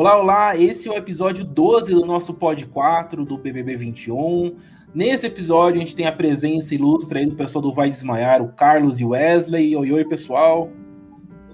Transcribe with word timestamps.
Olá, 0.00 0.16
olá, 0.16 0.56
esse 0.56 0.88
é 0.88 0.90
o 0.90 0.96
episódio 0.96 1.44
12 1.44 1.92
do 1.92 2.06
nosso 2.06 2.32
Pod 2.32 2.64
4 2.64 3.22
do 3.22 3.36
BBB 3.36 3.76
21. 3.76 4.56
Nesse 4.94 5.26
episódio 5.26 5.76
a 5.76 5.84
gente 5.84 5.94
tem 5.94 6.06
a 6.06 6.12
presença 6.12 6.74
ilustre 6.74 7.18
aí 7.18 7.26
do 7.26 7.36
pessoal 7.36 7.60
do 7.60 7.70
Vai 7.70 7.90
Desmaiar, 7.90 8.40
o 8.40 8.50
Carlos 8.50 8.98
e 8.98 9.04
o 9.04 9.10
Wesley. 9.10 9.76
Oi, 9.76 9.92
oi, 9.92 10.04
pessoal. 10.06 10.70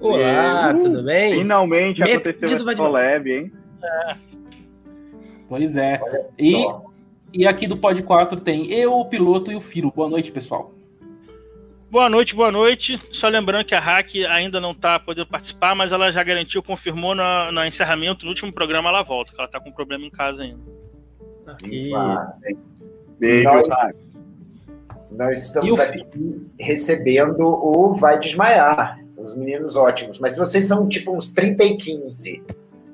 Olá, 0.01 0.73
uh, 0.73 0.79
tudo 0.79 1.03
bem? 1.03 1.39
Finalmente 1.39 2.01
aconteceu 2.05 2.57
essa 2.57 2.77
collab, 2.77 3.29
hein? 3.29 3.51
É. 3.83 4.17
Pois 5.49 5.77
é. 5.77 6.01
E, 6.39 6.65
e 7.33 7.49
aqui 7.49 7.67
do 7.67 7.77
Pod 7.77 8.01
4 8.01 8.41
tem 8.41 8.73
eu, 8.73 8.93
o 8.93 9.07
piloto 9.07 9.51
e 9.51 9.57
o 9.57 9.61
Firo. 9.61 9.91
Boa 9.91 10.09
noite, 10.09 10.31
pessoal. 10.31 10.73
Boa 11.91 12.11
noite, 12.11 12.35
boa 12.35 12.51
noite. 12.51 13.01
Só 13.13 13.29
lembrando 13.29 13.65
que 13.65 13.75
a 13.75 13.81
Hack 13.81 14.11
ainda 14.29 14.61
não 14.61 14.73
está 14.73 14.99
podendo 14.99 15.29
participar, 15.29 15.75
mas 15.75 15.93
ela 15.93 16.11
já 16.11 16.23
garantiu, 16.23 16.63
confirmou 16.63 17.15
no, 17.15 17.53
no 17.53 17.65
encerramento, 17.65 18.25
no 18.25 18.31
último 18.31 18.53
programa 18.53 18.89
ela 18.89 19.03
volta, 19.03 19.33
ela 19.37 19.47
está 19.47 19.61
com 19.61 19.71
problema 19.71 20.05
em 20.05 20.11
casa 20.11 20.43
ainda. 20.43 20.61
E... 21.65 21.93
Beijo, 23.19 23.49
nós, 23.49 23.95
nós 25.13 25.43
estamos 25.45 25.79
aqui 25.81 26.03
recebendo 26.59 27.47
o 27.47 27.95
Vai 27.95 28.19
Desmaiar, 28.19 28.99
os 29.17 29.37
meninos 29.37 29.77
ótimos. 29.77 30.19
Mas 30.19 30.37
vocês 30.37 30.67
são 30.67 30.89
tipo 30.89 31.17
uns 31.17 31.31
30 31.31 31.65
e 31.65 31.77
15, 31.77 32.43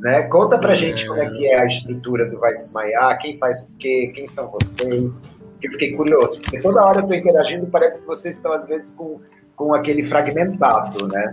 né? 0.00 0.22
Conta 0.24 0.58
pra 0.58 0.72
é... 0.72 0.76
gente 0.76 1.06
como 1.06 1.20
é 1.20 1.30
que 1.30 1.46
é 1.46 1.60
a 1.60 1.66
estrutura 1.66 2.28
do 2.28 2.38
Vai 2.38 2.54
Desmaiar, 2.54 3.18
quem 3.18 3.36
faz 3.38 3.62
o 3.62 3.68
quê, 3.78 4.12
quem 4.14 4.28
são 4.28 4.50
vocês 4.50 5.22
eu 5.66 5.72
fiquei 5.72 5.92
curioso, 5.92 6.40
porque 6.40 6.60
toda 6.60 6.84
hora 6.84 6.98
eu 6.98 7.02
estou 7.02 7.16
interagindo, 7.16 7.66
parece 7.66 8.00
que 8.00 8.06
vocês 8.06 8.36
estão, 8.36 8.52
às 8.52 8.66
vezes, 8.66 8.94
com, 8.94 9.20
com 9.56 9.74
aquele 9.74 10.02
fragmentado, 10.04 11.08
né? 11.08 11.32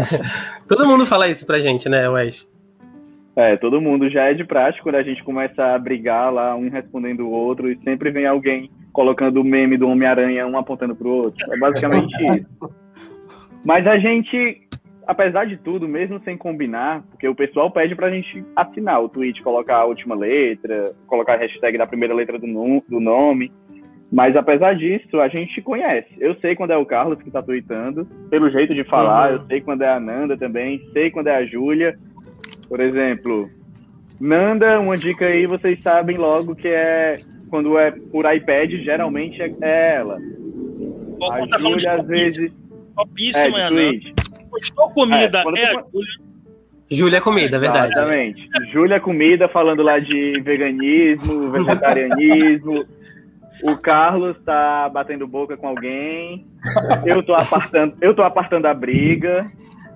todo 0.68 0.86
mundo 0.86 1.06
fala 1.06 1.28
isso 1.28 1.46
pra 1.46 1.58
gente, 1.58 1.88
né, 1.88 2.08
Wes? 2.08 2.48
É, 3.36 3.56
todo 3.56 3.80
mundo 3.80 4.08
já 4.08 4.30
é 4.30 4.34
de 4.34 4.44
prática 4.44 4.82
quando 4.84 4.94
a 4.94 5.02
gente 5.02 5.24
começa 5.24 5.62
a 5.62 5.78
brigar 5.78 6.32
lá, 6.32 6.54
um 6.54 6.68
respondendo 6.68 7.26
o 7.26 7.30
outro, 7.30 7.70
e 7.70 7.76
sempre 7.82 8.10
vem 8.10 8.26
alguém 8.26 8.70
colocando 8.92 9.40
o 9.40 9.44
meme 9.44 9.76
do 9.76 9.88
Homem-Aranha, 9.88 10.46
um 10.46 10.56
apontando 10.56 10.94
pro 10.94 11.10
outro. 11.10 11.44
É 11.52 11.58
basicamente 11.58 12.14
isso. 12.38 12.74
Mas 13.64 13.86
a 13.86 13.98
gente 13.98 14.63
apesar 15.06 15.46
de 15.46 15.56
tudo, 15.56 15.88
mesmo 15.88 16.20
sem 16.24 16.36
combinar, 16.36 17.02
porque 17.10 17.28
o 17.28 17.34
pessoal 17.34 17.70
pede 17.70 17.94
pra 17.94 18.10
gente 18.10 18.44
assinar 18.56 19.02
o 19.02 19.08
tweet, 19.08 19.42
colocar 19.42 19.76
a 19.76 19.84
última 19.84 20.14
letra, 20.14 20.92
colocar 21.06 21.34
a 21.34 21.38
hashtag 21.38 21.78
da 21.78 21.86
primeira 21.86 22.14
letra 22.14 22.38
do, 22.38 22.46
do 22.88 23.00
nome. 23.00 23.52
Mas 24.12 24.36
apesar 24.36 24.74
disso, 24.74 25.20
a 25.20 25.28
gente 25.28 25.60
conhece. 25.62 26.08
Eu 26.18 26.34
sei 26.36 26.54
quando 26.54 26.72
é 26.72 26.76
o 26.76 26.86
Carlos 26.86 27.20
que 27.20 27.30
tá 27.30 27.42
tweetando, 27.42 28.06
pelo 28.30 28.50
jeito 28.50 28.74
de 28.74 28.84
falar, 28.84 29.30
uhum. 29.30 29.36
eu 29.36 29.46
sei 29.46 29.60
quando 29.60 29.82
é 29.82 29.88
a 29.88 29.98
Nanda 30.00 30.36
também, 30.36 30.80
sei 30.92 31.10
quando 31.10 31.28
é 31.28 31.36
a 31.36 31.46
Júlia. 31.46 31.98
Por 32.68 32.80
exemplo, 32.80 33.48
Nanda, 34.20 34.78
uma 34.78 34.96
dica 34.96 35.26
aí, 35.26 35.46
vocês 35.46 35.80
sabem 35.80 36.16
logo 36.16 36.54
que 36.54 36.68
é 36.68 37.16
quando 37.50 37.78
é 37.78 37.90
por 37.90 38.32
iPad, 38.32 38.70
geralmente 38.82 39.40
é, 39.40 39.52
é 39.60 39.96
ela. 39.96 40.18
a 41.32 41.48
tá 41.48 41.58
Júlia, 41.58 41.92
às 41.92 42.06
vezes. 42.06 42.52
Topíssima, 42.94 43.60
é, 43.60 43.70
Nanda. 43.70 44.24
Postou 44.54 44.90
comida, 44.90 45.42
é, 45.56 45.60
é 45.60 45.76
a 45.76 45.84
Júlia. 46.90 47.16
É 47.18 47.20
comida, 47.20 47.56
é 47.56 47.60
verdade. 47.60 47.92
Exatamente. 47.92 48.48
Júlia 48.72 48.96
é 48.96 49.00
comida, 49.00 49.48
falando 49.48 49.82
lá 49.82 49.98
de 49.98 50.40
veganismo, 50.42 51.50
vegetarianismo. 51.50 52.84
o 53.64 53.76
Carlos 53.76 54.36
tá 54.44 54.88
batendo 54.88 55.26
boca 55.26 55.56
com 55.56 55.68
alguém. 55.68 56.46
Eu 57.04 57.22
tô 57.22 57.34
apartando, 57.34 57.96
eu 58.00 58.14
tô 58.14 58.22
apartando 58.22 58.68
a 58.68 58.74
briga. 58.74 59.50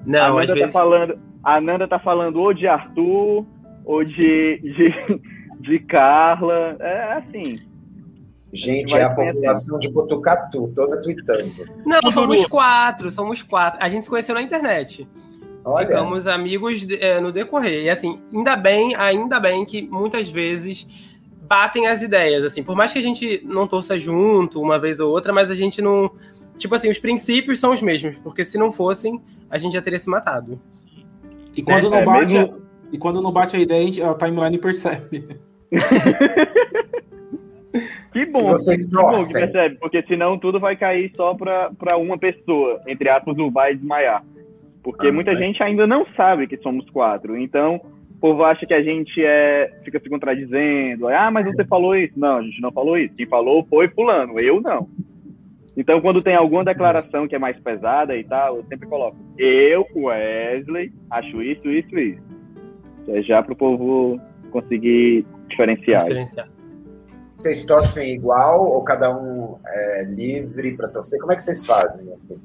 Não, 0.05 0.39
a 0.39 0.41
Nanda 0.41 0.47
tá 0.47 0.55
vezes... 0.55 0.73
falando, 0.73 1.19
a 1.45 1.61
Nanda 1.61 1.89
tá 1.89 1.99
falando 1.99 2.41
ou 2.41 2.53
de 2.53 2.67
Arthur 2.67 3.47
ou 3.85 4.05
de, 4.05 4.59
de, 4.59 5.21
de 5.61 5.79
Carla. 5.81 6.77
É 6.81 7.13
assim. 7.13 7.68
Gente, 8.53 8.95
é 8.95 9.03
a 9.03 9.11
população 9.11 9.79
de 9.79 9.89
Botucatu, 9.89 10.73
toda 10.75 11.01
tweetando. 11.01 11.51
Não, 11.85 12.11
somos 12.11 12.47
quatro, 12.47 13.11
somos 13.11 13.43
quatro. 13.43 13.79
A 13.83 13.89
gente 13.89 14.05
se 14.05 14.11
conheceu 14.11 14.35
na 14.35 14.41
internet. 14.41 15.07
Olha. 15.65 15.87
Ficamos 15.87 16.27
amigos 16.27 16.87
é, 16.99 17.21
no 17.21 17.31
decorrer. 17.31 17.85
E 17.85 17.91
assim, 17.91 18.21
ainda 18.33 18.57
bem, 18.57 18.95
ainda 18.95 19.39
bem 19.39 19.67
que 19.67 19.83
muitas 19.89 20.29
vezes 20.29 20.87
batem 21.43 21.87
as 21.87 22.01
ideias, 22.01 22.43
assim. 22.43 22.63
Por 22.63 22.75
mais 22.75 22.93
que 22.93 22.99
a 22.99 23.03
gente 23.03 23.43
não 23.45 23.67
torça 23.67 23.99
junto 23.99 24.61
uma 24.61 24.79
vez 24.79 24.99
ou 24.99 25.11
outra, 25.11 25.33
mas 25.33 25.51
a 25.51 25.55
gente 25.55 25.83
não... 25.83 26.11
Tipo 26.57 26.75
assim, 26.75 26.89
os 26.91 26.99
princípios 26.99 27.61
são 27.61 27.73
os 27.73 27.83
mesmos, 27.83 28.19
porque 28.19 28.45
se 28.45 28.59
não 28.59 28.73
fossem, 28.73 29.21
a 29.51 29.59
gente 29.59 29.75
já 29.75 29.83
teria 29.83 29.99
se 29.99 30.09
matado. 30.09 30.61
E 31.55 31.63
quando, 31.63 31.87
é, 31.87 31.91
não, 31.91 31.99
é 31.99 32.05
bate, 32.05 32.35
mesmo... 32.35 32.63
e 32.91 32.99
quando 32.99 33.21
não 33.21 33.31
bate 33.31 33.57
a 33.57 33.61
ideia, 33.61 33.83
a, 33.83 33.87
gente, 33.87 34.03
a 34.03 34.15
timeline 34.15 34.59
percebe. 34.59 35.39
Que 38.13 38.27
bom, 38.27 38.53
Vocês 38.53 38.89
que 38.89 38.95
bom 38.95 39.17
que 39.17 39.33
percebe, 39.33 39.77
porque 39.77 40.03
senão 40.03 40.39
tudo 40.39 40.59
vai 40.59 40.77
cair 40.77 41.11
só 41.15 41.35
para 41.35 41.97
uma 41.97 42.19
pessoa, 42.19 42.81
entre 42.87 43.09
aspas, 43.09 43.37
o 43.39 43.51
vai 43.51 43.75
desmaiar. 43.75 44.25
Porque 44.83 45.09
ah, 45.09 45.13
muita 45.13 45.33
vai. 45.33 45.43
gente 45.43 45.63
ainda 45.63 45.87
não 45.87 46.07
sabe 46.17 46.47
que 46.47 46.57
somos 46.59 46.89
quatro. 46.91 47.37
Então, 47.37 47.77
o 47.77 48.21
povo 48.21 48.45
acha 48.45 48.67
que 48.67 48.75
a 48.75 48.83
gente 48.83 49.23
é, 49.23 49.71
fica 49.85 50.01
se 50.01 50.09
contradizendo. 50.09 51.09
Ah, 51.09 51.31
mas 51.31 51.47
você 51.47 51.65
falou 51.65 51.95
isso. 51.95 52.19
Não, 52.19 52.39
a 52.39 52.43
gente 52.43 52.61
não 52.61 52.73
falou 52.73 52.97
isso. 52.97 53.15
Quem 53.15 53.27
falou 53.27 53.67
foi 53.69 53.89
fulano, 53.89 54.39
eu 54.39 54.61
não. 54.61 54.89
Então, 55.77 56.01
quando 56.01 56.21
tem 56.21 56.35
alguma 56.35 56.65
declaração 56.65 57.29
que 57.29 57.37
é 57.37 57.39
mais 57.39 57.57
pesada 57.61 58.17
e 58.17 58.25
tal, 58.25 58.57
eu 58.57 58.65
sempre 58.65 58.89
coloco 58.89 59.17
eu, 59.39 59.87
Wesley, 59.95 60.93
acho 61.09 61.41
isso, 61.41 61.71
isso, 61.71 61.97
isso. 61.97 62.23
É 63.07 63.23
já 63.23 63.41
para 63.43 63.53
o 63.53 63.57
povo 63.57 64.21
conseguir 64.51 65.25
diferenciar. 65.49 66.03
diferenciar. 66.03 66.49
Vocês 67.39 67.63
torcem 67.63 68.15
igual 68.15 68.69
ou 68.69 68.83
cada 68.83 69.17
um 69.17 69.59
é 69.65 70.05
livre 70.11 70.77
para 70.77 70.89
torcer? 70.89 71.21
Como 71.21 71.31
é 71.31 71.37
que 71.37 71.43
vocês 71.43 71.65
fazem? 71.65 72.13
Assim? 72.13 72.41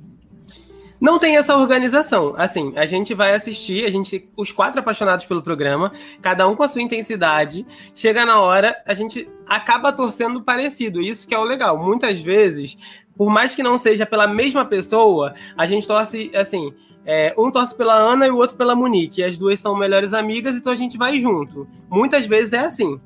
Não 1.01 1.17
tem 1.17 1.35
essa 1.35 1.57
organização. 1.57 2.35
Assim, 2.37 2.71
a 2.75 2.85
gente 2.85 3.15
vai 3.15 3.33
assistir, 3.33 3.85
a 3.85 3.89
gente, 3.89 4.29
os 4.37 4.51
quatro 4.51 4.79
apaixonados 4.79 5.25
pelo 5.25 5.41
programa, 5.41 5.91
cada 6.21 6.47
um 6.47 6.55
com 6.55 6.61
a 6.61 6.67
sua 6.67 6.83
intensidade. 6.83 7.65
Chega 7.95 8.23
na 8.23 8.39
hora, 8.39 8.79
a 8.85 8.93
gente 8.93 9.27
acaba 9.47 9.91
torcendo 9.91 10.43
parecido. 10.43 11.01
Isso 11.01 11.27
que 11.27 11.33
é 11.33 11.39
o 11.39 11.43
legal. 11.43 11.75
Muitas 11.75 12.21
vezes, 12.21 12.77
por 13.17 13.31
mais 13.31 13.55
que 13.55 13.63
não 13.63 13.79
seja 13.79 14.05
pela 14.05 14.27
mesma 14.27 14.63
pessoa, 14.63 15.33
a 15.57 15.65
gente 15.65 15.87
torce 15.87 16.31
assim. 16.35 16.71
É, 17.03 17.33
um 17.35 17.51
torce 17.51 17.75
pela 17.75 17.95
Ana 17.95 18.27
e 18.27 18.29
o 18.29 18.37
outro 18.37 18.55
pela 18.55 18.75
Monique. 18.75 19.21
E 19.21 19.23
as 19.23 19.39
duas 19.39 19.59
são 19.59 19.75
melhores 19.75 20.13
amigas, 20.13 20.55
então 20.55 20.71
a 20.71 20.75
gente 20.75 20.99
vai 20.99 21.19
junto. 21.19 21.67
Muitas 21.89 22.27
vezes 22.27 22.53
é 22.53 22.59
assim. 22.59 23.01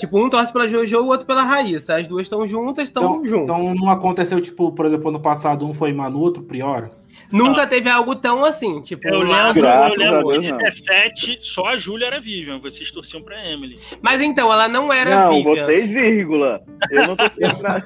Tipo, 0.00 0.18
um 0.18 0.30
torce 0.30 0.50
pela 0.50 0.66
Jojo, 0.66 0.96
o 0.96 1.08
outro 1.08 1.26
pela 1.26 1.42
Raíssa. 1.42 1.96
As 1.96 2.06
duas 2.06 2.22
estão 2.22 2.46
juntas, 2.46 2.84
estão 2.84 3.02
então, 3.02 3.24
juntas. 3.24 3.42
Então 3.42 3.74
não 3.74 3.90
aconteceu, 3.90 4.40
tipo, 4.40 4.72
por 4.72 4.86
exemplo, 4.86 5.10
ano 5.10 5.20
passado 5.20 5.66
um 5.66 5.74
foi 5.74 5.92
Manu, 5.92 6.20
outro 6.20 6.42
Prior? 6.42 6.88
Nunca 7.30 7.64
ah. 7.64 7.66
teve 7.66 7.90
algo 7.90 8.16
tão 8.16 8.42
assim, 8.42 8.80
tipo... 8.80 9.06
Eu 9.06 9.20
lembro, 9.20 9.62
eu 9.62 9.94
lembro 9.98 10.40
de 10.40 10.52
17, 10.52 11.40
só 11.42 11.66
a 11.66 11.76
Júlia 11.76 12.06
era 12.06 12.18
Vivian, 12.18 12.58
vocês 12.60 12.90
torciam 12.90 13.22
pra 13.22 13.46
Emily. 13.46 13.78
Mas 14.00 14.22
então, 14.22 14.50
ela 14.50 14.68
não 14.68 14.90
era 14.90 15.24
não, 15.24 15.36
Vivian. 15.36 15.54
Não, 15.54 15.66
vocês, 15.66 15.90
vírgula. 15.90 16.62
Eu 16.90 17.06
não 17.08 17.16
torcia 17.16 17.54
pra... 17.60 17.84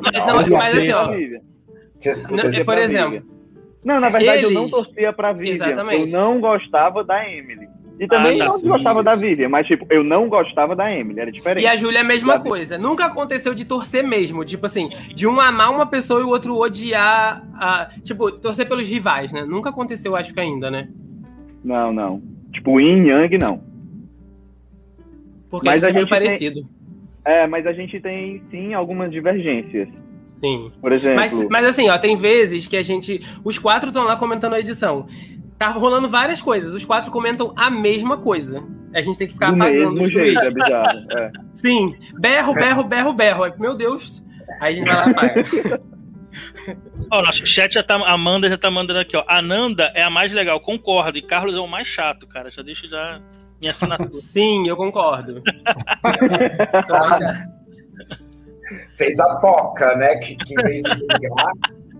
mas, 0.00 0.26
não, 0.26 0.56
mas 0.56 0.78
assim, 0.78 0.92
ó... 0.92 1.06
Não, 2.30 2.64
por 2.64 2.78
exemplo... 2.78 3.22
Não, 3.84 4.00
na 4.00 4.08
verdade 4.08 4.44
eles... 4.44 4.54
eu 4.54 4.62
não 4.62 4.70
torcia 4.70 5.12
pra 5.12 5.32
Vivian. 5.32 5.66
Exatamente. 5.66 6.14
Eu 6.14 6.18
não 6.18 6.40
gostava 6.40 7.04
da 7.04 7.28
Emily. 7.28 7.68
E 8.02 8.06
também 8.08 8.42
ah, 8.42 8.46
não 8.46 8.58
sim, 8.58 8.66
gostava 8.66 8.98
isso. 8.98 9.04
da 9.04 9.14
Vivian, 9.14 9.48
mas 9.48 9.64
tipo, 9.64 9.86
eu 9.88 10.02
não 10.02 10.28
gostava 10.28 10.74
da 10.74 10.92
Emily, 10.92 11.20
era 11.20 11.30
diferente. 11.30 11.62
E 11.62 11.68
a 11.68 11.76
Júlia 11.76 11.98
é 11.98 12.00
a 12.00 12.04
mesma 12.04 12.40
coisa. 12.40 12.76
Nunca 12.76 13.06
aconteceu 13.06 13.54
de 13.54 13.64
torcer 13.64 14.02
mesmo, 14.02 14.44
tipo 14.44 14.66
assim, 14.66 14.90
de 15.14 15.24
um 15.24 15.40
amar 15.40 15.72
uma 15.72 15.86
pessoa 15.86 16.20
e 16.20 16.24
o 16.24 16.28
outro 16.28 16.58
odiar, 16.58 17.46
a, 17.54 17.90
tipo, 18.02 18.32
torcer 18.32 18.68
pelos 18.68 18.88
rivais, 18.88 19.32
né? 19.32 19.44
Nunca 19.44 19.70
aconteceu, 19.70 20.16
acho 20.16 20.34
que 20.34 20.40
ainda, 20.40 20.68
né? 20.68 20.88
Não, 21.62 21.92
não. 21.92 22.20
Tipo, 22.52 22.80
Yin 22.80 23.06
Yang 23.06 23.38
não. 23.40 23.62
Porque 25.48 25.68
mas 25.68 25.84
a 25.84 25.86
gente, 25.86 25.94
é 25.94 25.98
meio 25.98 26.08
parecido. 26.08 26.62
Tem... 27.22 27.34
É, 27.34 27.46
mas 27.46 27.64
a 27.68 27.72
gente 27.72 28.00
tem 28.00 28.42
sim 28.50 28.74
algumas 28.74 29.12
divergências. 29.12 29.88
Sim. 30.34 30.72
Por 30.80 30.90
exemplo. 30.90 31.20
Mas, 31.20 31.48
mas 31.48 31.64
assim, 31.66 31.88
ó, 31.88 31.96
tem 31.98 32.16
vezes 32.16 32.66
que 32.66 32.76
a 32.76 32.82
gente. 32.82 33.20
Os 33.44 33.60
quatro 33.60 33.90
estão 33.90 34.02
lá 34.02 34.16
comentando 34.16 34.54
a 34.54 34.58
edição. 34.60 35.06
Tá 35.62 35.68
rolando 35.68 36.08
várias 36.08 36.42
coisas. 36.42 36.74
Os 36.74 36.84
quatro 36.84 37.08
comentam 37.08 37.52
a 37.54 37.70
mesma 37.70 38.18
coisa. 38.18 38.64
A 38.92 39.00
gente 39.00 39.16
tem 39.16 39.28
que 39.28 39.34
ficar 39.34 39.52
Do 39.52 39.62
apagando 39.62 40.02
os 40.02 40.10
jeito, 40.10 40.40
é 40.40 40.50
bizarro, 40.50 41.06
é. 41.12 41.30
Sim. 41.54 41.96
Berro, 42.18 42.52
berro, 42.52 42.82
berro, 42.82 43.12
berro. 43.12 43.44
Meu 43.60 43.76
Deus. 43.76 44.24
Aí 44.60 44.74
a 44.74 44.76
gente 44.76 44.88
vai 44.88 44.96
lá 44.96 45.06
e 45.06 45.10
apaga. 45.12 45.44
Ó, 47.12 47.22
nosso 47.22 47.46
chat 47.46 47.74
já 47.74 47.82
tá. 47.84 47.94
A 47.94 48.10
Amanda 48.10 48.48
já 48.48 48.58
tá 48.58 48.72
mandando 48.72 48.98
aqui, 48.98 49.16
ó. 49.16 49.24
Ananda 49.28 49.92
é 49.94 50.02
a 50.02 50.10
mais 50.10 50.32
legal, 50.32 50.58
concordo. 50.58 51.16
E 51.16 51.22
Carlos 51.22 51.54
é 51.54 51.60
o 51.60 51.68
mais 51.68 51.86
chato, 51.86 52.26
cara. 52.26 52.50
Já 52.50 52.62
deixo 52.62 52.88
já 52.88 53.22
minha 53.60 53.70
assinatura. 53.70 54.10
Sim, 54.20 54.66
eu 54.66 54.76
concordo. 54.76 55.44
Fez 58.96 59.20
a 59.20 59.36
poca, 59.36 59.94
né? 59.94 60.16
Que, 60.16 60.34
que 60.34 60.54
em 60.54 60.62
vez 60.64 60.82
de 60.82 60.94
ligar, 60.96 61.52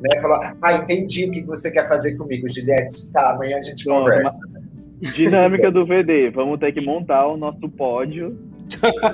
né? 0.02 0.20
Falou, 0.20 0.40
ah, 0.60 0.72
entendi 0.74 1.26
o 1.26 1.30
que 1.30 1.42
você 1.44 1.70
quer 1.70 1.88
fazer 1.88 2.16
comigo, 2.16 2.48
Juliette. 2.48 3.10
Tá, 3.12 3.30
amanhã 3.30 3.58
a 3.58 3.62
gente 3.62 3.84
conversa. 3.84 4.38
Dinâmica 5.14 5.70
do 5.70 5.86
VD. 5.86 6.30
Vamos 6.30 6.58
ter 6.58 6.72
que 6.72 6.80
montar 6.80 7.26
o 7.26 7.36
nosso 7.36 7.68
pódio 7.68 8.38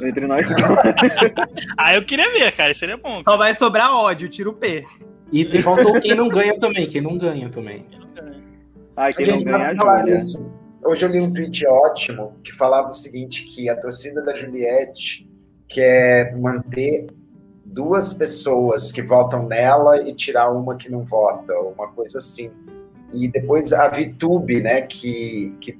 entre 0.02 0.26
nós. 0.26 0.44
ah, 1.76 1.94
eu 1.94 2.04
queria 2.04 2.30
ver, 2.32 2.52
cara. 2.52 2.74
Seria 2.74 2.96
bom. 2.96 3.22
Só 3.22 3.36
vai 3.36 3.54
sobrar 3.54 3.92
ódio, 3.92 4.28
tiro 4.28 4.52
P. 4.52 4.84
E, 5.32 5.42
e 5.42 5.62
faltou 5.62 5.98
quem 6.00 6.14
não 6.14 6.28
ganha 6.28 6.58
também. 6.58 6.86
Quem 6.86 7.00
não 7.00 7.16
ganha 7.16 7.48
também. 7.48 7.86
Ah, 8.96 9.10
quem 9.10 9.26
não 9.26 9.40
ganha 9.40 9.68
ajuda. 9.68 10.10
Isso. 10.10 10.50
Hoje 10.84 11.04
eu 11.04 11.10
li 11.10 11.20
um 11.20 11.32
tweet 11.32 11.66
ótimo 11.66 12.34
que 12.42 12.52
falava 12.52 12.90
o 12.90 12.94
seguinte, 12.94 13.44
que 13.44 13.68
a 13.68 13.76
torcida 13.76 14.22
da 14.22 14.34
Juliette 14.34 15.28
quer 15.68 16.36
manter 16.36 17.06
duas 17.72 18.12
pessoas 18.12 18.90
que 18.90 19.02
votam 19.02 19.46
nela 19.46 20.00
e 20.02 20.14
tirar 20.14 20.50
uma 20.50 20.76
que 20.76 20.90
não 20.90 21.04
vota, 21.04 21.54
uma 21.54 21.88
coisa 21.88 22.18
assim. 22.18 22.50
E 23.12 23.28
depois 23.28 23.72
a 23.72 23.88
Vitube, 23.88 24.60
né, 24.60 24.82
que, 24.82 25.54
que 25.60 25.78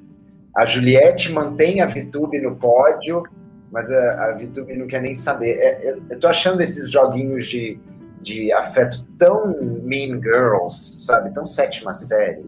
a 0.54 0.64
Juliette 0.64 1.32
mantém 1.32 1.80
a 1.80 1.86
Vitube 1.86 2.40
no 2.40 2.56
pódio, 2.56 3.22
mas 3.70 3.90
a, 3.90 4.26
a 4.26 4.32
Vitube 4.32 4.76
não 4.76 4.86
quer 4.86 5.02
nem 5.02 5.14
saber. 5.14 5.58
É, 5.58 5.90
eu, 5.90 6.02
eu 6.10 6.18
tô 6.18 6.28
achando 6.28 6.60
esses 6.60 6.90
joguinhos 6.90 7.46
de, 7.46 7.78
de 8.20 8.52
afeto 8.52 9.06
tão 9.18 9.60
Mean 9.82 10.20
Girls, 10.22 11.00
sabe? 11.00 11.32
Tão 11.32 11.46
sétima 11.46 11.92
série. 11.92 12.44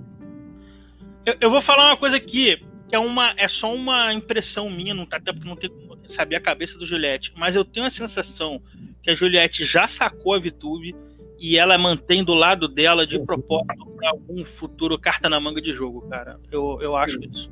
Eu, 1.24 1.34
eu 1.40 1.50
vou 1.50 1.60
falar 1.60 1.88
uma 1.88 1.96
coisa 1.96 2.16
aqui, 2.16 2.56
que 2.88 2.94
é, 2.94 2.98
uma, 2.98 3.34
é 3.36 3.48
só 3.48 3.74
uma 3.74 4.12
impressão 4.12 4.70
minha, 4.70 4.94
não 4.94 5.06
tá, 5.06 5.18
até 5.18 5.32
porque 5.32 5.48
não 5.48 5.56
tem 5.56 5.70
saber 6.06 6.36
a 6.36 6.40
cabeça 6.40 6.78
do 6.78 6.86
Juliette, 6.86 7.32
mas 7.36 7.56
eu 7.56 7.64
tenho 7.64 7.86
a 7.86 7.90
sensação 7.90 8.60
que 9.02 9.10
a 9.10 9.14
Juliette 9.14 9.64
já 9.64 9.86
sacou 9.86 10.34
a 10.34 10.38
VTube 10.38 10.94
e 11.38 11.56
ela 11.56 11.78
mantém 11.78 12.22
do 12.22 12.34
lado 12.34 12.68
dela 12.68 13.06
de 13.06 13.18
propósito 13.24 13.86
para 13.96 14.10
algum 14.10 14.44
futuro 14.44 14.98
carta 14.98 15.28
na 15.28 15.40
manga 15.40 15.60
de 15.60 15.72
jogo, 15.72 16.02
cara. 16.02 16.38
Eu, 16.52 16.78
eu 16.82 16.96
acho 16.96 17.18
isso. 17.24 17.50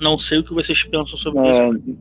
Não 0.00 0.18
sei 0.18 0.38
o 0.38 0.44
que 0.44 0.52
vocês 0.52 0.82
pensam 0.82 1.16
sobre 1.16 1.46
é, 1.46 1.68
isso. 1.68 1.98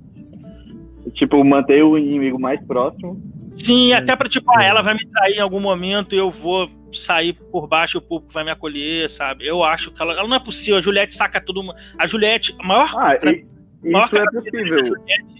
Tipo, 1.13 1.43
manter 1.43 1.83
o 1.83 1.95
inimigo 1.97 2.39
mais 2.39 2.59
próximo. 2.65 3.21
Sim, 3.57 3.93
até 3.93 4.15
para 4.15 4.27
tipo, 4.27 4.51
ah, 4.57 4.63
ela 4.63 4.81
vai 4.81 4.95
me 4.95 5.05
trair 5.05 5.35
em 5.35 5.41
algum 5.41 5.59
momento 5.59 6.15
e 6.15 6.17
eu 6.17 6.31
vou 6.31 6.67
sair 6.91 7.33
por 7.33 7.67
baixo 7.67 7.97
o 7.97 8.01
público 8.01 8.33
vai 8.33 8.43
me 8.43 8.51
acolher, 8.51 9.09
sabe? 9.09 9.45
Eu 9.45 9.63
acho 9.63 9.91
que 9.91 10.01
ela, 10.01 10.13
ela 10.13 10.27
não 10.27 10.35
é 10.35 10.39
possível. 10.39 10.77
A 10.77 10.81
Juliette 10.81 11.13
saca 11.13 11.39
tudo. 11.39 11.61
A 11.97 12.07
Juliette, 12.07 12.55
a 12.59 12.65
maior. 12.65 12.91
Ah, 12.97 13.15
e, 13.15 13.45
isso 13.83 14.17
é 14.17 14.25
possível. 14.31 14.95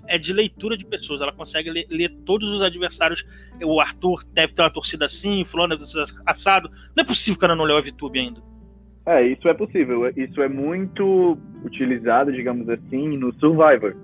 É 0.07 0.18
de 0.18 0.34
leitura 0.34 0.78
de 0.78 0.86
pessoas. 0.86 1.22
Ela 1.22 1.31
consegue 1.31 1.69
ler, 1.69 1.88
ler, 1.90 2.10
todos 2.25 2.50
os 2.50 2.62
adversários. 2.62 3.25
O 3.63 3.80
Arthur 3.80 4.24
deve 4.34 4.54
ter 4.54 4.62
uma 4.62 4.69
torcida 4.69 5.06
assim, 5.06 5.42
o 5.42 5.45
Fulano 5.45 5.69
deve 5.69 5.90
ter 5.90 5.98
uma 5.98 6.06
torcida 6.06 6.22
assado. 6.25 6.69
Não 6.95 7.04
é 7.04 7.07
possível 7.07 7.40
que 7.40 7.45
ela 7.45 7.56
não 7.56 7.66
leu 7.66 7.78
a 7.78 7.81
VTube 7.81 8.19
ainda. 8.19 8.42
É, 9.06 9.22
isso 9.25 9.48
é 9.48 9.54
possível. 9.54 10.07
Isso 10.16 10.42
é 10.42 10.50
muito 10.50 11.38
utilizado, 11.63 12.31
digamos 12.31 12.68
assim, 12.69 13.18
no 13.18 13.34
Survivor. 13.34 13.95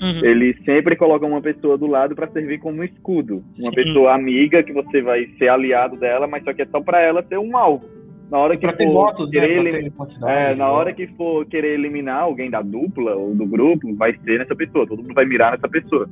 Uhum. 0.00 0.24
Eles 0.24 0.56
sempre 0.64 0.94
colocam 0.96 1.28
uma 1.28 1.42
pessoa 1.42 1.76
do 1.76 1.86
lado 1.86 2.14
para 2.14 2.28
servir 2.28 2.58
como 2.58 2.84
escudo. 2.84 3.42
Uma 3.58 3.70
Sim. 3.70 3.74
pessoa 3.74 4.14
amiga 4.14 4.62
que 4.62 4.72
você 4.72 5.02
vai 5.02 5.26
ser 5.38 5.48
aliado 5.48 5.96
dela, 5.96 6.26
mas 6.26 6.44
só 6.44 6.52
que 6.52 6.62
é 6.62 6.66
só 6.66 6.80
para 6.80 7.00
ela 7.00 7.24
ser 7.24 7.38
um 7.38 7.56
alvo. 7.56 7.97
Na 8.30 8.38
hora 8.38 8.56
que 8.56 8.66
for 8.66 8.92
votos, 8.92 9.32
né, 9.32 9.40
querer 9.40 9.92
né, 10.20 10.50
é, 10.50 10.54
na 10.54 10.70
hora 10.70 10.92
que 10.92 11.06
for 11.08 11.46
querer 11.46 11.74
eliminar 11.74 12.22
alguém 12.22 12.50
da 12.50 12.60
dupla 12.60 13.14
ou 13.14 13.34
do 13.34 13.46
grupo, 13.46 13.94
vai 13.96 14.14
ser 14.24 14.38
nessa 14.38 14.54
pessoa. 14.54 14.86
Todo 14.86 15.02
mundo 15.02 15.14
vai 15.14 15.24
mirar 15.24 15.52
nessa 15.52 15.68
pessoa. 15.68 16.08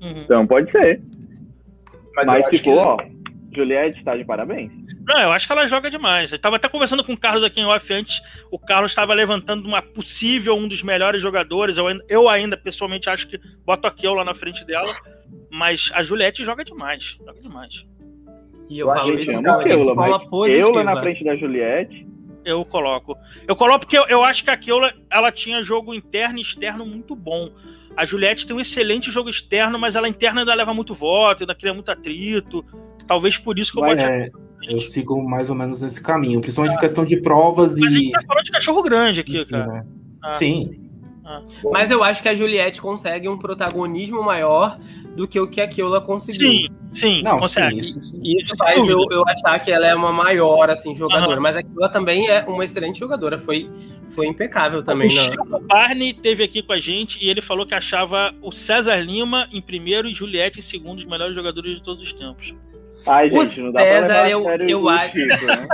Uhum. 0.00 0.22
Então 0.22 0.46
pode 0.46 0.70
ser. 0.70 1.02
Mas, 2.14 2.26
Mas 2.26 2.48
se 2.48 2.58
for, 2.58 2.62
que... 2.62 2.70
ó, 2.70 2.96
Juliette 3.54 3.98
está 3.98 4.16
de 4.16 4.24
parabéns. 4.24 4.72
Não, 5.06 5.20
eu 5.20 5.32
acho 5.32 5.46
que 5.46 5.52
ela 5.52 5.66
joga 5.66 5.90
demais. 5.90 6.30
Eu 6.30 6.36
estava 6.36 6.56
até 6.56 6.68
conversando 6.68 7.02
com 7.02 7.14
o 7.14 7.18
Carlos 7.18 7.42
aqui 7.42 7.60
em 7.60 7.64
off 7.64 7.92
antes. 7.92 8.20
O 8.50 8.58
Carlos 8.58 8.92
estava 8.92 9.14
levantando 9.14 9.66
uma 9.66 9.80
possível 9.80 10.54
um 10.54 10.68
dos 10.68 10.82
melhores 10.82 11.22
jogadores. 11.22 11.78
Eu, 11.78 11.86
eu 12.08 12.28
ainda, 12.28 12.56
pessoalmente, 12.56 13.08
acho 13.08 13.26
que 13.26 13.40
boto 13.64 13.86
a 13.86 13.90
Keula 13.90 14.22
na 14.22 14.34
frente 14.34 14.64
dela. 14.66 14.84
Mas 15.50 15.90
a 15.94 16.02
Juliette 16.02 16.44
joga 16.44 16.62
demais. 16.64 17.16
Joga 17.24 17.40
demais. 17.40 17.86
E 18.68 18.78
eu, 18.78 18.88
eu 18.88 18.94
falo 18.94 19.18
isso 19.18 19.32
como 19.32 19.58
Keula, 19.64 20.46
Keula 20.46 20.84
na 20.84 21.00
frente 21.00 21.24
da 21.24 21.36
Juliette. 21.36 22.06
Eu 22.44 22.64
coloco. 22.64 23.16
Eu 23.46 23.56
coloco 23.56 23.80
porque 23.80 23.98
eu, 23.98 24.06
eu 24.08 24.24
acho 24.24 24.42
que 24.42 24.50
a 24.50 24.56
Keula 24.56 24.92
ela 25.10 25.30
tinha 25.30 25.62
jogo 25.62 25.94
interno 25.94 26.38
e 26.38 26.42
externo 26.42 26.84
muito 26.86 27.14
bom. 27.14 27.50
A 27.96 28.06
Juliette 28.06 28.46
tem 28.46 28.54
um 28.54 28.60
excelente 28.60 29.10
jogo 29.10 29.28
externo, 29.28 29.78
mas 29.78 29.96
ela 29.96 30.08
interna 30.08 30.42
ainda 30.42 30.54
leva 30.54 30.72
muito 30.72 30.94
voto, 30.94 31.42
ainda 31.42 31.54
cria 31.54 31.74
muito 31.74 31.90
atrito. 31.90 32.64
Talvez 33.06 33.36
por 33.36 33.58
isso 33.58 33.72
que 33.72 33.78
eu 33.78 33.82
gosto 33.82 34.00
é, 34.00 34.30
Eu 34.62 34.80
sigo 34.80 35.20
mais 35.22 35.50
ou 35.50 35.56
menos 35.56 35.82
nesse 35.82 36.02
caminho, 36.02 36.40
principalmente 36.40 36.76
em 36.76 36.80
questão 36.80 37.04
de 37.04 37.20
provas 37.20 37.78
mas 37.78 37.92
e. 37.92 37.96
A 37.96 37.98
gente 37.98 38.10
tá 38.12 38.22
falando 38.26 38.44
de 38.44 38.50
cachorro 38.52 38.82
grande 38.82 39.20
aqui, 39.20 39.44
Sim, 39.44 39.50
cara. 39.50 39.66
Né? 39.66 39.86
Ah. 40.22 40.30
Sim. 40.32 40.87
Ah. 41.30 41.42
Mas 41.70 41.90
eu 41.90 42.02
acho 42.02 42.22
que 42.22 42.28
a 42.30 42.34
Juliette 42.34 42.80
consegue 42.80 43.28
um 43.28 43.36
protagonismo 43.36 44.22
maior 44.22 44.78
do 45.14 45.28
que 45.28 45.38
o 45.38 45.46
que 45.46 45.60
a 45.60 45.68
Keula 45.68 46.00
conseguiu. 46.00 46.50
Sim, 46.50 46.68
sim, 46.94 47.22
Não, 47.22 47.38
consegue. 47.38 47.82
Sim, 47.82 47.98
isso, 47.98 48.20
isso 48.22 48.56
faz 48.56 48.88
eu, 48.88 49.04
eu, 49.10 49.22
achar 49.28 49.58
que 49.58 49.70
ela 49.70 49.86
é 49.86 49.94
uma 49.94 50.10
maior 50.10 50.70
assim 50.70 50.94
jogadora, 50.94 51.36
uhum. 51.36 51.42
mas 51.42 51.54
a 51.54 51.62
Keula 51.62 51.90
também 51.90 52.30
é 52.30 52.40
uma 52.48 52.64
excelente 52.64 52.98
jogadora, 52.98 53.38
foi, 53.38 53.70
foi 54.08 54.26
impecável 54.26 54.82
também. 54.82 55.08
O 55.08 55.10
Chico 55.10 55.60
Barney 55.66 56.14
teve 56.14 56.42
aqui 56.42 56.62
com 56.62 56.72
a 56.72 56.80
gente 56.80 57.22
e 57.22 57.28
ele 57.28 57.42
falou 57.42 57.66
que 57.66 57.74
achava 57.74 58.34
o 58.40 58.50
César 58.50 58.96
Lima 58.96 59.46
em 59.52 59.60
primeiro 59.60 60.08
e 60.08 60.14
Juliette 60.14 60.60
em 60.60 60.62
segundo 60.62 61.00
os 61.00 61.04
melhores 61.04 61.34
jogadores 61.34 61.74
de 61.74 61.82
todos 61.82 62.02
os 62.02 62.12
tempos. 62.14 62.54
Ai, 63.06 63.30
gente, 63.30 63.60
o 63.60 63.64
não 63.64 63.72
dá 63.72 63.80
César, 63.80 64.30
eu, 64.30 64.44
eu 64.66 64.88
acho. 64.88 65.12
Tipo, 65.12 65.44
né? 65.44 65.68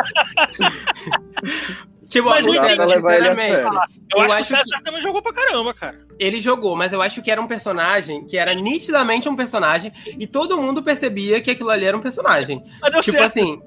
Tipo, 2.08 2.28
mas 2.28 2.46
o 2.46 2.52
César, 2.52 2.88
sinceramente. 2.88 3.66
Eu, 4.14 4.22
eu 4.22 4.32
acho, 4.32 4.48
que 4.48 4.54
o 4.54 4.56
César 4.58 4.76
que... 4.76 4.84
também 4.84 5.00
jogou 5.00 5.22
pra 5.22 5.32
caramba, 5.32 5.74
cara. 5.74 5.98
Ele 6.18 6.40
jogou, 6.40 6.76
mas 6.76 6.92
eu 6.92 7.02
acho 7.02 7.22
que 7.22 7.30
era 7.30 7.40
um 7.40 7.46
personagem 7.46 8.24
que 8.24 8.36
era 8.36 8.54
nitidamente 8.54 9.28
um 9.28 9.36
personagem 9.36 9.92
e 10.18 10.26
todo 10.26 10.60
mundo 10.60 10.82
percebia 10.82 11.40
que 11.40 11.50
aquilo 11.50 11.70
ali 11.70 11.84
era 11.84 11.96
um 11.96 12.00
personagem. 12.00 12.62
tipo 13.02 13.18
certo. 13.18 13.24
assim. 13.24 13.60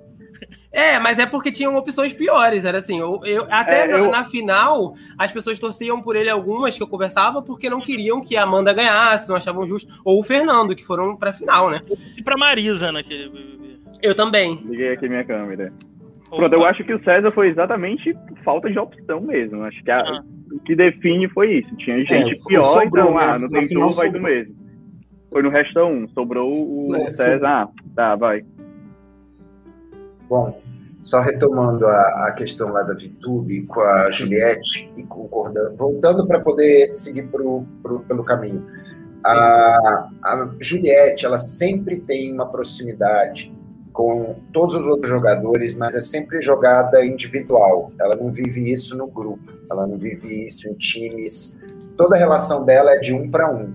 É, 0.72 1.00
mas 1.00 1.18
é 1.18 1.26
porque 1.26 1.52
tinham 1.52 1.76
opções 1.76 2.14
piores. 2.14 2.66
Era 2.66 2.78
assim, 2.78 3.00
eu, 3.00 3.20
eu 3.26 3.48
até 3.50 3.84
é, 3.84 3.88
na, 3.88 3.98
eu... 3.98 4.12
na, 4.12 4.24
final, 4.24 4.94
as 5.18 5.32
pessoas 5.32 5.58
torciam 5.58 6.02
por 6.02 6.16
ele 6.16 6.30
algumas 6.30 6.76
que 6.78 6.84
eu 6.84 6.88
conversava 6.88 7.42
porque 7.42 7.70
não 7.70 7.82
queriam 7.82 8.22
que 8.22 8.38
a 8.38 8.44
Amanda 8.44 8.74
ganhasse, 8.74 9.30
não 9.30 9.36
achavam 9.36 9.66
justo. 9.66 9.92
Ou 10.06 10.20
o 10.20 10.24
Fernando, 10.24 10.76
que 10.76 10.86
foram 10.86 11.16
pra 11.16 11.34
final, 11.34 11.70
né? 11.70 11.82
E 12.16 12.22
pra 12.22 12.38
Marisa, 12.38 12.92
naquele. 12.92 13.80
Eu 14.02 14.14
também. 14.14 14.62
Liguei 14.66 14.94
aqui 14.94 15.10
minha 15.10 15.26
câmera. 15.26 15.74
Pronto, 16.30 16.54
eu 16.54 16.66
acho 16.66 16.84
que 16.84 16.94
o 16.94 17.04
César 17.04 17.32
foi 17.32 17.48
exatamente 17.48 18.18
falta 18.44 18.70
de 18.70 18.78
opção 18.78 19.22
mesmo. 19.22 19.64
Acho 19.64 19.82
que 19.84 19.92
a, 19.92 20.00
ah. 20.00 20.24
o 20.52 20.60
que 20.60 20.76
define 20.76 21.28
foi 21.30 21.60
isso. 21.60 21.76
Tinha 21.78 22.02
é, 22.02 22.06
gente 22.06 22.40
é, 22.40 22.44
pior, 22.48 22.64
sobrou, 22.64 22.86
então, 22.86 23.18
ah, 23.18 23.40
não 23.40 23.50
tem 23.50 23.68
como, 23.70 23.92
vai 23.92 24.10
do 24.10 24.20
mesmo. 24.20 24.56
Foi 25.32 25.42
no 25.42 25.50
resto 25.50 25.80
um, 25.80 26.08
sobrou 26.10 26.52
o 26.52 26.96
é, 26.96 27.12
César, 27.12 27.48
ah, 27.48 27.70
tá, 27.96 28.16
vai. 28.16 28.44
Bom, 30.30 30.62
só 31.02 31.22
retomando 31.22 31.86
a, 31.86 32.28
a 32.28 32.34
questão 32.34 32.70
lá 32.70 32.84
da 32.84 32.94
VTube 32.94 33.64
com 33.64 33.80
a 33.82 34.10
Juliette 34.12 34.92
e 34.98 35.04
concordando, 35.04 35.76
voltando 35.78 36.28
para 36.28 36.40
poder 36.42 36.94
seguir 36.94 37.28
pro, 37.28 37.66
pro, 37.82 38.00
pelo 38.02 38.24
caminho. 38.24 38.66
A, 39.24 40.10
a 40.24 40.50
Juliette, 40.60 41.26
ela 41.26 41.38
sempre 41.38 42.00
tem 42.02 42.34
uma 42.34 42.48
proximidade 42.50 43.54
com 43.98 44.36
todos 44.54 44.76
os 44.76 44.86
outros 44.86 45.10
jogadores, 45.10 45.74
mas 45.74 45.96
é 45.96 46.02
sempre 46.02 46.40
jogada 46.40 47.04
individual. 47.04 47.92
Ela 48.00 48.16
não 48.16 48.32
vive 48.32 48.72
isso 48.72 48.96
no 48.96 49.08
grupo, 49.08 49.52
ela 49.72 49.88
não 49.88 49.98
vive 49.98 50.46
isso 50.46 50.70
em 50.70 50.76
times. 50.76 51.58
Toda 51.98 52.16
a 52.16 52.20
relação 52.20 52.64
dela 52.64 52.92
é 52.92 53.00
de 53.00 53.12
um 53.12 53.32
para 53.32 53.52
um. 53.52 53.74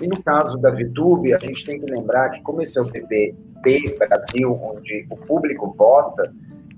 E 0.00 0.06
no 0.06 0.22
caso 0.22 0.58
da 0.58 0.70
VTube, 0.70 1.34
a 1.34 1.38
gente 1.40 1.66
tem 1.66 1.80
que 1.80 1.92
lembrar 1.92 2.30
que, 2.30 2.40
como 2.42 2.62
esse 2.62 2.78
é 2.78 2.82
o 2.82 2.84
BBB 2.84 3.98
Brasil, 3.98 4.52
onde 4.62 5.08
o 5.10 5.16
público 5.16 5.74
vota, 5.76 6.22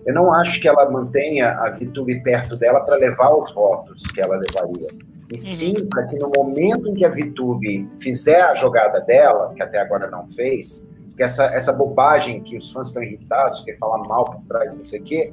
eu 0.06 0.14
não 0.14 0.32
acho 0.32 0.58
que 0.58 0.66
ela 0.66 0.90
mantenha 0.90 1.50
a 1.50 1.72
VTube 1.72 2.22
perto 2.22 2.56
dela 2.56 2.80
para 2.80 2.96
levar 2.96 3.36
os 3.36 3.52
votos 3.52 4.04
que 4.06 4.22
ela 4.22 4.38
levaria. 4.38 4.88
E 5.30 5.34
uhum. 5.34 5.38
sim, 5.38 5.86
para 5.90 6.06
que 6.06 6.16
no 6.16 6.30
momento 6.34 6.88
em 6.88 6.94
que 6.94 7.04
a 7.04 7.10
VTube 7.10 7.90
fizer 7.98 8.40
a 8.40 8.54
jogada 8.54 9.02
dela, 9.02 9.52
que 9.54 9.62
até 9.62 9.80
agora 9.80 10.10
não 10.10 10.26
fez, 10.30 10.88
essa, 11.18 11.44
essa 11.46 11.72
bobagem 11.72 12.42
que 12.42 12.56
os 12.56 12.70
fãs 12.70 12.88
estão 12.88 13.02
irritados, 13.02 13.60
que 13.60 13.74
fala 13.74 13.98
mal 14.06 14.24
por 14.24 14.42
trás, 14.46 14.76
não 14.76 14.84
sei 14.84 15.00
o 15.00 15.02
quê, 15.02 15.32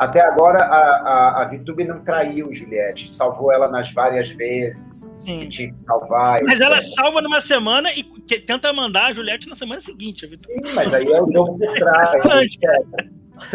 até 0.00 0.22
agora 0.22 0.60
a, 0.60 0.78
a, 0.78 1.42
a 1.42 1.44
Vitube 1.44 1.84
não 1.84 2.00
traiu 2.00 2.50
Juliette, 2.50 3.12
salvou 3.12 3.52
ela 3.52 3.68
nas 3.68 3.92
várias 3.92 4.30
vezes 4.30 5.12
Sim. 5.26 5.40
que 5.40 5.48
tinha 5.48 5.70
que 5.70 5.76
salvar. 5.76 6.40
Mas 6.42 6.58
ela 6.58 6.80
salva 6.80 7.20
numa 7.20 7.40
semana 7.42 7.92
e 7.92 8.02
que, 8.02 8.40
tenta 8.40 8.72
mandar 8.72 9.08
a 9.08 9.12
Juliette 9.12 9.46
na 9.46 9.54
semana 9.54 9.78
seguinte. 9.78 10.26
Sim, 10.38 10.62
mas 10.74 10.94
aí 10.94 11.06
é 11.06 11.22
o 11.22 11.30
jogo 11.30 11.58
por 11.58 11.74
trás, 11.74 12.14
etc. 12.40 13.10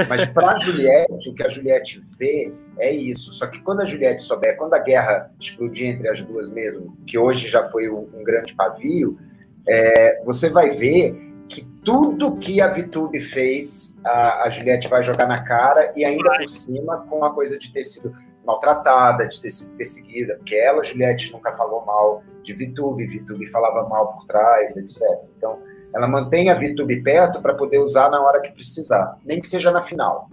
Mas 0.07 0.25
para 0.29 0.55
Juliette, 0.57 1.29
o 1.29 1.33
que 1.33 1.41
a 1.41 1.49
Juliette 1.49 1.99
vê 2.19 2.53
é 2.77 2.91
isso. 2.91 3.33
Só 3.33 3.47
que 3.47 3.59
quando 3.61 3.81
a 3.81 3.85
Juliette 3.85 4.21
souber, 4.21 4.55
quando 4.55 4.75
a 4.75 4.79
guerra 4.79 5.31
explodir 5.39 5.87
entre 5.87 6.07
as 6.09 6.21
duas 6.21 6.47
mesmo, 6.47 6.95
que 7.07 7.17
hoje 7.17 7.47
já 7.47 7.63
foi 7.65 7.89
um, 7.89 8.07
um 8.13 8.23
grande 8.23 8.53
pavio, 8.53 9.17
é, 9.67 10.21
você 10.23 10.47
vai 10.49 10.69
ver 10.69 11.25
que 11.47 11.63
tudo 11.83 12.37
que 12.37 12.59
a 12.61 12.67
Vitube 12.67 13.19
fez, 13.19 13.95
a, 14.03 14.43
a 14.43 14.49
Juliette 14.49 14.87
vai 14.87 15.03
jogar 15.03 15.27
na 15.27 15.43
cara 15.43 15.93
e 15.95 16.03
ainda 16.03 16.37
por 16.37 16.49
cima 16.49 17.05
com 17.07 17.23
a 17.23 17.33
coisa 17.33 17.57
de 17.57 17.71
ter 17.71 17.83
sido. 17.83 18.13
maltratada, 18.45 19.27
de 19.27 19.41
ter 19.41 19.51
sido 19.51 19.75
perseguida, 19.75 20.35
porque 20.35 20.55
ela, 20.55 20.83
Juliette, 20.83 21.31
nunca 21.33 21.51
falou 21.53 21.83
mal 21.85 22.23
de 22.43 22.53
Vitube, 22.53 23.07
Vitube 23.07 23.45
falava 23.47 23.89
mal 23.89 24.13
por 24.13 24.25
trás, 24.25 24.77
etc. 24.77 25.01
Então, 25.35 25.59
ela 25.95 26.07
mantém 26.07 26.49
a 26.49 26.53
Vitube 26.53 27.01
perto 27.01 27.41
para 27.41 27.55
poder 27.55 27.79
usar 27.79 28.09
na 28.09 28.21
hora 28.21 28.41
que 28.41 28.51
precisar, 28.51 29.17
nem 29.25 29.41
que 29.41 29.47
seja 29.47 29.71
na 29.71 29.81
final. 29.81 30.29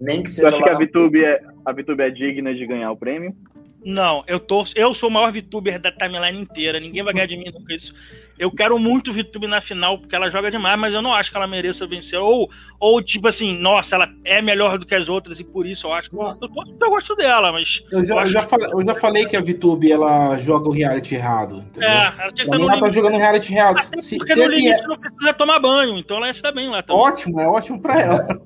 Nem 0.00 0.22
que 0.22 0.30
seja 0.30 0.50
Você 0.50 0.56
acha 0.56 0.64
que 0.64 0.70
a 0.70 0.78
Vitube, 0.78 1.24
é, 1.24 1.40
a 1.64 1.72
Vitube 1.72 2.02
é 2.02 2.10
digna 2.10 2.54
de 2.54 2.66
ganhar 2.66 2.90
o 2.90 2.96
prêmio? 2.96 3.34
Não, 3.84 4.22
eu 4.26 4.38
torço. 4.38 4.74
Eu 4.76 4.92
sou 4.92 5.08
o 5.08 5.12
maior 5.12 5.32
VTuber 5.32 5.80
da 5.80 5.90
timeline 5.90 6.40
inteira. 6.40 6.78
Ninguém 6.78 7.02
vai 7.02 7.14
ganhar 7.14 7.26
de 7.26 7.36
mim 7.36 7.50
nunca 7.52 7.74
isso. 7.74 7.94
Eu 8.38 8.50
quero 8.50 8.78
muito 8.78 9.12
VTube 9.12 9.46
na 9.46 9.60
final, 9.60 9.98
porque 9.98 10.14
ela 10.14 10.30
joga 10.30 10.50
demais, 10.50 10.78
mas 10.78 10.94
eu 10.94 11.02
não 11.02 11.12
acho 11.12 11.30
que 11.30 11.36
ela 11.36 11.46
mereça 11.46 11.86
vencer. 11.86 12.18
Ou, 12.18 12.50
ou 12.78 13.02
tipo 13.02 13.28
assim, 13.28 13.54
nossa, 13.54 13.96
ela 13.96 14.08
é 14.24 14.40
melhor 14.40 14.78
do 14.78 14.86
que 14.86 14.94
as 14.94 15.10
outras, 15.10 15.38
e 15.38 15.44
por 15.44 15.66
isso 15.66 15.86
eu 15.86 15.92
acho 15.92 16.08
que. 16.08 16.16
Eu, 16.16 16.36
eu, 16.80 16.90
gosto 16.90 17.14
dela, 17.14 17.52
mas. 17.52 17.84
Eu 17.92 18.02
já, 18.02 18.16
eu 18.16 18.26
já, 18.26 18.42
falei, 18.42 18.68
eu 18.72 18.84
já 18.84 18.94
falei 18.94 19.26
que 19.26 19.36
a 19.36 19.42
VTube 19.42 19.92
ela 19.92 20.38
joga 20.38 20.68
o 20.68 20.72
reality 20.72 21.14
errado. 21.14 21.58
Entendeu? 21.68 21.88
É, 21.90 22.14
ela 22.18 22.32
tinha 22.32 22.48
que 22.48 22.56
estar 22.56 22.56
ela 22.56 22.80
tá 22.80 22.88
jogando 22.88 23.16
reality 23.18 23.52
real. 23.52 23.74
Se, 23.98 24.16
porque 24.16 24.32
se 24.32 24.38
no 24.38 24.46
assim 24.46 24.56
limite 24.56 24.82
é... 24.82 24.86
não 24.86 24.96
precisa 24.96 25.34
tomar 25.34 25.58
banho, 25.58 25.98
então 25.98 26.16
ela 26.16 26.30
está 26.30 26.50
bem 26.50 26.70
lá 26.70 26.82
também. 26.82 27.02
Ótimo, 27.02 27.40
é 27.40 27.46
ótimo 27.46 27.80
pra 27.80 28.00
ela. 28.00 28.40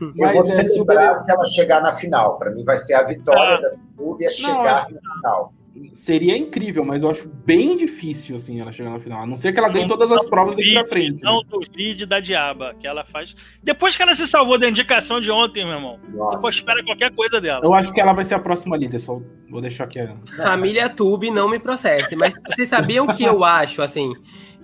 Eu 0.00 0.32
vou 0.32 0.44
celebrar 0.44 1.16
é, 1.16 1.18
se 1.20 1.30
ela 1.30 1.46
chegar 1.46 1.82
na 1.82 1.92
final. 1.92 2.38
Para 2.38 2.50
mim 2.50 2.64
vai 2.64 2.78
ser 2.78 2.94
a 2.94 3.02
vitória 3.02 3.56
ah. 3.56 3.60
da 3.60 3.76
clube 3.96 4.26
a 4.26 4.30
chegar 4.30 4.54
não, 4.54 4.64
na 4.64 4.76
final. 4.76 5.54
Seria 5.92 6.36
incrível, 6.36 6.84
mas 6.84 7.02
eu 7.02 7.10
acho 7.10 7.28
bem 7.28 7.76
difícil 7.76 8.36
assim 8.36 8.60
ela 8.60 8.72
chegar 8.72 8.90
na 8.90 8.98
final. 8.98 9.22
A 9.22 9.26
não 9.26 9.36
ser 9.36 9.52
que 9.52 9.58
ela 9.58 9.68
ganhe 9.68 9.86
todas 9.86 10.10
as 10.10 10.28
provas 10.28 10.56
daqui 10.56 10.72
pra 10.72 10.84
frente. 10.84 11.22
Não 11.22 11.38
né? 11.38 11.66
vídeo 11.74 12.06
da 12.06 12.18
diaba 12.18 12.74
que 12.78 12.86
ela 12.86 13.04
faz. 13.04 13.34
Depois 13.62 13.96
que 13.96 14.02
ela 14.02 14.14
se 14.14 14.26
salvou 14.26 14.58
da 14.58 14.68
indicação 14.68 15.20
de 15.20 15.30
ontem, 15.30 15.64
meu 15.64 15.74
irmão. 15.74 16.00
Nossa. 16.08 16.36
Depois 16.36 16.56
espera 16.56 16.84
qualquer 16.84 17.14
coisa 17.14 17.40
dela. 17.40 17.60
Eu 17.64 17.72
acho 17.72 17.92
que 17.92 18.00
ela 18.00 18.12
vai 18.12 18.24
ser 18.24 18.34
a 18.34 18.38
próxima 18.40 18.76
líder, 18.76 18.98
só 18.98 19.20
vou 19.48 19.60
deixar 19.60 19.84
aqui. 19.84 20.00
Família 20.42 20.88
Tube 20.88 21.30
não 21.30 21.48
me 21.48 21.58
processe, 21.58 22.16
mas 22.16 22.40
vocês 22.48 22.68
sabiam 22.68 23.06
que 23.06 23.22
eu 23.22 23.44
acho 23.44 23.80
assim? 23.80 24.12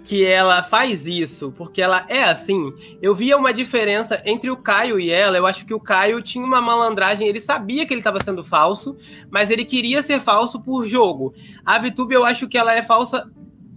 Que 0.07 0.25
ela 0.25 0.63
faz 0.63 1.05
isso 1.05 1.53
porque 1.57 1.83
ela 1.83 2.07
é 2.09 2.23
assim, 2.23 2.73
eu 3.03 3.13
via 3.13 3.37
uma 3.37 3.53
diferença 3.53 4.23
entre 4.25 4.49
o 4.49 4.57
Caio 4.57 5.01
e 5.01 5.11
ela. 5.11 5.37
Eu 5.37 5.49
acho 5.49 5.67
que 5.67 5.75
o 5.75 5.81
Caio 5.81 6.23
tinha 6.23 6.45
uma 6.45 6.63
malandragem, 6.63 7.27
ele 7.27 7.41
sabia 7.41 7.85
que 7.85 7.93
ele 7.93 8.01
estava 8.01 8.23
sendo 8.23 8.45
falso, 8.45 8.97
mas 9.29 9.51
ele 9.51 9.65
queria 9.65 10.05
ser 10.05 10.21
falso 10.21 10.61
por 10.61 10.87
jogo. 10.87 11.35
A 11.65 11.77
Vitube, 11.81 12.15
eu 12.15 12.25
acho 12.25 12.47
que 12.47 12.57
ela 12.57 12.73
é 12.73 12.85
falsa 12.85 13.29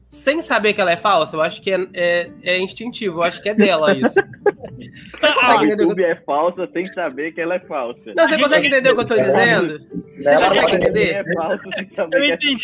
sem 0.09 0.41
saber 0.41 0.73
que 0.73 0.81
ela 0.81 0.91
é 0.91 0.97
falsa, 0.97 1.35
eu 1.35 1.41
acho 1.41 1.61
que 1.61 1.71
é, 1.71 1.87
é, 1.93 2.31
é 2.43 2.59
instintivo, 2.59 3.19
eu 3.19 3.23
acho 3.23 3.41
que 3.41 3.49
é 3.49 3.53
dela 3.53 3.93
isso. 3.95 4.15
Você 5.17 5.33
consegue 5.33 5.65
entender? 5.65 5.83
A 5.83 5.85
YouTube 5.85 6.03
é 6.03 6.15
falsa 6.15 6.69
sem 6.71 6.93
saber 6.93 7.31
que 7.33 7.41
ela 7.41 7.55
é 7.55 7.59
falsa. 7.59 8.13
Não, 8.15 8.27
você 8.27 8.37
consegue 8.37 8.67
entender 8.67 8.89
o 8.91 8.95
que 8.95 9.01
eu 9.01 9.07
tô 9.07 9.15
dizendo? 9.15 9.79
Você 10.17 10.47
consegue 10.47 10.75
entender? 10.75 11.15
É 11.15 11.23
eu 12.13 12.23
entendi. 12.23 12.63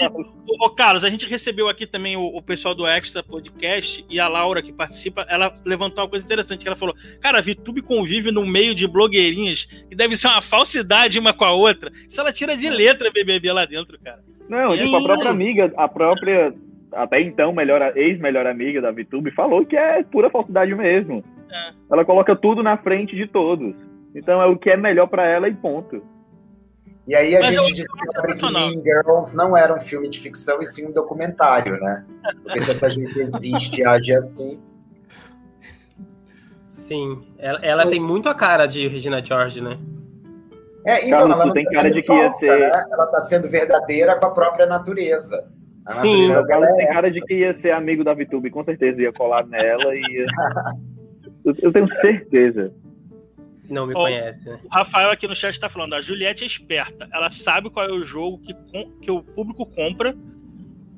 Ô, 0.60 0.70
Carlos, 0.70 1.04
a 1.04 1.10
gente 1.10 1.26
recebeu 1.26 1.68
aqui 1.68 1.86
também 1.86 2.16
o, 2.16 2.26
o, 2.26 2.42
pessoal 2.42 2.74
do 2.74 2.88
Extra 2.88 3.22
Podcast 3.22 4.06
e 4.10 4.20
a 4.20 4.28
Laura, 4.28 4.62
que 4.62 4.72
participa, 4.72 5.26
ela 5.30 5.54
levantou 5.66 6.04
uma 6.04 6.10
coisa 6.10 6.26
interessante, 6.26 6.62
que 6.62 6.68
ela 6.68 6.78
falou, 6.78 6.96
cara, 7.20 7.40
a 7.40 7.42
VTube 7.42 7.82
convive 7.82 8.32
no 8.32 8.46
meio 8.46 8.74
de 8.74 8.88
blogueirinhas 8.88 9.68
e 9.92 9.96
deve 9.96 10.16
ser 10.16 10.28
uma 10.28 10.42
falsidade 10.42 11.20
uma 11.20 11.34
com 11.34 11.46
a 11.46 11.52
outra. 11.52 11.92
Se 12.08 12.20
ela 12.20 12.32
tira 12.32 12.56
de 12.56 12.70
letra 12.70 13.12
BBB 13.12 13.52
lá 13.52 13.66
dentro, 13.66 14.00
cara. 14.00 14.24
Não, 14.48 14.72
Sim. 14.72 14.86
tipo, 14.86 14.96
a 14.96 15.04
própria 15.04 15.32
amiga, 15.32 15.74
a 15.76 15.88
própria 15.88 16.54
até 16.96 17.22
então 17.22 17.54
melhor, 17.54 17.96
ex-melhor 17.96 18.48
amiga 18.48 18.82
da 18.82 18.92
VTube, 18.92 19.32
falou 19.32 19.66
que 19.66 19.76
é 19.76 20.04
pura 20.04 20.30
falsidade 20.30 20.74
mesmo. 20.74 21.24
É. 21.52 21.74
Ela 21.92 22.06
coloca 22.06 22.36
tudo 22.36 22.64
na 22.64 22.78
frente 22.78 23.16
de 23.16 23.28
todos. 23.28 23.76
Então 24.16 24.42
é 24.42 24.46
o 24.46 24.58
que 24.58 24.70
é 24.70 24.78
melhor 24.78 25.08
para 25.08 25.28
ela 25.28 25.48
e 25.48 25.54
ponto. 25.54 26.02
E 27.08 27.14
aí 27.14 27.36
a 27.36 27.42
Mas 27.42 27.56
gente 27.56 27.74
descobre 27.74 28.36
que 28.36 28.52
Mean 28.52 28.82
Girls 28.82 29.36
não 29.36 29.56
era 29.56 29.76
um 29.76 29.80
filme 29.80 30.10
de 30.10 30.20
ficção 30.20 30.62
e 30.62 30.66
sim 30.66 30.88
um 30.88 30.92
documentário, 30.92 31.80
né? 31.80 32.04
Porque 32.42 32.62
se 32.62 32.72
essa 32.72 32.90
gente 32.90 33.20
existe 33.20 33.82
e 33.82 33.86
age 33.86 34.16
assim. 34.16 34.60
Sim, 36.68 37.28
ela, 37.38 37.60
ela 37.62 37.88
tem 37.88 38.00
muito 38.00 38.28
a 38.28 38.34
cara 38.34 38.66
de 38.66 38.88
Regina 38.88 39.24
George, 39.24 39.62
né? 39.62 39.78
É, 40.86 41.06
então, 41.06 41.20
Carlos, 41.20 41.36
ela 41.36 41.46
não 41.48 41.54
tem 41.54 41.66
tá 41.66 41.72
cara 41.72 41.92
de 41.92 42.02
que 42.02 42.14
ia 42.14 42.34
ser. 42.34 42.60
Né? 42.60 42.86
Ela 42.92 43.08
tá 43.08 43.22
sendo 43.22 43.50
verdadeira 43.50 44.16
com 44.16 44.28
a 44.28 44.32
própria 44.32 44.66
natureza. 44.66 45.48
A 45.86 45.92
Sim, 45.94 46.32
o 46.32 46.46
Galo 46.46 46.66
tem 46.76 46.88
cara 46.88 47.12
de 47.12 47.22
que 47.22 47.36
ia 47.36 47.60
ser 47.62 47.72
amigo 47.72 48.04
da 48.04 48.14
VTube, 48.14 48.50
com 48.50 48.64
certeza 48.64 49.02
ia 49.02 49.14
colar 49.14 49.46
nela 49.46 49.96
e 49.96 50.02
ia... 50.02 50.26
eu, 51.62 51.72
tenho 51.72 51.88
certeza. 52.00 52.74
Não 53.70 53.86
me 53.86 53.94
oh, 53.94 54.02
conhece, 54.02 54.50
né? 54.50 54.60
O 54.64 54.76
Rafael 54.76 55.12
aqui 55.12 55.28
no 55.28 55.36
chat 55.36 55.54
está 55.54 55.70
falando, 55.70 55.94
a 55.94 56.02
Juliette 56.02 56.44
é 56.44 56.48
esperta, 56.48 57.08
ela 57.14 57.30
sabe 57.30 57.70
qual 57.70 57.88
é 57.88 57.92
o 57.92 58.04
jogo 58.04 58.40
que, 58.40 58.56
que 59.02 59.12
o 59.12 59.22
público 59.22 59.66
compra. 59.66 60.16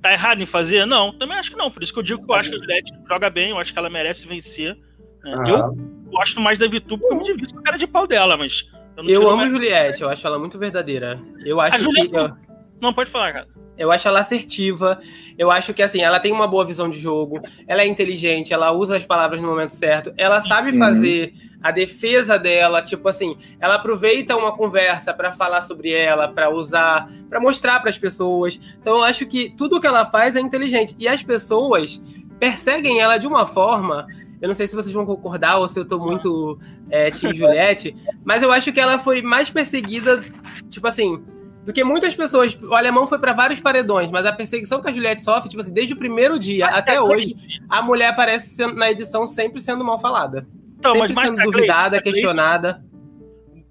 Tá 0.01 0.13
errado 0.13 0.41
em 0.41 0.45
fazer? 0.45 0.85
Não, 0.85 1.11
também 1.17 1.37
acho 1.37 1.51
que 1.51 1.57
não. 1.57 1.71
Por 1.71 1.81
isso 1.81 1.91
que 1.91 1.99
eu 1.99 2.03
digo 2.03 2.23
que 2.23 2.31
eu 2.31 2.35
acho 2.35 2.49
que 2.49 2.55
a 2.55 2.59
Juliette 2.59 2.93
joga 3.09 3.29
bem, 3.29 3.49
eu 3.49 3.57
acho 3.57 3.73
que 3.73 3.79
ela 3.79 3.89
merece 3.89 4.27
vencer. 4.27 4.77
Né? 5.23 5.51
Eu 5.51 5.75
gosto 6.11 6.39
mais 6.39 6.59
da 6.59 6.67
VTube 6.67 7.01
porque 7.01 7.13
eu 7.13 7.17
me 7.17 7.23
divido 7.23 7.53
com 7.53 7.59
a 7.59 7.63
cara 7.63 7.77
de 7.77 7.87
pau 7.87 8.07
dela, 8.07 8.37
mas. 8.37 8.63
Eu, 8.95 9.05
eu 9.05 9.29
amo 9.29 9.41
a 9.41 9.49
Juliette, 9.49 10.01
eu 10.01 10.09
acho 10.09 10.25
ela 10.25 10.39
muito 10.39 10.57
verdadeira. 10.57 11.19
Eu 11.43 11.59
acho 11.59 11.79
que. 11.89 12.46
Não, 12.81 12.93
pode 12.93 13.09
falar, 13.09 13.33
cara. 13.33 13.47
Eu 13.77 13.91
acho 13.91 14.07
ela 14.07 14.19
assertiva. 14.19 14.99
Eu 15.37 15.51
acho 15.51 15.73
que 15.73 15.83
assim, 15.83 16.01
ela 16.01 16.19
tem 16.19 16.31
uma 16.31 16.47
boa 16.47 16.65
visão 16.65 16.89
de 16.89 16.99
jogo. 16.99 17.39
Ela 17.67 17.83
é 17.83 17.87
inteligente, 17.87 18.53
ela 18.53 18.71
usa 18.71 18.97
as 18.97 19.05
palavras 19.05 19.39
no 19.41 19.47
momento 19.47 19.75
certo. 19.75 20.11
Ela 20.17 20.41
sabe 20.41 20.71
uhum. 20.71 20.79
fazer 20.79 21.33
a 21.61 21.71
defesa 21.71 22.37
dela, 22.37 22.81
tipo 22.81 23.07
assim, 23.07 23.37
ela 23.59 23.75
aproveita 23.75 24.35
uma 24.35 24.51
conversa 24.55 25.13
para 25.13 25.33
falar 25.33 25.61
sobre 25.61 25.91
ela, 25.91 26.27
para 26.27 26.49
usar, 26.49 27.07
para 27.29 27.39
mostrar 27.39 27.79
para 27.79 27.89
as 27.89 27.97
pessoas. 27.97 28.59
Então 28.79 28.97
eu 28.97 29.03
acho 29.03 29.25
que 29.25 29.49
tudo 29.55 29.79
que 29.79 29.87
ela 29.87 30.05
faz 30.05 30.35
é 30.35 30.39
inteligente 30.39 30.95
e 30.97 31.07
as 31.07 31.21
pessoas 31.21 32.01
perseguem 32.39 32.99
ela 32.99 33.17
de 33.17 33.27
uma 33.27 33.45
forma 33.45 34.07
eu 34.41 34.47
não 34.47 34.53
sei 34.53 34.67
se 34.67 34.75
vocês 34.75 34.93
vão 34.93 35.05
concordar 35.05 35.57
ou 35.57 35.67
se 35.67 35.79
eu 35.79 35.85
tô 35.85 35.97
muito 35.97 36.59
é, 36.89 37.09
Team 37.09 37.33
Juliette, 37.33 37.95
mas 38.23 38.43
eu 38.43 38.51
acho 38.51 38.71
que 38.71 38.79
ela 38.79 38.99
foi 38.99 39.21
mais 39.21 39.49
perseguida, 39.49 40.21
tipo 40.69 40.87
assim, 40.87 41.23
do 41.67 41.73
que 41.73 41.83
muitas 41.83 42.15
pessoas. 42.15 42.57
O 42.65 42.73
alemão 42.73 43.05
foi 43.05 43.19
para 43.19 43.33
vários 43.33 43.59
paredões, 43.59 44.09
mas 44.09 44.25
a 44.25 44.31
perseguição 44.31 44.81
que 44.81 44.89
a 44.89 44.93
Juliette 44.93 45.21
sofre, 45.21 45.49
tipo 45.49 45.61
assim, 45.61 45.73
desde 45.73 45.93
o 45.93 45.97
primeiro 45.97 46.39
dia 46.39 46.67
até 46.67 47.01
hoje, 47.01 47.35
a 47.69 47.81
mulher 47.81 48.07
aparece 48.07 48.55
sendo, 48.55 48.75
na 48.75 48.89
edição 48.89 49.27
sempre 49.27 49.59
sendo 49.59 49.83
mal 49.83 49.99
falada. 49.99 50.47
Então, 50.79 50.93
sempre 50.93 51.13
mas 51.13 51.27
sendo 51.27 51.43
duvidada, 51.43 51.99
Gleice, 51.99 52.21
questionada. 52.21 52.81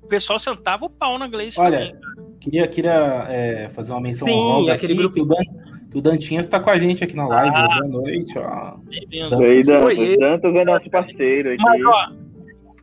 O 0.02 0.08
pessoal 0.08 0.38
sentava 0.38 0.84
o 0.84 0.90
pau 0.90 1.18
na 1.18 1.26
Gleice 1.26 1.58
Olha, 1.58 1.78
também. 1.78 1.94
Queria, 2.38 2.68
queria 2.68 3.26
é, 3.30 3.70
fazer 3.70 3.92
uma 3.92 4.00
menção 4.02 4.28
Sim, 4.28 4.68
aquele 4.68 4.92
aqui, 4.92 5.02
grupo. 5.02 5.14
Que 5.14 5.22
o, 5.22 5.24
Dan, 5.24 5.42
que 5.90 5.98
o 5.98 6.02
Dantinhas 6.02 6.44
está 6.44 6.60
com 6.60 6.68
a 6.68 6.78
gente 6.78 7.02
aqui 7.02 7.16
na 7.16 7.26
live. 7.26 7.56
Ah, 7.56 7.78
Boa 7.80 8.02
noite, 8.02 8.38
ó. 8.38 8.74
Bem-vindo. 8.84 9.38
Oi, 9.38 9.64
Dan. 9.64 9.86
Dantas 10.18 10.54
é 10.54 10.64
nosso 10.66 10.90
parceiro 10.90 11.50
aqui. 11.50 11.62
Mas, 11.62 11.82
ó, 11.82 12.08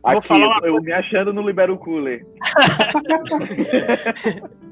Aqui, 0.02 0.34
eu, 0.34 0.74
eu 0.74 0.82
me 0.82 0.92
achando 0.92 1.32
no 1.32 1.46
Libero 1.46 1.78
Cooler. 1.78 2.26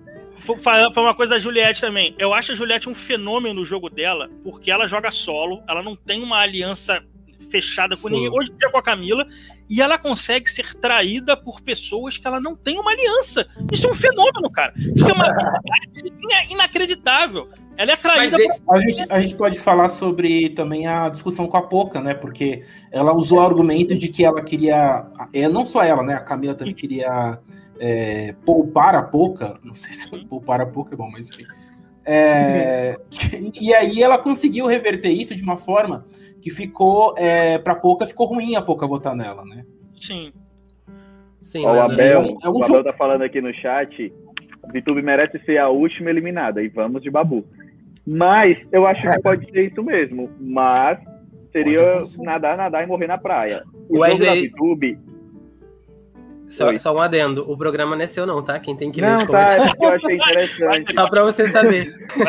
Foi 0.45 1.03
uma 1.03 1.15
coisa 1.15 1.35
da 1.35 1.39
Juliette 1.39 1.81
também. 1.81 2.15
Eu 2.19 2.35
acho 2.35 2.53
a 2.53 2.55
Juliette 2.55 2.89
um 2.89 2.95
fenômeno 2.95 3.55
no 3.55 3.65
jogo 3.65 3.89
dela, 3.89 4.31
porque 4.43 4.71
ela 4.71 4.87
joga 4.87 5.11
solo, 5.11 5.63
ela 5.69 5.83
não 5.83 5.95
tem 5.95 6.23
uma 6.23 6.39
aliança 6.39 7.03
fechada 7.51 7.95
com 7.95 8.09
Sim. 8.09 8.15
ninguém, 8.15 8.31
hoje 8.31 8.51
em 8.51 8.57
dia 8.57 8.71
com 8.71 8.79
a 8.79 8.83
Camila, 8.83 9.27
e 9.69 9.81
ela 9.81 9.99
consegue 9.99 10.51
ser 10.51 10.75
traída 10.75 11.37
por 11.37 11.61
pessoas 11.61 12.17
que 12.17 12.27
ela 12.27 12.41
não 12.41 12.57
tem 12.57 12.79
uma 12.79 12.91
aliança. 12.91 13.47
Isso 13.71 13.87
é 13.87 13.91
um 13.91 13.95
fenômeno, 13.95 14.51
cara. 14.51 14.73
Isso 14.77 15.09
é 15.09 15.13
uma 15.13 15.29
inacreditável. 16.51 17.49
Ela 17.79 17.93
é 17.93 17.97
traída 17.97 18.37
por... 18.37 18.77
a, 18.77 18.81
gente, 18.81 19.07
a 19.09 19.23
gente 19.23 19.35
pode 19.35 19.59
falar 19.59 19.89
sobre 19.89 20.51
também 20.51 20.87
a 20.87 21.09
discussão 21.09 21.47
com 21.47 21.57
a 21.57 21.63
Poca, 21.63 22.01
né? 22.01 22.13
Porque 22.13 22.65
ela 22.91 23.15
usou 23.15 23.39
o 23.39 23.43
argumento 23.43 23.95
de 23.95 24.09
que 24.09 24.25
ela 24.25 24.43
queria. 24.43 25.07
É, 25.33 25.49
não 25.49 25.65
só 25.65 25.83
ela, 25.83 26.03
né? 26.03 26.15
A 26.15 26.21
Camila 26.21 26.55
também 26.55 26.75
queria 26.75 27.39
é, 27.85 28.33
poupar 28.45 28.95
a 28.95 29.03
pouca, 29.03 29.59
não 29.65 29.75
sei 29.75 29.93
se 29.93 30.09
poupar 30.27 30.61
a 30.61 30.67
pouca 30.67 30.95
é 30.95 30.97
bom, 30.97 31.11
mas 31.11 31.29
enfim. 31.29 31.45
É, 32.05 32.97
e 33.61 33.75
aí 33.75 34.01
ela 34.01 34.19
conseguiu 34.19 34.67
reverter 34.67 35.11
isso 35.11 35.35
de 35.35 35.43
uma 35.43 35.57
forma 35.57 36.05
que 36.41 36.51
ficou 36.51 37.15
é, 37.17 37.59
para 37.59 37.75
pouca 37.75 38.07
ficou 38.07 38.27
ruim 38.27 38.55
a 38.55 38.63
pouca 38.63 38.87
votar 38.87 39.17
nela, 39.17 39.45
né? 39.45 39.65
Sim. 40.01 40.33
Sim. 41.41 41.67
Ó, 41.67 41.75
o 41.75 41.81
Abel, 41.81 42.23
é 42.43 42.49
um 42.49 42.59
o 42.59 42.65
Abel 42.65 42.85
tá 42.85 42.93
falando 42.93 43.23
aqui 43.23 43.41
no 43.41 43.53
chat. 43.55 44.13
A 44.63 44.69
VTube 44.69 45.03
merece 45.03 45.41
ser 45.41 45.59
a 45.59 45.69
última 45.69 46.11
eliminada 46.11 46.63
e 46.63 46.69
vamos 46.69 47.03
de 47.03 47.11
Babu. 47.11 47.45
Mas 48.07 48.59
eu 48.71 48.87
acho 48.87 49.01
que 49.01 49.09
é. 49.09 49.21
pode 49.21 49.51
ser 49.51 49.71
isso 49.71 49.83
mesmo. 49.83 50.31
Mas 50.41 51.01
seria 51.51 52.03
nadar, 52.19 52.57
nadar 52.57 52.85
e 52.85 52.87
morrer 52.87 53.09
na 53.09 53.19
praia. 53.19 53.63
O, 53.89 53.99
o 53.99 54.01
Wesley... 54.01 54.19
jogo 54.19 54.41
da 54.41 54.49
VTube 54.49 54.99
só, 56.53 56.79
só, 56.79 56.95
um 56.95 57.01
adendo, 57.01 57.51
o 57.51 57.57
programa 57.57 57.97
não 57.97 58.05
é 58.05 58.07
seu 58.07 58.27
não, 58.27 58.43
tá? 58.43 58.59
Quem 58.61 58.77
tem 58.77 58.91
que 58.91 59.01
ler 59.01 59.11
não, 59.11 59.27
tá, 59.27 59.45
é 59.57 59.59
eu 59.59 59.89
achei 59.89 60.17
interessante. 60.17 60.95
só 60.95 61.09
pra 61.09 61.23
você 61.23 61.49
saber. 61.51 61.87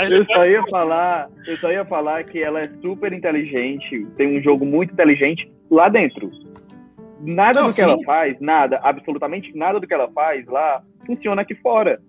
Eu 0.10 0.26
só 0.26 0.46
ia 0.46 0.64
falar, 0.68 1.30
eu 1.48 1.58
só 1.58 1.72
ia 1.72 1.86
falar 1.86 2.24
que 2.24 2.42
ela 2.42 2.62
é 2.62 2.70
super 2.82 3.14
inteligente, 3.14 4.08
tem 4.18 4.38
um 4.38 4.42
jogo 4.42 4.66
muito 4.66 4.94
inteligente 4.94 5.52
lá 5.70 5.90
dentro. 5.90 6.32
Nada 7.22 7.62
não, 7.62 7.68
do 7.68 7.74
que 7.74 7.82
sim. 7.82 7.90
ela 7.90 7.98
faz, 8.04 8.40
nada, 8.40 8.80
absolutamente 8.84 9.56
nada 9.56 9.80
do 9.80 9.88
que 9.88 9.94
ela 9.94 10.10
faz 10.12 10.46
lá 10.48 10.82
funciona 11.06 11.42
aqui 11.42 11.56
fora. 11.56 12.00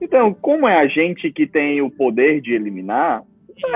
Então, 0.00 0.32
como 0.32 0.66
é 0.68 0.78
a 0.78 0.86
gente 0.86 1.30
que 1.32 1.46
tem 1.46 1.82
o 1.82 1.90
poder 1.90 2.40
de 2.40 2.54
eliminar, 2.54 3.22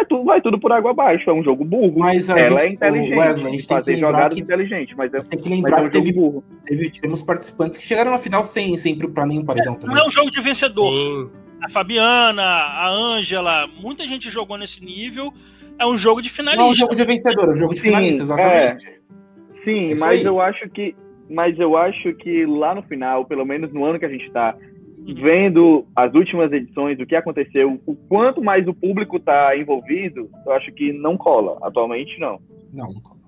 é 0.00 0.04
tudo, 0.04 0.24
vai 0.24 0.40
tudo 0.40 0.58
por 0.58 0.70
água 0.72 0.90
abaixo. 0.92 1.28
É 1.28 1.32
um 1.32 1.42
jogo 1.42 1.64
burro. 1.64 1.98
Mas 1.98 2.28
Ela 2.28 2.42
gente, 2.60 2.62
é 2.62 2.68
inteligente. 2.68 3.14
Wesley, 3.18 3.46
a 3.46 3.50
gente 3.50 3.68
tem 3.68 3.76
fazer 3.76 3.96
jogadas 3.98 4.34
que, 4.34 4.40
inteligentes, 4.40 4.96
mas 4.96 5.12
é, 5.14 5.18
tem 5.18 5.38
que 5.38 5.48
mas 5.48 5.58
lembrar 5.58 5.78
é 5.78 5.82
um 5.82 5.84
que 5.86 5.90
teve, 5.90 6.12
burro. 6.12 6.44
teve, 6.66 6.90
tivemos 6.90 7.22
participantes 7.22 7.78
que 7.78 7.84
chegaram 7.84 8.10
na 8.10 8.18
final 8.18 8.42
sem 8.44 8.76
sempre 8.76 9.08
para 9.08 9.26
nenhum 9.26 9.44
paredão 9.44 9.72
Não 9.74 9.80
também. 9.80 10.02
é 10.02 10.06
um 10.06 10.10
jogo 10.10 10.30
de 10.30 10.40
vencedor. 10.40 10.92
Sim. 10.92 11.30
A 11.62 11.68
Fabiana, 11.68 12.42
a 12.42 12.88
Ângela, 12.90 13.66
muita 13.80 14.04
gente 14.06 14.28
jogou 14.30 14.56
nesse 14.58 14.84
nível. 14.84 15.32
É 15.78 15.86
um 15.86 15.96
jogo 15.96 16.20
de 16.20 16.28
finalista. 16.28 16.62
Não 16.62 16.68
é 16.68 16.72
um 16.72 16.74
jogo 16.74 16.94
de 16.94 17.04
vencedor, 17.04 17.44
é 17.48 17.52
um 17.52 17.56
jogo 17.56 17.74
de 17.74 17.80
Sim, 17.80 17.86
finalista, 17.86 18.22
exatamente. 18.22 18.84
Sim, 19.64 19.90
É 19.90 19.92
isso 19.92 20.00
mas 20.04 20.20
aí. 20.20 20.24
eu 20.24 20.40
acho 20.40 20.68
que. 20.70 20.94
Mas 21.30 21.58
eu 21.58 21.76
acho 21.76 22.12
que 22.14 22.44
lá 22.44 22.74
no 22.74 22.82
final, 22.82 23.24
pelo 23.24 23.44
menos 23.46 23.72
no 23.72 23.84
ano 23.84 23.98
que 23.98 24.04
a 24.04 24.08
gente 24.08 24.30
tá, 24.32 24.54
vendo 25.06 25.86
as 25.96 26.12
últimas 26.14 26.52
edições, 26.52 26.98
o 27.00 27.06
que 27.06 27.16
aconteceu, 27.16 27.80
o 27.86 27.94
quanto 27.94 28.42
mais 28.42 28.66
o 28.68 28.74
público 28.74 29.18
tá 29.18 29.56
envolvido, 29.56 30.30
eu 30.46 30.52
acho 30.52 30.70
que 30.72 30.92
não 30.92 31.16
cola. 31.16 31.58
Atualmente, 31.62 32.18
não. 32.20 32.40
Não, 32.72 32.88
não. 32.92 33.22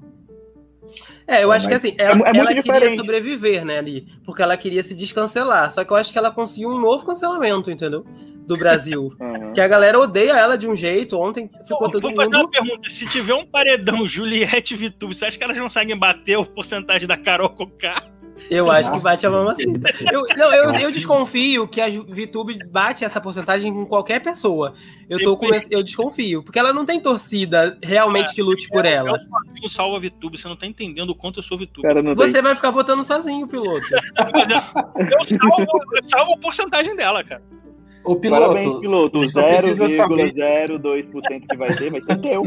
É, 1.27 1.43
eu 1.43 1.53
É, 1.53 1.57
acho 1.57 1.67
que 1.67 1.75
assim, 1.75 1.95
ela, 1.99 2.13
é 2.13 2.15
muito 2.17 2.37
ela 2.37 2.49
queria 2.49 2.63
diferente. 2.63 2.97
sobreviver, 2.97 3.65
né, 3.65 3.79
ali. 3.79 4.07
Porque 4.25 4.43
ela 4.43 4.57
queria 4.57 4.83
se 4.83 4.95
descancelar. 4.95 5.71
Só 5.71 5.83
que 5.85 5.91
eu 5.93 5.97
acho 5.97 6.13
que 6.13 6.19
ela 6.19 6.31
conseguiu 6.31 6.69
um 6.69 6.79
novo 6.79 7.05
cancelamento, 7.07 7.71
entendeu? 7.71 8.05
Do 8.47 8.59
Brasil. 8.59 9.11
Aham. 9.19 9.53
que 9.55 9.61
a 9.61 9.67
galera 9.67 9.99
odeia 9.99 10.33
ela 10.37 10.59
de 10.59 10.69
um 10.69 10.77
jeito. 10.77 11.19
Ontem 11.19 11.49
ficou 11.67 11.79
Pô, 11.87 11.89
todo 11.89 12.03
vou 12.03 12.15
fazer 12.15 12.29
uma 12.35 12.41
mundo. 12.43 12.51
pergunta. 12.51 12.91
Se 12.91 13.07
tiver 13.07 13.33
um 13.35 13.47
paredão 13.47 14.05
Juliette 14.07 14.75
e 14.75 14.77
Vitube, 14.77 15.15
você 15.15 15.25
acha 15.25 15.39
que 15.39 15.43
elas 15.45 15.59
conseguem 15.59 15.97
bater 15.99 16.39
a 16.39 16.45
porcentagem 16.45 17.09
da 17.09 17.17
Carol 17.17 17.49
Conká? 17.49 18.03
Eu 18.51 18.71
acho 18.71 18.89
que 18.89 18.95
Nossa. 18.95 19.11
bate 19.11 19.27
a 19.27 19.31
mamacita. 19.31 19.91
Eu, 20.13 20.27
não, 20.37 20.55
eu, 20.55 20.75
eu 20.75 20.93
desconfio 20.93 21.67
que 21.67 21.81
a 21.81 21.89
VTube 21.89 22.59
bate 22.71 23.05
essa 23.05 23.21
porcentagem 23.21 23.73
com 23.73 23.87
qualquer 23.87 24.21
pessoa. 24.21 24.75
Eu, 25.09 25.23
tô 25.23 25.37
com, 25.37 25.47
eu 25.71 25.83
desconfio. 25.83 26.43
Porque 26.43 26.59
ela 26.59 26.73
não 26.73 26.85
tem 26.85 27.01
torcida 27.01 27.79
realmente 27.83 28.35
que 28.35 28.43
lute 28.43 28.69
por 28.69 28.85
ela. 28.85 29.11
Eu 29.11 29.47
sozinho 29.47 29.71
salvo 29.71 29.97
a 29.97 30.01
Vitube, 30.01 30.39
você 30.39 30.49
não 30.49 30.57
tá 30.57 30.67
entendendo 30.67 31.11
o 31.11 31.15
quanto 31.15 31.39
eu 31.39 31.43
sou 31.43 31.59
Vitube. 31.59 31.87
Cara, 31.87 32.03
não 32.03 32.15
tem. 32.15 32.27
Você 32.27 32.43
vai 32.43 32.55
ficar 32.55 32.71
votando 32.71 33.03
sozinho, 33.03 33.47
piloto. 33.47 33.81
Eu 33.95 35.27
salvo, 35.27 35.67
eu 35.93 36.09
salvo 36.09 36.35
a 36.35 36.39
porcentagem 36.39 36.97
dela, 36.97 37.25
cara. 37.25 37.43
Ô, 38.05 38.17
piloto, 38.17 38.43
Parabéns, 38.43 38.81
piloto. 38.81 39.19
a 39.19 39.21
gente 39.23 39.33
só 39.33 39.43
precisa 39.43 39.91
saber. 39.91 40.33
0,02% 40.35 41.47
que 41.49 41.57
vai 41.57 41.75
ter, 41.75 41.91
vai 41.91 42.01
ser 42.03 42.19
teu. 42.19 42.43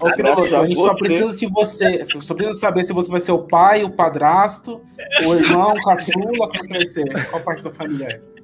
Ô, 0.00 0.12
piloto, 0.12 0.56
a 0.56 0.60
a 0.60 0.66
gente 0.66 0.80
só 0.80 0.94
precisa 0.94 1.32
se 1.32 1.46
você. 1.46 2.04
Só 2.04 2.34
precisa 2.34 2.58
saber 2.58 2.84
se 2.84 2.92
você 2.92 3.10
vai 3.10 3.20
ser 3.20 3.32
o 3.32 3.44
pai, 3.44 3.82
o 3.82 3.90
padrasto, 3.90 4.80
o 5.24 5.34
irmão, 5.34 5.72
o 5.72 5.82
caçula, 5.82 6.50
que 6.50 6.66
vai 6.66 6.86
ser? 6.86 7.30
Qual 7.30 7.42
parte 7.42 7.62
da 7.62 7.70
família 7.70 8.06
é? 8.06 8.38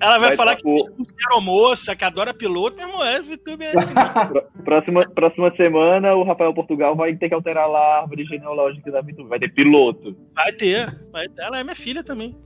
Ela 0.00 0.18
vai, 0.18 0.28
Vai 0.30 0.36
falar 0.36 0.56
tá 0.56 0.62
que 0.62 0.68
é 0.68 1.40
moça, 1.40 1.94
que 1.94 2.04
adora 2.04 2.34
piloto, 2.34 2.76
meu 2.76 2.88
irmão, 2.88 3.04
é 3.04 3.22
Vitube 3.22 3.64
é 3.64 3.78
assim. 3.78 3.94
Próxima, 4.64 5.08
próxima 5.10 5.54
semana, 5.54 6.14
o 6.14 6.24
Rafael 6.24 6.52
Portugal 6.52 6.96
vai 6.96 7.14
ter 7.14 7.28
que 7.28 7.34
alterar 7.34 7.68
lá 7.68 7.78
a 7.78 8.00
árvore 8.00 8.24
genealógica 8.24 8.90
da 8.90 9.00
Vitube. 9.00 9.28
Vai 9.28 9.38
ter 9.38 9.52
piloto. 9.52 10.16
Vai 10.34 10.52
ter. 10.52 10.92
Vai 11.12 11.28
ter. 11.28 11.42
Ela 11.42 11.60
é 11.60 11.62
minha 11.62 11.76
filha 11.76 12.02
também. 12.02 12.36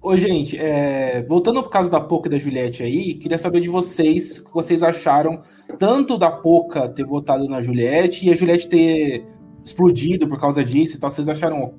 Ô, 0.00 0.16
gente, 0.16 0.56
é, 0.56 1.22
voltando 1.22 1.60
pro 1.60 1.70
caso 1.70 1.90
da 1.90 2.00
Poca 2.00 2.28
e 2.28 2.30
da 2.30 2.38
Juliette 2.38 2.82
aí, 2.84 3.14
queria 3.14 3.36
saber 3.36 3.60
de 3.60 3.68
vocês 3.68 4.38
o 4.38 4.44
que 4.46 4.54
vocês 4.54 4.82
acharam 4.82 5.40
tanto 5.78 6.16
da 6.16 6.30
Poca 6.30 6.88
ter 6.88 7.04
votado 7.04 7.48
na 7.48 7.60
Juliette 7.60 8.26
e 8.26 8.30
a 8.30 8.34
Juliette 8.34 8.68
ter 8.68 9.24
explodido 9.64 10.28
por 10.28 10.40
causa 10.40 10.64
disso 10.64 10.96
e 10.96 11.00
tal. 11.00 11.10
Vocês 11.10 11.28
acharam 11.28 11.74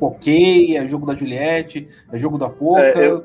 ok? 0.00 0.76
É 0.76 0.86
jogo 0.86 1.04
da 1.04 1.14
Juliette? 1.16 1.88
É 2.12 2.16
jogo 2.18 2.38
da 2.38 2.48
Poca? 2.48 2.80
É, 2.80 3.06
eu- 3.08 3.24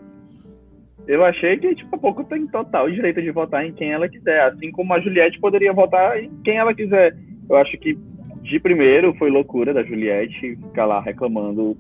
Eu 1.05 1.23
achei 1.25 1.57
que, 1.57 1.75
tipo, 1.75 1.93
a 1.95 1.99
pouco 1.99 2.23
tem 2.23 2.47
total 2.47 2.89
direito 2.89 3.21
de 3.21 3.29
votar 3.29 3.65
em 3.65 3.73
quem 3.73 3.91
ela 3.91 4.07
quiser. 4.07 4.39
Assim 4.45 4.71
como 4.71 4.93
a 4.93 5.01
Juliette 5.01 5.37
poderia 5.39 5.73
votar 5.73 6.17
em 6.23 6.31
quem 6.45 6.55
ela 6.57 6.73
quiser. 6.73 7.13
Eu 7.49 7.57
acho 7.57 7.77
que, 7.77 7.97
de 8.41 8.57
primeiro, 8.59 9.13
foi 9.15 9.29
loucura 9.29 9.73
da 9.73 9.83
Juliette 9.83 10.55
ficar 10.55 10.85
lá 10.85 11.01
reclamando 11.01 11.75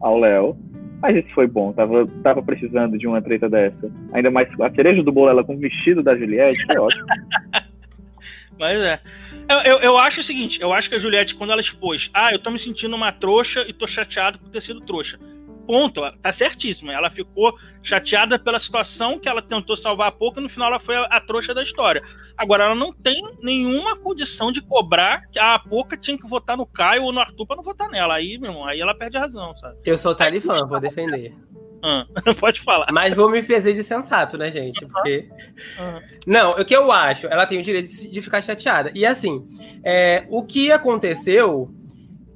ao 0.00 0.18
Léo. 0.18 0.56
Mas 1.04 1.16
isso 1.16 1.34
foi 1.34 1.46
bom. 1.46 1.70
Tava, 1.70 2.08
tava 2.22 2.42
precisando 2.42 2.96
de 2.96 3.06
uma 3.06 3.20
treta 3.20 3.46
dessa. 3.46 3.92
Ainda 4.14 4.30
mais 4.30 4.48
a 4.58 4.70
cereja 4.70 5.02
do 5.02 5.12
bolo, 5.12 5.28
ela 5.28 5.44
com 5.44 5.54
o 5.54 5.58
vestido 5.58 6.02
da 6.02 6.16
Juliette, 6.16 6.64
foi 6.64 6.78
ótimo. 6.78 7.04
Mas 8.58 8.80
é. 8.80 9.00
Eu, 9.46 9.58
eu, 9.58 9.78
eu 9.80 9.98
acho 9.98 10.20
o 10.20 10.24
seguinte, 10.24 10.58
eu 10.62 10.72
acho 10.72 10.88
que 10.88 10.94
a 10.94 10.98
Juliette, 10.98 11.34
quando 11.34 11.50
ela 11.50 11.60
expôs, 11.60 12.08
ah, 12.14 12.32
eu 12.32 12.38
tô 12.38 12.50
me 12.50 12.58
sentindo 12.58 12.96
uma 12.96 13.12
trouxa 13.12 13.66
e 13.68 13.72
tô 13.74 13.86
chateado 13.86 14.38
por 14.38 14.48
ter 14.48 14.62
sido 14.62 14.80
trouxa. 14.80 15.18
Ponto, 15.66 16.00
tá 16.22 16.32
certíssima. 16.32 16.92
Ela 16.92 17.10
ficou 17.10 17.54
chateada 17.82 18.38
pela 18.38 18.58
situação 18.58 19.18
que 19.18 19.28
ela 19.28 19.42
tentou 19.42 19.76
salvar 19.76 20.08
a 20.08 20.12
pouco 20.12 20.40
e 20.40 20.42
no 20.42 20.48
final 20.48 20.68
ela 20.68 20.80
foi 20.80 20.96
a, 20.96 21.02
a 21.04 21.20
trouxa 21.20 21.54
da 21.54 21.62
história. 21.62 22.02
Agora, 22.36 22.64
ela 22.64 22.74
não 22.74 22.92
tem 22.92 23.22
nenhuma 23.42 23.96
condição 23.96 24.50
de 24.50 24.60
cobrar 24.60 25.26
que 25.30 25.38
a 25.38 25.58
Poca 25.58 25.96
tinha 25.96 26.18
que 26.18 26.26
votar 26.26 26.56
no 26.56 26.66
Caio 26.66 27.04
ou 27.04 27.12
no 27.12 27.20
Arthur 27.20 27.46
pra 27.46 27.56
não 27.56 27.62
votar 27.62 27.88
nela. 27.88 28.14
Aí, 28.14 28.38
meu 28.38 28.50
irmão, 28.50 28.66
aí 28.66 28.80
ela 28.80 28.94
perde 28.94 29.16
a 29.16 29.20
razão, 29.20 29.56
sabe? 29.56 29.76
Eu 29.84 29.96
sou 29.96 30.14
talifã, 30.14 30.66
vou 30.66 30.80
defender. 30.80 31.34
Ah, 31.82 32.06
pode 32.40 32.62
falar. 32.62 32.86
Mas 32.92 33.14
vou 33.14 33.30
me 33.30 33.42
fazer 33.42 33.74
de 33.74 33.82
sensato, 33.82 34.38
né, 34.38 34.50
gente? 34.50 34.86
Porque. 34.86 35.28
Aham. 35.78 36.02
Não, 36.26 36.50
o 36.52 36.64
que 36.64 36.74
eu 36.74 36.90
acho, 36.90 37.26
ela 37.26 37.46
tem 37.46 37.58
o 37.58 37.62
direito 37.62 37.88
de 37.88 38.10
de 38.10 38.22
ficar 38.22 38.40
chateada. 38.40 38.90
E 38.94 39.04
assim, 39.04 39.46
é, 39.84 40.24
o 40.30 40.42
que 40.42 40.72
aconteceu 40.72 41.70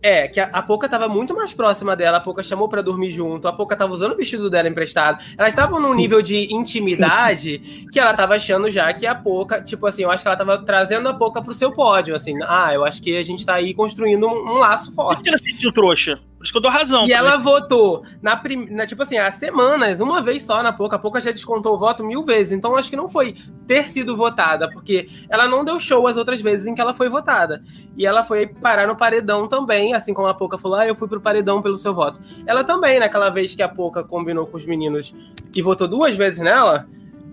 é 0.03 0.29
que 0.29 0.41
a, 0.41 0.45
a 0.47 0.63
Poca 0.63 0.89
tava 0.89 1.09
muito 1.09 1.35
mais 1.35 1.53
próxima 1.53 1.97
dela, 1.97 2.19
a 2.19 2.21
Poca 2.21 2.43
chamou 2.43 2.69
pra 2.69 2.83
dormir 2.83 3.11
junto, 3.11 3.49
a 3.49 3.53
Poca 3.53 3.77
tava 3.77 3.93
usando 3.93 4.13
o 4.13 4.17
vestido 4.17 4.49
dela 4.49 4.69
emprestado. 4.69 5.23
Elas 5.37 5.53
estavam 5.53 5.81
num 5.81 5.95
nível 5.95 6.23
de 6.23 6.53
intimidade 6.53 7.87
que 7.93 7.99
ela 7.99 8.15
tava 8.15 8.35
achando 8.35 8.71
já 8.71 8.93
que 8.93 9.07
a 9.07 9.15
Poca, 9.15 9.61
tipo 9.63 9.87
assim, 9.87 10.03
eu 10.03 10.11
acho 10.11 10.23
que 10.23 10.29
ela 10.29 10.37
tava 10.37 10.59
trazendo 10.59 11.09
a 11.09 11.15
Poca 11.15 11.43
pro 11.43 11.55
seu 11.55 11.73
pódio, 11.73 12.15
assim. 12.15 12.35
Ah, 12.47 12.73
eu 12.73 12.85
acho 12.85 13.03
que 13.03 13.17
a 13.17 13.23
gente 13.23 13.45
tá 13.45 13.55
aí 13.55 13.75
construindo 13.75 14.27
um, 14.27 14.53
um 14.53 14.55
laço 14.55 14.87
Por 14.87 14.95
forte. 14.95 15.23
que 15.23 15.29
ela 15.29 15.39
se 15.39 15.45
sentiu 15.45 15.73
trouxa? 15.73 16.19
Por 16.39 16.45
isso 16.45 16.53
que 16.53 16.59
eu 16.59 16.63
dou 16.63 16.71
razão. 16.71 17.05
E 17.05 17.13
ela 17.13 17.37
votou 17.37 18.05
na, 18.23 18.37
prim... 18.37 18.71
na 18.71 18.87
tipo 18.87 19.03
assim, 19.03 19.19
há 19.19 19.31
semanas, 19.33 19.99
uma 19.99 20.23
vez 20.23 20.45
só 20.45 20.63
na 20.63 20.73
Poca. 20.73 20.95
A 20.95 20.99
Poca 20.99 21.21
já 21.21 21.33
descontou 21.33 21.75
o 21.75 21.79
voto 21.79 22.05
mil 22.05 22.23
vezes. 22.23 22.53
Então 22.53 22.77
acho 22.77 22.89
que 22.89 22.97
não 22.97 23.09
foi 23.09 23.35
ter 23.67 23.89
sido 23.89 24.17
votada, 24.17 24.71
porque 24.71 25.09
ela 25.29 25.49
não 25.49 25.65
deu 25.65 25.81
show 25.81 26.07
as 26.07 26.17
outras 26.17 26.41
vezes 26.41 26.69
em 26.69 26.77
que 26.77 26.81
ela 26.81 26.95
foi 26.95 27.09
votada. 27.09 27.61
E 27.97 28.07
ela 28.07 28.23
foi 28.23 28.47
parar 28.47 28.87
no 28.87 28.97
paredão 28.97 29.49
também, 29.49 29.95
assim 29.95 30.15
como 30.15 30.29
a 30.29 30.35
Poca 30.35 30.57
falou, 30.57 30.79
ah, 30.79 30.87
eu 30.87 30.95
fui 30.95 31.09
pro 31.09 31.21
paredão 31.21 31.61
pelo 31.61 31.77
seu 31.77 31.93
voto. 31.93 32.21
Ela 32.47 32.63
também, 32.63 33.01
naquela 33.01 33.31
vez 33.31 33.53
que 33.53 33.63
a 33.63 33.69
Poca 33.69 34.05
combinou 34.05 34.47
com 34.47 34.57
os 34.57 34.65
meninos 34.65 35.13
e 35.57 35.61
votou 35.61 35.89
duas 35.89 36.15
vezes 36.15 36.39
nela, 36.39 36.87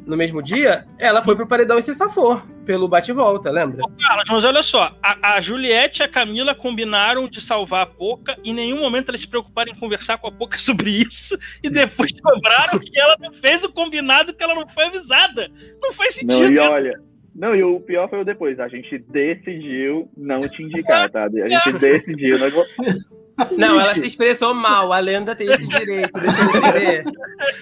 no 0.03 0.17
mesmo 0.17 0.41
dia, 0.41 0.87
ela 0.97 1.21
foi 1.21 1.35
pro 1.35 1.45
paredão 1.45 1.77
e 1.77 1.83
se 1.83 1.93
safou 1.93 2.41
pelo 2.65 2.87
bate-volta, 2.87 3.51
lembra? 3.51 3.81
Carlos, 4.01 4.29
mas 4.29 4.43
olha 4.43 4.63
só, 4.63 4.97
a, 5.01 5.35
a 5.35 5.41
Juliette 5.41 6.01
e 6.01 6.03
a 6.03 6.07
Camila 6.07 6.55
combinaram 6.55 7.27
de 7.27 7.39
salvar 7.39 7.83
a 7.83 7.85
Poca, 7.85 8.37
em 8.43 8.53
nenhum 8.53 8.79
momento 8.79 9.09
elas 9.09 9.21
se 9.21 9.27
preocuparam 9.27 9.71
em 9.71 9.75
conversar 9.75 10.17
com 10.17 10.27
a 10.27 10.31
Poca 10.31 10.57
sobre 10.59 10.89
isso, 10.89 11.37
e 11.63 11.69
depois 11.69 12.11
cobraram 12.19 12.79
que 12.79 12.99
ela 12.99 13.15
não 13.19 13.31
fez 13.33 13.63
o 13.63 13.71
combinado, 13.71 14.33
que 14.33 14.43
ela 14.43 14.55
não 14.55 14.67
foi 14.69 14.85
avisada. 14.85 15.49
Não 15.81 15.93
faz 15.93 16.15
Não, 16.23 16.39
sentido. 16.39 16.53
e 16.53 16.59
olha. 16.59 16.99
Não, 17.35 17.53
e 17.53 17.61
o 17.63 17.79
pior 17.81 18.09
foi 18.09 18.21
o 18.21 18.25
depois. 18.25 18.59
A 18.59 18.67
gente 18.69 18.97
decidiu 19.09 20.09
não 20.15 20.39
te 20.39 20.63
indicar, 20.63 21.09
tá? 21.09 21.25
A 21.25 21.29
gente 21.49 21.73
decidiu. 21.79 22.39
Nós... 22.39 22.53
vo- 22.53 22.65
Não, 23.57 23.77
ela 23.79 23.93
se 23.93 24.07
expressou 24.07 24.53
mal. 24.53 24.93
A 24.93 24.99
lenda 24.99 25.35
tem 25.35 25.51
esse 25.51 25.67
direito, 25.67 26.17
deixa 26.19 26.41
eu 26.41 26.55
entender. 26.55 27.03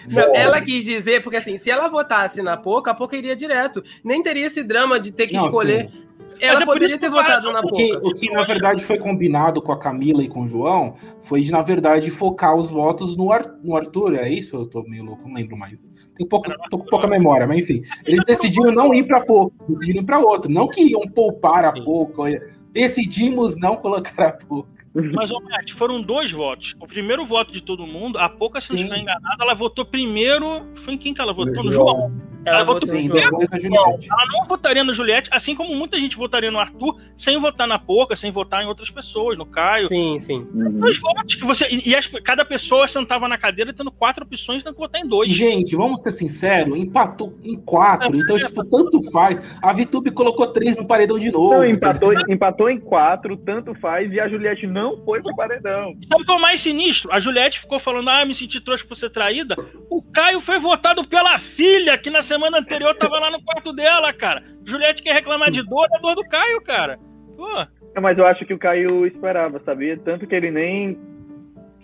Não, 0.07 0.35
ela 0.35 0.61
quis 0.61 0.83
dizer, 0.83 1.23
porque 1.23 1.37
assim, 1.37 1.57
se 1.57 1.71
ela 1.71 1.87
votasse 1.87 2.43
na 2.43 2.55
Poca, 2.55 2.91
a 2.91 2.93
Poca 2.93 3.17
iria 3.17 3.35
direto. 3.35 3.81
Nem 4.03 4.21
teria 4.21 4.45
esse 4.45 4.63
drama 4.63 4.99
de 4.99 5.11
ter 5.11 5.27
que 5.27 5.35
Não, 5.35 5.45
escolher. 5.45 5.89
sim. 5.89 6.03
Ela 6.39 6.63
é 6.63 6.65
poderia 6.65 6.97
ter 6.97 7.09
votado 7.09 7.51
na 7.51 7.61
Poca. 7.61 7.99
o 8.03 8.13
que, 8.13 8.29
na 8.29 8.43
verdade 8.43 8.83
foi 8.83 8.97
combinado 8.99 9.61
com 9.61 9.71
a 9.71 9.79
Camila 9.79 10.21
e 10.23 10.27
com 10.27 10.41
o 10.43 10.47
João 10.47 10.95
foi 11.21 11.41
de, 11.41 11.51
na 11.51 11.61
verdade, 11.61 12.11
focar 12.11 12.55
os 12.55 12.69
votos 12.69 13.15
no, 13.15 13.31
Ar- 13.31 13.55
no 13.63 13.75
Arthur. 13.77 14.15
É 14.15 14.29
isso? 14.29 14.55
Eu 14.57 14.65
tô 14.67 14.83
meio 14.83 15.03
louco, 15.05 15.27
não 15.27 15.35
lembro 15.35 15.55
mais. 15.57 15.83
Tem 16.15 16.27
pouco, 16.27 16.51
tô 16.69 16.77
com 16.77 16.85
pouca 16.85 17.07
memória, 17.07 17.47
mas 17.47 17.59
enfim. 17.59 17.83
Eles 18.05 18.23
decidiram 18.23 18.71
não 18.71 18.93
ir 18.93 19.07
para 19.07 19.21
pouco, 19.21 19.53
decidiram 19.67 20.03
ir 20.03 20.05
para 20.05 20.19
outro. 20.19 20.51
Não 20.51 20.67
que 20.67 20.81
iam 20.81 21.01
poupar 21.07 21.65
a 21.65 21.71
pouco. 21.71 22.23
Decidimos 22.71 23.59
não 23.59 23.75
colocar 23.75 24.27
a 24.27 24.31
pouco. 24.31 24.67
Mas, 24.93 25.31
ô, 25.31 25.39
Matt, 25.39 25.71
foram 25.71 26.01
dois 26.03 26.31
votos. 26.31 26.75
O 26.79 26.87
primeiro 26.87 27.25
voto 27.25 27.51
de 27.51 27.61
todo 27.61 27.87
mundo, 27.87 28.19
a 28.19 28.29
Poca, 28.29 28.61
se 28.61 28.69
não 28.69 28.77
estiver 28.77 28.99
enganada, 28.99 29.43
ela 29.43 29.55
votou 29.55 29.83
primeiro. 29.83 30.67
Foi 30.75 30.93
em 30.93 30.97
quem 30.97 31.15
que 31.15 31.21
ela 31.21 31.33
votou? 31.33 31.63
No 31.63 31.71
João. 31.71 31.97
João. 31.97 32.32
Ela, 32.45 32.57
ela 32.57 32.65
votou 32.65 32.87
sim, 32.87 33.07
depois 33.07 33.47
Juliette. 33.61 34.07
Ela 34.09 34.25
não 34.31 34.45
votaria 34.45 34.83
no 34.83 34.93
Juliette, 34.93 35.29
assim 35.31 35.55
como 35.55 35.75
muita 35.75 35.99
gente 35.99 36.15
votaria 36.15 36.51
no 36.51 36.59
Arthur, 36.59 36.99
sem 37.15 37.39
votar 37.39 37.67
na 37.67 37.79
Poca, 37.79 38.15
sem 38.15 38.31
votar 38.31 38.63
em 38.63 38.67
outras 38.67 38.89
pessoas, 38.89 39.37
no 39.37 39.45
Caio. 39.45 39.87
Sim, 39.87 40.19
sim. 40.19 40.47
Uhum. 40.53 40.79
Dois 40.79 40.97
votos 40.97 41.35
que 41.35 41.45
você. 41.45 41.67
E, 41.69 41.95
as, 41.95 42.07
cada 42.23 42.43
pessoa 42.43 42.87
sentava 42.87 43.27
na 43.27 43.37
cadeira 43.37 43.73
tendo 43.73 43.91
quatro 43.91 44.25
opções, 44.25 44.63
tem 44.63 44.73
que 44.73 44.79
votar 44.79 45.01
em 45.01 45.07
dois. 45.07 45.31
Gente, 45.31 45.75
vamos 45.75 46.01
ser 46.01 46.11
sinceros, 46.11 46.77
empatou 46.77 47.37
em 47.43 47.55
quatro. 47.55 48.15
É, 48.15 48.19
então, 48.19 48.37
é, 48.37 48.41
tipo, 48.41 48.63
tanto 48.65 49.01
faz. 49.11 49.39
A 49.61 49.71
Vitube 49.73 50.11
colocou 50.11 50.47
três 50.47 50.77
no 50.77 50.85
paredão 50.85 51.17
de 51.17 51.31
novo. 51.31 51.55
Não, 51.55 51.65
empatou, 51.65 52.13
empatou 52.29 52.69
em 52.69 52.79
quatro, 52.79 53.37
tanto 53.37 53.73
faz, 53.75 54.11
e 54.11 54.19
a 54.19 54.27
Juliette 54.27 54.67
não 54.67 55.03
foi 55.03 55.21
pro 55.21 55.35
paredão. 55.35 55.93
Sabe 56.09 56.23
o 56.23 56.25
que 56.25 56.31
é 56.31 56.35
o 56.35 56.41
mais 56.41 56.61
sinistro? 56.61 57.11
A 57.11 57.19
Juliette 57.19 57.59
ficou 57.59 57.79
falando, 57.79 58.09
ah, 58.09 58.25
me 58.25 58.35
senti 58.35 58.59
trouxa 58.59 58.85
por 58.85 58.97
ser 58.97 59.09
traída. 59.09 59.55
O 59.89 60.01
Caio 60.01 60.39
foi 60.41 60.59
votado 60.59 61.07
pela 61.07 61.39
filha, 61.39 61.97
que 61.97 62.09
na 62.09 62.21
semana 62.33 62.59
anterior 62.59 62.95
tava 62.95 63.19
lá 63.19 63.29
no 63.29 63.41
quarto 63.43 63.73
dela, 63.73 64.11
cara. 64.11 64.43
Juliette 64.65 65.03
quer 65.03 65.13
reclamar 65.13 65.51
de 65.51 65.63
dor, 65.63 65.87
é 65.93 65.99
dor 65.99 66.15
do 66.15 66.23
Caio, 66.23 66.61
cara. 66.61 66.97
Pô. 67.37 67.47
É, 67.95 67.99
mas 67.99 68.17
eu 68.17 68.25
acho 68.25 68.45
que 68.45 68.53
o 68.53 68.59
Caio 68.59 69.05
esperava, 69.05 69.61
sabia? 69.63 69.97
Tanto 69.97 70.25
que 70.25 70.33
ele 70.33 70.49
nem 70.49 70.97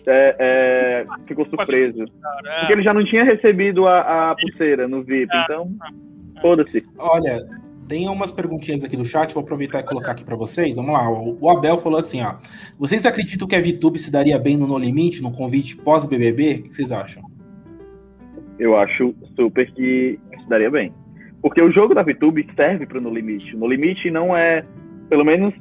é, 0.08 0.36
é, 0.40 1.06
ficou 1.28 1.46
surpreso. 1.46 2.06
Porque 2.60 2.74
ele 2.74 2.84
já 2.84 2.94
não 2.94 3.06
tinha 3.06 3.24
recebido 3.24 3.88
a, 3.88 4.32
a 4.32 4.36
pulseira 4.36 4.88
no 4.88 5.04
VIP, 5.04 5.36
é. 5.36 5.44
então 5.44 5.70
foda-se. 6.42 6.84
Olha, 6.98 7.46
tem 7.88 8.10
umas 8.10 8.32
perguntinhas 8.32 8.84
aqui 8.84 8.98
do 8.98 9.06
chat, 9.06 9.34
vou 9.34 9.44
aproveitar 9.44 9.82
e 9.82 9.84
colocar 9.84 10.14
aqui 10.14 10.24
para 10.24 10.36
vocês. 10.36 10.78
Vamos 10.78 10.94
lá, 10.94 11.08
o 11.10 11.50
Abel 11.50 11.78
falou 11.78 12.00
assim, 12.00 12.24
ó. 12.24 12.36
Vocês 12.80 13.06
acreditam 13.06 13.48
que 13.48 13.56
a 13.56 13.62
VTube 13.62 14.00
se 14.00 14.12
daria 14.12 14.40
bem 14.40 14.58
no 14.58 14.66
No 14.66 14.80
Limite, 14.80 15.22
no 15.22 15.32
convite 15.32 15.76
pós-BBB? 15.76 16.54
O 16.54 16.64
que 16.64 16.76
vocês 16.76 16.92
acham? 16.92 17.24
Eu 18.60 18.76
acho 18.76 19.16
super 19.38 19.72
que 19.72 20.20
se 20.50 20.52
daria 20.52 20.72
bem. 20.72 20.92
Porque 21.42 21.62
o 21.62 21.72
jogo 21.72 21.94
da 21.94 22.02
VTube 22.02 22.46
serve 22.56 22.86
para 22.86 23.00
No 23.00 23.14
Limite. 23.14 23.56
No 23.56 23.68
Limite 23.68 24.10
não 24.10 24.36
é, 24.36 24.64
pelo 25.08 25.24
menos, 25.24 25.54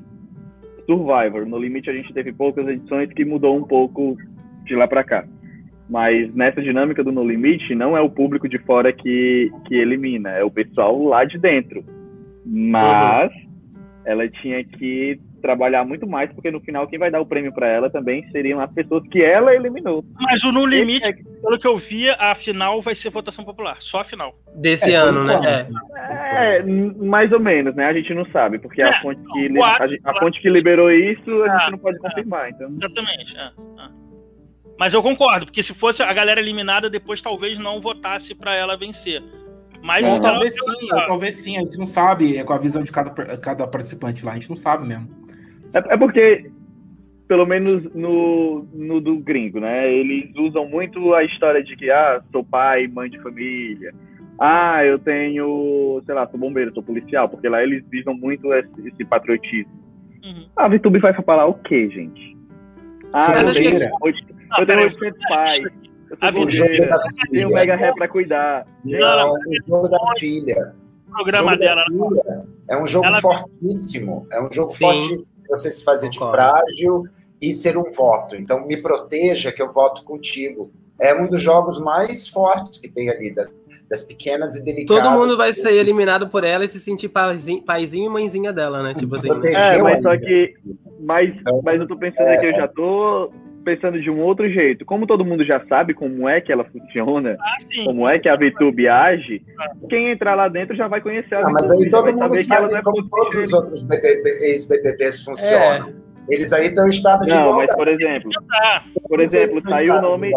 Survivor. 0.87 1.47
No 1.47 1.59
Limite 1.59 1.91
a 1.91 1.93
gente 1.93 2.13
teve 2.13 2.33
poucas 2.33 2.67
edições 2.67 3.13
que 3.13 3.25
mudou 3.25 3.57
um 3.57 3.63
pouco 3.63 4.17
de 4.65 4.75
lá 4.75 4.89
para 4.89 5.05
cá. 5.05 5.25
Mas 5.89 6.35
nessa 6.35 6.61
dinâmica 6.61 7.05
do 7.05 7.13
No 7.13 7.25
Limite, 7.25 7.75
não 7.75 7.97
é 7.97 8.01
o 8.01 8.11
público 8.11 8.49
de 8.49 8.59
fora 8.59 8.93
que, 8.93 9.51
que 9.67 9.75
elimina, 9.75 10.31
é 10.31 10.43
o 10.43 10.51
pessoal 10.51 11.01
lá 11.05 11.25
de 11.25 11.39
dentro. 11.39 11.85
Mas 12.45 13.31
uhum. 13.33 13.49
ela 14.05 14.29
tinha 14.29 14.65
que 14.65 15.21
trabalhar 15.41 15.85
muito 15.85 16.07
mais, 16.07 16.33
porque 16.33 16.51
no 16.51 16.61
final 16.61 16.87
quem 16.87 16.99
vai 16.99 17.11
dar 17.11 17.21
o 17.21 17.27
prêmio 17.27 17.53
para 17.53 17.69
ela 17.69 17.91
também 17.91 18.29
seriam 18.31 18.61
as 18.61 18.71
pessoas 18.73 19.07
que 19.09 19.23
ela 19.23 19.55
eliminou. 19.55 20.05
Mas 20.21 20.43
o 20.45 20.53
No 20.53 20.67
Limite, 20.67 21.09
é... 21.09 21.13
pelo 21.13 21.59
que 21.59 21.67
eu 21.67 21.77
via, 21.77 22.15
a 22.19 22.35
final 22.35 22.81
vai 22.83 22.95
ser 22.95 23.11
votação 23.11 23.45
popular, 23.45 23.77
só 23.81 24.01
a 24.01 24.05
final. 24.05 24.35
Desse 24.55 24.93
é, 24.93 24.97
ano, 24.97 25.25
né? 25.25 25.67
É. 26.01 26.59
é. 26.59 26.63
mais 26.63 27.33
ou 27.33 27.41
menos, 27.41 27.75
né? 27.75 27.87
A 27.87 27.93
gente 27.93 28.13
não 28.15 28.25
sabe, 28.27 28.59
porque 28.59 28.83
a, 28.83 28.89
é, 28.89 29.01
fonte 29.01 29.21
que, 29.33 29.49
li... 29.49 29.61
a, 29.61 30.11
a, 30.11 30.21
fonte 30.21 30.41
que 30.41 30.49
liberou 30.49 30.91
isso, 30.91 31.43
a 31.43 31.49
gente 31.49 31.67
ah, 31.67 31.71
não 31.71 31.79
pode 31.79 31.99
confirmar. 31.99 32.51
Então... 32.51 32.69
Exatamente. 32.77 33.35
Mas 34.79 34.95
eu 34.95 35.03
concordo, 35.03 35.47
porque 35.47 35.63
se 35.63 35.75
fosse 35.75 36.03
a 36.03 36.13
galera 36.13 36.41
eliminada, 36.41 36.89
depois 36.89 37.21
talvez 37.21 37.59
não 37.59 37.81
votasse 37.81 38.35
para 38.35 38.55
ela 38.55 38.77
vencer. 38.77 39.23
Mas 39.83 40.07
é, 40.07 40.21
talvez 40.21 40.55
sim, 40.55 40.89
talvez 40.89 41.37
sim, 41.37 41.57
a 41.57 41.61
gente 41.61 41.79
não 41.79 41.87
sabe, 41.87 42.37
é 42.37 42.45
com 42.45 42.53
a 42.53 42.59
visão 42.59 42.83
de 42.83 42.91
cada, 42.91 43.11
cada 43.37 43.67
participante 43.67 44.25
lá, 44.25 44.33
a 44.33 44.35
gente 44.35 44.49
não 44.49 44.57
sabe 44.57 44.87
mesmo. 44.87 45.09
É, 45.75 45.95
é 45.95 45.97
porque, 45.97 46.51
pelo 47.27 47.47
menos 47.47 47.85
no, 47.95 48.67
no 48.73 49.01
do 49.01 49.17
gringo, 49.17 49.61
né? 49.61 49.93
Eles 49.93 50.35
usam 50.37 50.69
muito 50.69 51.15
a 51.15 51.25
história 51.25 51.63
de 51.63 51.77
que, 51.77 51.91
ah, 51.91 52.23
sou 52.33 52.45
pai, 52.45 52.87
mãe 52.87 53.11
de 53.11 53.21
família. 53.21 53.95
Ah, 54.39 54.85
eu 54.85 54.99
tenho, 54.99 56.01
sei 56.07 56.15
lá, 56.15 56.27
sou 56.29 56.39
bombeiro, 56.39 56.73
sou 56.73 56.83
policial, 56.83 57.29
porque 57.29 57.49
lá 57.49 57.63
eles 57.63 57.85
visam 57.91 58.15
muito 58.15 58.53
esse, 58.55 58.89
esse 58.89 59.05
patriotismo. 59.05 59.73
Uhum. 60.23 60.47
A 60.57 60.65
ah, 60.65 60.69
VTube 60.69 60.99
vai 61.01 61.13
falar 61.13 61.47
o 61.47 61.55
quê, 61.55 61.89
gente? 61.91 62.37
Ah, 63.13 63.43
eu 63.43 63.53
tenho, 63.53 63.79
eu 64.59 64.67
tenho 64.67 64.83
800 64.83 65.29
pais. 65.29 65.61
Eu 66.11 66.17
sou 66.33 66.75
eu 66.75 67.31
tenho 67.31 67.49
mega 67.51 67.77
ré 67.77 67.93
pra 67.93 68.09
cuidar. 68.09 68.67
Não, 68.85 68.99
não, 68.99 69.35
o 69.35 69.67
jogo 69.67 69.89
da 69.89 69.99
filha. 70.19 70.75
O 71.09 71.13
programa 71.13 71.57
dela. 71.57 71.85
É 72.69 72.81
um 72.81 72.87
jogo 72.87 73.07
ela... 73.07 73.21
fortíssimo. 73.21 74.27
É 74.31 74.41
um 74.41 74.51
jogo 74.51 74.71
Sim. 74.71 74.79
fortíssimo 74.79 75.38
você 75.49 75.73
se 75.73 75.83
fazer 75.83 76.11
Concordo. 76.11 76.31
de 76.31 76.37
frágil 76.37 77.05
e 77.41 77.53
ser 77.53 77.77
um 77.77 77.91
voto. 77.91 78.37
Então, 78.37 78.67
me 78.67 78.77
proteja 78.77 79.53
que 79.53 79.63
eu 79.63 79.73
voto 79.73 80.05
contigo. 80.05 80.71
É 80.99 81.15
um 81.15 81.29
dos 81.29 81.41
jogos 81.41 81.79
mais 81.79 82.29
fortes 82.29 82.79
que 82.79 82.89
tem 82.89 83.09
ali, 83.09 83.33
das, 83.33 83.57
das 83.89 84.03
pequenas 84.03 84.57
e 84.57 84.63
delicadas. 84.63 85.03
Todo 85.03 85.17
mundo 85.17 85.37
vai 85.37 85.53
ser 85.53 85.73
eliminado 85.73 86.29
por 86.29 86.43
ela 86.43 86.65
e 86.65 86.69
se 86.69 86.81
sentir 86.81 87.09
paizinho, 87.09 87.63
paizinho 87.63 88.07
e 88.07 88.09
mãezinha 88.09 88.53
dela, 88.53 88.83
né? 88.83 88.95
Tipo 88.95 89.15
assim. 89.15 89.31
É, 89.47 89.79
mas 89.79 90.03
só 90.03 90.17
que. 90.17 90.55
Mas, 91.01 91.31
então, 91.37 91.61
mas 91.65 91.77
eu 91.77 91.87
tô 91.87 91.97
pensando 91.97 92.27
é, 92.27 92.37
aqui, 92.37 92.47
eu 92.47 92.57
já 92.57 92.67
tô 92.67 93.33
pensando 93.69 94.01
de 94.01 94.11
um 94.11 94.21
outro 94.21 94.49
jeito. 94.49 94.87
Como 94.87 95.07
todo 95.07 95.25
mundo 95.25 95.45
já 95.45 95.63
sabe 95.67 95.93
como 95.93 96.27
é 96.27 96.41
que 96.41 96.51
ela 96.51 96.65
funciona, 96.65 97.37
ah, 97.39 97.85
como 97.85 98.09
é 98.09 98.19
que 98.19 98.29
a 98.29 98.35
VTube 98.35 98.89
age, 98.89 99.43
quem 99.91 100.11
entrar 100.11 100.35
lá 100.35 100.49
dentro 100.49 100.75
já 100.75 100.89
vai 100.89 101.03
conhecer 101.03 101.35
a 101.35 101.41
ah, 101.41 101.51
Mas 101.53 101.71
aí 101.71 101.91
todo 101.91 102.11
mundo 102.11 102.35
sabe 102.37 102.75
é 102.75 102.83
como 102.83 103.07
todos 103.09 103.37
os 103.37 103.53
outros 103.53 103.87
ex-BBBs 103.91 105.23
funcionam. 105.23 105.89
É. 105.89 106.09
Eles 106.35 106.53
aí 106.53 106.69
estão 106.69 106.87
em 106.87 106.91
estado 106.91 107.27
de 107.27 107.35
Não, 107.35 107.57
mas 107.57 107.75
por 107.75 107.89
exemplo, 107.89 108.31
por 109.07 109.21
exemplo, 109.21 109.63
saiu 109.63 109.95
o 109.97 110.01
nome... 110.01 110.31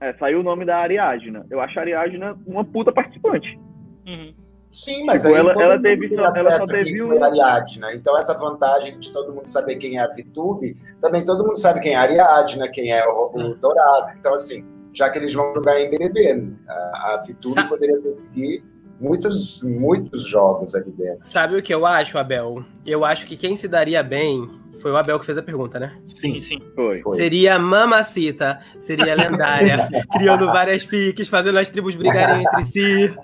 É, 0.00 0.12
saiu 0.14 0.40
o 0.40 0.42
nome 0.44 0.64
da 0.64 0.76
Ariadna. 0.76 1.44
Eu 1.50 1.60
acho 1.60 1.76
a 1.76 1.82
Ariadna 1.82 2.36
uma 2.46 2.64
puta 2.64 2.92
participante. 2.92 3.58
Uhum. 4.06 4.32
Sim, 4.70 5.04
mas 5.04 5.22
tipo, 5.22 5.34
ela, 5.34 5.52
ela 5.52 5.80
teve 5.80 6.14
só, 6.14 6.24
ela 6.24 6.58
só 6.58 6.66
teve 6.66 7.02
um... 7.02 7.22
Ariadna. 7.22 7.94
Então 7.94 8.16
essa 8.16 8.34
vantagem 8.34 8.98
de 8.98 9.10
todo 9.10 9.32
mundo 9.32 9.46
saber 9.46 9.76
quem 9.76 9.98
é 9.98 10.02
a 10.02 10.08
Vitube, 10.08 10.76
também 11.00 11.24
todo 11.24 11.44
mundo 11.44 11.56
sabe 11.56 11.80
quem 11.80 11.94
é 11.94 11.96
a 11.96 12.02
Ariadna, 12.02 12.68
quem 12.68 12.92
é 12.92 13.06
o, 13.06 13.30
o 13.32 13.40
hum. 13.40 13.56
Dourado. 13.60 14.12
Então 14.18 14.34
assim, 14.34 14.64
já 14.92 15.08
que 15.10 15.18
eles 15.18 15.32
vão 15.32 15.54
jogar 15.54 15.80
em 15.80 15.90
BBB, 15.90 16.52
a, 16.68 17.14
a 17.14 17.24
Vitube 17.26 17.54
Sa 17.54 17.64
poderia 17.64 18.00
conseguir 18.00 18.62
muitos 19.00 19.62
muitos 19.62 20.26
jogos 20.26 20.74
ali 20.74 20.90
dentro. 20.90 21.20
Sabe 21.22 21.56
o 21.56 21.62
que 21.62 21.72
eu 21.72 21.86
acho, 21.86 22.18
Abel? 22.18 22.62
Eu 22.84 23.04
acho 23.04 23.26
que 23.26 23.36
quem 23.36 23.56
se 23.56 23.68
daria 23.68 24.02
bem 24.02 24.48
foi 24.80 24.90
o 24.90 24.96
Abel 24.96 25.18
que 25.18 25.26
fez 25.26 25.36
a 25.38 25.42
pergunta, 25.42 25.78
né? 25.78 25.96
Sim, 26.08 26.40
sim. 26.40 26.60
Foi. 26.74 27.02
Seria 27.12 27.58
Mamacita, 27.58 28.60
seria 28.80 29.14
lendária, 29.14 29.88
criando 30.12 30.46
várias 30.46 30.82
fiques, 30.82 31.28
fazendo 31.28 31.58
as 31.58 31.68
tribos 31.70 31.94
brigarem 31.94 32.44
entre 32.44 32.64
si, 32.64 33.14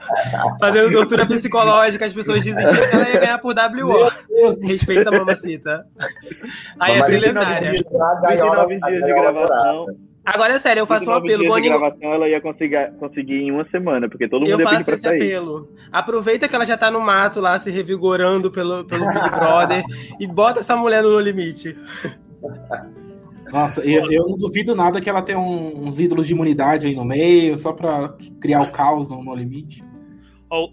fazendo 0.61 0.93
tortura 0.93 1.27
psicológica, 1.27 2.05
as 2.05 2.12
pessoas 2.12 2.45
desistindo 2.45 2.88
que 2.88 2.95
ela 2.95 3.09
ia 3.09 3.21
ganhar 3.21 3.38
por 3.38 3.55
WO. 3.55 4.09
Respeita 4.62 5.11
a 5.11 5.12
Mamacita. 5.12 5.87
Aí 6.79 6.97
ia 6.97 7.05
ser 7.05 7.27
lendária. 7.27 7.73
29 7.73 8.81
dias 8.81 9.05
de 9.05 9.14
gravação. 9.14 9.87
Agora 10.24 10.54
é 10.54 10.58
sério, 10.58 10.80
eu 10.80 10.87
faço 10.87 11.10
um 11.10 11.12
apelo. 11.12 11.46
Boninho... 11.46 11.78
gravação 11.78 12.12
ela 12.12 12.28
ia 12.28 12.40
conseguir, 12.40 12.92
conseguir 12.98 13.42
em 13.42 13.50
uma 13.50 13.68
semana, 13.68 14.08
porque 14.08 14.26
todo 14.26 14.40
mundo 14.40 14.50
eu 14.50 14.58
ia 14.58 14.66
pedir 14.66 14.84
pra 14.84 14.96
sair. 14.96 15.16
apelo. 15.16 15.68
Aproveita 15.92 16.48
que 16.48 16.54
ela 16.54 16.64
já 16.64 16.76
tá 16.76 16.90
no 16.90 17.00
mato 17.00 17.40
lá, 17.40 17.58
se 17.58 17.70
revigorando 17.70 18.50
pelo, 18.50 18.84
pelo 18.84 19.06
Big 19.06 19.30
Brother, 19.30 19.84
e 20.18 20.26
bota 20.26 20.60
essa 20.60 20.76
mulher 20.76 21.02
no 21.02 21.18
limite. 21.20 21.76
Nossa, 23.52 23.82
eu, 23.82 24.10
eu, 24.10 24.26
não 24.26 24.37
duvido 24.37 24.74
nada 24.74 25.00
que 25.00 25.08
ela 25.08 25.22
tenha 25.22 25.38
um, 25.38 25.87
uns 25.87 26.00
ídolos 26.00 26.26
de 26.26 26.32
imunidade 26.32 26.87
aí 26.87 26.94
no 26.94 27.04
meio, 27.04 27.56
só 27.58 27.72
pra 27.72 28.14
criar 28.40 28.62
o 28.62 28.72
caos 28.72 29.08
no, 29.08 29.22
no 29.22 29.34
limite 29.34 29.84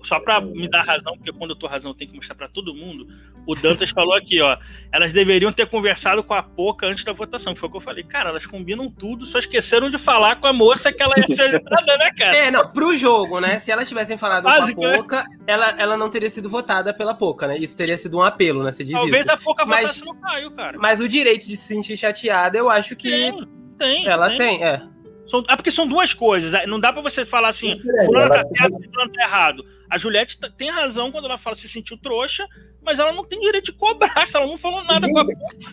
só 0.04 0.20
para 0.20 0.42
me 0.42 0.68
dar 0.68 0.84
razão, 0.84 1.16
porque 1.18 1.32
quando 1.32 1.52
eu 1.52 1.56
tô 1.56 1.68
razão 1.68 1.92
eu 1.92 1.96
tenho 1.96 2.12
que 2.12 2.18
mostrar 2.18 2.36
para 2.36 2.48
todo 2.48 2.74
mundo. 2.74 3.08
O 3.46 3.56
Dantas 3.56 3.90
falou 3.92 4.14
aqui, 4.14 4.42
ó, 4.42 4.58
elas 4.92 5.12
deveriam 5.14 5.52
ter 5.52 5.68
conversado 5.68 6.24
com 6.24 6.34
a 6.34 6.44
Poca 6.44 6.88
antes 6.88 7.04
da 7.04 7.14
votação, 7.14 7.54
que 7.54 7.60
foi 7.60 7.70
o 7.70 7.72
que 7.72 7.78
eu 7.78 7.82
falei. 7.82 8.04
Cara, 8.04 8.30
elas 8.30 8.46
combinam 8.46 8.90
tudo, 8.90 9.26
só 9.26 9.40
esqueceram 9.40 9.90
de 9.90 9.98
falar 9.98 10.36
com 10.38 10.48
a 10.48 10.54
moça 10.54 10.92
que 10.92 11.02
ela 11.02 11.16
ia 11.18 11.36
ser 11.36 11.52
votada, 11.60 11.98
né, 11.98 12.12
cara? 12.12 12.38
É, 12.38 12.52
não, 12.52 12.68
pro 12.72 12.96
jogo, 12.96 13.40
né? 13.40 13.60
Se 13.60 13.72
elas 13.72 13.88
tivessem 13.88 14.18
falado 14.18 14.44
Básico, 14.44 14.82
com 14.82 14.88
a 14.88 14.94
Poca, 14.94 15.18
né? 15.18 15.38
ela, 15.48 15.70
ela 15.78 15.98
não 15.98 16.10
teria 16.10 16.30
sido 16.30 16.50
votada 16.50 16.94
pela 16.94 17.14
Poca, 17.14 17.48
né? 17.48 17.58
Isso 17.58 17.76
teria 17.76 17.98
sido 17.98 18.18
um 18.18 18.24
apelo, 18.24 18.64
né? 18.64 18.72
Você 18.72 18.84
diz 18.84 18.94
Talvez 18.94 19.24
isso. 19.24 19.32
a 19.32 19.38
Poca 19.38 19.66
mas, 19.66 19.82
votasse 19.82 20.06
no 20.06 20.16
Caio, 20.16 20.52
cara. 20.52 20.78
Mas 20.80 21.00
o 21.00 21.08
direito 21.08 21.48
de 21.48 21.58
se 21.58 21.68
sentir 21.68 21.98
chateada, 21.98 22.58
eu 22.58 22.70
acho 22.70 22.96
que. 22.96 23.10
Tem, 23.10 23.48
tem. 23.78 24.08
Ela 24.08 24.30
tem, 24.30 24.38
tem 24.38 24.64
é. 24.64 24.91
São, 25.32 25.42
é 25.48 25.56
porque 25.56 25.72
são 25.72 25.88
duas 25.88 26.14
coisas. 26.14 26.54
É, 26.54 26.68
não 26.68 26.78
dá 26.78 26.92
para 26.92 27.02
você 27.02 27.24
falar 27.24 27.48
assim, 27.48 27.70
é, 27.70 28.06
fulano 28.06 28.30
tá 28.30 28.44
certo, 28.46 28.84
fulano 28.84 29.14
tá 29.14 29.24
errado. 29.24 29.66
A 29.90 29.98
Juliette 29.98 30.38
tem 30.58 30.70
razão 30.70 31.10
quando 31.10 31.26
ela 31.26 31.38
fala 31.38 31.56
se 31.56 31.70
sentiu 31.70 31.98
trouxa, 31.98 32.46
mas 32.84 33.00
ela 33.00 33.14
não 33.14 33.24
tem 33.24 33.40
direito 33.40 33.66
de 33.66 33.72
cobrar, 33.72 34.28
se 34.28 34.36
ela 34.36 34.46
não 34.46 34.58
falou 34.58 34.84
nada 34.84 35.08
Gente, 35.08 35.14
com 35.14 35.20
a 35.20 35.24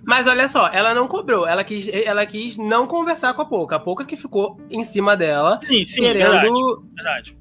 Mas 0.05 0.29
olha 0.29 0.49
só, 0.49 0.68
ela 0.68 0.94
não 0.94 1.09
cobrou, 1.09 1.47
ela 1.47 1.64
quis, 1.64 1.88
ela 1.88 2.25
quis 2.25 2.57
não 2.57 2.87
conversar 2.87 3.35
com 3.35 3.42
a 3.42 3.47
Pouca. 3.47 3.77
A 3.77 3.81
Pouca 3.81 4.05
que 4.05 4.16
ficou 4.16 4.61
em 4.71 4.85
cima 4.85 5.16
dela, 5.16 5.59
sim, 5.66 5.85
sim, 5.85 6.01
querendo... 6.03 6.31
Verdade, 6.31 6.85
verdade. 6.94 7.38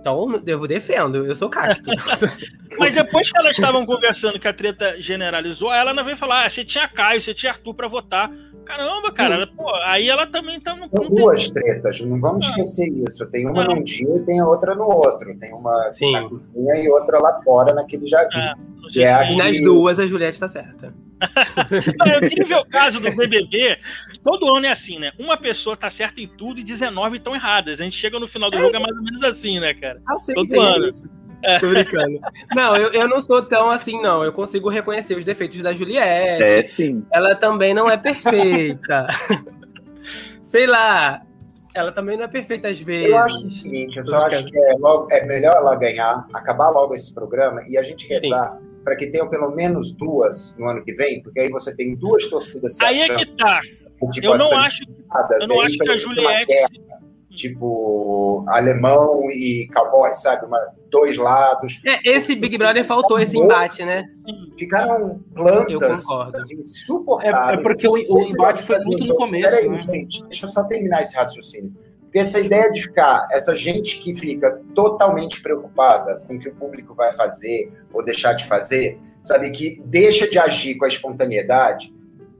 Então, 0.00 0.42
eu 0.46 0.66
defendo, 0.66 1.26
eu 1.26 1.34
sou 1.34 1.50
cacto. 1.50 1.90
Mas 2.78 2.94
depois 2.94 3.30
que 3.30 3.38
elas 3.38 3.50
estavam 3.52 3.84
conversando 3.84 4.38
que 4.38 4.48
a 4.48 4.52
treta 4.52 5.00
generalizou, 5.00 5.70
ela 5.72 5.92
não 5.92 6.04
veio 6.04 6.16
falar: 6.16 6.46
ah, 6.46 6.50
você 6.50 6.64
tinha 6.64 6.88
Caio, 6.88 7.20
você 7.20 7.34
tinha 7.34 7.52
Arthur 7.52 7.74
para 7.74 7.88
votar. 7.88 8.30
Caramba, 8.70 9.12
cara. 9.12 9.46
Pô, 9.46 9.68
aí 9.84 10.08
ela 10.08 10.26
também 10.26 10.60
tá 10.60 10.74
no. 10.74 10.88
São 10.88 11.08
duas 11.08 11.50
tem... 11.50 11.62
tretas, 11.62 12.00
não 12.00 12.20
vamos 12.20 12.44
ah. 12.44 12.48
esquecer 12.50 12.88
isso. 12.88 13.26
Tem 13.30 13.46
uma 13.46 13.64
num 13.64 13.82
dia 13.82 14.16
e 14.16 14.20
tem 14.20 14.38
a 14.40 14.46
outra 14.46 14.74
no 14.74 14.84
outro. 14.84 15.36
Tem 15.38 15.52
uma 15.52 15.88
Sim. 15.92 16.12
na 16.12 16.28
cozinha 16.28 16.74
e 16.76 16.88
outra 16.88 17.18
lá 17.18 17.32
fora 17.42 17.74
naquele 17.74 18.06
jardim. 18.06 18.38
Ah, 18.38 18.56
é, 18.96 19.32
e 19.32 19.36
nas 19.36 19.60
duas 19.60 19.98
a 19.98 20.06
Juliette 20.06 20.38
tá 20.38 20.48
certa. 20.48 20.94
não, 21.98 22.06
eu 22.14 22.28
tive 22.30 22.54
o 22.54 22.64
caso 22.64 22.98
do 22.98 23.10
BBB, 23.14 23.78
todo 24.24 24.56
ano 24.56 24.64
é 24.64 24.70
assim, 24.70 24.98
né? 24.98 25.12
Uma 25.18 25.36
pessoa 25.36 25.76
tá 25.76 25.90
certa 25.90 26.18
em 26.18 26.26
tudo 26.26 26.60
e 26.60 26.64
19 26.64 27.18
estão 27.18 27.34
erradas. 27.34 27.78
A 27.78 27.84
gente 27.84 27.96
chega 27.96 28.18
no 28.18 28.26
final 28.26 28.50
do 28.50 28.56
é. 28.56 28.60
jogo 28.60 28.74
é 28.74 28.78
mais 28.78 28.96
ou 28.96 29.02
menos 29.02 29.22
assim, 29.22 29.60
né, 29.60 29.74
cara? 29.74 30.00
Ah, 30.08 30.16
todo 30.34 30.60
ano. 30.60 30.86
Isso. 30.86 31.04
Tô 31.60 31.68
brincando. 31.68 32.20
Não, 32.54 32.76
eu, 32.76 32.92
eu 32.92 33.08
não 33.08 33.20
sou 33.20 33.42
tão 33.42 33.70
assim, 33.70 34.00
não. 34.00 34.22
Eu 34.24 34.32
consigo 34.32 34.68
reconhecer 34.68 35.16
os 35.16 35.24
defeitos 35.24 35.60
da 35.62 35.72
Juliette. 35.72 36.42
É, 36.42 36.68
sim. 36.68 37.04
Ela 37.12 37.34
também 37.34 37.74
não 37.74 37.90
é 37.90 37.96
perfeita. 37.96 39.06
Sei 40.42 40.66
lá. 40.66 41.22
Ela 41.72 41.92
também 41.92 42.16
não 42.16 42.24
é 42.24 42.28
perfeita 42.28 42.68
às 42.68 42.80
vezes. 42.80 43.10
Eu 43.10 43.18
acho 43.18 43.44
o 43.44 43.48
seguinte, 43.48 43.98
eu 43.98 44.04
só 44.04 44.26
acho 44.26 44.44
que 44.44 44.58
é, 44.58 44.74
logo, 44.76 45.06
é 45.12 45.24
melhor 45.24 45.54
ela 45.54 45.76
ganhar, 45.76 46.26
acabar 46.32 46.68
logo 46.70 46.94
esse 46.94 47.14
programa 47.14 47.62
e 47.68 47.78
a 47.78 47.82
gente 47.82 48.08
rezar 48.08 48.58
para 48.82 48.96
que 48.96 49.06
tenham 49.06 49.28
pelo 49.28 49.50
menos 49.54 49.92
duas 49.92 50.56
no 50.58 50.66
ano 50.66 50.82
que 50.82 50.92
vem, 50.92 51.22
porque 51.22 51.38
aí 51.38 51.48
você 51.48 51.74
tem 51.76 51.94
duas 51.94 52.26
torcidas 52.28 52.74
se 52.74 52.84
Aí 52.84 53.02
achando, 53.02 53.20
é 53.20 53.24
que 53.24 53.36
tá. 53.36 53.60
Tipo, 54.10 54.26
eu 54.26 54.38
não 54.38 54.58
acho, 54.58 54.82
eu 55.40 55.46
não 55.46 55.60
acho 55.60 55.78
que 55.78 55.90
a 55.90 55.98
Juliette 55.98 56.52
tipo 57.30 58.44
alemão 58.48 59.30
e 59.30 59.68
cowboy, 59.72 60.14
sabe? 60.14 60.46
Uma, 60.46 60.58
dois 60.90 61.16
lados. 61.16 61.80
É, 61.86 61.98
esse 62.08 62.34
Big 62.34 62.56
Brother 62.58 62.84
faltou 62.84 63.18
esse 63.18 63.36
embate, 63.38 63.84
né? 63.84 64.04
Ficaram 64.58 65.20
plantas 65.34 66.04
assim, 66.34 66.56
É, 67.22 67.54
é, 67.54 67.56
porque 67.58 67.88
o, 67.88 67.92
o 67.92 68.22
embate 68.26 68.62
foi 68.62 68.78
muito 68.80 69.04
no 69.04 69.16
começo. 69.16 69.50
Peraí, 69.50 69.68
né? 69.68 69.78
gente, 69.78 70.24
deixa 70.24 70.46
eu 70.46 70.50
só 70.50 70.64
terminar 70.64 71.02
esse 71.02 71.16
raciocínio. 71.16 71.72
Porque 72.02 72.18
essa 72.18 72.40
ideia 72.40 72.68
de 72.70 72.82
ficar, 72.82 73.28
essa 73.30 73.54
gente 73.54 74.00
que 74.00 74.14
fica 74.14 74.60
totalmente 74.74 75.40
preocupada 75.40 76.20
com 76.26 76.34
o 76.34 76.38
que 76.40 76.48
o 76.48 76.54
público 76.54 76.92
vai 76.92 77.12
fazer 77.12 77.72
ou 77.92 78.04
deixar 78.04 78.32
de 78.32 78.46
fazer, 78.46 78.98
sabe, 79.22 79.50
que 79.50 79.80
deixa 79.84 80.28
de 80.28 80.36
agir 80.36 80.76
com 80.76 80.84
a 80.84 80.88
espontaneidade, 80.88 81.94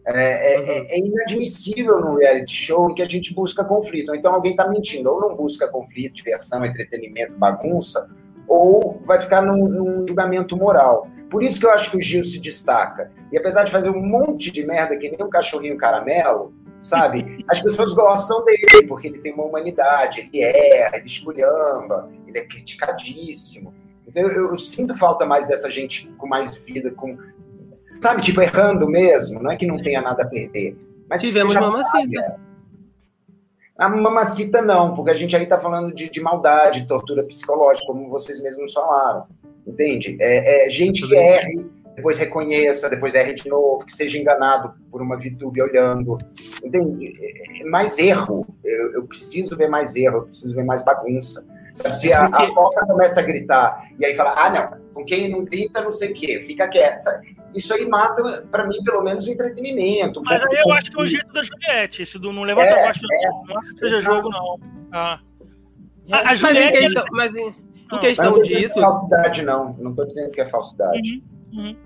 é, 0.04 0.54
é, 0.54 0.58
uhum. 0.58 0.86
é, 0.88 0.98
inadmissível 0.98 2.00
no 2.00 2.16
reality 2.16 2.54
show 2.54 2.90
em 2.90 2.94
que 2.94 3.02
a 3.02 3.08
gente 3.08 3.32
busca 3.32 3.64
conflito. 3.64 4.14
Então 4.14 4.34
alguém 4.34 4.52
está 4.52 4.68
mentindo, 4.68 5.10
ou 5.10 5.20
não 5.20 5.36
busca 5.36 5.68
conflito, 5.68 6.14
diversão, 6.14 6.64
entretenimento, 6.64 7.34
bagunça, 7.34 8.10
ou 8.50 9.00
vai 9.04 9.20
ficar 9.20 9.40
num, 9.42 9.68
num, 9.68 10.04
julgamento 10.08 10.56
moral. 10.56 11.06
Por 11.30 11.40
isso 11.40 11.60
que 11.60 11.64
eu 11.64 11.70
acho 11.70 11.88
que 11.92 11.96
o 11.96 12.00
Gil 12.00 12.24
se 12.24 12.40
destaca. 12.40 13.12
E 13.30 13.38
apesar 13.38 13.62
de 13.62 13.70
fazer 13.70 13.90
um 13.90 14.04
monte 14.04 14.50
de 14.50 14.66
merda 14.66 14.96
que 14.96 15.08
nem 15.08 15.24
um 15.24 15.30
cachorrinho 15.30 15.76
caramelo, 15.76 16.52
sabe? 16.82 17.44
As 17.48 17.62
pessoas 17.62 17.92
gostam 17.92 18.44
dele, 18.44 18.88
porque 18.88 19.06
ele 19.06 19.20
tem 19.20 19.32
uma 19.32 19.44
humanidade, 19.44 20.28
ele 20.32 20.42
erra, 20.42 20.96
ele 20.96 21.06
esculhamba, 21.06 22.10
ele 22.26 22.38
é 22.38 22.44
criticadíssimo. 22.44 23.72
Então 24.04 24.24
eu, 24.24 24.50
eu, 24.50 24.58
sinto 24.58 24.96
falta 24.96 25.24
mais 25.24 25.46
dessa 25.46 25.70
gente 25.70 26.08
com 26.18 26.26
mais 26.26 26.52
vida, 26.56 26.90
com 26.90 27.16
sabe, 28.00 28.20
tipo, 28.20 28.40
errando 28.40 28.88
mesmo, 28.88 29.40
não 29.40 29.52
é 29.52 29.56
que 29.56 29.66
não 29.66 29.76
tenha 29.76 30.02
nada 30.02 30.24
a 30.24 30.26
perder. 30.26 30.76
Mas 31.08 31.22
Tivemos 31.22 31.54
mamacita. 31.54 32.40
A 33.80 33.88
mamacita 33.88 34.60
não, 34.60 34.94
porque 34.94 35.10
a 35.10 35.14
gente 35.14 35.34
aí 35.34 35.46
tá 35.46 35.58
falando 35.58 35.94
de, 35.94 36.10
de 36.10 36.20
maldade, 36.20 36.86
tortura 36.86 37.24
psicológica, 37.24 37.86
como 37.86 38.10
vocês 38.10 38.38
mesmos 38.42 38.74
falaram. 38.74 39.24
Entende? 39.66 40.18
É, 40.20 40.66
é 40.66 40.70
gente 40.70 41.08
que 41.08 41.14
erre, 41.14 41.66
depois 41.96 42.18
reconheça, 42.18 42.90
depois 42.90 43.14
erre 43.14 43.32
de 43.32 43.48
novo, 43.48 43.86
que 43.86 43.96
seja 43.96 44.18
enganado 44.18 44.74
por 44.90 45.00
uma 45.00 45.16
VTube 45.16 45.62
olhando. 45.62 46.18
Entende? 46.62 47.16
É, 47.18 47.62
é 47.62 47.64
mais 47.64 47.98
erro. 47.98 48.46
Eu, 48.62 48.92
eu, 48.92 49.04
preciso 49.04 49.56
ver 49.56 49.70
mais 49.70 49.96
erro, 49.96 50.18
eu 50.18 50.22
preciso 50.24 50.54
ver 50.54 50.64
mais 50.64 50.84
bagunça. 50.84 51.42
Se 51.72 52.12
a, 52.12 52.26
a 52.26 52.48
Foca 52.48 52.86
começa 52.86 53.20
a 53.20 53.22
gritar 53.22 53.88
e 53.98 54.04
aí 54.04 54.14
fala, 54.14 54.34
ah, 54.36 54.50
não, 54.50 54.80
com 54.94 55.04
quem 55.04 55.30
não 55.30 55.44
grita, 55.44 55.82
não 55.82 55.92
sei 55.92 56.12
o 56.12 56.14
quê, 56.14 56.40
fica 56.40 56.68
quieto. 56.68 57.04
Isso 57.54 57.72
aí 57.74 57.86
mata, 57.88 58.46
para 58.50 58.66
mim, 58.66 58.82
pelo 58.84 59.02
menos, 59.02 59.26
o 59.26 59.30
entretenimento. 59.30 60.22
Mas 60.22 60.42
aí 60.42 60.62
eu 60.64 60.72
acho 60.72 60.90
que 60.90 60.98
é 60.98 61.02
o 61.02 61.06
jeito 61.06 61.32
da 61.32 61.42
Juliette, 61.42 62.02
esse 62.02 62.18
do 62.18 62.32
não 62.32 62.42
levanta 62.42 62.68
é, 62.68 62.72
a 62.72 62.76
é, 62.76 62.82
não 62.82 63.58
acho 63.58 63.74
que 63.74 63.78
seja 63.80 64.00
jogo, 64.02 64.30
não. 64.30 64.58
Ah. 64.92 65.20
A, 66.10 66.30
a 66.30 66.34
Juliette... 66.34 66.42
Mas 66.42 66.56
em 66.56 66.80
questão, 66.80 67.04
mas 67.12 67.36
em, 67.36 67.54
em 67.92 67.98
questão 67.98 68.30
não 68.32 68.42
disso... 68.42 68.80
Não 68.80 68.84
é 68.84 68.90
falsidade, 68.90 69.42
não. 69.42 69.72
Não 69.78 69.90
estou 69.90 70.06
dizendo 70.06 70.30
que 70.30 70.40
é 70.40 70.46
falsidade. 70.46 71.22
Uhum, 71.52 71.76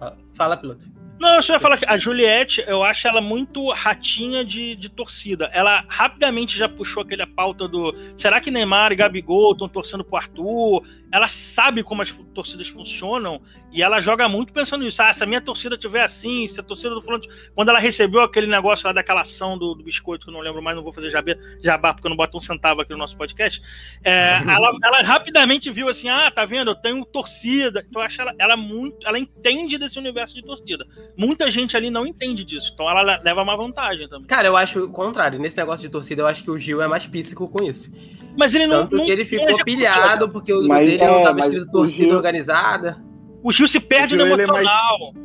uhum. 0.00 0.20
Fala, 0.34 0.56
piloto. 0.56 0.93
Não, 1.18 1.36
eu 1.36 1.42
só 1.42 1.54
ia 1.54 1.60
falar 1.60 1.78
que 1.78 1.86
a 1.88 1.96
Juliette, 1.96 2.64
eu 2.66 2.82
acho 2.82 3.06
ela 3.06 3.20
muito 3.20 3.70
ratinha 3.70 4.44
de, 4.44 4.76
de 4.76 4.88
torcida. 4.88 5.48
Ela 5.52 5.84
rapidamente 5.88 6.58
já 6.58 6.68
puxou 6.68 7.02
aquela 7.02 7.26
pauta 7.26 7.68
do 7.68 7.94
será 8.16 8.40
que 8.40 8.50
Neymar 8.50 8.92
e 8.92 8.96
Gabigol 8.96 9.52
estão 9.52 9.68
torcendo 9.68 10.04
pro 10.04 10.16
Arthur? 10.16 10.84
Ela 11.14 11.28
sabe 11.28 11.84
como 11.84 12.02
as 12.02 12.10
torcidas 12.34 12.66
funcionam 12.66 13.40
e 13.70 13.80
ela 13.80 14.00
joga 14.00 14.28
muito 14.28 14.52
pensando 14.52 14.82
nisso. 14.82 15.00
Ah, 15.00 15.12
se 15.12 15.22
a 15.22 15.26
minha 15.26 15.40
torcida 15.40 15.78
tiver 15.78 16.02
assim, 16.02 16.44
se 16.48 16.58
a 16.58 16.62
torcida 16.62 16.92
do 16.92 17.00
fulano. 17.00 17.22
Quando 17.54 17.68
ela 17.68 17.78
recebeu 17.78 18.20
aquele 18.20 18.48
negócio 18.48 18.84
lá 18.84 18.92
daquela 18.92 19.20
ação 19.20 19.56
do, 19.56 19.76
do 19.76 19.84
biscoito, 19.84 20.24
que 20.24 20.30
eu 20.30 20.34
não 20.34 20.40
lembro 20.40 20.60
mais, 20.60 20.76
não 20.76 20.82
vou 20.82 20.92
fazer 20.92 21.10
jabá, 21.10 21.36
jabá 21.62 21.94
porque 21.94 22.08
eu 22.08 22.10
não 22.10 22.16
boto 22.16 22.36
um 22.36 22.40
centavo 22.40 22.80
aqui 22.80 22.90
no 22.90 22.98
nosso 22.98 23.16
podcast. 23.16 23.62
É, 24.02 24.40
ela, 24.42 24.76
ela, 24.82 25.02
rapidamente 25.02 25.70
viu 25.70 25.88
assim: 25.88 26.08
ah, 26.08 26.28
tá 26.32 26.44
vendo? 26.44 26.72
Eu 26.72 26.74
tenho 26.74 27.04
torcida. 27.04 27.86
Então 27.88 28.02
eu 28.02 28.06
acho 28.06 28.20
ela, 28.20 28.34
ela 28.36 28.56
muito. 28.56 29.06
Ela 29.06 29.16
entende 29.16 29.78
desse 29.78 29.96
universo 29.96 30.34
de 30.34 30.42
torcida. 30.42 30.84
Muita 31.16 31.48
gente 31.48 31.76
ali 31.76 31.90
não 31.90 32.04
entende 32.04 32.42
disso. 32.42 32.72
Então 32.74 32.90
ela 32.90 33.20
leva 33.22 33.40
uma 33.40 33.56
vantagem 33.56 34.08
também. 34.08 34.26
Cara, 34.26 34.48
eu 34.48 34.56
acho 34.56 34.86
o 34.86 34.90
contrário. 34.90 35.38
Nesse 35.38 35.56
negócio 35.56 35.86
de 35.86 35.92
torcida, 35.92 36.22
eu 36.22 36.26
acho 36.26 36.42
que 36.42 36.50
o 36.50 36.58
Gil 36.58 36.82
é 36.82 36.88
mais 36.88 37.06
píssico 37.06 37.48
com 37.48 37.62
isso. 37.62 37.88
Mas 38.36 38.54
ele 38.54 38.66
não. 38.66 38.82
Tanto 38.82 38.96
não 38.96 39.04
que 39.04 39.10
ele 39.10 39.24
ficou 39.24 39.64
pilhado 39.64 40.28
porque 40.28 40.52
o 40.52 40.62
dele 40.62 40.96
é, 40.96 41.06
não 41.06 41.18
estava 41.18 41.40
escrito 41.40 41.70
torcida 41.70 42.04
Gil... 42.04 42.16
organizada. 42.16 42.96
O 43.42 43.52
Gil 43.52 43.68
se 43.68 43.80
perde 43.80 44.16
no 44.16 44.26
emocional. 44.26 44.58
É 44.60 44.64
mais... 44.64 45.24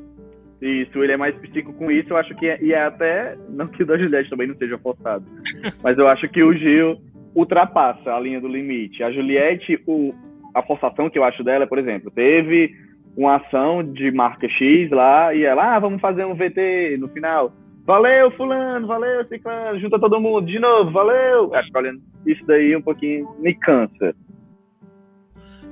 Isso, 0.62 1.02
ele 1.02 1.14
é 1.14 1.18
mais 1.18 1.36
psíquico 1.36 1.74
com 1.74 1.90
isso. 1.90 2.10
Eu 2.12 2.18
acho 2.18 2.36
que 2.36 2.48
é, 2.48 2.62
e 2.62 2.74
é 2.74 2.86
até. 2.86 3.38
Não 3.50 3.68
que 3.68 3.84
o 3.84 3.86
da 3.86 3.98
Juliette 3.98 4.30
também 4.30 4.48
não 4.48 4.56
seja 4.58 4.78
forçado. 4.78 5.26
mas 5.82 5.98
eu 5.98 6.08
acho 6.08 6.28
que 6.30 6.44
o 6.44 6.54
Gil 6.54 6.98
ultrapassa 7.34 8.14
a 8.14 8.20
linha 8.20 8.42
do 8.42 8.48
limite. 8.48 9.04
A 9.04 9.12
Juliette, 9.12 9.82
o, 9.88 10.14
a 10.54 10.62
forçação 10.64 11.10
que 11.10 11.18
eu 11.18 11.24
acho 11.24 11.44
dela, 11.44 11.66
por 11.66 11.78
exemplo, 11.78 12.12
teve 12.12 12.76
uma 13.16 13.38
ação 13.38 13.84
de 13.84 14.12
marca 14.12 14.48
X 14.50 14.90
lá 14.92 15.34
e 15.34 15.44
ela, 15.44 15.76
ah, 15.76 15.80
vamos 15.80 16.02
fazer 16.02 16.26
um 16.26 16.36
VT 16.36 16.98
no 17.00 17.08
final. 17.10 17.52
Valeu, 17.90 18.30
fulano, 18.30 18.86
valeu, 18.86 19.26
ciclano, 19.26 19.80
junta 19.80 20.00
todo 20.00 20.22
mundo 20.22 20.46
de 20.46 20.60
novo, 20.60 20.92
valeu. 20.92 21.52
Acho 21.56 21.72
que 21.72 21.78
olhando 21.80 22.00
isso 22.24 22.46
daí 22.46 22.76
um 22.76 22.84
pouquinho 22.84 23.28
me 23.40 23.52
cansa. 23.56 24.16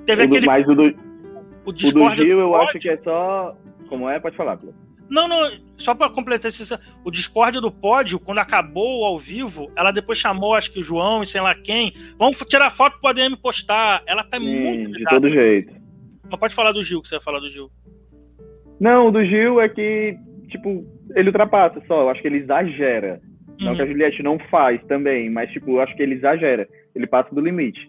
Teve 0.04 0.24
o 0.24 0.26
aquele... 0.26 0.40
Do, 0.40 0.48
mas 0.48 0.68
o 0.68 0.74
do, 0.74 0.84
o, 0.84 1.70
o 1.70 1.72
do 1.74 2.10
Gil, 2.16 2.40
eu 2.40 2.56
acho 2.56 2.80
que 2.80 2.90
é 2.90 2.98
só. 3.04 3.56
Como 3.88 4.10
é? 4.10 4.20
Pode 4.20 4.36
falar, 4.36 4.58
Pô. 4.58 4.74
Não, 5.08 5.28
não, 5.28 5.48
só 5.78 5.94
para 5.94 6.10
completar 6.10 6.50
isso, 6.50 6.80
o 7.06 7.12
Discord 7.12 7.62
do 7.62 7.70
pódio, 7.70 8.20
quando 8.20 8.40
acabou 8.40 9.06
ao 9.06 9.20
vivo, 9.20 9.72
ela 9.76 9.92
depois 9.92 10.18
chamou, 10.18 10.56
acho 10.56 10.72
que 10.72 10.80
o 10.80 10.84
João 10.84 11.22
e 11.22 11.28
sei 11.28 11.40
lá 11.40 11.54
quem. 11.54 11.94
Vamos 12.18 12.36
tirar 12.50 12.72
foto 12.72 13.00
pro 13.00 13.12
ADM 13.12 13.36
postar. 13.40 14.02
Ela 14.08 14.24
tá 14.24 14.40
Sim, 14.40 14.60
muito. 14.60 14.98
De 14.98 15.04
todo 15.04 15.30
jeito. 15.30 15.72
Mas 16.28 16.40
pode 16.40 16.56
falar 16.56 16.72
do 16.72 16.84
Gil, 16.84 17.00
que 17.00 17.10
você 17.10 17.18
vai 17.18 17.24
falar 17.24 17.40
do 17.40 17.52
Gil. 17.52 17.70
Não, 18.80 19.10
o 19.10 19.12
do 19.12 19.24
Gil 19.24 19.62
é 19.62 19.70
que, 19.70 20.18
tipo, 20.48 20.86
ele 21.16 21.30
ultrapassa 21.30 21.82
só. 21.88 22.02
Eu 22.02 22.10
acho 22.10 22.22
que 22.22 22.28
ele 22.28 22.38
exagera. 22.38 23.20
Não 23.62 23.76
que 23.76 23.82
a 23.82 23.86
uhum. 23.86 23.92
Juliette 23.92 24.22
não 24.22 24.38
faz 24.52 24.84
também, 24.86 25.30
mas, 25.30 25.52
tipo, 25.52 25.72
eu 25.72 25.82
acho 25.82 25.96
que 25.96 26.04
ele 26.04 26.16
exagera. 26.16 26.68
Ele 26.96 27.08
passa 27.08 27.34
do 27.34 27.42
limite. 27.42 27.80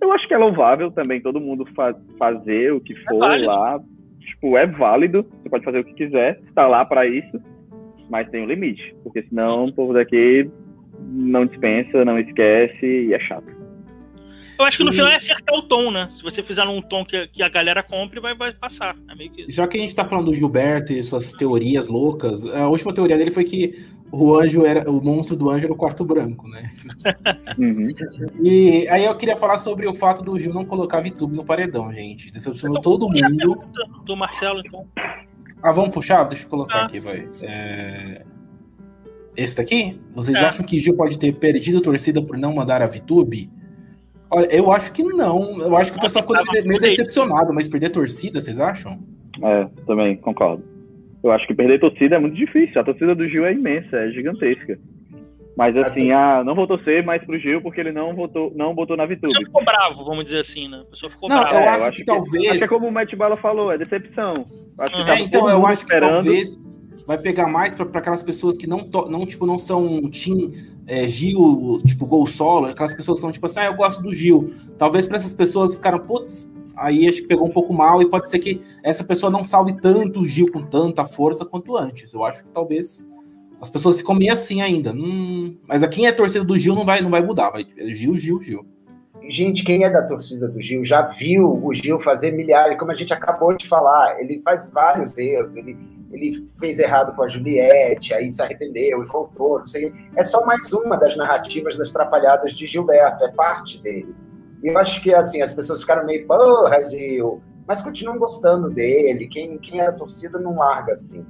Eu 0.00 0.12
acho 0.12 0.26
que 0.26 0.34
é 0.34 0.38
louvável 0.38 0.90
também 0.90 1.20
todo 1.20 1.40
mundo 1.40 1.64
fa 1.76 1.94
fazer 2.18 2.72
o 2.72 2.80
que 2.80 2.92
é 2.92 2.96
for 3.08 3.32
é 3.32 3.46
lá. 3.46 3.80
Tipo, 4.20 4.56
é 4.56 4.66
válido. 4.66 5.24
Você 5.42 5.48
pode 5.48 5.64
fazer 5.64 5.78
o 5.78 5.84
que 5.84 5.94
quiser. 5.94 6.40
Está 6.48 6.66
lá 6.66 6.84
para 6.84 7.06
isso. 7.06 7.40
Mas 8.10 8.28
tem 8.30 8.42
um 8.42 8.46
limite. 8.46 8.94
Porque 9.04 9.22
senão 9.22 9.66
o 9.66 9.72
povo 9.72 9.92
daqui 9.92 10.50
não 10.98 11.46
dispensa, 11.46 12.04
não 12.04 12.18
esquece 12.18 12.84
e 12.84 13.14
é 13.14 13.20
chato. 13.20 13.61
Eu 14.58 14.64
acho 14.64 14.78
que 14.78 14.84
no 14.84 14.92
final 14.92 15.08
é 15.08 15.16
acertar 15.16 15.54
o 15.54 15.62
tom, 15.62 15.90
né? 15.90 16.08
Se 16.16 16.22
você 16.22 16.42
fizer 16.42 16.64
um 16.64 16.80
tom 16.80 17.04
que, 17.04 17.26
que 17.28 17.42
a 17.42 17.48
galera 17.48 17.82
compre, 17.82 18.20
vai, 18.20 18.34
vai 18.34 18.52
passar. 18.52 18.96
É 19.08 19.14
meio 19.14 19.30
que 19.30 19.50
Já 19.50 19.66
que 19.66 19.76
a 19.76 19.80
gente 19.80 19.94
tá 19.94 20.04
falando 20.04 20.26
do 20.26 20.34
Gilberto 20.34 20.92
e 20.92 21.02
suas 21.02 21.32
teorias 21.32 21.88
loucas, 21.88 22.46
a 22.46 22.68
última 22.68 22.92
teoria 22.92 23.16
dele 23.16 23.30
foi 23.30 23.44
que 23.44 23.86
o 24.10 24.36
anjo 24.36 24.66
era. 24.66 24.88
O 24.90 25.02
monstro 25.02 25.34
do 25.34 25.48
anjo 25.50 25.64
era 25.64 25.72
o 25.72 25.76
quarto 25.76 26.04
branco, 26.04 26.46
né? 26.48 26.70
Uhum. 27.58 27.86
E 28.42 28.88
aí 28.88 29.04
eu 29.04 29.16
queria 29.16 29.36
falar 29.36 29.58
sobre 29.58 29.86
o 29.86 29.94
fato 29.94 30.22
do 30.22 30.38
Gil 30.38 30.52
não 30.52 30.64
colocar 30.64 31.00
VTube 31.00 31.34
no 31.34 31.44
paredão, 31.44 31.92
gente. 31.92 32.30
Decepcionou 32.30 32.78
então, 32.78 32.92
todo 32.92 33.08
mundo. 33.08 33.64
Do 34.04 34.16
Marcelo, 34.16 34.62
então. 34.64 34.86
Ah, 35.62 35.72
vamos 35.72 35.92
puxar? 35.94 36.24
Deixa 36.24 36.44
eu 36.44 36.48
colocar 36.50 36.78
ah. 36.78 36.84
aqui, 36.86 36.98
vai. 36.98 37.28
É... 37.42 38.22
Esse 39.36 39.56
daqui? 39.56 40.00
Vocês 40.14 40.36
é. 40.36 40.44
acham 40.44 40.64
que 40.64 40.78
Gil 40.78 40.96
pode 40.96 41.18
ter 41.18 41.32
perdido 41.34 41.78
a 41.78 41.82
torcida 41.82 42.20
por 42.22 42.36
não 42.36 42.54
mandar 42.54 42.82
a 42.82 42.86
VTube? 42.86 43.50
Olha, 44.34 44.46
eu 44.54 44.72
acho 44.72 44.92
que 44.92 45.02
não. 45.02 45.60
Eu 45.60 45.76
acho 45.76 45.92
que 45.92 45.98
o 45.98 46.00
pessoal 46.00 46.22
ficou 46.22 46.36
meio, 46.64 46.80
decepcionado, 46.80 47.52
mas 47.52 47.68
perder 47.68 47.90
torcida, 47.90 48.40
vocês 48.40 48.58
acham? 48.58 48.98
É, 49.42 49.64
também 49.86 50.16
concordo. 50.16 50.64
Eu 51.22 51.30
acho 51.30 51.46
que 51.46 51.54
perder 51.54 51.78
torcida 51.78 52.16
é 52.16 52.18
muito 52.18 52.34
difícil. 52.36 52.80
A 52.80 52.84
torcida 52.84 53.14
do 53.14 53.28
Gil 53.28 53.44
é 53.44 53.52
imensa, 53.52 53.96
é 53.96 54.10
gigantesca. 54.10 54.78
Mas 55.54 55.76
assim, 55.76 56.10
ah, 56.12 56.42
não 56.42 56.54
vou 56.54 56.66
torcer 56.66 57.04
mais 57.04 57.22
pro 57.24 57.38
Gil 57.38 57.60
porque 57.60 57.78
ele 57.78 57.92
não 57.92 58.14
votou, 58.14 58.50
não 58.56 58.74
botou 58.74 58.96
na 58.96 59.04
Vitube. 59.04 59.34
Você 59.34 59.44
ficou 59.44 59.62
bravo, 59.62 60.02
vamos 60.02 60.24
dizer 60.24 60.38
assim, 60.40 60.66
né? 60.66 60.78
A 60.80 60.90
pessoa 60.90 61.10
ficou 61.12 61.28
Não, 61.28 61.40
brava. 61.40 61.54
eu 61.56 61.60
É, 61.60 61.68
acho 61.68 61.90
que 61.90 61.96
que, 61.98 62.04
talvez- 62.06 62.48
Acho 62.48 62.58
que 62.58 62.64
é 62.64 62.68
como 62.68 62.88
o 62.88 62.90
Matt 62.92 63.14
Bala 63.14 63.36
falou, 63.36 63.70
é 63.70 63.76
decepção. 63.76 64.32
Acho 64.78 64.92
que 64.92 64.98
Uhum. 65.00 65.06
tava 65.06 65.18
É, 65.18 65.22
então 65.22 65.40
todo 65.40 65.50
eu 65.50 65.66
acho 65.66 65.84
que 65.86 65.92
esperando. 65.92 66.14
talvez 66.14 66.58
vai 67.06 67.18
pegar 67.18 67.46
mais 67.48 67.74
para 67.74 67.84
aquelas 68.00 68.22
pessoas 68.22 68.56
que 68.56 68.66
não, 68.66 68.88
to- 68.88 69.10
não, 69.10 69.26
tipo, 69.26 69.44
não 69.44 69.58
são 69.58 70.00
Team 70.10 70.52
é, 70.86 71.06
Gil, 71.06 71.78
tipo, 71.86 72.06
Gol 72.06 72.26
Solo, 72.26 72.66
aquelas 72.66 72.94
pessoas 72.94 73.18
que 73.18 73.22
são 73.22 73.32
tipo 73.32 73.46
assim, 73.46 73.60
ah, 73.60 73.66
eu 73.66 73.74
gosto 73.74 74.02
do 74.02 74.14
Gil. 74.14 74.54
Talvez 74.78 75.06
para 75.06 75.16
essas 75.16 75.32
pessoas 75.32 75.74
ficaram, 75.74 76.00
putz, 76.00 76.50
aí 76.76 77.08
acho 77.08 77.22
que 77.22 77.28
pegou 77.28 77.46
um 77.46 77.52
pouco 77.52 77.72
mal 77.72 78.02
e 78.02 78.08
pode 78.08 78.28
ser 78.28 78.38
que 78.38 78.60
essa 78.82 79.04
pessoa 79.04 79.30
não 79.30 79.44
salve 79.44 79.74
tanto 79.80 80.20
o 80.20 80.26
Gil 80.26 80.50
com 80.50 80.62
tanta 80.62 81.04
força 81.04 81.44
quanto 81.44 81.76
antes. 81.76 82.12
Eu 82.12 82.24
acho 82.24 82.42
que 82.42 82.48
talvez 82.50 83.06
as 83.60 83.70
pessoas 83.70 83.96
ficam 83.96 84.14
meio 84.14 84.32
assim 84.32 84.60
ainda. 84.60 84.92
Hum, 84.92 85.56
mas 85.68 85.82
a 85.82 85.88
quem 85.88 86.06
é 86.06 86.12
torcida 86.12 86.44
do 86.44 86.58
Gil 86.58 86.74
não 86.74 86.84
vai, 86.84 87.00
não 87.00 87.10
vai 87.10 87.22
mudar, 87.22 87.50
vai 87.50 87.66
é 87.76 87.86
Gil, 87.92 88.18
Gil, 88.18 88.40
Gil. 88.40 88.66
Gente, 89.28 89.62
quem 89.62 89.84
é 89.84 89.90
da 89.90 90.04
torcida 90.04 90.48
do 90.48 90.60
Gil 90.60 90.82
já 90.82 91.02
viu 91.02 91.44
o 91.62 91.72
Gil 91.72 92.00
fazer 92.00 92.32
milhares, 92.32 92.76
como 92.76 92.90
a 92.90 92.94
gente 92.94 93.14
acabou 93.14 93.56
de 93.56 93.68
falar, 93.68 94.20
ele 94.20 94.40
faz 94.42 94.68
vários 94.68 95.16
erros, 95.16 95.54
ele, 95.54 95.76
ele 96.12 96.46
fez 96.60 96.78
errado 96.78 97.14
com 97.16 97.22
a 97.22 97.28
Juliette, 97.28 98.12
aí 98.14 98.30
se 98.30 98.42
arrependeu 98.42 99.02
e 99.02 99.06
voltou, 99.06 99.58
não 99.58 99.66
sei. 99.66 99.92
É 100.16 100.22
só 100.22 100.44
mais 100.44 100.70
uma 100.72 100.96
das 100.96 101.16
narrativas 101.16 101.76
das 101.76 101.90
trapalhadas 101.90 102.52
de 102.52 102.66
Gilberto, 102.66 103.24
é 103.24 103.30
parte 103.32 103.80
dele. 103.82 104.14
E 104.62 104.68
eu 104.68 104.78
acho 104.78 105.02
que 105.02 105.12
assim, 105.14 105.42
as 105.42 105.52
pessoas 105.52 105.80
ficaram 105.80 106.04
meio, 106.06 106.26
porra, 106.26 106.84
Gil, 106.88 107.42
mas 107.66 107.80
continuam 107.82 108.18
gostando 108.18 108.68
dele. 108.70 109.26
Quem, 109.28 109.58
quem 109.58 109.80
é 109.80 109.86
da 109.86 109.92
torcida 109.92 110.38
não 110.38 110.56
larga 110.56 110.92
assim. 110.92 111.24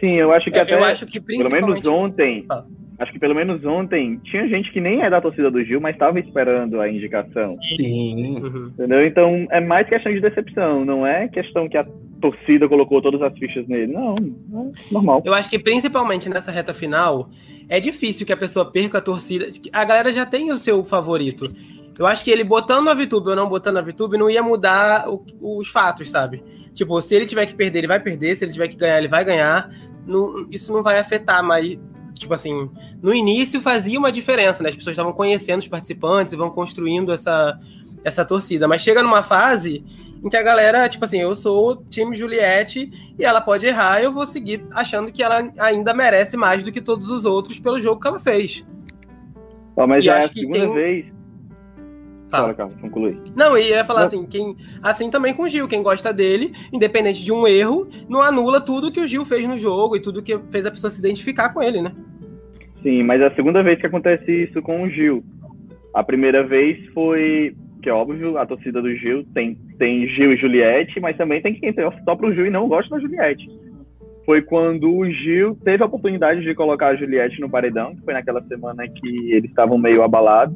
Sim, 0.00 0.14
eu 0.14 0.30
acho 0.32 0.50
que 0.50 0.56
Eu, 0.56 0.62
até. 0.62 0.74
eu 0.74 0.84
acho 0.84 1.06
que 1.06 1.20
Pelo 1.20 1.50
menos 1.50 1.70
principalmente. 1.70 1.88
ontem. 1.88 2.46
Ah. 2.50 2.64
Acho 2.98 3.12
que 3.12 3.18
pelo 3.18 3.34
menos 3.34 3.64
ontem 3.64 4.18
tinha 4.24 4.48
gente 4.48 4.72
que 4.72 4.80
nem 4.80 5.02
é 5.02 5.08
da 5.10 5.20
torcida 5.20 5.50
do 5.50 5.62
Gil, 5.64 5.80
mas 5.80 5.94
estava 5.94 6.18
esperando 6.18 6.80
a 6.80 6.88
indicação. 6.90 7.56
Sim. 7.76 8.38
Uhum. 8.42 8.66
Entendeu? 8.74 9.06
Então 9.06 9.46
é 9.50 9.60
mais 9.60 9.88
questão 9.88 10.12
de 10.12 10.20
decepção, 10.20 10.84
não 10.84 11.06
é 11.06 11.28
questão 11.28 11.68
que 11.68 11.76
a 11.76 11.84
torcida 12.20 12.68
colocou 12.68 13.00
todas 13.00 13.22
as 13.22 13.32
fichas 13.38 13.66
nele. 13.68 13.92
Não, 13.92 14.14
é 14.16 14.92
normal. 14.92 15.22
Eu 15.24 15.32
acho 15.32 15.48
que 15.48 15.58
principalmente 15.60 16.28
nessa 16.28 16.50
reta 16.50 16.74
final, 16.74 17.30
é 17.68 17.78
difícil 17.78 18.26
que 18.26 18.32
a 18.32 18.36
pessoa 18.36 18.70
perca 18.70 18.98
a 18.98 19.00
torcida. 19.00 19.46
A 19.72 19.84
galera 19.84 20.12
já 20.12 20.26
tem 20.26 20.50
o 20.50 20.58
seu 20.58 20.84
favorito. 20.84 21.44
Eu 21.96 22.06
acho 22.06 22.24
que 22.24 22.30
ele 22.32 22.42
botando 22.44 22.88
a 22.88 22.94
VTube 22.94 23.28
ou 23.28 23.36
não 23.36 23.48
botando 23.48 23.76
a 23.76 23.82
VTube 23.82 24.16
não 24.18 24.28
ia 24.30 24.42
mudar 24.42 25.08
o- 25.08 25.24
os 25.40 25.68
fatos, 25.68 26.08
sabe? 26.10 26.42
Tipo, 26.74 27.00
se 27.00 27.14
ele 27.14 27.26
tiver 27.26 27.46
que 27.46 27.54
perder, 27.54 27.78
ele 27.78 27.86
vai 27.88 28.00
perder. 28.00 28.34
Se 28.36 28.44
ele 28.44 28.52
tiver 28.52 28.68
que 28.68 28.76
ganhar, 28.76 28.98
ele 28.98 29.08
vai 29.08 29.24
ganhar. 29.24 29.68
Não- 30.06 30.46
isso 30.50 30.72
não 30.72 30.82
vai 30.82 30.98
afetar, 30.98 31.44
mas, 31.44 31.78
tipo 32.18 32.34
assim, 32.34 32.70
no 33.02 33.14
início 33.14 33.60
fazia 33.60 33.98
uma 33.98 34.10
diferença, 34.12 34.62
né? 34.62 34.68
As 34.68 34.76
pessoas 34.76 34.94
estavam 34.94 35.12
conhecendo 35.12 35.60
os 35.60 35.68
participantes 35.68 36.32
e 36.32 36.36
vão 36.36 36.50
construindo 36.50 37.12
essa, 37.12 37.58
essa 38.04 38.24
torcida. 38.24 38.66
Mas 38.68 38.82
chega 38.82 39.02
numa 39.02 39.22
fase 39.22 39.84
em 40.24 40.28
que 40.28 40.36
a 40.36 40.42
galera, 40.42 40.88
tipo 40.88 41.04
assim, 41.04 41.20
eu 41.20 41.34
sou 41.34 41.70
o 41.70 41.76
time 41.76 42.14
Juliette 42.16 42.90
e 43.18 43.24
ela 43.24 43.40
pode 43.40 43.66
errar, 43.66 44.02
eu 44.02 44.12
vou 44.12 44.26
seguir 44.26 44.66
achando 44.72 45.12
que 45.12 45.22
ela 45.22 45.48
ainda 45.58 45.94
merece 45.94 46.36
mais 46.36 46.62
do 46.64 46.72
que 46.72 46.80
todos 46.80 47.10
os 47.10 47.24
outros 47.24 47.58
pelo 47.58 47.78
jogo 47.80 48.00
que 48.00 48.08
ela 48.08 48.18
fez. 48.18 48.66
Ó, 49.76 49.86
mas 49.86 50.04
E 50.04 50.08
é 50.08 50.12
a 50.16 50.22
segunda 50.28 50.58
tem- 50.58 50.74
vez. 50.74 51.06
Fala. 52.30 52.54
Fala, 52.54 52.70
conclui. 52.80 53.18
Não, 53.34 53.56
e 53.56 53.70
ia 53.70 53.84
falar 53.84 54.00
Não. 54.00 54.06
assim, 54.06 54.26
quem, 54.26 54.56
assim 54.82 55.10
também 55.10 55.34
com 55.34 55.44
o 55.44 55.48
Gil, 55.48 55.66
quem 55.66 55.82
gosta 55.82 56.12
dele, 56.12 56.52
independente 56.72 57.24
de 57.24 57.32
um 57.32 57.46
erro, 57.46 57.88
não 58.08 58.22
anula 58.22 58.60
tudo 58.60 58.92
que 58.92 59.00
o 59.00 59.06
Gil 59.06 59.24
fez 59.24 59.46
no 59.46 59.56
jogo 59.56 59.96
e 59.96 60.00
tudo 60.00 60.22
que 60.22 60.38
fez 60.50 60.66
a 60.66 60.70
pessoa 60.70 60.90
se 60.90 60.98
identificar 60.98 61.52
com 61.52 61.62
ele, 61.62 61.80
né? 61.80 61.92
Sim, 62.82 63.02
mas 63.02 63.20
é 63.20 63.26
a 63.26 63.34
segunda 63.34 63.62
vez 63.62 63.80
que 63.80 63.86
acontece 63.86 64.30
isso 64.44 64.60
com 64.62 64.82
o 64.82 64.90
Gil. 64.90 65.24
A 65.94 66.04
primeira 66.04 66.46
vez 66.46 66.78
foi, 66.92 67.56
que 67.82 67.88
é 67.88 67.92
óbvio, 67.92 68.36
a 68.36 68.46
torcida 68.46 68.80
do 68.82 68.94
Gil 68.94 69.24
tem, 69.34 69.58
tem 69.78 70.06
Gil 70.14 70.32
e 70.32 70.36
Juliette, 70.36 71.00
mas 71.00 71.16
também 71.16 71.40
tem 71.40 71.54
quem 71.54 71.74
só 72.04 72.14
pro 72.14 72.32
Gil 72.32 72.46
e 72.46 72.50
não 72.50 72.68
gosta 72.68 72.94
da 72.94 73.00
Juliette. 73.00 73.48
Foi 74.26 74.42
quando 74.42 74.94
o 74.94 75.10
Gil 75.10 75.56
teve 75.64 75.82
a 75.82 75.86
oportunidade 75.86 76.42
de 76.42 76.54
colocar 76.54 76.88
a 76.88 76.96
Juliette 76.96 77.40
no 77.40 77.48
paredão, 77.48 77.96
que 77.96 78.02
foi 78.02 78.12
naquela 78.12 78.42
semana 78.42 78.86
que 78.86 79.32
eles 79.32 79.48
estavam 79.48 79.78
meio 79.78 80.02
abalados, 80.02 80.54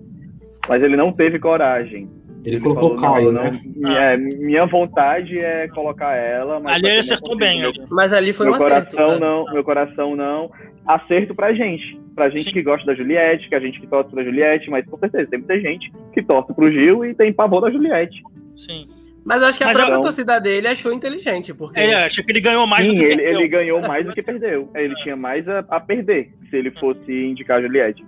mas 0.69 0.83
ele 0.83 0.97
não 0.97 1.13
teve 1.13 1.39
coragem. 1.39 2.09
Ele, 2.45 2.59
colocou 2.59 2.95
o 2.95 2.99
falou, 2.99 3.15
Caio, 3.15 3.33
não, 3.33 3.43
né? 3.45 3.61
não, 3.77 3.97
é, 3.97 4.17
minha 4.17 4.67
vontade 4.67 5.39
é 5.39 5.69
colocar 5.69 6.17
ela, 6.17 6.59
mas 6.59 6.75
Ali 6.75 6.89
ele 6.89 6.99
acertou 6.99 7.37
meu 7.37 7.39
bem. 7.39 7.63
né? 7.63 7.73
Mas 7.89 8.13
ali 8.13 8.33
foi 8.33 8.47
meu 8.47 8.55
um 8.55 8.57
acerto. 8.57 8.97
coração 8.97 9.15
né? 9.15 9.21
não, 9.27 9.45
meu 9.53 9.63
coração 9.65 10.17
não. 10.17 10.51
Acerto 10.85 11.35
pra 11.37 11.53
gente. 11.55 12.01
Pra 12.17 12.29
gente 12.29 12.45
Sim. 12.47 12.53
que 12.53 12.63
gosta 12.63 12.85
da 12.85 12.95
Juliette, 12.95 13.49
que 13.49 13.55
a 13.55 13.61
gente 13.61 13.81
que 13.81 13.87
torce 13.87 14.11
pra 14.11 14.25
Juliette, 14.25 14.69
mas 14.69 14.85
com 14.87 14.99
certeza 14.99 15.31
tem 15.31 15.39
muita 15.39 15.59
gente 15.61 15.91
que 16.13 16.21
torce 16.23 16.53
pro 16.53 16.71
Gil 16.71 17.05
e 17.05 17.15
tem 17.15 17.33
pavor 17.33 17.61
da 17.61 17.71
Juliette. 17.71 18.21
Sim. 18.67 18.87
Mas 19.25 19.41
eu 19.41 19.47
acho 19.47 19.57
que 19.59 19.63
a 19.63 19.69
Mas 19.69 19.77
própria 19.77 19.95
não. 19.95 20.03
torcida 20.03 20.41
dele 20.41 20.67
achou 20.67 20.93
inteligente, 20.93 21.55
porque 21.55 21.79
É, 21.79 21.95
acho 22.07 22.25
que 22.25 22.33
ele 22.33 22.41
ganhou 22.41 22.67
mais 22.67 22.85
Sim, 22.85 22.95
do 22.95 22.99
que 22.99 23.05
ele, 23.05 23.17
perdeu. 23.23 23.41
ele 23.41 23.49
ganhou 23.49 23.81
mais 23.81 24.05
do 24.05 24.13
que 24.13 24.21
perdeu. 24.21 24.69
Ele 24.75 24.95
tinha 24.97 25.15
mais 25.15 25.49
a, 25.49 25.61
a 25.71 25.79
perder 25.79 26.33
se 26.51 26.57
ele 26.57 26.73
fosse 26.73 27.13
indicar 27.27 27.59
a 27.59 27.63
Juliette. 27.63 28.05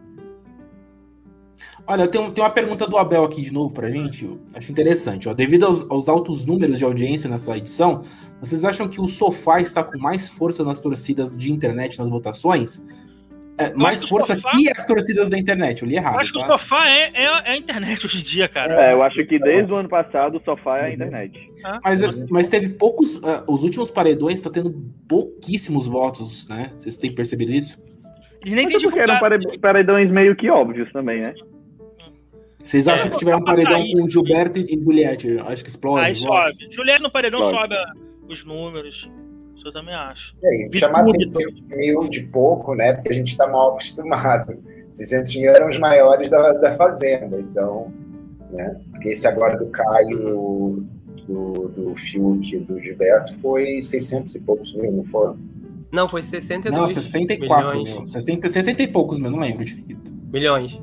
Olha, 1.87 2.03
eu 2.05 2.09
tenho, 2.09 2.31
tenho 2.33 2.47
uma 2.47 2.53
pergunta 2.53 2.87
do 2.87 2.97
Abel 2.97 3.25
aqui 3.25 3.43
de 3.43 3.53
novo 3.53 3.73
pra 3.73 3.91
gente. 3.91 4.25
eu 4.25 4.41
acho 4.55 4.73
interessante. 4.73 5.29
Ó. 5.29 5.35
Devido 5.35 5.67
aos, 5.67 5.89
aos 5.91 6.09
altos 6.09 6.47
números 6.47 6.79
de 6.79 6.85
audiência 6.85 7.29
nessa 7.29 7.57
edição, 7.59 8.03
vocês 8.41 8.65
acham 8.65 8.89
que 8.89 9.01
o 9.01 9.07
sofá 9.07 9.61
está 9.61 9.85
com 9.85 9.99
mais 9.99 10.29
força 10.29 10.65
nas 10.65 10.81
torcidas 10.81 11.37
de 11.37 11.53
internet 11.53 11.99
nas 11.99 12.09
votações? 12.09 12.83
É, 13.57 13.73
mais 13.75 14.03
força 14.03 14.35
sofá- 14.35 14.51
que 14.53 14.69
as 14.69 14.85
torcidas 14.85 15.31
da 15.31 15.39
internet. 15.39 15.83
Eu 15.83 15.89
li 15.89 15.95
errado. 15.97 16.15
Eu 16.15 16.21
acho 16.21 16.33
que 16.33 16.39
o 16.39 16.41
tá? 16.41 16.47
sofá 16.49 16.89
é, 16.89 17.11
é, 17.15 17.25
é 17.25 17.51
a 17.53 17.57
internet 17.57 18.05
hoje 18.05 18.19
em 18.19 18.23
dia, 18.25 18.49
cara. 18.49 18.87
É, 18.89 18.93
eu 18.93 19.03
acho 19.03 19.25
que 19.27 19.39
desde 19.39 19.71
o 19.71 19.77
ano 19.77 19.89
passado 19.89 20.39
o 20.39 20.43
sofá 20.43 20.79
é 20.79 20.87
a 20.87 20.93
internet. 20.95 21.39
Mas, 21.85 22.29
mas 22.31 22.49
teve 22.49 22.71
poucos. 22.71 23.21
ah, 23.23 23.45
os 23.47 23.63
últimos 23.63 23.91
paredões 23.93 24.41
está 24.41 24.51
tendo 24.51 24.73
pouquíssimos 25.07 25.87
votos, 25.87 26.49
né? 26.49 26.73
Vocês 26.79 26.97
têm 26.97 27.15
percebido 27.15 27.53
isso? 27.53 27.79
Eles 28.43 28.55
nem 28.57 28.65
Mas 28.65 28.73
têm 28.75 28.77
é 28.77 28.81
porque 28.91 28.99
eram 29.01 29.15
divulgado. 29.15 29.45
pare- 29.45 29.59
paredões 29.59 30.11
meio 30.11 30.35
que 30.35 30.51
óbvios 30.51 30.91
também, 30.93 31.21
né? 31.21 31.33
Vocês 32.65 32.89
acham 32.89 33.07
É, 33.07 33.11
que 33.11 33.19
tiver 33.19 33.37
um 33.37 33.41
tá 33.41 33.45
paredão 33.53 33.77
aí. 33.77 33.93
com 33.93 34.09
Gilberto 34.09 34.59
e 34.59 34.81
Juliette? 34.81 35.39
Acho 35.41 35.63
que 35.63 35.69
explode. 35.71 36.05
Aí 36.07 36.15
sobe. 36.17 36.53
Juliette 36.73 37.03
no 37.03 37.11
paredão 37.11 37.41
Sobe. 37.43 37.57
sobe 37.57 37.75
os 38.29 38.45
números. 38.45 39.09
Isso 39.55 39.69
eu 39.69 39.73
também 39.73 39.95
acho. 39.95 40.35
E 40.43 40.47
aí, 40.47 40.69
Vi 40.73 40.79
chamar 40.79 41.03
tudo. 41.05 41.13
600 41.25 41.61
mil 41.77 42.01
de 42.09 42.23
pouco, 42.25 42.75
né? 42.75 42.95
Porque 42.95 43.11
a 43.11 43.13
gente 43.13 43.29
está 43.33 43.47
mal 43.47 43.73
acostumado. 43.73 44.59
600 44.89 45.37
mil 45.37 45.51
eram 45.51 45.69
os 45.69 45.79
maiores 45.79 46.31
da, 46.31 46.53
da 46.55 46.75
Fazenda, 46.77 47.39
então, 47.39 47.93
né? 48.51 48.81
Porque 48.93 49.11
esse 49.11 49.27
agora 49.27 49.57
do 49.59 49.67
Caio, 49.67 50.87
do, 51.27 51.69
do 51.69 51.95
Fiuk 51.97 52.55
e 52.55 52.59
do 52.61 52.81
Gilberto 52.81 53.35
foi 53.41 53.83
600 53.83 54.35
e 54.37 54.41
poucos 54.41 54.75
mil, 54.75 54.91
não 54.93 55.05
foram? 55.05 55.37
não, 55.93 56.09
foi 56.09 56.23
62 56.23 56.81
Não, 56.81 56.89
64 56.89 57.79
milhões. 57.79 57.97
mil. 57.99 58.07
60, 58.07 58.49
60 58.51 58.83
e 58.83 58.89
poucos 58.89 59.19
mil, 59.19 59.31
não 59.31 59.39
lembro 59.39 59.65
direito. 59.65 60.13
milhões. 60.33 60.81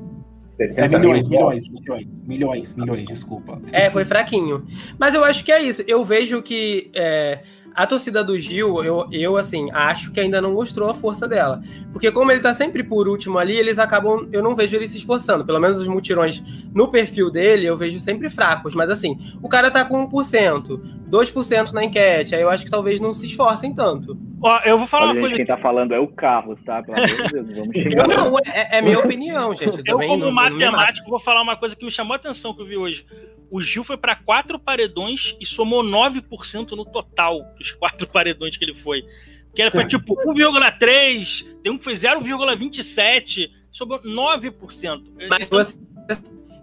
60 0.52 0.86
É 0.86 1.00
milhões, 1.00 1.28
mil 1.28 1.40
milhões, 1.40 1.70
milhões, 1.70 2.22
milhões, 2.28 2.76
milhões, 2.76 3.08
desculpa. 3.08 3.62
É, 3.72 3.90
foi 3.90 4.04
fraquinho. 4.04 4.66
Mas 5.00 5.16
eu 5.16 5.24
acho 5.24 5.46
que 5.46 5.52
é 5.52 5.62
isso. 5.62 5.84
Eu 5.88 6.04
vejo 6.04 6.42
que 6.42 6.92
é, 6.94 7.42
a 7.74 7.88
torcida 7.88 8.24
do 8.24 8.38
Gil, 8.38 8.84
eu, 8.84 9.08
eu, 9.12 9.38
assim, 9.38 9.70
acho 9.72 10.12
que 10.12 10.20
ainda 10.20 10.42
não 10.42 10.54
mostrou 10.54 10.90
a 10.90 10.94
força 10.94 11.28
dela. 11.28 11.62
Porque 11.92 12.12
como 12.12 12.32
ele 12.32 12.42
tá 12.42 12.54
sempre 12.54 12.84
por 12.84 13.08
último 13.08 13.38
ali, 13.38 13.56
eles 13.56 13.80
acabam. 13.80 14.28
Eu 14.32 14.44
não 14.44 14.56
vejo 14.56 14.76
ele 14.76 14.88
se 14.88 14.98
esforçando. 14.98 15.46
Pelo 15.46 15.60
menos 15.60 15.80
os 15.80 15.88
mutirões 15.88 16.44
no 16.74 16.90
perfil 16.90 17.30
dele, 17.30 17.66
eu 17.66 17.78
vejo 17.78 18.00
sempre 18.00 18.30
fracos. 18.30 18.76
Mas 18.76 18.90
assim, 18.90 19.18
o 19.42 19.48
cara 19.48 19.72
tá 19.72 19.86
com 19.86 20.08
1%, 20.10 20.82
2% 21.10 21.72
na 21.72 21.84
enquete. 21.84 22.36
Aí 22.36 22.42
eu 22.42 22.50
acho 22.50 22.66
que 22.66 22.72
talvez 22.72 23.00
não 23.00 23.14
se 23.14 23.26
esforcem 23.26 23.74
tanto. 23.74 24.18
Ó, 24.42 24.60
eu 24.66 24.78
vou 24.78 24.88
falar 24.88 25.10
Olha, 25.10 25.12
uma 25.12 25.14
gente, 25.16 25.22
coisa 25.22 25.36
quem 25.38 25.46
tá 25.46 25.58
falando 25.58 25.94
é 25.94 26.00
o 26.00 26.08
Carlos, 26.08 26.60
tá? 26.66 26.82
Pelo 26.82 26.98
amor 26.98 27.08
de 27.08 27.32
Deus, 27.32 27.48
não 27.48 27.56
vamos 27.56 27.76
xingar. 27.84 28.08
não, 28.08 28.40
é, 28.40 28.78
é 28.78 28.82
minha 28.82 29.00
opinião, 29.04 29.54
gente. 29.54 29.78
Eu, 29.78 29.84
Eu, 29.86 30.08
como 30.08 30.18
não, 30.18 30.26
não 30.28 30.32
matemático, 30.32 31.10
vou 31.10 31.20
falar 31.20 31.42
uma 31.42 31.56
coisa 31.56 31.76
que 31.76 31.86
me 31.86 31.92
chamou 31.92 32.14
a 32.14 32.16
atenção 32.18 32.54
que 32.54 32.62
eu 32.62 32.66
vi 32.66 32.76
hoje. 32.78 33.06
O 33.52 33.62
Gil 33.62 33.84
foi 33.84 33.98
para 33.98 34.16
quatro 34.16 34.58
paredões 34.58 35.36
e 35.40 35.46
somou 35.46 35.84
9% 35.84 36.72
no 36.72 36.86
total 36.86 37.44
dos 37.58 37.72
quatro 37.74 38.08
paredões 38.10 38.56
que 38.56 38.64
ele 38.64 38.74
foi. 38.74 39.06
Que 39.54 39.62
ele 39.62 39.72
foi 39.72 39.86
tipo 39.86 40.16
1,3, 40.26 41.46
tem 41.62 41.72
um 41.74 41.78
que 41.78 41.84
foi 41.84 41.94
0,27, 41.94 43.52
sobrou 43.70 44.00
9%. 44.00 45.04
Mas 45.30 45.50
você 45.50 45.78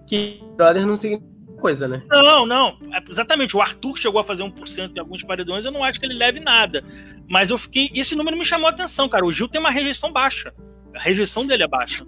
que 0.06 0.42
brother 0.56 0.86
não 0.86 0.96
significa 0.96 1.28
coisa, 1.60 1.86
né? 1.86 2.02
Não, 2.08 2.46
não. 2.46 2.78
É, 2.92 3.02
Exatamente. 3.10 3.56
O 3.56 3.60
Arthur 3.60 3.96
chegou 3.96 4.20
a 4.20 4.24
fazer 4.24 4.42
1% 4.42 4.96
em 4.96 4.98
alguns 4.98 5.22
paredões, 5.22 5.64
eu 5.64 5.70
não 5.70 5.84
acho 5.84 6.00
que 6.00 6.06
ele 6.06 6.14
leve 6.14 6.40
nada. 6.40 6.82
Mas 7.28 7.50
eu 7.50 7.58
fiquei. 7.58 7.90
Esse 7.94 8.16
número 8.16 8.38
me 8.38 8.44
chamou 8.44 8.66
a 8.66 8.70
atenção, 8.70 9.08
cara. 9.08 9.26
O 9.26 9.32
Gil 9.32 9.48
tem 9.48 9.60
uma 9.60 9.70
rejeição 9.70 10.10
baixa. 10.10 10.54
A 10.94 11.00
rejeição 11.00 11.46
dele 11.46 11.64
é 11.64 11.68
baixa. 11.68 12.06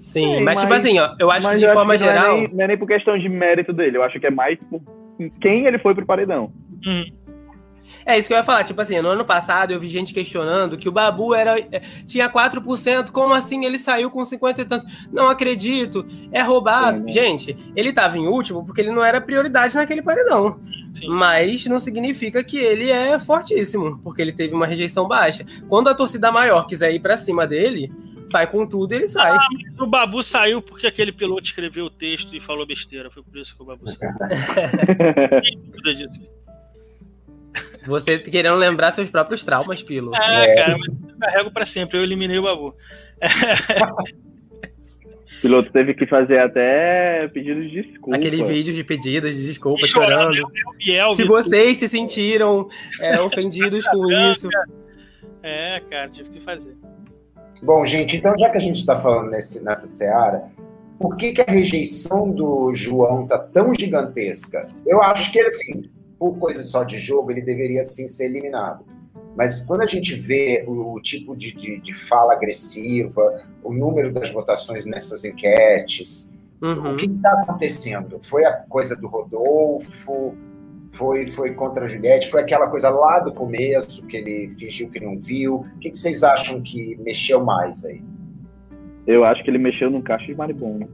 Sim, 0.00 0.38
Sim, 0.38 0.40
mas, 0.42 0.58
tipo 0.58 0.70
mas- 0.70 0.84
assim, 0.84 0.98
ó, 0.98 1.14
eu 1.18 1.30
acho 1.30 1.48
que 1.50 1.56
de 1.56 1.72
forma 1.72 1.96
que 1.96 2.02
não 2.02 2.10
é 2.10 2.14
geral. 2.14 2.36
nem- 2.38 2.48
Não 2.54 2.64
é, 2.64 2.68
nem, 2.68 2.78
por 2.78 2.88
questão 2.88 3.18
de 3.18 3.28
mérito 3.28 3.72
dele, 3.72 3.98
eu 3.98 4.02
acho 4.02 4.18
que 4.18 4.26
é 4.26 4.30
mais 4.30 4.58
por 4.70 4.80
quem 5.40 5.66
ele 5.66 5.78
foi 5.78 5.94
pro 5.94 6.06
paredão. 6.06 6.50
Hum. 6.86 7.04
É 8.06 8.16
isso 8.18 8.28
que 8.28 8.32
eu 8.32 8.38
ia 8.38 8.44
falar. 8.44 8.64
Tipo 8.64 8.80
assim, 8.80 8.98
no 9.00 9.08
ano 9.08 9.24
passado 9.24 9.72
eu 9.72 9.80
vi 9.80 9.88
gente 9.88 10.14
questionando 10.14 10.78
que 10.78 10.88
o 10.88 10.92
Babu 10.92 11.34
era, 11.34 11.58
é, 11.58 11.80
tinha 12.06 12.28
4%. 12.28 13.10
Como 13.10 13.34
assim 13.34 13.64
ele 13.64 13.78
saiu 13.78 14.10
com 14.10 14.24
50 14.24 14.62
e 14.62 14.64
tantos? 14.64 15.08
Não 15.12 15.28
acredito. 15.28 16.06
É 16.32 16.40
roubado. 16.40 16.98
É, 16.98 17.00
né? 17.02 17.10
Gente, 17.10 17.56
ele 17.76 17.92
tava 17.92 18.16
em 18.16 18.26
último 18.26 18.64
porque 18.64 18.80
ele 18.80 18.92
não 18.92 19.04
era 19.04 19.20
prioridade 19.20 19.74
naquele 19.74 20.02
paredão. 20.02 20.60
Sim. 20.94 21.08
Mas 21.08 21.66
não 21.66 21.78
significa 21.78 22.42
que 22.42 22.58
ele 22.58 22.90
é 22.90 23.18
fortíssimo, 23.18 23.98
porque 24.02 24.22
ele 24.22 24.32
teve 24.32 24.54
uma 24.54 24.66
rejeição 24.66 25.06
baixa. 25.06 25.44
Quando 25.68 25.88
a 25.88 25.94
torcida 25.94 26.32
maior 26.32 26.66
quiser 26.66 26.92
ir 26.94 27.00
para 27.00 27.16
cima 27.18 27.46
dele, 27.46 27.92
vai 28.30 28.46
com 28.46 28.66
tudo 28.66 28.92
e 28.92 28.96
ele 28.96 29.08
sai. 29.08 29.36
Ah, 29.36 29.46
o 29.78 29.86
Babu 29.86 30.22
saiu 30.22 30.62
porque 30.62 30.86
aquele 30.86 31.12
piloto 31.12 31.44
escreveu 31.44 31.84
o 31.86 31.90
texto 31.90 32.34
e 32.34 32.40
falou 32.40 32.66
besteira. 32.66 33.10
Foi 33.10 33.22
por 33.22 33.38
isso 33.38 33.54
que 33.54 33.62
o 33.62 33.66
Babu 33.66 33.84
saiu. 33.92 34.10
Você 37.86 38.18
querendo 38.18 38.56
lembrar 38.56 38.92
seus 38.92 39.10
próprios 39.10 39.44
traumas, 39.44 39.82
Pilo. 39.82 40.12
Ah, 40.14 40.44
é. 40.44 40.54
cara, 40.54 40.78
mas 40.78 40.88
eu 40.88 41.18
carrego 41.18 41.50
pra 41.50 41.66
sempre. 41.66 41.98
Eu 41.98 42.02
eliminei 42.02 42.38
o 42.38 42.42
Babu. 42.42 42.74
O 45.30 45.40
piloto 45.40 45.72
teve 45.72 45.94
que 45.94 46.06
fazer 46.06 46.38
até 46.38 47.26
pedido 47.28 47.62
de 47.62 47.82
desculpa. 47.82 48.14
Aquele 48.14 48.44
vídeo 48.44 48.74
de 48.74 48.84
pedidos 48.84 49.34
de 49.34 49.46
desculpa, 49.46 49.86
chorando. 49.86 50.34
chorando. 50.34 51.16
se 51.16 51.24
vocês 51.24 51.78
se 51.78 51.88
sentiram 51.88 52.68
é, 53.00 53.18
ofendidos 53.22 53.88
com 53.88 54.06
isso. 54.10 54.50
É, 55.42 55.80
cara, 55.88 56.10
tive 56.10 56.28
que 56.28 56.40
fazer. 56.40 56.76
Bom, 57.62 57.84
gente, 57.84 58.16
então 58.16 58.36
já 58.38 58.50
que 58.50 58.56
a 58.56 58.60
gente 58.60 58.76
está 58.76 58.96
falando 58.96 59.30
nesse, 59.30 59.62
nessa 59.62 59.86
seara, 59.86 60.50
por 60.98 61.16
que, 61.16 61.32
que 61.32 61.40
a 61.40 61.50
rejeição 61.50 62.30
do 62.30 62.72
João 62.74 63.26
tá 63.26 63.38
tão 63.38 63.74
gigantesca? 63.74 64.68
Eu 64.86 65.02
acho 65.02 65.32
que 65.32 65.38
ele, 65.38 65.48
assim, 65.48 65.90
por 66.18 66.38
coisa 66.38 66.64
só 66.64 66.84
de 66.84 66.98
jogo, 66.98 67.30
ele 67.30 67.40
deveria 67.40 67.84
sim 67.86 68.06
ser 68.06 68.26
eliminado. 68.26 68.84
Mas 69.36 69.60
quando 69.60 69.82
a 69.82 69.86
gente 69.86 70.14
vê 70.14 70.64
o, 70.66 70.94
o 70.94 71.00
tipo 71.00 71.36
de, 71.36 71.52
de, 71.52 71.80
de, 71.80 71.94
fala 71.94 72.34
agressiva, 72.34 73.42
o 73.62 73.72
número 73.72 74.12
das 74.12 74.30
votações 74.30 74.84
nessas 74.84 75.24
enquetes, 75.24 76.28
uhum. 76.60 76.94
o 76.94 76.96
que 76.96 77.06
está 77.06 77.32
acontecendo? 77.32 78.18
Foi 78.20 78.44
a 78.44 78.52
coisa 78.52 78.94
do 78.94 79.06
Rodolfo? 79.06 80.36
Foi, 81.00 81.26
foi 81.28 81.54
contra 81.54 81.86
a 81.86 81.88
Juliette? 81.88 82.30
Foi 82.30 82.42
aquela 82.42 82.68
coisa 82.68 82.90
lá 82.90 83.20
do 83.20 83.32
começo 83.32 84.06
que 84.06 84.18
ele 84.18 84.50
fingiu 84.50 84.90
que 84.90 85.00
não 85.00 85.18
viu? 85.18 85.66
O 85.76 85.78
que, 85.78 85.90
que 85.90 85.96
vocês 85.96 86.22
acham 86.22 86.60
que 86.60 86.94
mexeu 87.00 87.42
mais 87.42 87.82
aí? 87.86 88.02
Eu 89.06 89.24
acho 89.24 89.42
que 89.42 89.48
ele 89.48 89.56
mexeu 89.56 89.90
no 89.90 90.02
caixa 90.02 90.26
de 90.26 90.34
maribondo. 90.34 90.86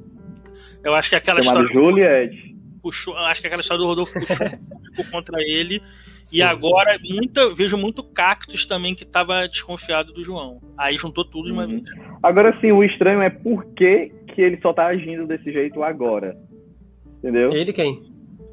Eu 0.85 0.95
acho 0.95 1.11
que 1.11 1.17
aquela 1.17 1.43
Chamado 1.43 1.67
história. 1.67 1.91
Juliette 1.91 2.57
puxou, 2.81 3.17
acho 3.17 3.41
que 3.41 3.49
aquela 3.49 3.63
história 3.63 3.83
do 3.83 3.89
Rodolfo 3.89 4.13
puxou 4.13 4.47
contra 5.11 5.43
ele. 5.43 5.83
Sim. 6.23 6.37
E 6.37 6.43
agora 6.43 6.97
muita, 7.03 7.53
vejo 7.53 7.77
muito 7.77 8.05
Cactus 8.05 8.65
também 8.65 8.95
que 8.95 9.03
estava 9.03 9.49
desconfiado 9.49 10.13
do 10.13 10.25
João. 10.25 10.61
Aí 10.79 10.95
juntou 10.95 11.25
tudo 11.25 11.47
de 11.47 11.53
uma 11.53 11.65
uhum. 11.65 11.81
vez. 11.81 11.83
Agora 12.23 12.57
sim, 12.61 12.71
o 12.71 12.85
estranho 12.85 13.23
é 13.23 13.31
por 13.31 13.65
que, 13.75 14.13
que 14.29 14.41
ele 14.41 14.61
só 14.63 14.73
tá 14.73 14.87
agindo 14.87 15.27
desse 15.27 15.53
jeito 15.53 15.83
agora. 15.83 16.37
Entendeu? 17.19 17.51
Ele 17.53 17.73
quem? 17.73 18.01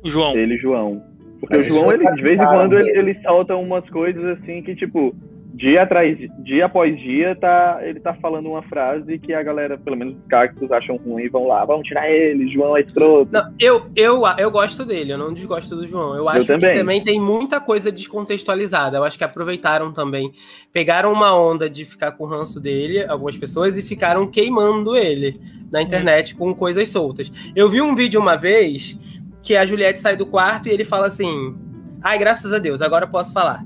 O 0.03 0.09
João. 0.09 0.35
Ele, 0.35 0.57
João. 0.57 1.12
Porque 1.43 1.57
Mas 1.57 1.65
o 1.65 1.73
João, 1.73 1.91
ele, 1.91 2.09
de 2.09 2.21
vez 2.21 2.39
em 2.39 2.45
quando, 2.45 2.79
ele, 2.79 2.97
ele 2.97 3.21
solta 3.21 3.53
umas 3.53 3.87
coisas 3.89 4.23
assim 4.39 4.63
que, 4.63 4.73
tipo, 4.77 5.13
dia 5.53 5.83
atrás, 5.83 6.17
dia 6.39 6.67
após 6.67 6.97
dia, 6.97 7.35
tá, 7.35 7.79
ele 7.81 7.99
tá 7.99 8.13
falando 8.13 8.47
uma 8.47 8.63
frase 8.63 9.19
que 9.19 9.33
a 9.33 9.43
galera, 9.43 9.77
pelo 9.77 9.97
menos 9.97 10.15
os 10.15 10.25
cactos, 10.29 10.71
acham 10.71 10.95
ruim 10.95 11.23
e 11.23 11.27
vão 11.29 11.45
lá, 11.45 11.65
vão 11.65 11.83
tirar 11.83 12.09
ele, 12.09 12.47
João 12.47 12.77
é 12.77 12.81
escroto. 12.81 13.29
Não, 13.29 13.53
eu, 13.59 13.87
eu, 13.93 14.23
eu 14.37 14.49
gosto 14.49 14.85
dele, 14.85 15.11
eu 15.11 15.17
não 15.17 15.33
desgosto 15.33 15.75
do 15.75 15.85
João. 15.85 16.15
Eu 16.15 16.29
acho 16.29 16.43
eu 16.43 16.45
também. 16.45 16.71
que 16.71 16.79
também 16.79 17.03
tem 17.03 17.19
muita 17.19 17.59
coisa 17.59 17.91
descontextualizada. 17.91 18.95
Eu 18.95 19.03
acho 19.03 19.17
que 19.17 19.25
aproveitaram 19.25 19.91
também. 19.91 20.31
Pegaram 20.71 21.11
uma 21.11 21.37
onda 21.37 21.69
de 21.69 21.83
ficar 21.83 22.13
com 22.13 22.23
o 22.23 22.27
ranço 22.27 22.57
dele, 22.57 23.03
algumas 23.03 23.35
pessoas, 23.35 23.77
e 23.77 23.83
ficaram 23.83 24.25
queimando 24.25 24.95
ele 24.95 25.33
na 25.69 25.81
internet 25.81 26.35
com 26.35 26.55
coisas 26.55 26.87
soltas. 26.87 27.29
Eu 27.53 27.67
vi 27.67 27.81
um 27.81 27.95
vídeo 27.95 28.17
uma 28.17 28.37
vez 28.37 28.97
que 29.43 29.55
a 29.57 29.65
Juliette 29.65 29.99
sai 29.99 30.15
do 30.15 30.25
quarto 30.25 30.67
e 30.67 30.71
ele 30.71 30.85
fala 30.85 31.07
assim: 31.07 31.55
Ai, 32.01 32.17
graças 32.17 32.51
a 32.51 32.57
Deus, 32.57 32.81
agora 32.81 33.05
eu 33.05 33.09
posso 33.09 33.33
falar. 33.33 33.63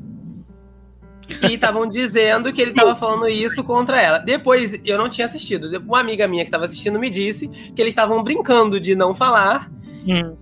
E 1.43 1.53
estavam 1.53 1.88
dizendo 1.88 2.51
que 2.51 2.61
ele 2.61 2.71
estava 2.71 2.95
falando 2.95 3.28
isso 3.28 3.63
contra 3.63 4.01
ela. 4.01 4.17
Depois, 4.17 4.80
eu 4.84 4.97
não 4.97 5.09
tinha 5.09 5.28
assistido. 5.28 5.78
Uma 5.80 5.99
amiga 5.99 6.28
minha 6.28 6.43
que 6.43 6.47
estava 6.47 6.65
assistindo 6.65 6.97
me 6.97 7.09
disse 7.09 7.47
que 7.47 7.82
eles 7.82 7.91
estavam 7.91 8.23
brincando 8.23 8.80
de 8.80 8.95
não 8.95 9.13
falar. 9.13 9.69
Hum. 10.07 10.36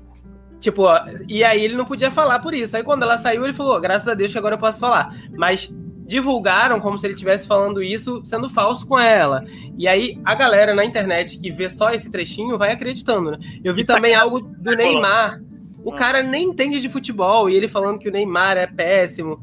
Tipo, 0.60 0.86
e 1.28 1.44
aí 1.44 1.64
ele 1.64 1.76
não 1.76 1.86
podia 1.86 2.12
falar 2.12 2.40
por 2.40 2.54
isso. 2.54 2.78
Aí 2.78 2.84
quando 2.84 3.04
ela 3.04 3.18
saiu, 3.18 3.44
ele 3.44 3.54
falou: 3.54 3.80
graças 3.82 4.08
a 4.08 4.14
Deus 4.14 4.32
que 4.32 4.38
agora 4.38 4.56
eu 4.56 4.60
posso 4.60 4.80
falar. 4.80 5.16
Mas 5.32 5.74
divulgaram 6.06 6.80
como 6.80 6.98
se 6.98 7.08
ele 7.08 7.14
estivesse 7.14 7.48
falando 7.48 7.82
isso 7.82 8.22
sendo 8.24 8.50
falso 8.50 8.88
com 8.88 8.98
ela. 8.98 9.44
E 9.78 9.88
aí 9.88 10.20
a 10.24 10.36
galera 10.36 10.74
na 10.74 10.86
internet 10.86 11.40
que 11.40 11.52
vê 11.52 11.70
só 11.70 11.92
esse 11.94 12.10
trechinho 12.12 12.58
vai 12.58 12.72
acreditando, 12.72 13.32
né? 13.32 13.40
Eu 13.64 13.74
vi 13.74 13.84
também 13.84 14.14
algo 14.16 14.40
do 14.40 14.76
Neymar. 14.76 15.42
O 15.84 15.92
ah. 15.92 15.96
cara 15.96 16.24
nem 16.24 16.50
entende 16.50 16.80
de 16.80 16.90
futebol 16.90 17.50
e 17.50 17.56
ele 17.56 17.68
falando 17.68 18.00
que 18.00 18.08
o 18.08 18.12
Neymar 18.12 18.58
é 18.58 18.68
péssimo 18.68 19.40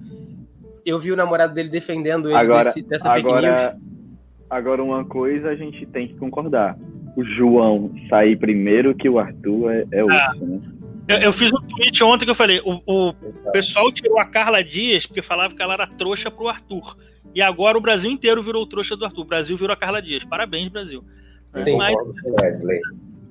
eu 0.85 0.99
vi 0.99 1.13
o 1.13 1.17
namorado 1.17 1.55
dele 1.55 1.69
defendendo 1.69 2.29
ele 2.29 2.37
agora, 2.37 2.65
desse, 2.65 2.83
dessa 2.83 3.09
agora, 3.09 3.57
fake 3.57 3.63
news. 3.63 3.83
Agora, 4.51 4.83
uma 4.83 5.05
coisa 5.05 5.51
a 5.51 5.55
gente 5.55 5.87
tem 5.87 6.09
que 6.09 6.15
concordar. 6.15 6.77
O 7.17 7.25
João 7.25 7.91
sair 8.09 8.37
primeiro 8.37 8.95
que 8.95 9.09
o 9.09 9.19
Arthur 9.19 9.71
é, 9.71 9.87
é 9.93 10.03
outro, 10.03 10.19
ah, 10.19 10.35
né? 10.41 10.61
Eu, 11.15 11.21
eu, 11.21 11.33
fiz 11.33 11.53
um 11.53 11.61
tweet 11.61 12.03
ontem 12.05 12.25
que 12.25 12.31
eu 12.31 12.35
falei: 12.35 12.61
o, 12.65 12.81
o 12.87 13.15
pessoal 13.53 13.91
tirou 13.93 14.19
a 14.19 14.25
Carla 14.25 14.63
Dias 14.63 15.07
porque 15.07 15.23
falava 15.23 15.55
que 15.55 15.63
ela 15.63 15.75
era 15.75 15.87
trouxa 15.87 16.31
pro 16.31 16.49
Arthur. 16.49 16.97
E 17.35 17.41
agora 17.41 17.79
o 17.79 17.81
Brasil 17.81 18.11
inteiro 18.11 18.43
virou 18.43 18.67
trouxa 18.67 18.97
do 18.97 19.05
Arthur. 19.05 19.23
O 19.23 19.27
Brasil 19.27 19.57
virou 19.57 19.73
a 19.73 19.77
Carla 19.77 20.03
Dias. 20.03 20.25
Parabéns, 20.25 20.69
Brasil. 20.69 21.03
Sim, 21.55 21.77
Mas... 21.77 21.97
Wesley. 22.41 22.81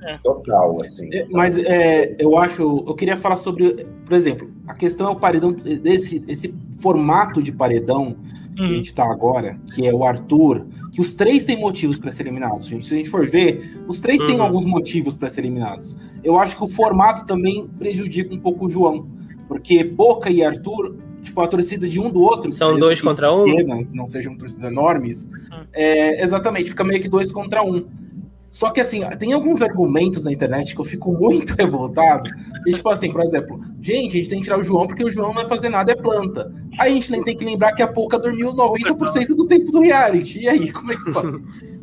É. 0.03 0.17
Total, 0.17 0.81
assim. 0.81 1.13
É, 1.13 1.27
mas 1.29 1.55
é, 1.57 2.15
eu 2.17 2.35
acho, 2.37 2.83
eu 2.87 2.95
queria 2.95 3.15
falar 3.15 3.37
sobre, 3.37 3.85
por 4.03 4.13
exemplo, 4.13 4.49
a 4.67 4.73
questão 4.73 5.07
é 5.07 5.11
o 5.11 5.15
paredão, 5.15 5.51
desse 5.51 6.23
esse 6.27 6.53
formato 6.79 7.41
de 7.41 7.51
paredão 7.51 8.17
que 8.61 8.65
a 8.65 8.69
uhum. 8.69 8.75
gente 8.75 8.87
está 8.87 9.05
agora, 9.09 9.59
que 9.73 9.85
é 9.85 9.93
o 9.93 10.03
Arthur, 10.03 10.65
que 10.91 11.01
os 11.01 11.13
três 11.13 11.45
têm 11.45 11.59
motivos 11.59 11.97
para 11.97 12.11
ser 12.11 12.23
eliminados. 12.23 12.67
Gente. 12.67 12.85
Se 12.85 12.93
a 12.93 12.97
gente 12.97 13.09
for 13.09 13.27
ver, 13.27 13.81
os 13.87 13.99
três 13.99 14.21
uhum. 14.21 14.27
têm 14.27 14.39
alguns 14.39 14.65
motivos 14.65 15.17
para 15.17 15.29
ser 15.29 15.41
eliminados. 15.41 15.97
Eu 16.23 16.37
acho 16.37 16.55
que 16.55 16.63
o 16.63 16.67
formato 16.67 17.25
também 17.25 17.67
prejudica 17.79 18.33
um 18.33 18.39
pouco 18.39 18.65
o 18.65 18.69
João, 18.69 19.07
porque 19.47 19.83
Boca 19.83 20.29
e 20.29 20.43
Arthur, 20.43 20.95
tipo, 21.21 21.41
a 21.41 21.47
torcida 21.47 21.87
de 21.87 21.99
um 21.99 22.09
do 22.09 22.21
outro. 22.21 22.51
São 22.51 22.77
dois 22.77 23.01
contra 23.01 23.33
um? 23.33 23.45
Pequenas, 23.45 23.93
não 23.93 24.07
sejam 24.07 24.35
torcidas 24.37 24.71
enormes. 24.71 25.23
Uhum. 25.23 25.63
É, 25.73 26.23
exatamente, 26.23 26.69
fica 26.69 26.83
meio 26.83 27.01
que 27.01 27.09
dois 27.09 27.31
contra 27.31 27.63
um. 27.63 27.85
Só 28.51 28.69
que, 28.69 28.81
assim, 28.81 28.99
tem 29.17 29.31
alguns 29.31 29.61
argumentos 29.61 30.25
na 30.25 30.31
internet 30.33 30.75
que 30.75 30.81
eu 30.81 30.85
fico 30.85 31.13
muito 31.13 31.55
revoltado. 31.57 32.29
E, 32.67 32.73
tipo 32.73 32.89
assim, 32.89 33.09
por 33.09 33.21
exemplo, 33.21 33.57
gente, 33.81 34.09
a 34.09 34.17
gente 34.17 34.29
tem 34.29 34.39
que 34.39 34.43
tirar 34.43 34.59
o 34.59 34.63
João 34.63 34.85
porque 34.85 35.05
o 35.05 35.09
João 35.09 35.29
não 35.29 35.35
vai 35.35 35.47
fazer 35.47 35.69
nada, 35.69 35.93
é 35.93 35.95
planta. 35.95 36.53
Aí 36.77 36.91
a 36.91 36.95
gente 36.95 37.11
nem 37.13 37.23
tem 37.23 37.37
que 37.37 37.45
lembrar 37.45 37.71
que 37.71 37.81
a 37.81 37.87
Pouca 37.87 38.19
dormiu 38.19 38.53
90% 38.53 39.27
do 39.27 39.47
tempo 39.47 39.71
do 39.71 39.79
reality. 39.79 40.39
E 40.39 40.49
aí, 40.49 40.69
como 40.69 40.91
é 40.91 40.97
que 40.97 41.11
faz? 41.13 41.25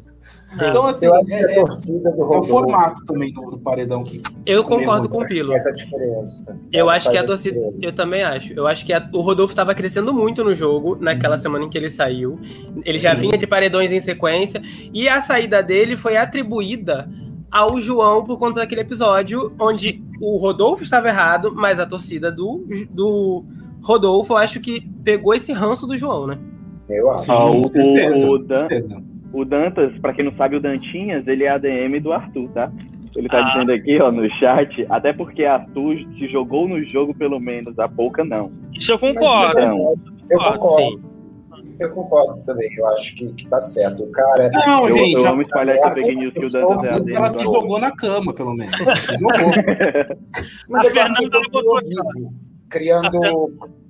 Então, 0.55 0.87
assim, 0.87 1.07
eu 1.07 1.15
acho 1.15 1.35
é, 1.35 1.39
que 1.39 1.45
a 1.45 1.55
torcida 1.55 2.11
do 2.11 2.23
é 2.23 2.39
o 2.39 2.45
formato 2.45 3.05
também 3.05 3.33
do, 3.33 3.51
do 3.51 3.59
paredão 3.59 4.03
que. 4.03 4.23
Eu 4.47 4.65
concordo 4.65 5.09
com 5.09 5.23
o 5.23 5.27
Pilo. 5.27 5.53
Essa 5.53 5.73
diferença. 5.73 6.59
Eu 6.73 6.89
acho 6.89 7.11
que 7.11 7.19
a 7.19 7.25
torcida. 7.25 7.61
Eu 7.83 7.95
também 7.95 8.23
acho. 8.23 8.55
Eu 8.55 8.67
acho 8.67 8.85
que 8.87 8.93
a, 8.93 9.09
o 9.13 9.21
Rodolfo 9.21 9.53
estava 9.53 9.75
crescendo 9.75 10.13
muito 10.15 10.43
no 10.43 10.55
jogo 10.55 10.97
naquela 10.99 11.37
uhum. 11.37 11.43
semana 11.43 11.65
em 11.67 11.69
que 11.69 11.77
ele 11.77 11.91
saiu. 11.91 12.39
Ele 12.85 12.99
Sim. 12.99 13.05
já 13.05 13.15
vinha 13.15 13.37
de 13.37 13.47
paredões 13.47 13.93
em 13.93 14.01
sequência. 14.01 14.63
E 14.93 15.07
a 15.09 15.21
saída 15.21 15.63
dele 15.63 15.97
foi 15.97 16.17
atribuída 16.17 17.09
ao 17.51 17.79
João 17.79 18.25
por 18.25 18.39
conta 18.39 18.61
daquele 18.61 18.81
episódio 18.81 19.53
onde 19.61 20.03
o 20.21 20.37
Rodolfo 20.37 20.83
estava 20.83 21.09
errado, 21.09 21.53
mas 21.55 21.79
a 21.79 21.87
torcida 21.87 22.31
do, 22.31 22.67
do 22.91 23.45
Rodolfo, 23.83 24.33
eu 24.33 24.37
acho 24.37 24.61
que 24.61 24.81
pegou 25.03 25.35
esse 25.35 25.53
ranço 25.53 25.87
do 25.87 25.97
João, 25.97 26.27
né? 26.27 26.39
Eu 26.89 27.11
acho. 27.11 27.31
Ah, 27.31 27.51
o, 27.51 27.61
o, 27.61 28.47
certeza. 28.47 29.03
O 29.33 29.45
Dantas, 29.45 29.97
para 29.99 30.13
quem 30.15 30.25
não 30.25 30.35
sabe, 30.37 30.57
o 30.57 30.61
Dantinhas, 30.61 31.27
ele 31.27 31.45
é 31.45 31.51
ADM 31.51 32.01
do 32.01 32.13
Arthur, 32.13 32.49
tá? 32.51 32.73
Ele 33.15 33.29
tá 33.29 33.41
ah. 33.41 33.51
dizendo 33.51 33.73
aqui, 33.73 34.01
ó, 34.01 34.11
no 34.11 34.29
chat, 34.39 34.87
até 34.89 35.13
porque 35.13 35.45
Arthur 35.45 35.97
se 36.19 36.29
jogou 36.29 36.69
no 36.69 36.83
jogo, 36.89 37.15
pelo 37.15 37.39
menos, 37.41 37.79
a 37.79 37.89
pouca 37.89 38.25
não. 38.25 38.51
Isso 38.73 38.93
eu 38.93 38.99
concordo. 38.99 39.61
Então, 39.61 39.95
eu 40.31 40.39
concordo. 40.39 40.99
Sim. 40.99 41.09
Eu 41.81 41.91
concordo 41.91 42.43
também, 42.45 42.69
eu 42.77 42.87
acho 42.89 43.15
que, 43.15 43.33
que 43.35 43.49
tá 43.49 43.61
certo. 43.61 44.03
O 44.03 44.11
cara. 44.11 44.51
Não, 44.51 44.89
eu, 44.89 44.97
gente, 44.97 45.15
eu 45.15 45.29
amo 45.29 45.43
espalhar 45.43 45.77
essa 45.77 45.95
fake 45.95 46.15
news 46.17 46.33
que 46.33 46.45
o 46.45 46.53
Dantas 46.53 46.85
é 46.85 46.93
ADM. 46.95 47.17
Ela 47.17 47.31
se 47.31 47.45
jogou 47.45 47.79
na 47.79 47.95
cama, 47.95 48.35
pelo 48.35 48.55
menos. 48.55 48.77
Se 48.77 49.17
jogou. 49.19 50.77
a 50.77 50.81
Fernanda 50.85 51.41
botou 51.53 51.79
criando, 52.69 53.21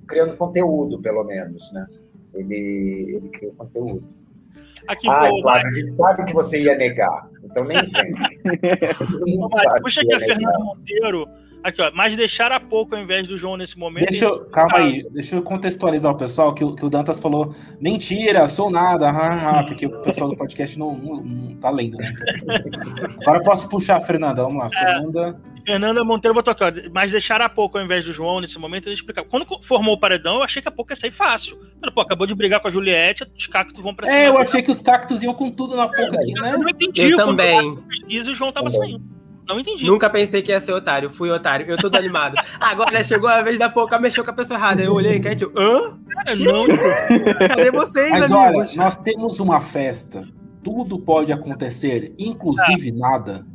criando 0.07 0.37
conteúdo, 0.37 1.01
pelo 1.01 1.23
menos, 1.23 1.71
né? 1.73 1.87
Ele, 2.33 3.15
ele 3.15 3.29
criou 3.29 3.53
conteúdo. 3.53 4.18
Aqui, 4.89 5.07
ah, 5.07 5.27
pô, 5.29 5.41
Flávio, 5.43 5.67
a 5.67 5.71
gente 5.71 5.91
sabe 5.91 6.25
que 6.25 6.33
você 6.33 6.63
ia 6.63 6.75
negar, 6.75 7.29
então 7.43 7.63
nem 7.63 7.77
vem. 7.77 8.13
Puxa 9.83 10.01
que 10.03 10.13
a 10.13 10.19
Fernanda 10.19 10.59
Monteiro 10.59 11.27
Aqui, 11.61 11.81
ó, 11.81 11.91
mas 11.93 12.15
deixar 12.15 12.53
a 12.53 12.59
pouco 12.59 12.95
ao 12.95 13.01
invés 13.01 13.27
do 13.27 13.37
João 13.37 13.57
nesse 13.57 13.77
momento. 13.77 14.05
Deixa 14.09 14.23
eu, 14.25 14.45
calma 14.45 14.77
aí, 14.77 15.05
deixa 15.11 15.35
eu 15.35 15.41
contextualizar 15.41 16.09
o 16.13 16.17
pessoal 16.17 16.53
que, 16.53 16.63
o- 16.63 16.73
que 16.73 16.85
o 16.85 16.89
Dantas 16.89 17.19
falou. 17.19 17.53
Mentira, 17.81 18.47
sou 18.47 18.71
nada, 18.71 19.09
ah, 19.09 19.59
ah", 19.59 19.63
porque 19.65 19.85
o 19.85 20.01
pessoal 20.01 20.29
do 20.29 20.37
podcast 20.37 20.79
não, 20.79 20.95
não, 20.97 21.21
não 21.21 21.55
tá 21.57 21.69
lendo, 21.69 21.97
né? 21.97 22.13
Agora 23.21 23.39
eu 23.39 23.43
posso 23.43 23.67
puxar 23.67 23.97
a 23.97 24.01
Fernanda, 24.01 24.41
vamos 24.41 24.57
lá. 24.57 24.69
Fernanda. 24.69 25.37
Fernanda 25.69 26.03
Monteiro 26.03 26.33
botou 26.33 26.51
aqui, 26.51 26.63
ó, 26.63 26.71
mas 26.91 27.11
deixar 27.11 27.41
a 27.41 27.47
pouco 27.47 27.77
ao 27.77 27.83
invés 27.83 28.03
do 28.03 28.11
João 28.11 28.41
nesse 28.41 28.57
momento, 28.57 28.87
ele 28.87 28.95
explicar. 28.95 29.23
Quando 29.23 29.45
formou 29.63 29.93
o 29.93 29.99
paredão, 29.99 30.37
eu 30.37 30.43
achei 30.43 30.61
que 30.61 30.67
a 30.67 30.71
pouco 30.71 30.91
ia 30.91 30.95
sair 30.95 31.11
fácil. 31.11 31.59
Falei, 31.79 31.93
pô, 31.93 32.01
acabou 32.01 32.25
de 32.25 32.33
brigar 32.33 32.59
com 32.59 32.67
a 32.67 32.71
Juliette, 32.71 33.23
os 33.37 33.45
cactos 33.45 33.81
vão 33.83 33.93
pra 33.93 34.07
cima. 34.07 34.19
É, 34.19 34.27
eu 34.27 34.37
achei 34.39 34.63
que 34.63 34.71
os 34.71 34.81
cactos 34.81 35.21
iam 35.21 35.33
com 35.35 35.51
tudo 35.51 35.75
na 35.75 35.87
pouca 35.87 36.15
aqui, 36.15 36.33
né? 36.33 36.53
Eu 36.53 36.59
não 36.59 36.69
entendi. 36.69 37.11
Eu 37.11 37.17
também. 37.17 37.59
eu 37.59 37.77
pesquisa, 37.83 38.31
o 38.31 38.35
João 38.35 38.51
tava 38.51 38.71
Também. 38.71 38.91
saindo. 38.93 39.19
Não 39.47 39.59
entendi. 39.59 39.85
Nunca 39.85 40.09
pensei 40.09 40.41
que 40.41 40.51
ia 40.51 40.59
ser 40.59 40.71
otário, 40.73 41.09
fui 41.09 41.29
otário. 41.29 41.67
Eu 41.67 41.77
tô 41.77 41.95
animado. 41.95 42.35
Agora 42.59 43.03
chegou 43.03 43.29
a 43.29 43.41
vez 43.43 43.59
da 43.59 43.69
pouca, 43.69 43.99
mexeu 43.99 44.23
com 44.23 44.31
a 44.31 44.33
pessoa 44.33 44.59
errada. 44.59 44.81
Eu 44.81 44.93
olhei 44.93 45.19
eu, 45.19 45.51
hã? 45.55 45.99
Cara, 46.07 46.35
Que 46.35 46.43
não, 46.43 46.67
isso? 46.67 46.83
Cadê 47.47 47.71
vocês, 47.71 48.11
Mas 48.11 48.31
olha, 48.31 48.49
amigos? 48.49 48.75
nós 48.75 48.97
temos 48.97 49.39
uma 49.39 49.59
festa. 49.59 50.23
Tudo 50.63 50.99
pode 50.99 51.31
acontecer, 51.31 52.13
inclusive 52.17 52.91
nada. 52.91 53.45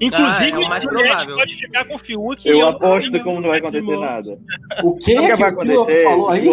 Inclusive, 0.00 0.52
Ah, 0.52 0.56
é 0.56 0.58
o 0.58 0.68
mais 0.68 0.84
provável. 0.84 1.36
pode 1.36 1.54
ficar 1.56 1.84
com 1.84 1.94
o 1.96 1.98
Fiuk. 1.98 2.46
e 2.46 2.50
Eu 2.50 2.68
aposto 2.68 3.22
como 3.22 3.40
não 3.40 3.48
vai 3.48 3.58
acontecer 3.58 3.96
nada. 3.98 4.38
O 4.82 4.94
que, 4.96 5.14
que, 5.16 5.20
que 5.30 5.36
vai 5.36 5.50
acontecer? 5.50 6.02
falou 6.04 6.28
aí? 6.30 6.48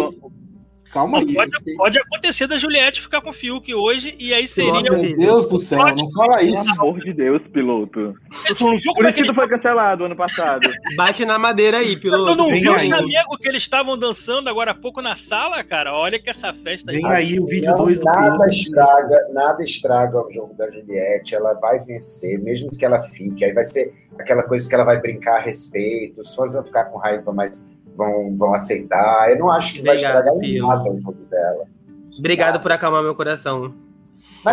Calma 0.96 1.18
aí. 1.18 1.34
Pode, 1.34 1.76
pode 1.76 1.98
acontecer 1.98 2.46
da 2.46 2.58
Juliette 2.58 3.02
ficar 3.02 3.20
com 3.20 3.28
o 3.28 3.32
Fiuk 3.32 3.74
hoje 3.74 4.14
e 4.18 4.32
aí 4.32 4.48
seria. 4.48 4.80
Meu 4.80 5.16
Deus 5.16 5.46
do 5.48 5.58
céu, 5.58 5.78
não 5.94 6.10
fala 6.10 6.38
Pelo 6.38 6.54
isso. 6.54 6.80
amor 6.80 7.00
de 7.00 7.12
Deus, 7.12 7.42
piloto. 7.52 8.14
Tu 8.56 8.64
não 8.64 8.78
viu 8.78 8.94
Por 8.94 9.04
é 9.04 9.08
isso 9.10 9.16
tu 9.18 9.20
eles 9.24 9.34
foi 9.34 9.48
cancelado 9.48 10.04
ano 10.04 10.16
passado. 10.16 10.66
Bate 10.96 11.26
na 11.26 11.38
madeira 11.38 11.78
aí, 11.78 11.98
piloto. 11.98 12.32
Tu 12.32 12.34
não 12.36 12.48
Vem 12.48 12.62
viu 12.62 12.74
os 12.74 12.80
aí. 12.80 12.92
amigos 12.92 13.36
que 13.38 13.46
eles 13.48 13.60
estavam 13.62 13.98
dançando 13.98 14.48
agora 14.48 14.70
há 14.70 14.74
pouco 14.74 15.02
na 15.02 15.16
sala, 15.16 15.62
cara? 15.62 15.92
Olha 15.94 16.18
que 16.18 16.30
essa 16.30 16.54
festa 16.54 16.90
aí. 16.90 16.96
Vem 16.96 17.06
aí 17.12 17.38
o 17.38 17.44
vídeo 17.44 17.70
Não, 17.72 17.84
2 17.84 17.98
do 17.98 18.04
nada 18.06 18.30
piloto. 18.30 18.48
estraga, 18.48 19.28
nada 19.34 19.62
estraga 19.62 20.26
o 20.26 20.30
jogo 20.32 20.54
da 20.54 20.70
Juliette. 20.70 21.34
Ela 21.34 21.52
vai 21.54 21.78
vencer, 21.80 22.38
mesmo 22.38 22.70
que 22.70 22.84
ela 22.86 23.00
fique. 23.00 23.44
Aí 23.44 23.52
vai 23.52 23.64
ser 23.64 23.92
aquela 24.18 24.42
coisa 24.42 24.66
que 24.66 24.74
ela 24.74 24.84
vai 24.84 24.98
brincar 24.98 25.36
a 25.36 25.40
respeito. 25.40 26.22
Os 26.22 26.34
fãs 26.34 26.54
vão 26.54 26.64
ficar 26.64 26.86
com 26.86 26.96
raiva, 26.98 27.32
mas 27.34 27.66
vão, 27.96 28.36
vão 28.36 28.54
aceitar. 28.54 29.30
Eu 29.30 29.38
não 29.38 29.50
acho 29.50 29.74
que 29.74 29.82
vai 29.82 29.92
Obrigado, 29.96 30.16
estragar 30.18 30.34
em 30.36 30.40
Pio. 30.40 30.66
nada 30.66 30.90
o 30.90 30.98
jogo 30.98 31.24
dela. 31.30 31.64
Obrigado 32.18 32.60
por 32.60 32.72
acalmar 32.72 33.02
meu 33.02 33.14
coração. 33.14 33.74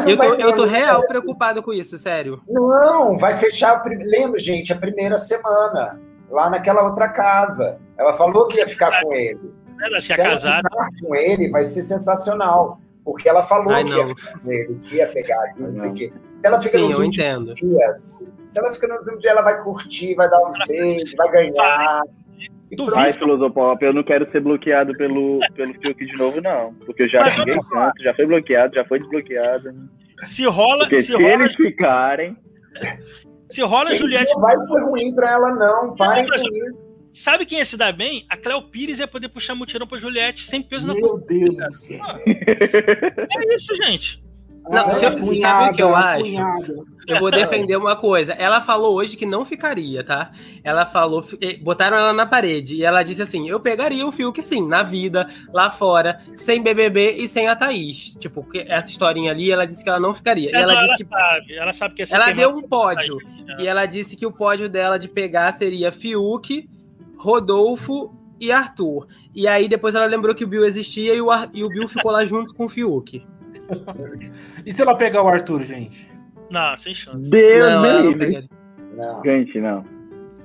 Eu 0.08 0.18
tô, 0.18 0.30
vai- 0.30 0.44
eu 0.44 0.56
tô 0.56 0.66
real 0.66 1.06
preocupado 1.08 1.62
com 1.62 1.72
isso, 1.72 1.98
sério. 2.00 2.42
Não, 2.50 3.16
vai 3.18 3.36
fechar. 3.36 3.84
Lembra, 3.86 4.40
gente, 4.40 4.74
a 4.74 4.76
primeira 4.76 5.18
semana, 5.18 6.00
lá 6.32 6.50
naquela 6.50 6.84
outra 6.84 7.08
casa. 7.10 7.78
Ela 7.98 8.14
falou 8.16 8.48
que 8.48 8.58
ia 8.58 8.68
ficar 8.68 9.02
com 9.04 9.14
ele. 9.14 9.54
Ela 9.82 10.02
Se 10.02 10.12
ela 10.14 10.24
casado. 10.32 10.64
ficar 10.64 10.88
com 11.00 11.16
ele, 11.16 11.50
vai 11.52 11.64
ser 11.64 11.84
sensacional. 11.84 12.80
Porque 13.06 13.28
ela 13.30 13.44
falou 13.44 13.72
Ai, 13.74 13.84
que 13.84 13.92
ia 13.92 13.98
não. 13.98 14.16
ficar 14.16 14.40
com 14.40 14.52
ele, 14.52 14.80
que 14.82 14.96
ia 14.96 15.08
pegar 15.08 15.44
aqui, 15.44 15.62
não 15.62 15.76
sei 15.76 15.90
o 15.90 15.94
quê. 15.94 16.14
Se 16.40 16.48
ela 16.48 16.60
fica 16.62 16.78
Sim, 16.78 16.84
nos 16.88 16.92
eu 16.94 17.00
últimos 17.06 17.18
entendo. 17.18 17.56
dias, 17.56 18.26
se 18.48 18.60
ela 18.60 18.74
fica 18.74 18.88
nos 18.88 18.98
últimos 19.00 19.20
dias, 19.20 19.32
ela 19.34 19.42
vai 19.42 19.62
curtir, 19.62 20.16
vai 20.16 20.30
dar 20.30 20.42
uns 20.48 20.56
beijos, 20.68 21.14
vai 21.16 21.30
ganhar. 21.30 22.02
Tu. 22.76 22.96
Ai, 22.96 23.14
Filosopop, 23.14 23.84
eu 23.86 23.94
não 23.94 24.04
quero 24.04 24.30
ser 24.32 24.42
bloqueado 24.42 24.96
pelo, 24.98 25.40
pelo 25.56 25.74
Fiuk 25.76 26.06
de 26.06 26.14
novo, 26.18 26.42
não. 26.42 26.74
Porque 26.86 27.04
eu 27.04 27.10
já 27.10 27.20
Mas 27.22 27.34
xinguei 27.34 27.54
tanto, 27.70 28.04
já 28.04 28.14
foi 28.16 28.26
bloqueado, 28.26 28.74
já 28.76 28.86
foi 28.86 29.00
desbloqueado. 29.00 29.70
Se 30.24 30.44
rola, 30.46 30.80
Porque 30.86 30.98
se 30.98 31.08
se 31.08 31.14
rola, 31.14 31.28
eles 31.34 31.56
ficarem. 31.56 32.36
se 33.50 33.62
rola 33.62 33.88
Gente, 33.90 34.00
Juliette. 34.00 34.34
não 34.34 34.42
vai 34.42 34.58
ser 34.60 34.82
ruim 34.84 35.14
pra 35.14 35.32
ela, 35.32 35.52
não. 35.54 35.96
Parem 35.96 36.28
com 36.28 36.34
isso. 36.36 36.82
Sabe 37.12 37.46
quem 37.46 37.60
ia 37.60 37.66
se 37.66 37.78
dar 37.78 37.94
bem? 37.94 38.26
A 38.28 38.36
Cléo 38.36 38.64
Pires 38.64 38.98
ia 38.98 39.08
poder 39.08 39.30
puxar 39.30 39.54
mutirão 39.54 39.86
pra 39.86 40.00
Juliette 40.00 40.44
sem 40.46 40.64
peso 40.64 40.88
na 40.88 40.96
Meu 40.96 41.20
Deus 41.20 41.58
do 41.58 41.72
céu. 41.74 42.00
É 42.26 43.54
isso, 43.56 43.76
gente. 43.76 44.23
Não, 44.70 44.94
se 44.94 45.06
eu- 45.06 45.24
sabe 45.42 45.72
o 45.72 45.74
que 45.74 45.84
eu 45.84 45.96
acho? 45.96 46.24
cunhada. 46.24 46.76
Eu 47.06 47.20
vou 47.20 47.30
defender 47.30 47.76
uma 47.76 47.98
coisa. 47.98 48.32
Ela 48.32 48.62
falou 48.62 48.96
hoje 48.96 49.18
que 49.18 49.26
não 49.26 49.44
ficaria, 49.44 50.06
tá? 50.06 50.32
Ela 50.64 50.86
falou, 50.86 51.22
eh, 51.42 51.58
botaram 51.58 51.98
ela 51.98 52.14
na 52.14 52.26
parede 52.26 52.76
e 52.76 52.84
ela 52.86 53.04
disse 53.04 53.22
assim: 53.22 53.50
eu 53.50 53.60
pegaria 53.60 54.08
o 54.08 54.12
Fiuk 54.12 54.42
sim, 54.42 54.66
na 54.66 54.84
vida, 54.84 55.28
lá 55.54 55.70
fora, 55.70 56.22
sem 56.38 56.62
BBB 56.64 57.18
e 57.18 57.28
sem 57.28 57.50
a 57.50 57.58
Thaís. 57.58 58.16
Tipo, 58.18 58.48
essa 58.56 58.90
historinha 58.90 59.32
ali, 59.32 59.52
ela 59.52 59.68
disse 59.68 59.84
que 59.84 59.90
ela 59.90 60.00
não 60.00 60.14
ficaria. 60.14 60.50
E 60.50 60.56
ela 60.56 60.72
ela, 60.74 60.82
disse 60.86 61.04
que 61.04 61.10
sabe, 61.10 61.54
ela 61.56 61.74
sabe 61.74 61.96
que 61.96 62.02
ela 62.14 62.32
deu 62.32 62.50
um 62.52 62.62
pódio. 62.62 63.18
E 63.60 63.68
ela 63.68 63.86
disse 63.86 64.16
que 64.16 64.26
o 64.26 64.32
pódio 64.32 64.70
dela 64.70 64.98
de 64.98 65.10
pegar 65.10 65.52
seria 65.52 65.92
Fiuk, 65.92 66.70
Rodolfo 67.18 68.14
e 68.40 68.52
Arthur. 68.52 69.08
E 69.36 69.48
aí 69.48 69.68
depois 69.68 69.96
ela 69.96 70.06
lembrou 70.06 70.34
que 70.36 70.44
o 70.44 70.48
Bill 70.48 70.64
existia 70.66 71.14
e 71.16 71.22
o, 71.22 71.32
Ar- 71.32 71.50
e 71.54 71.64
o 71.64 71.70
Bill 71.70 71.88
ficou 71.88 72.12
lá 72.12 72.24
junto 72.24 72.54
com 72.54 72.66
o 72.66 72.70
Fiuk. 72.70 73.26
E 74.66 74.72
se 74.72 74.82
ela 74.82 74.96
pegar 74.96 75.24
o 75.24 75.28
Arthur, 75.28 75.64
gente? 75.64 76.10
Não, 76.50 76.78
sem 76.78 76.94
chance. 76.94 77.30
Deus 77.30 77.72
Não, 77.72 77.82
me 77.82 77.88
não 77.88 78.12
livre. 78.12 78.50
Não. 78.96 79.24
Gente, 79.24 79.60
não. 79.60 79.86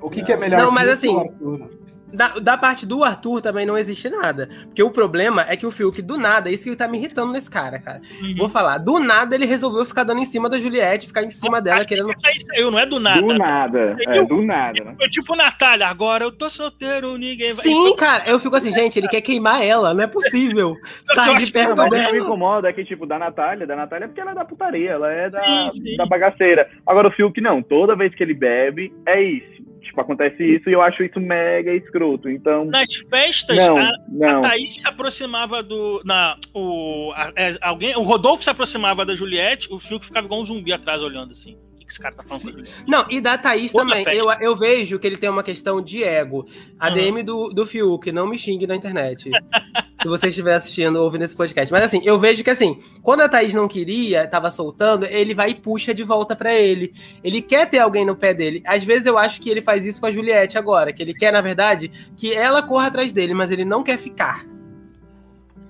O 0.00 0.08
que, 0.08 0.22
que 0.22 0.32
é 0.32 0.36
melhor? 0.36 0.60
Não, 0.60 0.70
mas 0.70 0.88
assim, 0.88 1.18
Arthur? 1.18 1.77
Da, 2.12 2.28
da 2.28 2.56
parte 2.56 2.86
do 2.86 3.04
Arthur 3.04 3.40
também 3.40 3.66
não 3.66 3.76
existe 3.76 4.08
nada. 4.08 4.48
Porque 4.66 4.82
o 4.82 4.90
problema 4.90 5.44
é 5.48 5.56
que 5.56 5.66
o 5.66 5.70
Fiuk, 5.70 6.00
do 6.00 6.16
nada, 6.16 6.50
isso 6.50 6.64
que 6.64 6.76
tá 6.76 6.88
me 6.88 6.98
irritando 6.98 7.32
nesse 7.32 7.50
cara, 7.50 7.78
cara. 7.78 8.00
Uhum. 8.20 8.34
Vou 8.36 8.48
falar, 8.48 8.78
do 8.78 8.98
nada 8.98 9.34
ele 9.34 9.44
resolveu 9.44 9.84
ficar 9.84 10.04
dando 10.04 10.20
em 10.20 10.24
cima 10.24 10.48
da 10.48 10.58
Juliette, 10.58 11.06
ficar 11.06 11.22
em 11.22 11.30
cima 11.30 11.60
dela, 11.60 11.84
querendo. 11.84 12.10
Aí 12.24 12.40
saiu, 12.40 12.70
não 12.70 12.78
é 12.78 12.86
do 12.86 12.98
nada. 12.98 13.20
Do 13.20 13.34
nada. 13.34 13.96
É, 14.06 14.22
do 14.22 14.42
nada, 14.42 14.84
né? 14.84 14.94
Foi 14.98 15.08
tipo 15.08 15.36
Natália, 15.36 15.86
agora 15.86 16.24
eu 16.24 16.32
tô 16.32 16.48
solteiro, 16.48 17.16
ninguém 17.16 17.52
vai. 17.52 17.64
Sim, 17.64 17.94
cara, 17.96 18.24
eu 18.26 18.38
fico 18.38 18.56
assim, 18.56 18.72
gente, 18.72 18.98
ele 18.98 19.08
quer 19.08 19.20
queimar 19.20 19.62
ela, 19.62 19.92
não 19.92 20.02
é 20.02 20.06
possível. 20.06 20.76
Sai 21.14 21.36
de 21.36 21.52
perto 21.52 21.76
mas 21.76 21.86
o 21.86 21.90
que 21.90 21.96
me 21.96 22.02
dela. 22.04 22.18
incomoda 22.18 22.68
é 22.68 22.72
que, 22.72 22.84
tipo, 22.84 23.06
da 23.06 23.18
Natália, 23.18 23.66
da 23.66 23.76
Natália 23.76 24.04
é 24.04 24.08
porque 24.08 24.20
ela 24.20 24.32
é 24.32 24.34
da 24.34 24.44
putaria, 24.44 24.90
ela 24.90 25.10
é 25.12 25.30
da, 25.30 25.44
Sim, 25.44 25.70
sim. 25.72 25.96
da 25.96 26.06
bagaceira. 26.06 26.68
Agora 26.86 27.08
o 27.08 27.10
Fiuk 27.10 27.40
não, 27.40 27.62
toda 27.62 27.96
vez 27.96 28.14
que 28.14 28.22
ele 28.22 28.34
bebe, 28.34 28.92
é 29.06 29.20
isso. 29.22 29.67
Tipo, 29.80 30.00
acontece 30.00 30.42
isso 30.44 30.68
e 30.68 30.72
eu 30.72 30.82
acho 30.82 31.02
isso 31.02 31.20
mega 31.20 31.72
escroto. 31.74 32.28
Então, 32.28 32.64
Nas 32.64 32.94
festas, 32.94 33.56
não, 33.56 33.78
a, 33.78 33.90
não. 34.08 34.44
a 34.44 34.48
Thaís 34.50 34.74
se 34.74 34.86
aproximava 34.86 35.62
do. 35.62 36.02
Na, 36.04 36.36
o, 36.54 37.12
a- 37.14 37.32
é, 37.36 37.56
alguém, 37.60 37.96
o 37.96 38.02
Rodolfo 38.02 38.42
se 38.44 38.50
aproximava 38.50 39.04
da 39.04 39.14
Juliette, 39.14 39.68
o 39.72 39.78
Fiuk 39.78 40.04
ficava 40.06 40.26
igual 40.26 40.40
um 40.40 40.44
zumbi 40.44 40.72
atrás 40.72 41.00
olhando 41.02 41.32
assim. 41.32 41.56
Que 41.88 41.92
esse 41.94 42.00
cara 42.02 42.14
tá 42.14 42.22
falando? 42.22 42.64
Não, 42.86 43.06
e 43.08 43.18
da 43.18 43.38
Thaís 43.38 43.74
Outra 43.74 43.88
também. 43.88 44.04
festa. 44.04 44.20
Eu, 44.20 44.30
eu 44.50 44.54
vejo 44.54 44.98
que 44.98 45.06
ele 45.06 45.16
tem 45.16 45.30
uma 45.30 45.42
questão 45.42 45.80
de 45.80 46.04
ego. 46.04 46.46
A 46.78 46.88
Uhum. 46.88 46.94
DM 46.94 47.22
do, 47.22 47.48
do 47.48 47.64
Fiuk, 47.64 48.12
não 48.12 48.28
me 48.28 48.36
xingue 48.36 48.66
na 48.66 48.76
internet. 48.76 49.30
se 49.94 50.06
você 50.06 50.28
estiver 50.28 50.54
assistindo 50.54 50.96
ou 50.96 51.04
ouvindo 51.04 51.22
esse 51.24 51.34
podcast. 51.34 51.72
Mas 51.72 51.82
assim, 51.82 52.02
eu 52.04 52.18
vejo 52.18 52.44
que 52.44 52.50
assim, 52.50 52.78
quando 53.02 53.22
a 53.22 53.28
Thaís 53.28 53.54
não 53.54 53.66
queria, 53.66 54.26
tava 54.26 54.50
soltando, 54.50 55.06
ele 55.06 55.32
vai 55.32 55.50
e 55.50 55.54
puxa 55.54 55.94
de 55.94 56.04
volta 56.04 56.36
pra 56.36 56.54
ele. 56.54 56.92
Ele 57.24 57.40
quer 57.40 57.64
ter 57.70 57.78
alguém 57.78 58.04
no 58.04 58.14
pé 58.14 58.34
dele. 58.34 58.62
Às 58.66 58.84
vezes 58.84 59.06
eu 59.06 59.16
acho 59.16 59.40
que 59.40 59.48
ele 59.48 59.62
faz 59.62 59.86
isso 59.86 59.98
com 60.00 60.06
a 60.06 60.12
Juliette 60.12 60.58
agora, 60.58 60.92
que 60.92 61.02
ele 61.02 61.14
quer, 61.14 61.32
na 61.32 61.40
verdade, 61.40 61.90
que 62.18 62.34
ela 62.34 62.62
corra 62.62 62.88
atrás 62.88 63.12
dele, 63.12 63.32
mas 63.32 63.50
ele 63.50 63.64
não 63.64 63.82
quer 63.82 63.96
ficar. 63.96 64.44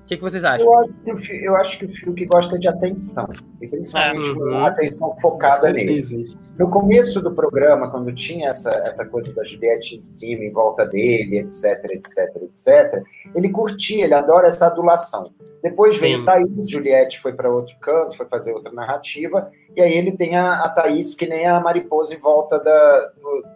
O 0.09 0.11
que, 0.11 0.17
que 0.17 0.23
vocês 0.23 0.43
acham? 0.43 0.67
Eu 0.67 0.79
acho, 0.81 0.95
que 1.21 1.33
o 1.33 1.37
eu 1.45 1.57
acho 1.57 1.79
que 1.79 1.85
o 1.85 1.89
Fiuk 1.91 2.25
gosta 2.25 2.59
de 2.59 2.67
atenção. 2.67 3.29
E 3.61 3.69
principalmente 3.69 4.31
uhum. 4.31 4.57
uma 4.57 4.69
atenção 4.69 5.15
focada 5.21 5.71
nele. 5.71 6.01
No 6.59 6.71
começo 6.71 7.21
do 7.21 7.35
programa, 7.35 7.91
quando 7.91 8.11
tinha 8.15 8.49
essa, 8.49 8.71
essa 8.87 9.05
coisa 9.05 9.35
da 9.35 9.45
Juliette 9.45 9.97
em 9.97 10.03
cima, 10.03 10.45
em 10.45 10.51
volta 10.51 10.87
dele, 10.87 11.41
etc, 11.41 11.85
etc, 11.91 12.37
etc, 12.37 13.03
ele 13.35 13.51
curtia, 13.51 14.05
ele 14.05 14.15
adora 14.15 14.47
essa 14.49 14.69
adulação. 14.69 15.31
Depois 15.63 15.99
veio 15.99 16.21
Sim. 16.21 16.25
Thaís, 16.25 16.71
Juliette 16.71 17.21
foi 17.21 17.35
para 17.35 17.51
outro 17.51 17.77
canto, 17.79 18.17
foi 18.17 18.25
fazer 18.25 18.53
outra 18.53 18.73
narrativa, 18.73 19.51
e 19.77 19.81
aí 19.81 19.95
ele 19.95 20.17
tem 20.17 20.37
a, 20.37 20.65
a 20.65 20.69
Thaís 20.69 21.15
que 21.15 21.27
nem 21.27 21.47
a 21.47 21.61
mariposa 21.61 22.15
em 22.15 22.19
volta 22.19 22.59
da, 22.59 23.13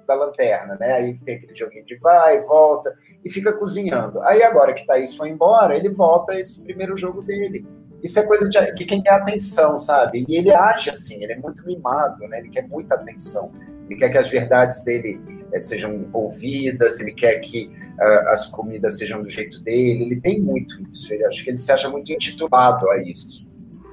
da 0.06 0.14
lanterna, 0.14 0.76
né? 0.78 0.92
Aí 0.92 1.18
tem 1.18 1.36
aquele 1.36 1.54
joguinho 1.54 1.84
de 1.84 1.96
vai, 1.96 2.40
volta, 2.40 2.94
e 3.24 3.30
fica 3.30 3.52
cozinhando. 3.52 4.20
Aí 4.22 4.42
agora 4.42 4.72
que 4.72 4.86
Thaís 4.86 5.14
foi 5.14 5.30
embora, 5.30 5.76
ele 5.76 5.88
volta 5.88 6.32
a 6.32 6.40
esse 6.40 6.60
primeiro 6.62 6.96
jogo 6.96 7.22
dele. 7.22 7.66
Isso 8.02 8.18
é 8.18 8.22
coisa 8.22 8.48
de, 8.48 8.74
de 8.74 8.84
quem 8.84 9.02
quer 9.02 9.14
atenção, 9.14 9.78
sabe? 9.78 10.24
E 10.28 10.36
ele 10.36 10.52
age 10.52 10.90
assim, 10.90 11.22
ele 11.22 11.32
é 11.32 11.38
muito 11.38 11.64
mimado, 11.64 12.26
né? 12.28 12.38
Ele 12.38 12.50
quer 12.50 12.66
muita 12.68 12.96
atenção. 12.96 13.52
Ele 13.88 13.98
quer 13.98 14.10
que 14.10 14.18
as 14.18 14.28
verdades 14.28 14.82
dele 14.84 15.20
eh, 15.52 15.60
sejam 15.60 16.08
ouvidas, 16.12 16.98
ele 16.98 17.12
quer 17.12 17.38
que 17.40 17.70
ah, 18.00 18.32
as 18.32 18.48
comidas 18.48 18.98
sejam 18.98 19.22
do 19.22 19.28
jeito 19.28 19.62
dele. 19.62 20.04
Ele 20.04 20.20
tem 20.20 20.40
muito 20.40 20.82
isso. 20.90 21.12
Ele 21.12 21.24
acho 21.24 21.44
que 21.44 21.50
ele 21.50 21.58
se 21.58 21.70
acha 21.70 21.88
muito 21.88 22.12
intitulado 22.12 22.90
a 22.90 22.98
isso. 22.98 23.46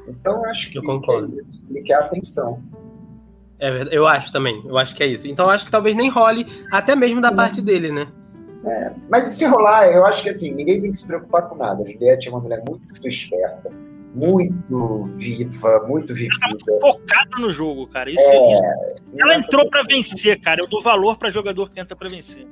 Então, 0.10 0.38
eu 0.44 0.46
acho 0.46 0.72
que 0.72 0.78
Eu 0.78 0.84
concordo. 0.84 1.32
que 1.32 1.40
é 1.40 1.44
isso. 1.44 1.64
ele 1.70 1.82
quer 1.82 1.94
atenção. 1.96 2.62
É 3.60 3.70
verdade, 3.72 3.96
eu 3.96 4.08
acho 4.08 4.32
também. 4.32 4.62
Eu 4.66 4.78
acho 4.78 4.96
que 4.96 5.04
é 5.04 5.08
isso. 5.08 5.28
Então 5.28 5.46
eu 5.46 5.52
acho 5.52 5.66
que 5.66 5.72
talvez 5.72 5.96
nem 5.96 6.10
role, 6.10 6.46
até 6.72 6.96
mesmo 6.96 7.20
da 7.22 7.32
parte 7.32 7.62
dele, 7.62 7.92
né? 7.92 8.08
Mas 9.10 9.28
se 9.28 9.46
rolar, 9.46 9.88
eu 9.92 10.06
acho 10.06 10.22
que 10.24 10.30
assim, 10.30 10.52
ninguém 10.54 10.82
tem 10.82 10.92
que 10.92 10.98
se 10.98 11.08
preocupar 11.08 11.48
com 11.50 11.56
nada. 11.56 11.84
A 11.84 11.86
Juliette 11.90 12.28
é 12.28 12.32
uma 12.32 12.40
mulher 12.40 12.64
muito 12.68 13.08
esperta, 13.08 13.70
muito 14.14 15.10
viva, 15.18 15.86
muito 15.88 16.14
vivida. 16.14 16.36
Focada 16.82 17.38
no 17.40 17.52
jogo, 17.52 17.88
cara. 17.88 18.10
Isso, 18.10 18.20
É, 18.22 18.54
isso- 18.54 18.64
Ela 19.18 19.36
entrou 19.36 19.70
pra 19.70 19.84
vencer, 19.84 20.40
cara. 20.42 20.62
Eu 20.64 20.70
dou 20.70 20.82
valor 20.82 21.18
pra 21.18 21.32
jogador 21.32 21.70
que 21.70 21.80
entra 21.80 21.96
pra 21.96 22.08
vencer. 22.10 22.46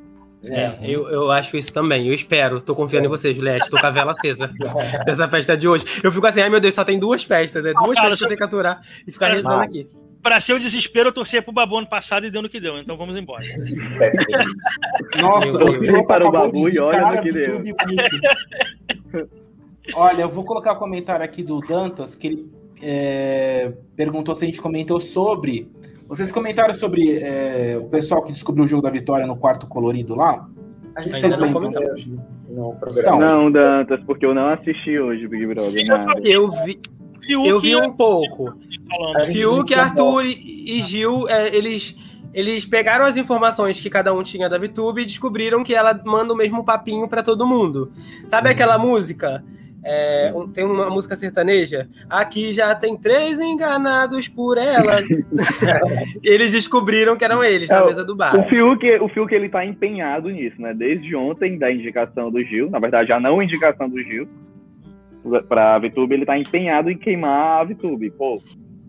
É, 0.46 0.78
eu, 0.84 1.10
eu 1.10 1.32
acho 1.32 1.58
isso 1.58 1.74
também. 1.74 2.08
Eu 2.08 2.14
espero. 2.14 2.62
Tô 2.62 2.76
confiando 2.76 3.08
em 3.08 3.10
você, 3.10 3.34
Juliette. 3.34 3.70
Tô 3.70 3.78
com 3.78 3.86
a 3.86 3.90
vela 3.90 4.12
acesa 4.12 4.50
dessa 5.06 5.28
festa 5.28 5.58
de 5.58 5.68
hoje. 5.68 5.86
Eu 6.04 6.12
fico 6.12 6.26
assim, 6.28 6.42
ai 6.42 6.50
meu 6.50 6.60
Deus, 6.60 6.74
só 6.74 6.84
tem 6.84 7.00
duas 7.00 7.24
festas. 7.24 7.66
É 7.66 7.74
duas 7.74 7.98
festas 7.98 8.18
que 8.18 8.24
eu 8.24 8.28
tenho 8.28 8.38
que 8.38 8.44
aturar 8.44 8.82
e 9.06 9.12
ficar 9.12 9.28
rezando 9.30 9.62
aqui. 9.62 9.88
Pra 10.22 10.40
ser 10.40 10.54
o 10.54 10.60
desespero, 10.60 11.10
eu 11.10 11.14
torcia 11.14 11.42
pro 11.42 11.54
Babu 11.54 11.78
ano 11.78 11.88
passado 11.88 12.26
e 12.26 12.32
deu 12.32 12.42
no 12.42 12.50
que 12.50 12.60
deu. 12.60 12.78
Então 12.78 12.98
vamos 12.98 13.16
embora. 13.16 13.44
Nossa, 15.22 15.58
eu 15.58 16.06
para 16.06 16.28
o 16.28 16.32
Babu 16.32 16.70
e 16.70 16.80
olha 16.80 17.12
no 17.12 17.22
que 17.22 17.32
deu. 17.32 17.64
Olha, 19.94 20.24
eu 20.24 20.30
vou 20.30 20.44
colocar 20.44 20.74
o 20.74 20.76
um 20.76 20.80
comentário 20.80 21.24
aqui 21.24 21.42
do 21.42 21.62
Dantas, 21.62 22.14
que 22.14 22.28
ele 22.28 22.52
é, 22.82 23.72
perguntou 23.96 24.36
se 24.36 24.44
a 24.44 24.48
gente 24.48 24.62
comentou 24.62 25.00
sobre. 25.00 25.72
Vocês 26.08 26.32
comentaram 26.32 26.74
sobre 26.74 27.20
é, 27.20 27.78
o 27.78 27.88
pessoal 27.90 28.24
que 28.24 28.32
descobriu 28.32 28.64
o 28.64 28.68
jogo 28.68 28.84
da 28.84 28.90
vitória 28.90 29.28
no 29.28 29.36
quarto 29.36 29.68
colorido 29.68 30.16
lá? 30.16 30.48
A 30.96 31.02
gente 31.02 31.24
ainda 31.24 31.38
não 31.38 31.52
comentou. 31.52 31.84
Não, 32.50 32.78
então, 32.98 33.20
não, 33.20 33.52
Dantas, 33.52 34.00
porque 34.06 34.26
eu 34.26 34.34
não 34.34 34.50
assisti 34.50 34.98
hoje 34.98 35.28
Big 35.28 35.46
Brother. 35.46 35.86
Nada. 35.86 36.20
Eu 36.24 36.50
vi. 36.64 36.80
Fiuk 37.22 37.48
eu 37.48 37.60
vi 37.60 37.76
um 37.76 37.92
pouco. 37.92 38.54
Fiuk, 39.26 39.74
Arthur 39.74 40.26
e, 40.26 40.80
e 40.80 40.82
Gil, 40.82 41.28
é, 41.28 41.54
eles, 41.56 41.96
eles 42.34 42.66
pegaram 42.66 43.06
as 43.06 43.18
informações 43.18 43.80
que 43.80 43.90
cada 43.90 44.14
um 44.14 44.24
tinha 44.24 44.50
da 44.50 44.58
VTube 44.58 45.02
e 45.02 45.06
descobriram 45.06 45.64
que 45.64 45.76
ela 45.76 46.00
manda 46.06 46.34
o 46.34 46.38
mesmo 46.38 46.64
papinho 46.64 47.08
para 47.08 47.22
todo 47.22 47.46
mundo. 47.46 47.92
Sabe 48.26 48.48
uhum. 48.48 48.54
aquela 48.54 48.78
música? 48.78 49.44
É, 49.84 50.34
um, 50.36 50.48
tem 50.48 50.66
uma 50.66 50.90
música 50.90 51.16
sertaneja. 51.16 51.88
Aqui 52.10 52.54
já 52.54 52.76
tem 52.76 52.98
três 52.98 53.40
enganados 53.40 54.28
por 54.28 54.58
ela. 54.58 55.02
eles 56.24 56.52
descobriram 56.52 57.16
que 57.16 57.24
eram 57.24 57.44
eles 57.44 57.70
é, 57.70 57.74
na 57.74 57.86
mesa 57.86 58.04
do 58.04 58.16
bar. 58.16 58.36
O 58.36 58.50
Fiuk, 58.50 58.86
o 59.00 59.08
Fiuk 59.10 59.34
ele 59.34 59.50
tá 59.50 59.66
empenhado 59.66 60.30
nisso, 60.30 60.62
né? 60.62 60.74
Desde 60.74 61.16
ontem, 61.16 61.58
da 61.58 61.72
indicação 61.72 62.32
do 62.32 62.44
Gil. 62.44 62.70
Na 62.70 62.80
verdade, 62.80 63.10
já 63.10 63.20
não 63.20 63.42
indicação 63.42 63.90
do 63.90 64.02
Gil 64.02 64.28
para 65.48 65.76
a 65.76 65.80
VTube, 65.80 66.14
ele 66.14 66.26
tá 66.26 66.38
empenhado 66.38 66.90
em 66.90 66.98
queimar 66.98 67.62
a 67.62 67.64
VTube. 67.64 68.12
Pô. 68.12 68.42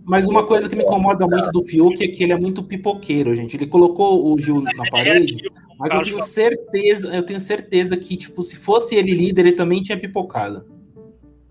Mas 0.05 0.27
uma 0.27 0.47
coisa 0.47 0.69
que 0.69 0.75
me 0.75 0.83
incomoda 0.83 1.27
muito 1.27 1.51
do 1.51 1.63
Fiuk 1.63 2.03
é 2.03 2.09
que 2.09 2.23
ele 2.23 2.33
é 2.33 2.37
muito 2.37 2.63
pipoqueiro, 2.63 3.35
gente. 3.35 3.57
Ele 3.57 3.67
colocou 3.67 4.33
o 4.33 4.41
Gil 4.41 4.63
na 4.63 4.73
parede, 4.91 5.37
mas 5.79 5.93
eu 5.93 6.03
tenho 6.03 6.21
certeza, 6.23 7.15
eu 7.15 7.23
tenho 7.23 7.39
certeza 7.39 7.97
que, 7.97 8.17
tipo, 8.17 8.43
se 8.43 8.57
fosse 8.57 8.95
ele 8.95 9.13
líder, 9.13 9.43
ele 9.43 9.53
também 9.53 9.83
tinha 9.83 9.99
pipocado. 9.99 10.78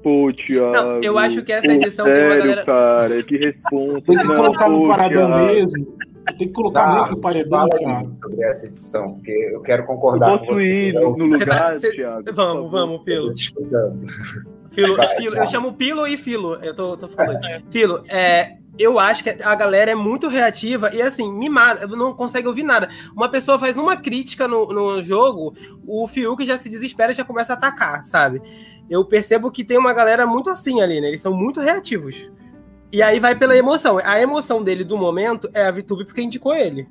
Pô, 0.08 0.32
Thiago. 0.32 0.72
Não, 0.72 1.02
eu 1.04 1.18
acho 1.18 1.44
que 1.44 1.52
essa 1.52 1.68
edição 1.68 2.06
sério, 2.06 2.22
tem 2.22 2.30
uma 2.30 2.38
galera. 2.38 2.64
Cara, 2.64 3.24
que 3.24 3.36
responsa. 3.36 4.02
Tem 4.06 4.18
que 4.18 4.26
colocar 4.26 4.70
no 4.70 4.88
paradão 4.88 5.28
Thiago. 5.28 5.46
mesmo. 5.48 5.98
Tem 6.28 6.48
que 6.48 6.54
colocar 6.54 6.86
tá, 6.86 6.96
muito 6.96 7.12
no 7.12 7.18
paredão, 7.18 7.70
Thiago. 7.70 8.10
sobre 8.10 8.44
essa 8.46 8.68
edição, 8.68 9.16
porque 9.16 9.32
eu 9.52 9.60
quero 9.60 9.86
concordar 9.86 10.32
eu 10.32 10.40
posso 10.40 10.52
com 10.52 10.56
você. 10.56 10.66
Ir 10.66 10.94
no 10.94 11.26
lugar, 11.26 11.48
tá, 11.48 11.76
cê... 11.76 11.92
Thiago. 11.92 12.34
Vamos, 12.34 12.72
vamos, 12.72 13.04
Pelo. 13.04 13.34
Filo, 14.72 14.96
vai, 14.96 15.10
Filo, 15.18 15.36
eu 15.36 15.48
chamo 15.48 15.74
Pilo 15.74 16.08
e 16.08 16.16
Filo. 16.16 16.56
Eu 16.64 16.74
tô, 16.74 16.96
tô 16.96 17.10
falando. 17.10 17.42
Filo, 17.70 18.02
é, 18.08 18.60
eu 18.80 18.98
acho 19.00 19.26
que 19.26 19.30
a 19.30 19.56
galera 19.56 19.92
é 19.92 19.96
muito 19.96 20.30
reativa 20.30 20.90
e 20.94 21.02
assim, 21.02 21.30
mimada, 21.30 21.86
não 21.86 22.14
consegue 22.14 22.48
ouvir 22.48 22.64
nada. 22.64 22.88
Uma 23.14 23.30
pessoa 23.30 23.60
faz 23.60 23.76
uma 23.76 23.98
crítica 23.98 24.48
no, 24.48 24.68
no 24.68 25.02
jogo, 25.02 25.54
o 25.86 26.08
Fiuk 26.08 26.46
já 26.46 26.58
se 26.58 26.70
desespera 26.70 27.12
e 27.12 27.16
já 27.16 27.26
começa 27.26 27.52
a 27.52 27.58
atacar, 27.58 28.06
sabe? 28.06 28.42
Eu 28.90 29.04
percebo 29.06 29.52
que 29.52 29.64
tem 29.64 29.78
uma 29.78 29.94
galera 29.94 30.26
muito 30.26 30.50
assim 30.50 30.82
ali, 30.82 31.02
né? 31.02 31.08
Eles 31.08 31.20
são 31.20 31.34
muito 31.34 31.60
reativos. 31.60 32.32
E 32.92 33.02
aí 33.02 33.20
vai 33.20 33.36
pela 33.36 33.56
emoção. 33.56 34.00
A 34.04 34.20
emoção 34.22 34.64
dele 34.64 34.84
do 34.84 34.98
momento 34.98 35.50
é 35.54 35.66
a 35.66 35.72
VTube 35.72 36.06
porque 36.06 36.22
indicou 36.22 36.56
ele. 36.56 36.88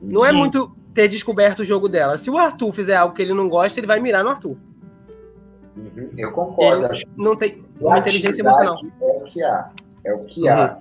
Não 0.00 0.24
é 0.24 0.32
muito 0.32 0.74
ter 0.92 1.06
descoberto 1.06 1.60
o 1.60 1.64
jogo 1.64 1.88
dela. 1.88 2.18
Se 2.18 2.28
o 2.28 2.36
Arthur 2.36 2.72
fizer 2.72 2.96
algo 2.96 3.14
que 3.14 3.22
ele 3.22 3.34
não 3.34 3.48
gosta, 3.48 3.78
ele 3.78 3.86
vai 3.86 4.00
mirar 4.00 4.24
no 4.24 4.30
Arthur. 4.30 4.56
Uhum, 5.76 6.10
eu 6.16 6.32
concordo. 6.32 6.86
Ele 6.92 7.04
não 7.16 7.36
tem 7.36 7.62
uma 7.80 7.98
inteligência 7.98 8.42
emocional. 8.42 8.76
É 9.00 9.06
o 9.06 9.24
que 9.24 9.42
há. 9.42 9.70
É 10.04 10.12
o 10.12 10.20
que 10.20 10.42
uhum. 10.42 10.52
há. 10.52 10.78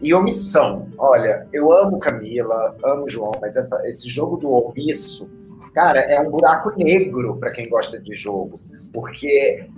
E 0.00 0.14
omissão. 0.14 0.88
Olha, 0.96 1.48
eu 1.52 1.72
amo 1.72 1.98
Camila, 1.98 2.76
amo 2.84 3.08
João, 3.08 3.32
mas 3.40 3.56
essa, 3.56 3.80
esse 3.88 4.08
jogo 4.08 4.36
do 4.36 4.48
omisso, 4.52 5.28
cara, 5.74 5.98
é 5.98 6.20
um 6.20 6.30
buraco 6.30 6.72
negro 6.76 7.36
para 7.36 7.50
quem 7.50 7.68
gosta 7.68 7.98
de 7.98 8.14
jogo. 8.14 8.60
Porque 8.92 9.68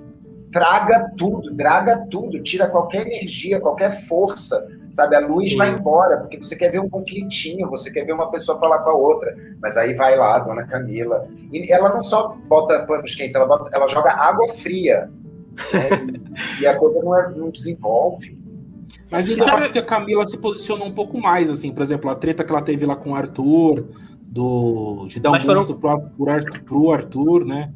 traga 0.51 1.11
tudo, 1.17 1.55
draga 1.55 2.07
tudo, 2.11 2.43
tira 2.43 2.69
qualquer 2.69 3.07
energia, 3.07 3.61
qualquer 3.61 3.91
força, 4.07 4.67
sabe? 4.91 5.17
A 5.17 5.21
luz 5.21 5.51
Sim. 5.51 5.57
vai 5.57 5.71
embora, 5.71 6.19
porque 6.19 6.39
você 6.39 6.57
quer 6.57 6.71
ver 6.71 6.81
um 6.81 6.89
conflitinho, 6.89 7.69
você 7.69 7.91
quer 7.91 8.05
ver 8.05 8.13
uma 8.13 8.31
pessoa 8.31 8.59
falar 8.59 8.81
com 8.81 8.91
a 8.91 8.95
outra, 8.95 9.37
mas 9.61 9.77
aí 9.77 9.95
vai 9.95 10.17
lá, 10.17 10.37
a 10.37 10.39
dona 10.41 10.67
Camila, 10.67 11.27
e 11.53 11.73
ela 11.73 11.91
não 11.91 12.03
só 12.03 12.37
bota 12.49 12.85
panos 12.85 13.15
quentes, 13.15 13.35
ela, 13.35 13.47
bota, 13.47 13.71
ela 13.73 13.87
joga 13.89 14.13
água 14.13 14.49
fria, 14.49 15.11
né? 15.73 15.89
e 16.61 16.67
a 16.67 16.77
coisa 16.77 17.01
não, 17.03 17.17
é, 17.17 17.31
não 17.31 17.51
desenvolve. 17.51 18.39
Mas 19.11 19.29
eu 19.29 19.39
sabe... 19.39 19.65
acho 19.65 19.73
que 19.73 19.79
a 19.79 19.85
Camila 19.85 20.25
se 20.25 20.39
posicionou 20.39 20.87
um 20.87 20.95
pouco 20.95 21.21
mais, 21.21 21.49
assim, 21.49 21.73
por 21.73 21.83
exemplo, 21.83 22.11
a 22.11 22.15
treta 22.15 22.45
que 22.45 22.53
ela 22.53 22.63
teve 22.63 22.85
lá 22.85 22.97
com 22.97 23.11
o 23.11 23.15
Arthur, 23.15 23.87
do, 24.21 25.07
de 25.09 25.19
dar 25.19 25.33
um 25.33 25.41
foram... 25.41 25.65
pro, 25.65 26.31
Arthur, 26.31 26.63
pro 26.65 26.91
Arthur, 26.93 27.45
né? 27.45 27.73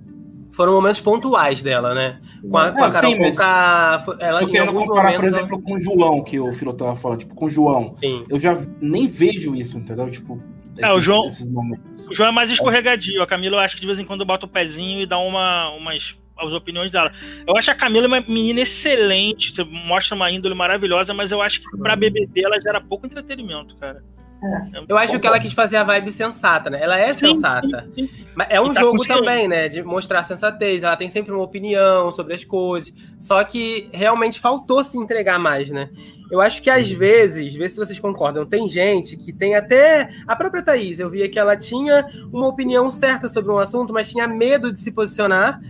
Foram 0.54 0.72
momentos 0.72 1.00
pontuais 1.00 1.62
dela, 1.62 1.94
né? 1.94 2.20
Com 2.48 2.56
a, 2.56 2.70
com 2.70 2.84
a 2.84 2.90
Carol 2.90 3.10
sim, 3.10 3.18
Conká, 3.18 4.04
ela 4.20 4.42
em 4.42 4.58
alguns 4.58 4.86
comparar, 4.86 5.12
momentos... 5.12 5.30
por 5.30 5.38
exemplo, 5.38 5.62
com 5.62 5.74
o 5.74 5.80
João, 5.80 6.22
que 6.22 6.38
o 6.38 6.52
Filo 6.52 6.72
tava 6.72 6.94
falando, 6.94 7.18
tipo, 7.18 7.34
com 7.34 7.46
o 7.46 7.50
João. 7.50 7.88
Sim. 7.88 8.24
Eu 8.28 8.38
já 8.38 8.54
nem 8.80 9.06
vejo 9.06 9.54
isso, 9.56 9.76
entendeu? 9.76 10.08
Tipo, 10.10 10.40
esses, 10.76 10.90
é, 10.90 10.92
o 10.92 11.00
João, 11.00 11.26
o 11.26 12.14
João 12.14 12.28
é 12.28 12.32
mais 12.32 12.50
escorregadio. 12.50 13.22
A 13.22 13.26
Camila, 13.26 13.56
eu 13.56 13.60
acho 13.60 13.74
que 13.74 13.80
de 13.80 13.86
vez 13.86 13.98
em 13.98 14.04
quando 14.04 14.24
bota 14.24 14.46
o 14.46 14.48
pezinho 14.48 15.00
e 15.00 15.06
dá 15.06 15.18
uma, 15.18 15.70
umas 15.70 16.16
as 16.36 16.52
opiniões 16.52 16.90
dela. 16.90 17.12
Eu 17.46 17.56
acho 17.56 17.70
a 17.70 17.74
Camila 17.74 18.06
uma 18.06 18.20
menina 18.20 18.60
excelente, 18.60 19.52
mostra 19.64 20.14
uma 20.14 20.30
índole 20.30 20.54
maravilhosa, 20.54 21.14
mas 21.14 21.30
eu 21.30 21.40
acho 21.40 21.60
que 21.60 21.78
pra 21.78 21.96
BBB 21.96 22.44
ela 22.44 22.60
gera 22.60 22.80
pouco 22.80 23.06
entretenimento, 23.06 23.76
cara. 23.76 24.02
É. 24.44 24.84
Eu 24.86 24.98
acho 24.98 25.18
que 25.18 25.26
ela 25.26 25.38
quis 25.38 25.52
fazer 25.52 25.76
a 25.76 25.84
vibe 25.84 26.12
sensata, 26.12 26.68
né? 26.68 26.78
Ela 26.82 26.98
é 26.98 27.12
sensata. 27.14 27.88
Mas 28.34 28.46
é 28.50 28.60
um 28.60 28.74
tá 28.74 28.80
jogo 28.80 29.06
também, 29.06 29.48
né? 29.48 29.68
De 29.68 29.82
mostrar 29.82 30.22
sensatez. 30.24 30.82
Ela 30.82 30.96
tem 30.96 31.08
sempre 31.08 31.32
uma 31.32 31.42
opinião 31.42 32.10
sobre 32.10 32.34
as 32.34 32.44
coisas. 32.44 32.92
Só 33.18 33.42
que 33.42 33.88
realmente 33.92 34.38
faltou 34.38 34.84
se 34.84 34.98
entregar 34.98 35.38
mais, 35.38 35.70
né? 35.70 35.88
Eu 36.30 36.40
acho 36.40 36.60
que 36.60 36.68
às 36.68 36.90
vezes, 36.90 37.54
vê 37.54 37.68
se 37.68 37.76
vocês 37.76 37.98
concordam, 38.00 38.44
tem 38.44 38.68
gente 38.68 39.16
que 39.16 39.32
tem 39.32 39.54
até. 39.54 40.10
A 40.26 40.36
própria 40.36 40.62
Thaís, 40.62 41.00
eu 41.00 41.08
via 41.08 41.28
que 41.28 41.38
ela 41.38 41.56
tinha 41.56 42.06
uma 42.32 42.48
opinião 42.48 42.90
certa 42.90 43.28
sobre 43.28 43.50
um 43.50 43.58
assunto, 43.58 43.92
mas 43.92 44.10
tinha 44.10 44.28
medo 44.28 44.72
de 44.72 44.80
se 44.80 44.90
posicionar 44.90 45.60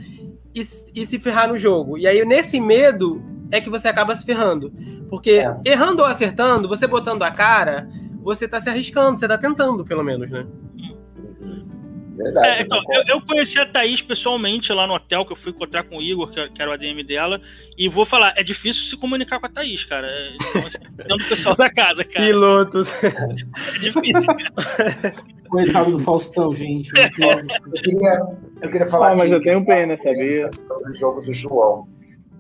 e, 0.55 0.67
e 0.95 1.07
se 1.07 1.21
ferrar 1.21 1.49
no 1.49 1.59
jogo. 1.59 1.97
E 1.99 2.07
aí, 2.07 2.25
nesse 2.25 2.61
medo, 2.61 3.23
é 3.51 3.61
que 3.61 3.71
você 3.71 3.87
acaba 3.87 4.17
se 4.17 4.25
ferrando. 4.25 4.73
Porque 5.09 5.33
é. 5.33 5.57
errando 5.65 6.03
ou 6.03 6.09
acertando, 6.09 6.69
você 6.69 6.87
botando 6.87 7.23
a 7.23 7.31
cara 7.31 7.89
você 8.25 8.49
tá 8.49 8.61
se 8.61 8.71
arriscando, 8.71 9.19
você 9.19 9.29
tá 9.29 9.37
tentando, 9.37 9.85
pelo 9.85 10.03
menos, 10.03 10.31
né? 10.31 10.47
Verdade. 12.17 12.47
É, 12.47 12.63
então, 12.63 12.81
eu, 12.91 13.03
eu, 13.09 13.21
conheci 13.21 13.59
a 13.59 13.67
Thaís 13.67 14.01
pessoalmente 14.01 14.73
lá 14.73 14.87
no 14.87 14.95
hotel, 14.95 15.27
que 15.27 15.33
eu 15.33 15.37
fui 15.37 15.51
encontrar 15.51 15.83
com 15.83 15.99
o 15.99 16.03
Igor, 16.03 16.31
que, 16.31 16.49
que 16.49 16.63
era 16.63 16.71
o 16.71 16.75
ADM 16.75 17.05
dela, 17.05 17.41
e 17.77 17.89
vou 17.89 18.07
falar, 18.07 18.35
é 18.37 18.43
difícil 18.43 18.89
se 18.89 18.97
comunicar 18.97 19.41
com 19.41 19.47
a 19.47 19.49
Thaís, 19.49 19.85
cara. 19.85 20.07
É, 20.07 20.37
então, 20.37 20.67
assim, 20.67 20.79
o 21.25 21.29
pessoal 21.29 21.57
da 21.57 21.69
casa, 21.69 22.05
cara. 22.05 22.25
Pilotos. 22.25 23.05
É 23.05 23.79
difícil, 23.81 24.23
cara. 24.25 25.15
Coitado 25.49 25.91
do 25.91 26.01
Faustão, 26.01 26.55
gente. 26.55 26.91
Eu 26.97 27.11
queria, 27.83 28.23
eu 28.63 28.71
queria 28.71 28.87
falar. 28.87 29.13
Ah, 29.13 29.17
mas 29.17 29.31
eu 29.31 29.43
tenho 29.43 29.65
pena, 29.65 29.97
sabia? 30.03 30.51
Sobre 30.67 30.91
o 30.91 30.95
jogo 30.95 31.21
do 31.21 31.33
João. 31.33 31.89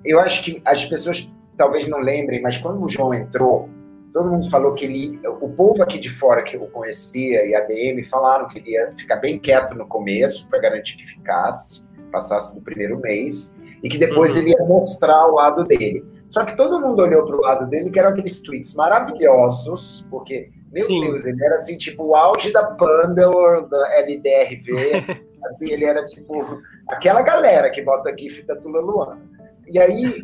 Eu 0.04 0.20
acho 0.20 0.42
que 0.44 0.62
as 0.64 0.84
pessoas 0.84 1.28
talvez 1.56 1.86
não 1.88 1.98
lembrem, 1.98 2.40
mas 2.40 2.58
quando 2.58 2.82
o 2.82 2.88
João 2.88 3.12
entrou, 3.12 3.68
todo 4.14 4.30
mundo 4.30 4.48
falou 4.48 4.74
que 4.74 4.84
ele, 4.84 5.18
o 5.40 5.48
povo 5.48 5.82
aqui 5.82 5.98
de 5.98 6.08
fora 6.08 6.44
que 6.44 6.56
o 6.56 6.68
conhecia 6.68 7.44
e 7.44 7.52
a 7.52 7.60
DM 7.62 8.04
falaram 8.04 8.46
que 8.46 8.60
ele 8.60 8.70
ia 8.70 8.94
ficar 8.96 9.16
bem 9.16 9.40
quieto 9.40 9.74
no 9.74 9.88
começo 9.88 10.48
para 10.48 10.60
garantir 10.60 10.96
que 10.96 11.04
ficasse, 11.04 11.84
passasse 12.12 12.54
do 12.54 12.62
primeiro 12.62 12.96
mês 13.00 13.56
e 13.82 13.88
que 13.88 13.98
depois 13.98 14.34
uhum. 14.34 14.42
ele 14.42 14.50
ia 14.52 14.64
mostrar 14.64 15.26
o 15.26 15.34
lado 15.34 15.64
dele. 15.64 16.04
Só 16.30 16.44
que 16.44 16.56
todo 16.56 16.80
mundo 16.80 17.02
olhou 17.02 17.24
para 17.26 17.36
o 17.36 17.40
lado 17.40 17.68
dele 17.68 17.90
que 17.90 17.98
eram 17.98 18.10
aqueles 18.10 18.40
tweets 18.40 18.72
maravilhosos, 18.74 20.06
porque 20.08 20.48
meu 20.72 20.86
Sim. 20.86 21.00
Deus, 21.00 21.24
ele 21.24 21.44
era 21.44 21.56
assim 21.56 21.76
tipo 21.76 22.04
o 22.04 22.14
auge 22.14 22.52
da 22.52 22.64
Pandor, 22.66 23.68
da 23.68 23.98
LDRV, 23.98 25.26
assim 25.44 25.72
ele 25.72 25.86
era 25.86 26.04
tipo 26.04 26.62
aquela 26.86 27.22
galera 27.22 27.68
que 27.68 27.82
bota 27.82 28.16
GIF 28.16 28.44
da 28.44 28.54
Tula 28.54 28.80
Luana. 28.80 29.20
E 29.66 29.76
aí 29.76 30.22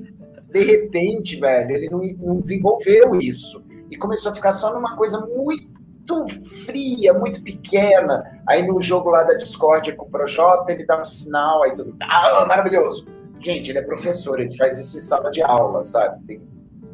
de 0.48 0.64
repente, 0.64 1.40
velho, 1.40 1.74
ele 1.74 1.90
não, 1.90 2.00
não 2.18 2.40
desenvolveu 2.40 3.16
isso 3.16 3.68
e 3.90 3.96
começou 3.96 4.32
a 4.32 4.34
ficar 4.34 4.52
só 4.52 4.72
numa 4.72 4.96
coisa 4.96 5.20
muito 5.20 6.26
fria, 6.64 7.12
muito 7.12 7.42
pequena. 7.42 8.40
Aí 8.46 8.66
no 8.66 8.80
jogo 8.80 9.10
lá 9.10 9.24
da 9.24 9.34
Discord 9.34 9.92
com 9.94 10.06
o 10.06 10.10
Projota, 10.10 10.72
ele 10.72 10.86
dá 10.86 11.00
um 11.00 11.04
sinal, 11.04 11.62
aí 11.62 11.74
tudo, 11.74 11.96
ah, 12.00 12.44
maravilhoso. 12.46 13.06
Gente, 13.40 13.70
ele 13.70 13.78
é 13.78 13.82
professor, 13.82 14.38
ele 14.38 14.56
faz 14.56 14.78
isso 14.78 14.98
em 14.98 15.00
sala 15.00 15.30
de 15.30 15.42
aula, 15.42 15.82
sabe? 15.82 16.24
Tem 16.26 16.42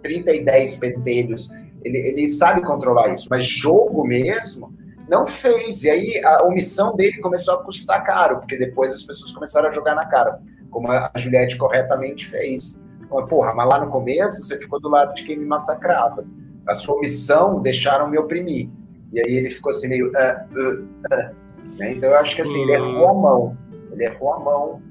30 0.02 0.32
e 0.32 0.44
10 0.44 0.76
pentelhos, 0.76 1.50
ele, 1.84 1.98
ele 1.98 2.28
sabe 2.30 2.62
controlar 2.62 3.08
isso, 3.08 3.26
mas 3.30 3.44
jogo 3.44 4.04
mesmo, 4.04 4.72
não 5.08 5.26
fez. 5.26 5.82
E 5.84 5.90
aí 5.90 6.22
a 6.24 6.44
omissão 6.44 6.94
dele 6.96 7.20
começou 7.20 7.54
a 7.54 7.64
custar 7.64 8.04
caro, 8.04 8.38
porque 8.38 8.56
depois 8.56 8.92
as 8.92 9.02
pessoas 9.02 9.32
começaram 9.32 9.68
a 9.68 9.72
jogar 9.72 9.94
na 9.94 10.06
cara, 10.06 10.40
como 10.70 10.90
a 10.90 11.10
Juliette 11.16 11.56
corretamente 11.56 12.26
fez. 12.26 12.80
Porra, 13.28 13.54
mas 13.54 13.68
lá 13.68 13.84
no 13.84 13.90
começo 13.90 14.44
você 14.44 14.58
ficou 14.58 14.80
do 14.80 14.88
lado 14.88 15.14
de 15.14 15.24
quem 15.24 15.38
me 15.38 15.46
massacrava. 15.46 16.24
A 16.68 16.74
sua 16.74 16.96
omissão 16.96 17.60
deixaram 17.60 18.08
me 18.08 18.18
oprimir. 18.18 18.68
E 19.12 19.20
aí 19.20 19.34
ele 19.34 19.50
ficou 19.50 19.70
assim 19.70 19.88
meio. 19.88 20.08
Uh, 20.08 20.58
uh, 20.58 20.82
uh, 20.82 21.76
né? 21.78 21.92
Então 21.92 22.08
eu 22.08 22.16
acho 22.16 22.34
que 22.34 22.42
assim, 22.42 22.60
ele 22.62 22.72
errou 22.72 23.08
a 23.08 23.14
mão. 23.14 23.58
Ele 23.92 24.04
errou 24.04 24.34
a 24.34 24.40
mão 24.40 24.82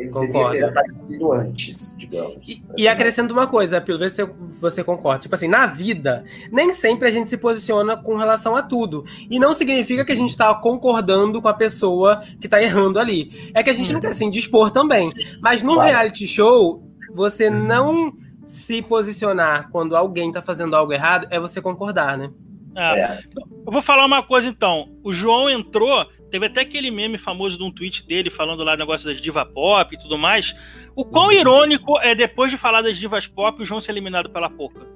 ele 0.00 0.08
Concordo. 0.08 0.52
devia 0.52 0.66
ter 0.66 0.70
aparecido 0.70 1.32
antes, 1.32 1.96
digamos. 1.96 2.48
E, 2.48 2.62
e 2.76 2.88
acrescento 2.88 3.32
uma 3.32 3.46
coisa, 3.46 3.80
Pilo, 3.80 3.98
vê 3.98 4.08
se 4.08 4.24
você 4.60 4.84
concorda. 4.84 5.20
Tipo 5.20 5.34
assim, 5.34 5.48
na 5.48 5.66
vida, 5.66 6.24
nem 6.50 6.72
sempre 6.72 7.08
a 7.08 7.10
gente 7.10 7.28
se 7.28 7.36
posiciona 7.36 7.96
com 7.96 8.14
relação 8.16 8.54
a 8.54 8.62
tudo. 8.62 9.04
E 9.28 9.38
não 9.38 9.52
significa 9.52 10.04
que 10.04 10.12
a 10.12 10.16
gente 10.16 10.30
está 10.30 10.54
concordando 10.54 11.42
com 11.42 11.48
a 11.48 11.54
pessoa 11.54 12.22
que 12.40 12.46
está 12.46 12.62
errando 12.62 12.98
ali. 12.98 13.50
É 13.52 13.62
que 13.62 13.70
a 13.70 13.72
gente 13.72 13.90
hum. 13.90 13.94
não 13.94 14.00
quer 14.00 14.14
se 14.14 14.24
indispor 14.24 14.70
também. 14.70 15.10
Mas 15.42 15.62
no 15.62 15.74
claro. 15.74 15.90
reality 15.90 16.26
show, 16.26 16.82
você 17.14 17.50
não 17.50 18.12
se 18.44 18.82
posicionar 18.82 19.70
quando 19.70 19.96
alguém 19.96 20.28
está 20.28 20.42
fazendo 20.42 20.74
algo 20.74 20.92
errado 20.92 21.26
é 21.30 21.38
você 21.38 21.60
concordar, 21.60 22.16
né? 22.16 22.30
É. 22.74 23.00
É. 23.00 23.24
Eu 23.66 23.72
vou 23.72 23.82
falar 23.82 24.06
uma 24.06 24.22
coisa 24.22 24.48
então. 24.48 24.88
O 25.02 25.12
João 25.12 25.50
entrou 25.50 26.06
Teve 26.30 26.46
até 26.46 26.60
aquele 26.60 26.90
meme 26.90 27.18
famoso 27.18 27.58
de 27.58 27.64
um 27.64 27.72
tweet 27.72 28.06
dele 28.06 28.30
falando 28.30 28.62
lá 28.62 28.76
do 28.76 28.78
negócio 28.78 29.06
das 29.06 29.20
diva 29.20 29.44
pop 29.44 29.94
e 29.94 29.98
tudo 29.98 30.16
mais. 30.16 30.54
O 30.94 31.04
quão 31.04 31.32
irônico 31.32 31.98
é 32.00 32.14
depois 32.14 32.52
de 32.52 32.56
falar 32.56 32.82
das 32.82 32.96
divas 32.96 33.26
pop 33.26 33.60
o 33.60 33.64
João 33.64 33.80
ser 33.80 33.90
eliminado 33.90 34.30
pela 34.30 34.48
Poca. 34.48 34.86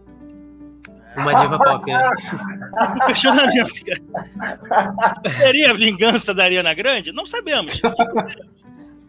Uma 1.16 1.34
diva 1.34 1.58
pop, 1.58 1.90
né? 1.90 2.10
Um 2.94 3.06
questionamento, 3.06 3.72
cara. 3.84 5.20
Seria 5.38 5.74
vingança 5.74 6.32
da 6.32 6.44
Ariana 6.44 6.72
Grande? 6.72 7.10
Não 7.12 7.26
sabemos. 7.26 7.80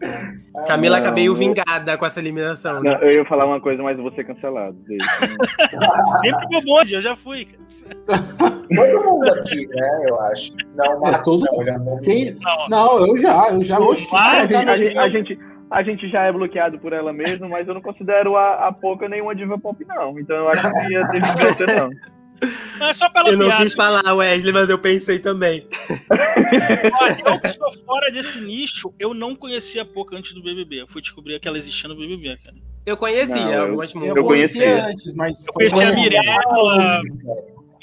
Camila 0.66 0.98
acabei 0.98 1.28
vingada 1.32 1.96
com 1.96 2.06
essa 2.06 2.20
eliminação. 2.20 2.82
Né? 2.82 2.92
Não, 2.92 3.02
eu 3.02 3.18
ia 3.18 3.24
falar 3.24 3.46
uma 3.46 3.60
coisa, 3.60 3.82
mas 3.82 3.96
eu 3.96 4.02
vou 4.02 4.12
ser 4.12 4.24
cancelado. 4.24 4.76
Sempre 4.86 6.46
meu 6.50 6.62
bonde, 6.64 6.94
eu 6.94 7.02
já 7.02 7.16
fui. 7.16 7.48
Todo 8.06 9.04
mundo 9.04 9.30
aqui, 9.30 9.66
né? 9.68 10.04
Eu 10.08 10.20
acho. 10.22 10.52
Não, 10.74 11.00
Marcos, 11.00 11.42
é, 11.42 11.46
todo... 11.46 11.78
não, 11.78 12.00
Quem... 12.00 12.36
não, 12.68 13.06
eu 13.06 13.16
já, 13.16 13.48
eu 13.50 13.62
já. 13.62 13.78
Oxi, 13.78 14.08
a, 14.12 14.40
gente, 14.40 14.54
a, 14.56 14.76
gente, 14.76 14.98
a, 14.98 15.08
gente, 15.08 15.38
a 15.70 15.82
gente 15.82 16.08
já 16.08 16.22
é 16.24 16.32
bloqueado 16.32 16.78
por 16.78 16.92
ela 16.92 17.12
mesmo, 17.12 17.48
mas 17.48 17.68
eu 17.68 17.74
não 17.74 17.82
considero 17.82 18.36
a, 18.36 18.66
a 18.66 18.72
Poca 18.72 19.08
nenhuma 19.08 19.34
diva 19.34 19.58
pop, 19.58 19.84
não. 19.86 20.18
Então 20.18 20.36
eu 20.36 20.48
acho 20.48 20.62
que 20.62 20.92
ia 20.92 21.08
ter 21.08 21.56
que 21.56 21.66
não. 21.66 21.90
Não 22.78 22.88
é 22.88 22.94
só 22.94 23.08
pela 23.08 23.30
eu 23.30 23.36
não 23.36 23.46
piada. 23.46 23.64
quis 23.64 23.74
falar, 23.74 24.14
Wesley, 24.14 24.52
mas 24.52 24.68
eu 24.68 24.78
pensei 24.78 25.18
também. 25.18 25.66
Olha, 27.00 27.16
eu 27.24 27.40
que 27.40 27.46
estou 27.48 27.72
fora 27.84 28.10
desse 28.10 28.40
nicho, 28.40 28.92
eu 28.98 29.14
não 29.14 29.34
conhecia 29.34 29.82
a 29.82 29.84
Poca 29.84 30.16
antes 30.16 30.32
do 30.32 30.42
BBB. 30.42 30.82
Eu 30.82 30.88
fui 30.88 31.00
descobrir 31.00 31.40
que 31.40 31.48
ela 31.48 31.58
existia 31.58 31.88
no 31.88 31.96
BBB, 31.96 32.36
cara. 32.44 32.56
Eu 32.84 32.96
conhecia 32.96 33.34
não, 33.34 33.62
algumas 33.62 33.92
músicas. 33.94 34.16
Eu, 34.16 34.22
eu 34.22 34.28
conhecia 34.28 34.86
antes, 34.86 35.14
mas. 35.14 35.46
Eu 35.46 35.52
conhecia 35.54 35.88
a 35.88 35.92
Mirella. 35.92 37.00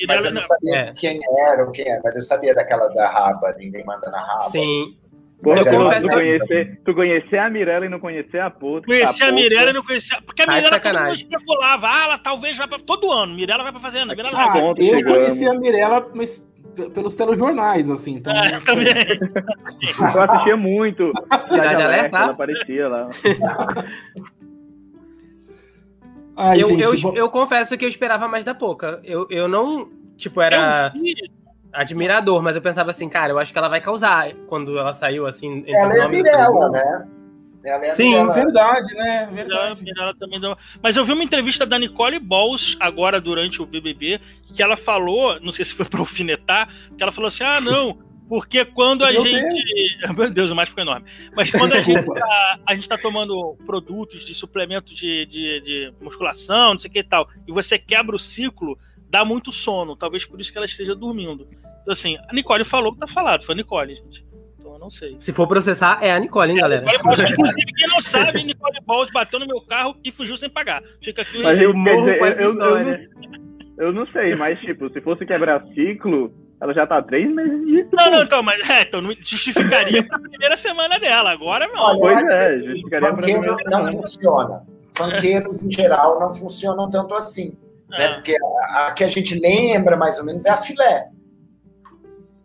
Mas 0.08 0.26
eu 0.26 0.32
não 0.32 0.42
sabia 0.42 0.76
é. 0.76 0.94
quem 0.94 1.20
era 1.40 1.66
ou 1.66 1.72
quem 1.72 1.88
era, 1.88 2.02
mas 2.04 2.16
eu 2.16 2.24
sabia 2.24 2.54
daquela 2.54 2.88
da 2.90 3.10
raba, 3.10 3.54
ninguém 3.58 3.86
manda 3.86 4.10
na 4.10 4.20
raba. 4.20 4.50
Sim. 4.50 4.98
Pô, 5.44 5.54
eu 5.54 5.66
confesso 5.66 6.08
tu, 6.08 6.14
conhecer, 6.14 6.82
tu 6.86 6.96
conhecer 6.96 7.38
a 7.38 7.50
Mirella 7.50 7.86
e 7.86 7.90
não 7.90 8.00
conhecer 8.00 8.40
a 8.40 8.50
puta. 8.50 8.88
Conhecer 8.88 9.26
a, 9.26 9.28
a 9.28 9.32
Mirella 9.34 9.72
e 9.72 9.74
não 9.74 9.84
conhecer. 9.84 10.22
Porque 10.22 10.42
a 10.42 10.48
Mirella 10.48 10.80
todo 10.80 11.00
mundo 11.00 11.16
especulava. 11.16 11.88
Ah, 11.90 12.04
ela 12.06 12.18
talvez 12.18 12.58
vá 12.58 12.66
pra. 12.66 12.80
Todo 12.80 13.12
ano. 13.12 13.36
Mirella 13.36 13.62
vai 13.62 13.74
pra 13.74 13.82
fazenda. 13.82 14.16
Mirella 14.16 14.40
ah, 14.40 14.54
vai. 14.54 14.62
Eu 14.78 15.04
conheci 15.04 15.46
a 15.46 15.54
Mirella, 15.54 16.10
mas 16.16 16.48
pelos 16.94 17.18
telejornais, 17.18 17.92
assim. 17.92 18.16
Então, 18.16 18.34
é, 18.34 18.58
também. 18.62 18.88
eu 18.88 20.24
assistia 20.24 20.56
muito. 20.56 21.12
Cidade 21.46 21.82
Alerta. 21.84 22.18
Ela 22.18 22.32
aparecia 22.32 22.88
lá. 22.88 23.10
Ai, 26.38 26.64
eu, 26.64 26.70
gente, 26.70 26.82
eu, 26.82 26.98
vou... 26.98 27.16
eu, 27.16 27.30
confesso 27.30 27.78
que 27.78 27.84
eu 27.84 27.90
esperava 27.90 28.30
mais 28.30 28.46
da 28.46 28.56
Poca. 28.56 29.02
Eu, 29.04 29.28
eu 29.30 29.50
não, 29.50 29.92
tipo, 30.16 30.42
era 30.42 30.94
admirador, 31.74 32.42
mas 32.42 32.56
eu 32.56 32.62
pensava 32.62 32.92
assim, 32.92 33.10
cara, 33.10 33.34
eu 33.34 33.40
acho 33.40 33.52
que 33.52 33.58
ela 33.58 33.68
vai 33.68 33.82
causar 33.82 34.32
quando 34.48 34.78
ela 34.78 34.94
saiu, 34.94 35.26
assim... 35.26 35.64
Ela 35.68 35.96
é 35.96 36.02
a 36.02 36.08
Mirella, 36.08 36.70
né? 36.70 37.08
Ela 37.66 37.86
é 37.86 37.90
Sim, 37.90 38.10
Mirella. 38.10 38.34
verdade, 38.34 38.94
né? 38.94 39.30
Verdade. 39.34 39.84
Ela 39.98 40.14
também 40.14 40.40
deu... 40.40 40.56
Mas 40.82 40.96
eu 40.96 41.04
vi 41.04 41.14
uma 41.14 41.24
entrevista 41.24 41.66
da 41.66 41.80
Nicole 41.80 42.20
Balls 42.20 42.78
agora 42.80 43.20
durante 43.20 43.62
o 43.62 43.66
BBB, 43.66 44.22
que 44.54 44.62
ela 44.62 44.78
falou, 44.78 45.40
não 45.42 45.52
sei 45.52 45.66
se 45.66 45.74
foi 45.74 45.86
para 45.86 46.00
alfinetar, 46.00 46.70
que 46.96 47.02
ela 47.02 47.12
falou 47.12 47.28
assim, 47.28 47.44
ah, 47.44 47.60
não... 47.60 48.14
Porque 48.28 48.64
quando 48.66 49.04
a 49.04 49.12
Meu 49.12 49.24
gente. 49.24 49.64
Deus. 50.02 50.16
Meu 50.18 50.30
Deus, 50.30 50.50
o 50.50 50.56
mais 50.56 50.70
ficou 50.70 50.84
enorme. 50.84 51.06
Mas 51.36 51.52
quando 51.52 51.74
a 51.74 51.82
gente, 51.84 52.06
tá, 52.06 52.60
a 52.66 52.74
gente 52.74 52.88
tá 52.88 52.98
tomando 52.98 53.56
produtos 53.66 54.26
de 54.26 54.34
suplemento 54.34 54.94
de, 54.94 55.26
de, 55.26 55.62
de, 55.62 55.94
musculação, 56.02 56.74
não 56.74 56.80
sei 56.80 56.90
o 56.90 56.94
que 56.94 57.00
e 57.00 57.04
tal, 57.04 57.30
e 57.48 57.52
você 57.52 57.78
quebra 57.78 58.16
o 58.16 58.20
ciclo, 58.20 58.78
dá 59.14 59.24
muito 59.24 59.52
sono. 59.52 59.96
Talvez 59.96 60.26
por 60.26 60.42
isso 60.42 60.52
que 60.52 60.58
ela 60.58 60.66
esteja 60.66 60.96
dormindo. 60.96 61.48
Então, 61.84 61.94
assim, 61.94 62.18
a 62.28 62.34
Nicole 62.34 62.66
falou 62.66 62.92
que 62.92 63.00
tá 63.00 63.08
falado, 63.08 63.46
foi 63.46 63.54
a 63.54 63.58
Nicole, 63.58 63.94
gente. 63.94 64.26
Então 64.58 64.74
eu 64.74 64.80
não 64.80 64.90
sei. 64.90 65.16
Se 65.20 65.32
for 65.32 65.48
processar, 65.48 66.00
é 66.02 66.12
a 66.12 66.20
Nicole, 66.20 66.52
hein, 66.52 66.58
é, 66.58 66.62
galera? 66.62 66.86
Nicole, 66.86 67.32
inclusive, 67.32 67.74
quem 67.74 67.88
não 67.90 68.02
sabe, 68.02 68.44
Nicole 68.44 68.80
Balls 68.84 69.12
bateu 69.14 69.40
no 69.40 69.46
meu 69.46 69.62
carro 69.62 69.96
e 70.04 70.12
fugiu 70.12 70.36
sem 70.36 70.50
pagar. 70.50 70.82
Fica 71.00 71.22
aqui 71.22 71.44
mas 71.44 71.62
eu 71.62 71.76
morro 71.76 72.18
com 72.18 72.26
essa 72.26 72.42
eu, 72.42 72.50
história. 72.50 73.10
Eu, 73.14 73.24
eu, 73.24 73.30
não, 73.30 73.86
eu 73.86 73.94
não 73.94 74.08
sei, 74.08 74.36
mas, 74.36 74.60
tipo, 74.60 74.90
se 74.90 75.00
fosse 75.00 75.26
quebrar 75.28 75.64
ciclo 75.76 76.34
ela 76.60 76.74
já 76.74 76.88
tá 76.88 77.02
três 77.04 77.30
meses 77.30 77.66
de. 77.66 77.88
Não, 77.92 78.10
não, 78.10 78.24
então, 78.24 78.42
mas 78.42 78.58
é, 78.70 78.84
então 78.84 79.02
não 79.02 79.14
justificaria 79.20 80.02
pra 80.08 80.18
primeira 80.18 80.56
semana 80.56 80.98
dela. 80.98 81.32
Agora 81.32 81.68
não. 81.68 81.82
Olha, 81.82 82.00
pois 82.00 82.30
é, 82.32 82.60
justificaria 82.60 83.10
pra 83.10 83.18
primeira 83.22 83.52
não 83.52 83.58
semana. 83.86 83.92
funciona. 83.92 84.64
Funkeiros, 84.96 85.62
em 85.62 85.70
geral, 85.70 86.20
não 86.22 86.34
funcionam 86.34 86.90
tanto 86.90 87.16
assim. 87.16 87.58
É. 87.94 88.00
Né? 88.00 88.14
Porque 88.16 88.36
a, 88.36 88.88
a, 88.88 88.94
que 88.94 89.04
a 89.04 89.08
gente 89.08 89.40
lembra, 89.40 89.96
mais 89.96 90.18
ou 90.18 90.26
menos, 90.26 90.46
é 90.46 90.50
a 90.50 90.58
filé. 90.58 91.08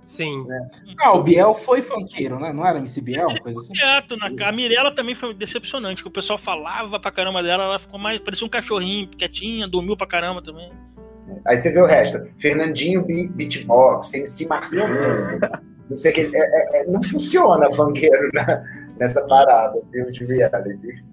Sim. 0.04 0.46
É. 0.50 0.94
Ah, 1.00 1.12
o 1.12 1.22
Biel 1.22 1.52
foi 1.52 1.82
funkeiro, 1.82 2.40
né? 2.40 2.50
Não 2.50 2.66
era 2.66 2.78
MC 2.78 3.00
Biel? 3.02 3.28
Coisa 3.42 3.58
assim? 3.58 3.72
Na... 4.16 4.48
A 4.48 4.52
Mirella 4.52 4.90
também 4.90 5.14
foi 5.14 5.34
decepcionante, 5.34 6.02
que 6.02 6.08
o 6.08 6.12
pessoal 6.12 6.38
falava 6.38 6.98
pra 6.98 7.10
caramba 7.10 7.42
dela, 7.42 7.64
ela 7.64 7.78
ficou 7.78 8.00
mais. 8.00 8.18
parecia 8.18 8.46
um 8.46 8.50
cachorrinho, 8.50 9.08
quietinha, 9.08 9.68
dormiu 9.68 9.96
pra 9.96 10.06
caramba 10.06 10.42
também. 10.42 10.72
Aí 11.46 11.58
você 11.58 11.70
vê 11.70 11.80
o 11.80 11.86
resto. 11.86 12.26
Fernandinho 12.38 13.04
Beatbox, 13.04 14.14
MC 14.14 14.46
Marcinho, 14.46 14.88
não 15.90 15.96
sei 15.96 16.10
o 16.10 16.14
que. 16.14 16.20
É, 16.22 16.40
é, 16.40 16.82
é, 16.82 16.86
não 16.86 17.02
funciona 17.02 17.70
funkeiro 17.70 18.30
na, 18.32 18.64
nessa 18.98 19.26
parada, 19.26 19.78
viu, 19.92 20.10
de 20.10 20.24
reality. 20.24 21.04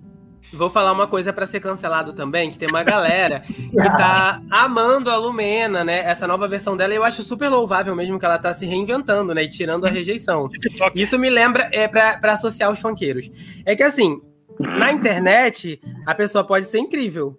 Vou 0.56 0.70
falar 0.70 0.92
uma 0.92 1.06
coisa 1.08 1.34
para 1.34 1.46
ser 1.46 1.60
cancelado 1.60 2.14
também, 2.14 2.50
que 2.50 2.58
tem 2.58 2.70
uma 2.70 2.84
galera 2.84 3.42
que 3.42 3.76
tá 3.76 4.42
amando 4.50 5.10
a 5.10 5.18
Lumena, 5.18 5.84
né? 5.84 6.00
Essa 6.00 6.26
nova 6.26 6.48
versão 6.48 6.78
dela, 6.78 6.94
eu 6.94 7.04
acho 7.04 7.24
super 7.24 7.50
louvável 7.50 7.96
mesmo 7.96 8.18
que 8.18 8.26
ela 8.26 8.40
tá 8.40 8.54
se 8.54 8.66
reinventando, 8.66 9.34
né? 9.34 9.44
E 9.44 9.50
tirando 9.50 9.86
a 9.86 9.90
rejeição. 9.90 10.50
Isso 10.96 11.20
me 11.20 11.30
lembra, 11.30 11.70
é 11.72 11.88
para 11.88 12.34
associar 12.34 12.72
os 12.72 12.80
funkeiros. 12.80 13.30
É 13.66 13.76
que 13.76 13.84
assim, 13.84 14.22
na 14.60 14.92
internet, 14.92 15.80
a 16.06 16.16
pessoa 16.16 16.44
pode 16.44 16.66
ser 16.66 16.80
incrível. 16.80 17.38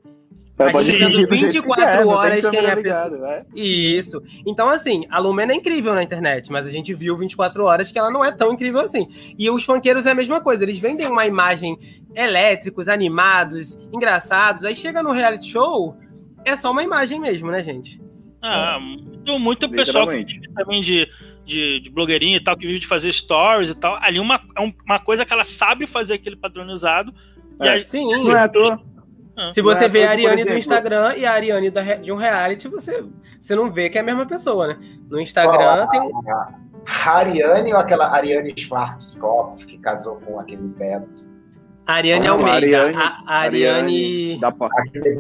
A 0.59 0.80
gente 0.80 0.98
tendo 0.98 1.28
24 1.28 1.98
que 1.98 2.04
horas 2.09 2.48
quem 2.48 2.61
é 2.61 2.72
a 2.72 2.76
pessoa. 2.76 3.04
Ligado, 3.04 3.18
né? 3.18 3.44
Isso. 3.54 4.22
Então, 4.46 4.68
assim, 4.68 5.04
a 5.11 5.18
Lumena 5.18 5.52
é 5.52 5.57
incrível 5.57 5.94
na 5.94 6.02
internet, 6.02 6.50
mas 6.50 6.66
a 6.66 6.70
gente 6.70 6.94
viu 6.94 7.16
24 7.16 7.62
horas 7.64 7.92
que 7.92 7.98
ela 7.98 8.11
não 8.11 8.24
é 8.24 8.32
tão 8.32 8.52
incrível 8.54 8.80
assim. 8.80 9.07
E 9.38 9.50
os 9.50 9.64
funkeiros 9.64 10.07
é 10.07 10.12
a 10.12 10.14
mesma 10.14 10.40
coisa, 10.40 10.62
eles 10.62 10.78
vendem 10.78 11.09
uma 11.09 11.26
imagem 11.26 11.78
elétricos, 12.14 12.88
animados, 12.88 13.78
engraçados, 13.92 14.64
aí 14.64 14.74
chega 14.74 15.02
no 15.02 15.12
reality 15.12 15.50
show, 15.50 15.94
é 16.42 16.57
só 16.57 16.70
uma 16.70 16.82
imagem 16.82 17.20
mesmo, 17.20 17.50
né, 17.50 17.62
gente? 17.62 18.00
Ah, 18.42 18.78
muito, 18.80 19.38
muito 19.38 19.68
pessoal 19.68 20.09
que 20.09 20.24
vive 20.24 20.48
também 20.54 20.80
de, 20.80 21.07
de, 21.44 21.80
de 21.80 21.90
blogueirinha 21.90 22.36
e 22.36 22.40
tal, 22.40 22.57
que 22.57 22.66
vive 22.66 22.80
de 22.80 22.86
fazer 22.86 23.12
stories 23.12 23.68
e 23.70 23.74
tal. 23.74 23.98
Ali 24.00 24.20
uma, 24.20 24.40
é 24.57 24.72
uma 24.86 24.98
coisa 24.98 25.26
que 25.26 25.32
ela 25.32 25.44
sabe 25.44 25.86
fazer 25.86 26.14
aquele 26.14 26.36
padronizado. 26.36 27.12
É, 27.61 27.70
aí, 27.70 27.84
sim. 27.84 28.11
Não 28.24 28.36
é 28.36 28.40
à 28.40 28.48
toa. 28.48 28.80
Ah. 29.37 29.53
Se 29.53 29.61
você 29.61 29.87
vê 29.87 30.05
a 30.05 30.11
Ariane 30.11 30.45
do 30.45 30.55
Instagram 30.55 31.14
e 31.16 31.26
a 31.26 31.32
Ariane 31.32 31.70
da, 31.70 31.82
de 31.97 32.11
um 32.11 32.16
reality, 32.16 32.68
você, 32.68 33.05
você 33.39 33.55
não 33.55 33.70
vê 33.70 33.91
que 33.91 33.99
é 33.99 34.01
a 34.01 34.05
mesma 34.05 34.24
pessoa, 34.24 34.68
né? 34.68 34.78
No 35.11 35.20
Instagram 35.20 35.87
tem. 35.89 36.01
A 36.87 37.11
Ariane 37.11 37.72
ou 37.72 37.78
aquela 37.78 38.11
Ariane 38.14 38.55
Schwarzkopf 38.57 39.66
que 39.66 39.76
casou 39.78 40.16
com 40.16 40.41
aquele 40.41 40.62
Beto? 40.62 41.26
Ariane 41.87 42.26
Almeida. 42.26 42.57
Ariane, 42.57 42.97
a, 42.97 43.22
a 43.26 43.39
Ariane. 43.41 44.41
Da 44.41 44.55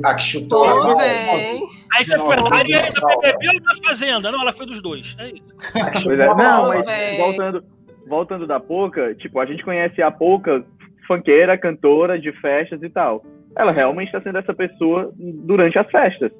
a, 0.04 0.14
que 0.14 0.22
chutou. 0.22 0.66
Oh, 0.66 0.98
Aí 0.98 2.04
você 2.04 2.18
foi. 2.18 2.36
A 2.36 2.54
Ariane 2.54 2.90
da 2.90 3.06
BBB 3.06 3.48
ou 3.54 3.60
da 3.60 3.88
Fazenda? 3.88 4.32
Não, 4.32 4.40
ela 4.40 4.52
foi 4.52 4.66
dos 4.66 4.80
dois. 4.80 5.14
É 5.18 5.28
isso. 5.28 5.72
Pois 6.04 6.18
é. 6.18 6.26
Não, 6.26 6.68
mas 6.68 7.16
voltando, 7.18 7.64
voltando 8.08 8.46
da 8.46 8.58
Poca, 8.58 9.14
tipo, 9.14 9.38
a 9.38 9.46
gente 9.46 9.62
conhece 9.62 10.00
a 10.00 10.10
Poca 10.10 10.64
funkeira, 11.06 11.58
cantora 11.58 12.18
de 12.18 12.32
festas 12.40 12.82
e 12.82 12.88
tal 12.88 13.22
ela 13.56 13.72
realmente 13.72 14.08
está 14.08 14.20
sendo 14.20 14.38
essa 14.38 14.54
pessoa 14.54 15.12
durante 15.16 15.78
as 15.78 15.90
festas. 15.90 16.30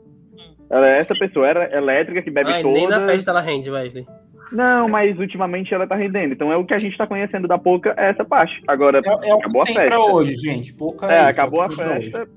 Ela 0.69 0.89
é 0.89 1.01
essa 1.01 1.15
pessoa 1.15 1.47
era 1.47 1.77
elétrica 1.77 2.23
que 2.23 2.31
bebe 2.31 2.51
Ai, 2.51 2.63
toda. 2.63 2.75
Nem 2.75 2.89
na 2.89 3.01
festa 3.01 3.31
ela 3.31 3.41
rende, 3.41 3.71
Wesley. 3.71 4.07
Não, 4.53 4.89
mas 4.89 5.19
ultimamente 5.19 5.73
ela 5.73 5.87
tá 5.87 5.97
rendendo. 5.97 6.33
Então 6.33 6.53
é 6.53 6.57
o 6.57 6.65
que 6.65 6.75
a 6.75 6.79
gente 6.79 6.97
tá 6.97 7.07
conhecendo 7.07 7.49
da 7.49 7.59
Poca, 7.59 7.95
é 7.97 8.11
essa 8.11 8.25
parte. 8.25 8.63
Agora, 8.67 9.01
é, 9.05 9.29
é 9.29 9.33
acabou 9.33 9.63
a 9.63 9.67
festa. 9.67 9.99
hoje, 9.99 10.37
gente. 10.37 10.75
Poca 10.75 11.07
é, 11.07 11.19
é 11.19 11.21
isso, 11.23 11.41
acabou 11.41 11.63
a 11.63 11.71
festa. 11.71 12.23
Hoje. 12.23 12.29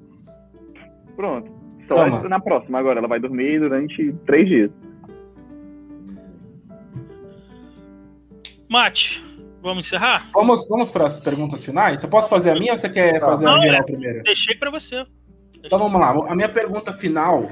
Pronto. 1.16 1.52
Só 1.88 1.96
Toma. 1.96 2.30
na 2.30 2.40
próxima 2.40 2.80
agora. 2.80 3.00
Ela 3.00 3.08
vai 3.08 3.20
dormir 3.20 3.60
durante 3.60 4.14
três 4.26 4.48
dias. 4.48 4.72
Mate, 8.70 9.24
vamos 9.62 9.86
encerrar? 9.86 10.30
Vamos, 10.34 10.68
vamos 10.70 10.92
para 10.92 11.06
as 11.06 11.20
perguntas 11.20 11.64
finais? 11.64 12.00
Você 12.00 12.08
posso 12.08 12.30
fazer 12.30 12.52
a 12.52 12.54
minha 12.54 12.74
ou 12.74 12.78
você 12.78 12.90
quer 12.90 13.20
fazer 13.20 13.46
Não, 13.46 13.56
a 13.56 13.60
geral 13.60 13.82
é, 13.82 13.84
primeiro? 13.84 14.24
Deixei 14.24 14.56
para 14.56 14.72
você. 14.72 15.06
Então 15.64 15.78
vamos 15.78 16.00
lá. 16.00 16.12
A 16.32 16.36
minha 16.36 16.50
pergunta 16.50 16.94
final 16.94 17.50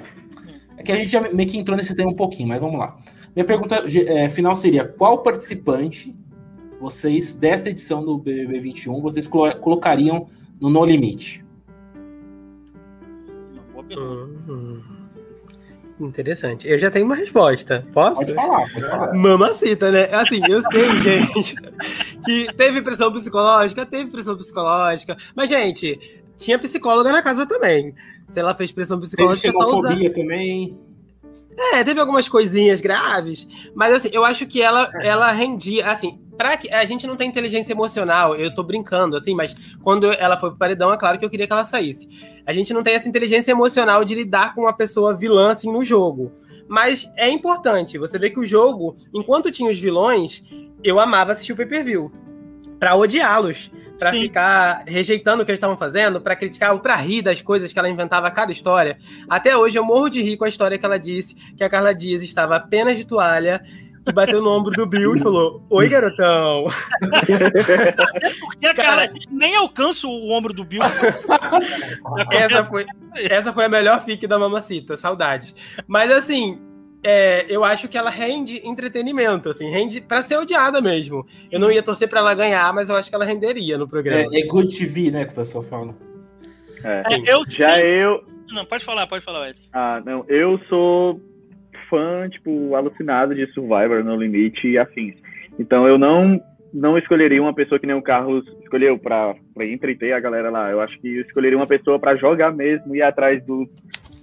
é 0.78 0.84
que 0.84 0.92
a 0.92 0.96
gente 0.96 1.10
já 1.10 1.22
meio 1.22 1.50
que 1.50 1.58
entrou 1.58 1.78
nesse 1.78 1.96
tema 1.96 2.12
um 2.12 2.16
pouquinho, 2.16 2.50
mas 2.50 2.62
vamos 2.62 2.80
lá. 2.80 2.98
Minha 3.36 3.46
pergunta 3.46 3.84
é, 3.86 4.30
final 4.30 4.56
seria: 4.56 4.86
qual 4.86 5.22
participante 5.22 6.16
vocês 6.80 7.36
dessa 7.36 7.70
edição 7.70 8.04
do 8.04 8.18
BBB 8.18 8.60
21 8.60 9.02
vocês 9.02 9.28
colocariam 9.28 10.28
no 10.60 10.70
No 10.70 10.86
Limite? 10.86 11.46
Uhum. 13.90 14.97
Interessante. 16.00 16.68
Eu 16.68 16.78
já 16.78 16.92
tenho 16.92 17.06
uma 17.06 17.16
resposta. 17.16 17.86
Posso? 17.92 18.22
Pode 18.22 18.34
falar, 18.34 18.72
pode 18.72 18.86
falar. 18.86 19.14
Mamacita, 19.16 19.92
né? 19.92 20.04
Assim, 20.14 20.40
eu 20.48 20.62
sei, 20.62 20.98
gente, 20.98 21.56
que 22.24 22.54
teve 22.56 22.82
pressão 22.82 23.12
psicológica, 23.12 23.86
teve 23.86 24.12
pressão 24.12 24.38
psicológica. 24.38 25.18
Mas, 25.36 25.50
gente, 25.50 26.00
tinha 26.38 26.60
psicóloga 26.60 27.12
na 27.12 27.22
casa 27.22 27.46
também. 27.46 27.96
Se 28.28 28.40
ela 28.40 28.54
fez 28.54 28.72
pressão 28.72 29.00
psicológica, 29.00 29.52
teve 29.52 29.64
só 29.64 29.80
usar. 29.80 29.96
também. 30.14 30.78
É, 31.74 31.84
teve 31.84 32.00
algumas 32.00 32.30
coisinhas 32.30 32.80
graves, 32.80 33.48
mas 33.74 33.92
assim, 33.92 34.10
eu 34.14 34.24
acho 34.24 34.46
que 34.46 34.62
ela, 34.62 34.92
é. 35.02 35.08
ela 35.08 35.32
rendia, 35.32 35.90
assim, 35.90 36.20
para 36.38 36.56
que 36.56 36.72
a 36.72 36.86
gente 36.86 37.08
não 37.08 37.16
tem 37.16 37.28
inteligência 37.28 37.74
emocional, 37.74 38.36
eu 38.36 38.54
tô 38.54 38.64
brincando 38.64 39.18
assim, 39.18 39.34
mas 39.34 39.54
quando 39.82 40.12
ela 40.14 40.38
foi 40.38 40.50
pro 40.50 40.60
paredão, 40.60 40.94
é 40.94 40.98
claro 40.98 41.18
que 41.18 41.26
eu 41.26 41.30
queria 41.30 41.48
que 41.48 41.54
ela 41.54 41.66
saísse. 41.66 42.08
A 42.46 42.54
gente 42.54 42.74
não 42.74 42.84
tem 42.84 42.94
essa 42.94 43.10
inteligência 43.10 43.52
emocional 43.52 44.06
de 44.06 44.14
lidar 44.14 44.54
com 44.54 44.62
uma 44.62 44.74
pessoa 44.74 45.16
vilã 45.16 45.52
assim 45.52 45.72
no 45.72 45.84
jogo. 45.84 46.32
Mas 46.68 47.10
é 47.16 47.30
importante, 47.30 47.98
você 47.98 48.20
vê 48.20 48.30
que 48.30 48.40
o 48.40 48.46
jogo, 48.46 48.96
enquanto 49.14 49.52
tinha 49.52 49.72
os 49.72 49.80
vilões, 49.80 50.44
eu 50.84 51.00
amava 51.00 51.32
assistir 51.32 51.54
o 51.54 51.56
pay-per-view 51.56 52.12
para 52.80 52.96
odiá-los 52.96 53.72
para 53.98 54.12
ficar 54.12 54.84
rejeitando 54.86 55.42
o 55.42 55.46
que 55.46 55.52
eles 55.52 55.58
estavam 55.58 55.76
fazendo, 55.76 56.22
para 56.22 56.36
criticar 56.36 56.74
ou 56.74 56.80
para 56.80 56.96
rir 56.96 57.22
das 57.22 57.42
coisas 57.42 57.74
que 57.74 57.80
ela 57.80 57.90
inventava 57.90 58.28
a 58.28 58.32
cada 58.32 58.52
história. 58.52 58.98
Até 59.28 59.58
hoje 59.58 59.78
eu 59.78 59.84
morro 59.84 60.10
de 60.10 60.22
rir 60.22 60.38
com 60.38 60.46
a 60.46 60.50
história 60.50 60.78
que 60.78 60.86
ela 60.86 61.00
disse 61.00 61.36
que 61.56 61.64
a 61.64 61.70
Carla 61.70 61.94
Dias 61.94 62.24
estava 62.24 62.56
apenas 62.56 62.98
de 62.98 63.06
toalha 63.06 63.62
e 64.08 64.14
bateu 64.14 64.42
no 64.42 64.50
ombro 64.50 64.72
do 64.72 64.86
Bill 64.86 65.16
e 65.16 65.20
falou: 65.20 65.64
Oi, 65.70 65.90
garotão. 65.90 66.66
porque 68.46 68.68
a 68.68 68.74
Carla 68.74 69.10
nem 69.30 69.56
alcança 69.56 70.08
o 70.08 70.30
ombro 70.30 70.54
do 70.54 70.64
Bill. 70.64 70.82
essa, 72.32 72.66
foi, 72.66 72.86
essa 73.16 73.54
foi 73.54 73.66
a 73.66 73.70
melhor 73.70 74.04
fic 74.04 74.26
da 74.28 74.40
Mamacita, 74.40 74.96
saudade. 74.96 75.54
Mas 75.88 76.12
assim, 76.12 76.60
é, 77.04 77.46
eu 77.50 77.64
acho 77.64 77.88
que 77.88 77.98
ela 77.98 78.10
rende 78.10 78.62
entretenimento, 78.68 79.50
assim, 79.50 79.70
rende 79.70 80.02
para 80.02 80.22
ser 80.22 80.38
odiada 80.38 80.82
mesmo. 80.82 81.26
Eu 81.52 81.60
não 81.60 81.72
ia 81.72 81.84
torcer 81.84 82.10
para 82.10 82.20
ela 82.20 82.34
ganhar, 82.34 82.74
mas 82.74 82.90
eu 82.90 82.96
acho 82.96 83.10
que 83.10 83.16
ela 83.16 83.26
renderia 83.26 83.78
no 83.78 83.88
programa. 83.88 84.34
É, 84.34 84.42
é 84.42 84.46
good 84.46 84.76
TV, 84.78 85.12
né, 85.12 85.26
que 85.26 85.32
o 85.32 85.36
pessoal 85.36 85.64
fala. 85.64 85.96
É. 86.84 87.10
Sim, 87.10 87.24
eu 87.26 87.44
já 87.50 87.76
sim. 87.76 87.82
eu. 87.82 88.24
Não, 88.50 88.66
pode 88.66 88.86
falar, 88.86 89.08
pode 89.08 89.26
falar, 89.26 89.50
Ed. 89.50 89.60
Ah, 89.74 90.02
não, 90.06 90.26
eu 90.28 90.60
sou 90.70 91.20
fã, 91.90 92.30
tipo, 92.30 92.76
alucinado 92.76 93.36
de 93.36 93.48
Survivor 93.54 94.04
no 94.04 94.16
limite 94.16 94.68
e 94.68 94.78
afins. 94.78 95.16
Então 95.60 95.88
eu 95.88 95.98
não 95.98 96.40
não 96.74 96.98
escolheria 96.98 97.42
uma 97.42 97.54
pessoa 97.54 97.80
que 97.80 97.88
nem 97.88 97.96
o 97.96 98.02
Carlos 98.02 98.46
escolheu 98.62 99.00
para 99.00 99.36
entreter 99.62 100.14
a 100.14 100.20
galera 100.20 100.50
lá. 100.50 100.70
Eu 100.70 100.82
acho 100.82 101.00
que 101.00 101.18
eu 101.18 101.22
escolheria 101.22 101.58
uma 101.58 101.66
pessoa 101.66 101.98
para 101.98 102.16
jogar 102.18 102.52
mesmo 102.52 102.94
e 102.96 103.00
ir 103.00 103.02
atrás 103.02 103.44
do, 103.46 103.68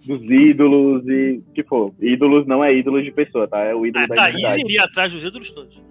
dos 0.06 0.22
ídolos 0.30 1.06
e, 1.08 1.42
tipo, 1.54 1.94
ídolos 2.00 2.46
não 2.46 2.62
é 2.62 2.74
ídolo 2.74 3.02
de 3.02 3.10
pessoa, 3.10 3.48
tá? 3.48 3.60
É 3.60 3.74
o 3.74 3.86
ídolo 3.86 4.04
ah, 4.04 4.08
da 4.08 4.14
Thaís 4.14 4.34
identidade. 4.34 4.60
iria 4.60 4.84
atrás 4.84 5.12
dos 5.12 5.24
ídolos 5.24 5.50
todos. 5.50 5.82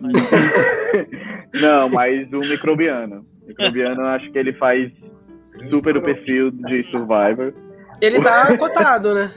não, 1.60 1.88
mas 1.90 2.32
o 2.32 2.40
microbiano. 2.40 3.24
O 3.44 3.48
microbiano, 3.48 4.02
acho 4.06 4.30
que 4.32 4.38
ele 4.38 4.54
faz 4.54 4.90
super 5.70 5.96
o 5.96 6.02
perfil 6.02 6.50
de 6.50 6.84
Survivor. 6.90 7.52
Ele 8.00 8.20
tá 8.20 8.56
cotado, 8.58 9.14
né? 9.14 9.30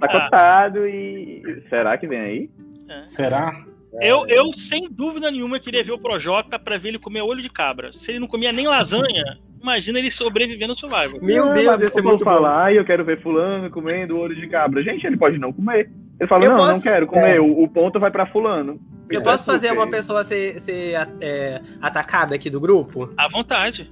Tá 0.00 0.06
ah. 0.06 0.20
cotado 0.20 0.86
e. 0.86 1.62
Será 1.68 1.96
que 1.98 2.06
vem 2.06 2.20
aí? 2.20 2.50
É. 2.88 3.06
Será? 3.06 3.64
Eu, 4.00 4.26
eu, 4.28 4.52
sem 4.52 4.88
dúvida 4.90 5.30
nenhuma, 5.30 5.58
queria 5.58 5.82
ver 5.82 5.92
o 5.92 5.98
Projota 5.98 6.58
pra 6.58 6.76
ver 6.76 6.90
ele 6.90 6.98
comer 6.98 7.22
olho 7.22 7.42
de 7.42 7.48
cabra. 7.48 7.92
Se 7.92 8.10
ele 8.10 8.18
não 8.18 8.28
comia 8.28 8.52
nem 8.52 8.66
lasanha, 8.66 9.38
Imagina 9.60 9.98
ele 9.98 10.10
sobrevivendo 10.10 10.72
no 10.72 10.78
Survivor. 10.78 11.20
Meu 11.22 11.52
Deus, 11.52 11.82
esse 11.82 11.98
é 11.98 12.02
muito 12.02 12.24
falar, 12.24 12.72
e 12.72 12.76
eu 12.76 12.84
quero 12.84 13.04
ver 13.04 13.20
fulano 13.20 13.70
comendo 13.70 14.18
olho 14.18 14.34
de 14.34 14.46
cabra. 14.48 14.82
Gente, 14.82 15.06
ele 15.06 15.16
pode 15.16 15.38
não 15.38 15.52
comer. 15.52 15.90
Ele 16.18 16.28
fala, 16.28 16.44
eu 16.44 16.50
não, 16.50 16.56
posso... 16.58 16.72
não 16.72 16.80
quero 16.80 17.06
comer, 17.06 17.36
é. 17.36 17.40
o, 17.40 17.62
o, 17.62 17.68
ponto 17.68 17.98
vai 17.98 18.10
para 18.10 18.26
fulano. 18.26 18.80
Eu 19.10 19.22
posso 19.22 19.44
fazer 19.44 19.72
uma 19.72 19.88
pessoa 19.88 20.22
ser, 20.22 20.60
ser 20.60 20.94
é, 21.20 21.60
atacada 21.80 22.34
aqui 22.34 22.50
do 22.50 22.60
grupo? 22.60 23.10
À 23.16 23.28
vontade. 23.28 23.90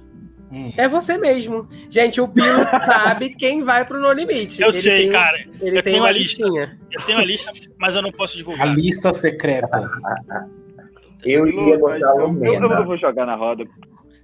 Hum. 0.51 0.71
É 0.77 0.87
você 0.87 1.17
mesmo. 1.17 1.67
Gente, 1.89 2.21
o 2.21 2.27
Pilo 2.27 2.63
sabe 2.85 3.35
quem 3.35 3.63
vai 3.63 3.85
pro 3.85 3.99
No 3.99 4.11
Limite. 4.13 4.61
Eu 4.61 4.69
ele 4.69 4.81
sei, 4.81 4.97
tem, 5.03 5.11
cara. 5.11 5.45
Ele 5.61 5.81
tem 5.81 5.99
uma 5.99 6.11
listinha. 6.11 6.77
Eu 6.91 7.05
tenho 7.05 7.19
a 7.19 7.23
lista, 7.23 7.51
mas 7.77 7.95
eu 7.95 8.01
não 8.01 8.11
posso 8.11 8.37
divulgar. 8.37 8.67
A 8.67 8.73
lista 8.73 9.11
secreta. 9.11 9.89
eu 11.25 11.47
ia 11.47 11.77
botar 11.77 12.15
o 12.15 12.45
eu, 12.45 12.53
eu, 12.53 12.85
vou 12.85 12.97
jogar 12.97 13.25
na 13.25 13.35
roda. 13.35 13.65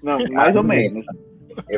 Não, 0.02 0.18
mais 0.32 0.56
ou 0.56 0.64
menos. 0.64 1.06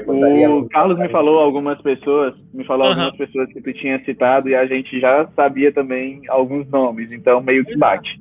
O 0.07 0.69
Carlos 0.69 0.97
me 0.97 1.09
falou 1.09 1.39
algumas 1.39 1.81
pessoas, 1.81 2.33
me 2.53 2.63
falou 2.65 2.85
uhum. 2.85 2.91
algumas 2.91 3.17
pessoas 3.17 3.51
que 3.51 3.61
tu 3.61 3.73
tinha 3.73 4.03
citado 4.05 4.47
e 4.47 4.55
a 4.55 4.65
gente 4.65 4.99
já 4.99 5.27
sabia 5.35 5.71
também 5.71 6.21
alguns 6.29 6.67
nomes, 6.69 7.11
então 7.11 7.41
meio 7.41 7.65
que 7.65 7.77
bate. 7.77 8.19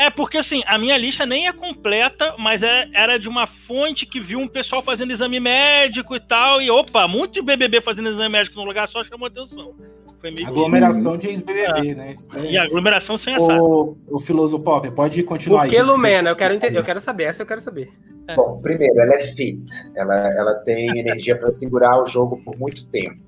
É, 0.00 0.08
porque 0.08 0.38
assim, 0.38 0.62
a 0.66 0.78
minha 0.78 0.96
lista 0.96 1.26
nem 1.26 1.46
é 1.46 1.52
completa, 1.52 2.34
mas 2.38 2.62
é, 2.62 2.88
era 2.94 3.18
de 3.18 3.28
uma 3.28 3.46
fonte 3.46 4.06
que 4.06 4.18
viu 4.18 4.38
um 4.38 4.48
pessoal 4.48 4.82
fazendo 4.82 5.12
exame 5.12 5.38
médico 5.38 6.16
e 6.16 6.20
tal, 6.20 6.62
e 6.62 6.70
opa, 6.70 7.06
muito 7.06 7.34
de 7.34 7.42
BBB 7.42 7.82
fazendo 7.82 8.08
exame 8.08 8.30
médico 8.30 8.58
no 8.58 8.64
lugar 8.64 8.88
só 8.88 9.04
chamou 9.04 9.26
atenção. 9.26 9.74
Foi 10.18 10.30
meio 10.30 10.48
aglomeração 10.48 11.12
que... 11.12 11.26
de 11.26 11.28
ex-BBB, 11.28 11.90
é. 11.90 11.94
né? 11.94 12.14
É... 12.34 12.44
E 12.46 12.56
aglomeração 12.56 13.18
sem 13.18 13.36
o, 13.36 13.94
o 14.10 14.18
Filoso 14.18 14.58
Pop, 14.58 14.90
pode 14.92 15.22
continuar 15.22 15.64
Por 15.64 15.68
que 15.68 15.76
aí. 15.76 15.82
Lumena? 15.82 16.30
Eu 16.30 16.36
quero, 16.36 16.54
entender, 16.54 16.78
eu 16.78 16.84
quero 16.84 16.98
saber, 16.98 17.24
essa 17.24 17.42
eu 17.42 17.46
quero 17.46 17.60
saber. 17.60 17.90
É. 18.26 18.34
Bom, 18.34 18.58
primeiro, 18.62 18.98
ela 19.02 19.16
é 19.16 19.18
fit. 19.18 19.70
Ela, 19.94 20.14
ela 20.34 20.54
tem 20.64 20.88
energia 20.98 21.36
para 21.36 21.48
segurar 21.48 22.00
o 22.00 22.06
jogo 22.06 22.40
por 22.42 22.58
muito 22.58 22.86
tempo. 22.86 23.20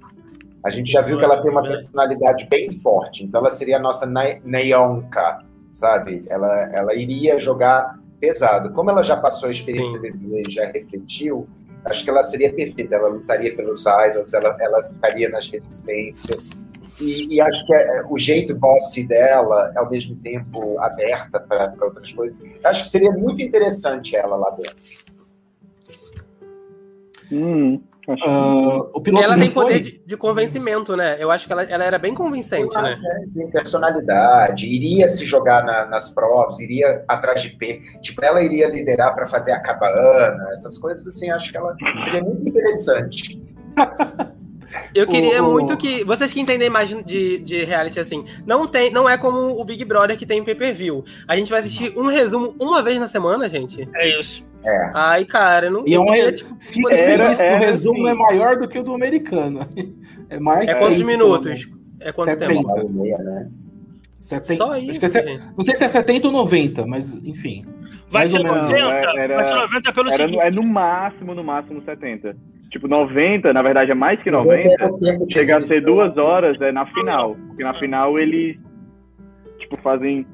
A 0.64 0.70
gente 0.70 0.90
já 0.90 1.02
viu 1.02 1.18
que 1.18 1.24
ela 1.24 1.38
tem 1.38 1.50
uma 1.50 1.62
personalidade 1.62 2.46
bem 2.46 2.70
forte. 2.70 3.24
Então, 3.24 3.42
ela 3.42 3.50
seria 3.50 3.76
a 3.76 3.80
nossa 3.80 4.06
Neonka, 4.42 5.51
sabe? 5.72 6.24
Ela, 6.28 6.70
ela 6.72 6.94
iria 6.94 7.38
jogar 7.38 7.98
pesado. 8.20 8.72
Como 8.72 8.90
ela 8.90 9.02
já 9.02 9.16
passou 9.16 9.48
a 9.48 9.50
experiência 9.50 9.98
de 9.98 10.08
e 10.08 10.50
já 10.50 10.66
refletiu, 10.66 11.48
acho 11.84 12.04
que 12.04 12.10
ela 12.10 12.22
seria 12.22 12.52
perfeita. 12.52 12.94
Ela 12.94 13.08
lutaria 13.08 13.56
pelos 13.56 13.84
idols, 13.86 14.32
ela, 14.32 14.56
ela 14.60 14.82
ficaria 14.84 15.28
nas 15.28 15.50
resistências. 15.50 16.50
E, 17.00 17.34
e, 17.34 17.40
acho 17.40 17.66
que 17.66 17.74
é, 17.74 18.04
o 18.08 18.18
jeito 18.18 18.54
bossy 18.54 19.02
dela, 19.04 19.72
ao 19.74 19.90
mesmo 19.90 20.14
tempo 20.16 20.78
aberta 20.78 21.40
para 21.40 21.74
outras 21.80 22.12
coisas, 22.12 22.38
acho 22.62 22.82
que 22.82 22.88
seria 22.90 23.10
muito 23.12 23.40
interessante 23.40 24.14
ela 24.14 24.36
lá 24.36 24.50
dentro. 24.50 24.76
Hum, 27.32 27.82
uh, 28.09 29.18
ela 29.22 29.36
tem 29.36 29.50
poder 29.50 29.80
de, 29.80 30.03
de, 30.05 30.16
convencimento, 30.16 30.96
né? 30.96 31.16
Eu 31.18 31.30
acho 31.30 31.46
que 31.46 31.53
ela, 31.53 31.62
ela 31.62 31.84
era 31.84 31.98
bem 31.98 32.14
convincente, 32.14 32.74
né? 32.76 32.96
É, 33.05 33.38
tem 33.38 33.50
personalidade, 33.50 34.66
iria 34.66 35.09
se 35.09 35.24
jogar 35.24 35.64
na, 35.64 35.86
nas 35.86 36.11
provas, 36.11 36.59
iria 36.59 37.05
atrás 37.07 37.42
de 37.42 37.50
P. 37.50 37.80
Tipo, 38.00 38.24
ela 38.24 38.42
iria 38.42 38.68
liderar 38.68 39.14
para 39.14 39.26
fazer 39.26 39.53
a 39.53 39.61
cabana, 39.61 40.50
essas 40.53 40.78
coisas 40.78 41.07
assim, 41.07 41.30
acho 41.30 41.50
que 41.50 41.57
ela 41.57 41.76
seria 42.05 42.22
muito 42.22 42.48
interessante. 42.48 43.40
Eu 44.94 45.07
queria 45.07 45.42
o... 45.42 45.50
muito 45.50 45.76
que. 45.76 46.05
Vocês 46.05 46.32
que 46.32 46.40
entendem 46.40 46.70
mais 46.70 46.88
de, 46.88 47.38
de 47.38 47.64
reality 47.64 48.00
assim, 48.00 48.24
não 48.46 48.66
tem, 48.66 48.90
não 48.90 49.09
é 49.09 49.16
como 49.18 49.61
o 49.61 49.64
Big 49.64 49.84
Brother 49.84 50.16
que 50.16 50.26
tem 50.26 50.42
pay-per-view. 50.42 51.05
A 51.28 51.36
gente 51.36 51.50
vai 51.50 51.61
assistir 51.61 51.92
um 51.96 52.07
resumo 52.07 52.55
uma 52.59 52.82
vez 52.82 52.98
na 52.98 53.07
semana, 53.07 53.48
gente. 53.48 53.88
É 53.94 54.18
isso. 54.18 54.42
É. 54.64 54.90
Ai, 54.94 55.24
cara, 55.24 55.68
não. 55.70 55.86
E 55.86 55.94
é 55.94 56.00
um, 56.00 56.04
queria, 56.06 56.32
tipo, 56.32 56.54
fica 56.60 56.88
feliz 56.88 57.38
que 57.38 57.52
o 57.52 57.58
resumo 57.58 58.08
é 58.08 58.14
maior 58.14 58.56
do 58.56 58.68
que 58.68 58.78
o 58.78 58.82
do 58.82 58.94
americano. 58.94 59.60
É 60.30 60.40
mais. 60.40 60.66
É 60.66 60.74
quantos 60.78 61.02
minutos? 61.02 61.66
É 62.00 62.10
quanto 62.10 62.30
70. 62.30 62.48
tempo? 62.48 62.88
Meia, 62.88 63.18
né? 63.18 63.50
70, 64.18 64.56
Só 64.56 64.76
isso. 64.78 65.18
É, 65.18 65.38
não 65.54 65.62
sei 65.62 65.74
se 65.74 65.84
é 65.84 65.88
70 65.88 66.28
ou 66.28 66.32
90, 66.32 66.86
mas 66.86 67.14
enfim. 67.16 67.66
Vai 68.10 68.26
ser 68.26 68.42
90, 68.42 68.78
era, 69.18 69.34
vai 69.34 69.44
ser 69.44 69.54
90 69.54 69.92
pelo 69.92 70.08
era, 70.08 70.16
seguinte. 70.16 70.40
É 70.40 70.50
no 70.50 70.62
máximo, 70.62 71.34
no 71.34 71.44
máximo 71.44 71.82
70. 71.82 72.34
Tipo, 72.70 72.88
90, 72.88 73.52
na 73.52 73.60
verdade 73.60 73.90
é 73.90 73.94
mais 73.94 74.22
que 74.22 74.30
90. 74.30 75.28
chega 75.30 75.58
a 75.58 75.62
ser 75.62 75.82
duas 75.82 76.16
horas 76.16 76.58
é 76.62 76.72
na 76.72 76.86
final. 76.86 77.36
Porque 77.48 77.62
na 77.62 77.78
final 77.78 78.18
eles 78.18 78.56
tipo, 79.58 79.76
fazem 79.82 80.26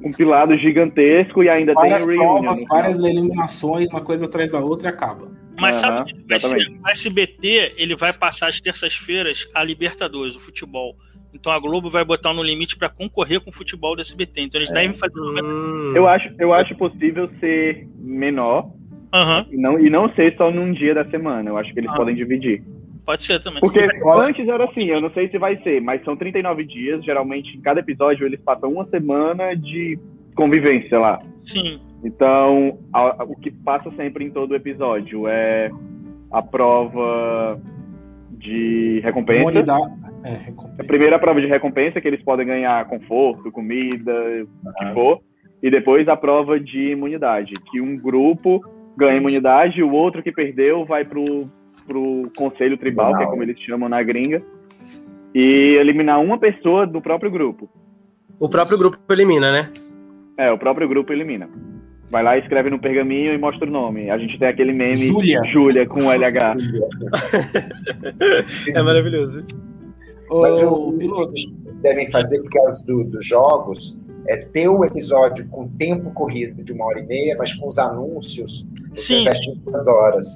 compilado 0.00 0.56
gigantesco 0.56 1.42
e 1.42 1.48
ainda 1.48 1.74
várias 1.74 2.06
tem 2.06 2.16
reunion. 2.16 2.40
provas, 2.42 2.60
final. 2.60 2.76
várias 2.78 2.98
eliminações, 2.98 3.88
uma 3.88 4.00
coisa 4.00 4.24
atrás 4.24 4.50
da 4.50 4.58
outra 4.60 4.88
e 4.88 4.90
acaba. 4.92 5.28
Mas 5.58 5.76
sabe 5.76 5.96
Aham, 5.98 6.02
o 6.02 6.06
que. 6.06 6.80
O 6.82 6.88
SBT 6.88 7.74
ele 7.76 7.94
vai 7.94 8.12
passar 8.12 8.48
às 8.48 8.60
terças-feiras 8.60 9.46
a 9.54 9.62
Libertadores, 9.62 10.34
o 10.34 10.40
futebol. 10.40 10.96
Então 11.34 11.50
a 11.52 11.58
Globo 11.58 11.90
vai 11.90 12.04
botar 12.04 12.32
no 12.32 12.42
limite 12.42 12.76
para 12.76 12.88
concorrer 12.88 13.40
com 13.40 13.50
o 13.50 13.52
futebol 13.52 13.94
do 13.94 14.00
SBT. 14.02 14.42
Então 14.42 14.60
eles 14.60 14.70
devem 14.72 14.94
fazer. 14.94 15.18
Hum. 15.18 15.92
Eu 15.94 16.06
acho, 16.08 16.28
eu 16.38 16.52
acho 16.52 16.74
possível 16.76 17.30
ser 17.40 17.86
menor 17.98 18.70
Aham, 19.14 19.46
e 19.50 19.56
não, 19.56 19.78
e 19.78 19.90
não 19.90 20.12
ser 20.14 20.34
só 20.36 20.50
num 20.50 20.72
dia 20.72 20.94
da 20.94 21.04
semana. 21.10 21.48
Eu 21.50 21.56
acho 21.58 21.72
que 21.72 21.80
eles 21.80 21.90
Ah. 21.90 21.96
podem 21.96 22.14
dividir. 22.14 22.62
Pode 23.04 23.22
ser 23.24 23.42
também. 23.42 23.60
Porque 23.60 23.80
antes 24.20 24.46
era 24.48 24.64
assim, 24.64 24.84
eu 24.84 25.00
não 25.00 25.10
sei 25.10 25.28
se 25.28 25.38
vai 25.38 25.56
ser, 25.62 25.80
mas 25.80 26.02
são 26.04 26.16
39 26.16 26.64
dias. 26.64 27.04
Geralmente, 27.04 27.56
em 27.56 27.60
cada 27.60 27.80
episódio, 27.80 28.26
eles 28.26 28.40
passam 28.40 28.70
uma 28.72 28.86
semana 28.86 29.54
de 29.54 29.98
convivência 30.34 30.98
lá. 30.98 31.20
Sim. 31.44 31.80
Então, 32.04 32.78
a- 32.92 33.22
a- 33.22 33.24
o 33.24 33.36
que 33.36 33.50
passa 33.50 33.90
sempre 33.92 34.24
em 34.24 34.30
todo 34.30 34.54
episódio 34.56 35.28
é 35.28 35.70
a 36.30 36.42
prova 36.42 37.60
de 38.30 39.00
recompensa. 39.04 39.42
Humanidade. 39.42 39.92
É, 40.24 40.28
A 40.34 40.38
recompensa. 40.38 40.84
primeira 40.84 41.18
prova 41.18 41.40
de 41.40 41.46
recompensa, 41.46 42.00
que 42.00 42.08
eles 42.08 42.22
podem 42.22 42.46
ganhar 42.46 42.84
conforto, 42.86 43.50
comida, 43.52 44.12
o 44.64 44.72
que 44.74 44.92
for. 44.94 45.20
E 45.62 45.70
depois 45.70 46.08
a 46.08 46.16
prova 46.16 46.58
de 46.58 46.90
imunidade, 46.92 47.52
que 47.70 47.80
um 47.80 47.96
grupo 47.96 48.60
ganha 48.96 49.16
imunidade 49.18 49.78
e 49.80 49.82
o 49.82 49.92
outro 49.92 50.22
que 50.22 50.32
perdeu 50.32 50.84
vai 50.84 51.04
pro, 51.04 51.22
pro 51.86 52.30
conselho 52.36 52.76
tribal, 52.76 53.16
que 53.16 53.22
é 53.22 53.26
como 53.26 53.42
eles 53.42 53.58
chamam 53.60 53.88
na 53.88 54.02
gringa, 54.02 54.42
e 55.34 55.76
eliminar 55.80 56.20
uma 56.20 56.38
pessoa 56.38 56.86
do 56.86 57.00
próprio 57.00 57.30
grupo. 57.30 57.68
O 58.38 58.48
próprio 58.48 58.76
grupo 58.78 58.98
elimina, 59.10 59.52
né? 59.52 59.70
É, 60.36 60.50
o 60.50 60.58
próprio 60.58 60.88
grupo 60.88 61.12
elimina. 61.12 61.48
Vai 62.10 62.22
lá, 62.22 62.36
escreve 62.36 62.68
no 62.68 62.78
pergaminho 62.78 63.32
e 63.32 63.38
mostra 63.38 63.66
o 63.66 63.70
nome. 63.70 64.10
A 64.10 64.18
gente 64.18 64.38
tem 64.38 64.48
aquele 64.48 64.72
meme 64.72 64.96
Júlia. 65.06 65.40
Júlia 65.50 65.86
com 65.86 66.00
LH. 66.10 66.56
É 68.74 68.82
maravilhoso. 68.82 69.44
Mas 70.30 70.62
Ô, 70.62 70.88
o 70.88 70.98
piloto, 70.98 71.32
devem 71.82 72.10
fazer 72.10 72.40
por 72.42 72.50
causa 72.50 72.84
do- 72.86 73.04
dos 73.04 73.26
jogos 73.26 73.96
é 74.28 74.36
ter 74.36 74.68
o 74.68 74.84
episódio 74.84 75.46
com 75.48 75.68
tempo 75.68 76.10
corrido 76.12 76.62
de 76.62 76.72
uma 76.72 76.84
hora 76.86 77.00
e 77.00 77.06
meia, 77.06 77.34
mas 77.36 77.52
com 77.54 77.68
os 77.68 77.78
anúncios 77.78 78.66
você 78.94 79.18
Sim. 79.18 79.24
fecha 79.24 79.50
em 79.50 79.56
duas 79.58 79.86
horas. 79.88 80.26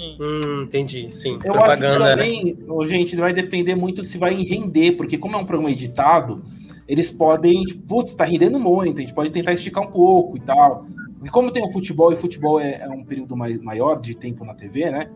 Hum, 0.00 0.62
entendi. 0.62 1.10
Sim. 1.10 1.30
Eu 1.32 1.36
acho 1.36 1.42
que 1.42 1.50
Propaganda, 1.52 2.04
né? 2.04 2.12
também, 2.14 2.58
ô, 2.68 2.84
gente, 2.86 3.16
vai 3.16 3.32
depender 3.32 3.74
muito 3.74 4.04
se 4.04 4.16
vai 4.16 4.34
render, 4.34 4.92
porque 4.92 5.18
como 5.18 5.36
é 5.36 5.38
um 5.38 5.44
programa 5.44 5.72
editado, 5.72 6.42
eles 6.86 7.10
podem, 7.10 7.64
tipo, 7.64 7.82
putz, 7.86 8.14
tá 8.14 8.24
rendendo 8.24 8.58
muito, 8.60 8.98
a 8.98 9.00
gente 9.00 9.12
pode 9.14 9.30
tentar 9.30 9.52
esticar 9.52 9.82
um 9.82 9.90
pouco 9.90 10.36
e 10.36 10.40
tal. 10.40 10.86
Porque 11.16 11.30
como 11.30 11.50
tem 11.50 11.64
o 11.64 11.68
futebol, 11.72 12.12
e 12.12 12.16
futebol 12.16 12.60
é, 12.60 12.80
é 12.82 12.88
um 12.88 13.02
período 13.04 13.36
mai- 13.36 13.58
maior 13.58 14.00
de 14.00 14.14
tempo 14.16 14.44
na 14.44 14.54
TV, 14.54 14.90
né? 14.90 15.10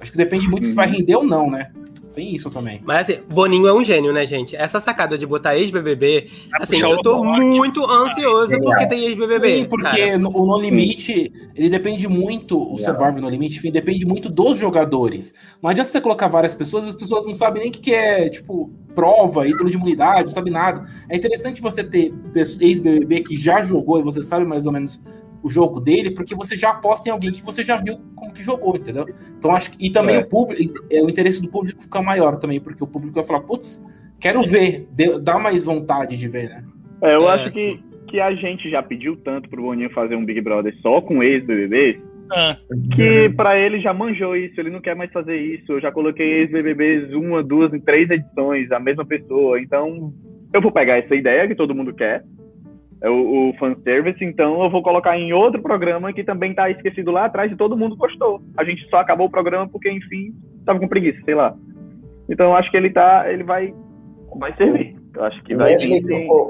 Acho 0.00 0.12
que 0.12 0.16
depende 0.18 0.48
muito 0.48 0.66
se 0.66 0.74
vai 0.74 0.88
render 0.88 1.16
ou 1.16 1.24
não, 1.24 1.50
né? 1.50 1.72
Tem 2.18 2.34
isso 2.34 2.50
também. 2.50 2.80
Mas 2.84 3.08
assim, 3.08 3.20
Boninho 3.32 3.68
é 3.68 3.72
um 3.72 3.84
gênio, 3.84 4.12
né, 4.12 4.26
gente? 4.26 4.56
Essa 4.56 4.80
sacada 4.80 5.16
de 5.16 5.24
botar 5.24 5.56
ex-BBB, 5.56 6.28
Vai 6.50 6.62
assim, 6.62 6.80
puxar 6.80 6.90
eu 6.90 7.00
tô 7.00 7.22
muito 7.22 7.88
ansioso 7.88 8.50
Sim, 8.50 8.60
porque 8.60 8.82
é. 8.82 8.86
tem 8.86 9.04
ex-BBB. 9.04 9.48
Sim, 9.48 9.64
porque 9.66 9.84
cara. 9.84 10.16
o 10.16 10.46
No 10.46 10.58
Limite, 10.60 11.32
ele 11.54 11.70
depende 11.70 12.08
muito, 12.08 12.60
o. 12.60 12.76
Survivor 12.76 13.20
No 13.20 13.28
Limite, 13.28 13.58
enfim, 13.58 13.70
depende 13.70 14.04
muito 14.04 14.28
dos 14.28 14.58
jogadores. 14.58 15.32
Não 15.62 15.70
adianta 15.70 15.92
você 15.92 16.00
colocar 16.00 16.26
várias 16.26 16.56
pessoas, 16.56 16.88
as 16.88 16.96
pessoas 16.96 17.24
não 17.24 17.34
sabem 17.34 17.62
nem 17.62 17.70
o 17.70 17.72
que 17.72 17.78
que 17.78 17.94
é, 17.94 18.28
tipo, 18.28 18.68
prova, 18.96 19.46
ídolo 19.46 19.70
de 19.70 19.76
imunidade, 19.76 20.24
não 20.24 20.32
sabe 20.32 20.50
nada. 20.50 20.86
É 21.08 21.16
interessante 21.16 21.62
você 21.62 21.84
ter 21.84 22.12
ex-BBB 22.34 23.20
que 23.20 23.36
já 23.36 23.62
jogou 23.62 24.00
e 24.00 24.02
você 24.02 24.22
sabe 24.22 24.44
mais 24.44 24.66
ou 24.66 24.72
menos 24.72 25.00
o 25.48 25.50
jogo 25.50 25.80
dele, 25.80 26.10
porque 26.10 26.34
você 26.34 26.56
já 26.56 26.70
aposta 26.70 27.08
em 27.08 27.12
alguém 27.12 27.32
que 27.32 27.42
você 27.42 27.64
já 27.64 27.76
viu 27.76 27.98
como 28.14 28.32
que 28.32 28.42
jogou, 28.42 28.76
entendeu? 28.76 29.06
Então 29.38 29.50
acho 29.54 29.72
que, 29.72 29.86
e 29.86 29.90
também 29.90 30.16
É. 30.16 30.18
o 30.20 30.26
público, 30.28 30.84
é, 30.90 31.02
o 31.02 31.08
interesse 31.08 31.40
do 31.42 31.48
público 31.48 31.82
fica 31.82 32.00
maior 32.02 32.36
também, 32.38 32.60
porque 32.60 32.84
o 32.84 32.86
público 32.86 33.14
vai 33.14 33.24
falar, 33.24 33.40
putz, 33.40 33.84
quero 34.20 34.42
ver, 34.42 34.86
dá 35.22 35.38
mais 35.38 35.64
vontade 35.64 36.16
de 36.16 36.28
ver, 36.28 36.48
né? 36.50 36.64
É, 37.02 37.14
eu 37.14 37.28
É, 37.28 37.34
acho 37.34 37.52
que, 37.52 37.80
que 38.08 38.20
a 38.20 38.32
gente 38.34 38.68
já 38.70 38.82
pediu 38.82 39.16
tanto 39.16 39.48
pro 39.48 39.62
Boninho 39.62 39.90
fazer 39.90 40.14
um 40.16 40.24
Big 40.24 40.40
Brother 40.40 40.74
só 40.82 41.00
com 41.00 41.22
ex-BBBs, 41.22 42.00
Ah, 42.30 42.56
que 42.94 43.30
pra 43.36 43.58
ele 43.58 43.80
já 43.80 43.94
manjou 43.94 44.36
isso, 44.36 44.60
ele 44.60 44.68
não 44.70 44.82
quer 44.82 44.94
mais 44.94 45.10
fazer 45.10 45.36
isso. 45.36 45.72
Eu 45.72 45.80
já 45.80 45.90
coloquei 45.90 46.40
ex-BBBs 46.40 47.14
uma, 47.14 47.42
duas, 47.42 47.72
em 47.72 47.80
três 47.80 48.10
edições, 48.10 48.70
a 48.70 48.78
mesma 48.78 49.02
pessoa. 49.06 49.58
Então, 49.58 50.12
eu 50.52 50.60
vou 50.60 50.70
pegar 50.70 50.98
essa 50.98 51.14
ideia 51.14 51.48
que 51.48 51.54
todo 51.54 51.74
mundo 51.74 51.94
quer, 51.94 52.16
é 52.16 52.22
o, 53.04 53.50
o 53.50 53.54
fanservice, 53.58 54.24
então 54.24 54.62
eu 54.62 54.70
vou 54.70 54.82
colocar 54.82 55.16
em 55.16 55.32
outro 55.32 55.62
programa 55.62 56.12
que 56.12 56.24
também 56.24 56.54
tá 56.54 56.68
esquecido 56.70 57.10
lá 57.12 57.26
atrás 57.26 57.52
e 57.52 57.56
todo 57.56 57.76
mundo 57.76 57.96
gostou. 57.96 58.42
A 58.56 58.64
gente 58.64 58.88
só 58.88 58.96
acabou 58.96 59.26
o 59.26 59.30
programa 59.30 59.68
porque, 59.68 59.90
enfim, 59.90 60.34
tava 60.64 60.80
com 60.80 60.88
preguiça, 60.88 61.20
sei 61.24 61.34
lá. 61.34 61.54
Então, 62.28 62.46
eu 62.46 62.56
acho 62.56 62.70
que 62.70 62.76
ele 62.76 62.90
tá, 62.90 63.30
ele 63.30 63.44
vai, 63.44 63.72
vai 64.36 64.54
servir. 64.56 64.96
Eu 65.14 65.24
acho 65.24 65.42
que 65.44 65.54
vai 65.54 65.72
Wesley 65.72 66.02
vir. 66.02 66.26
Tocou. 66.26 66.48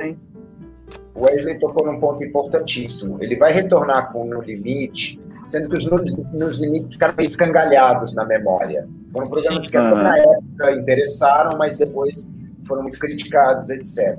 Wesley 1.20 1.58
tocou 1.58 1.86
num 1.86 2.00
ponto 2.00 2.24
importantíssimo. 2.24 3.18
Ele 3.20 3.36
vai 3.36 3.52
retornar 3.52 4.10
com 4.12 4.22
o 4.22 4.26
No 4.26 4.40
Limite, 4.40 5.20
sendo 5.46 5.68
que 5.68 5.76
os 5.76 5.86
Nos, 5.86 6.16
nos 6.32 6.60
Limites 6.60 6.92
ficaram 6.92 7.14
meio 7.16 7.26
escangalhados 7.26 8.14
na 8.14 8.24
memória. 8.24 8.88
Foram 9.12 9.28
programas 9.28 9.64
Sim. 9.66 9.70
que 9.70 9.78
na 9.78 10.18
época 10.18 10.72
interessaram, 10.72 11.58
mas 11.58 11.76
depois 11.78 12.28
foram 12.66 12.82
muito 12.82 12.98
criticados, 12.98 13.70
etc. 13.70 14.18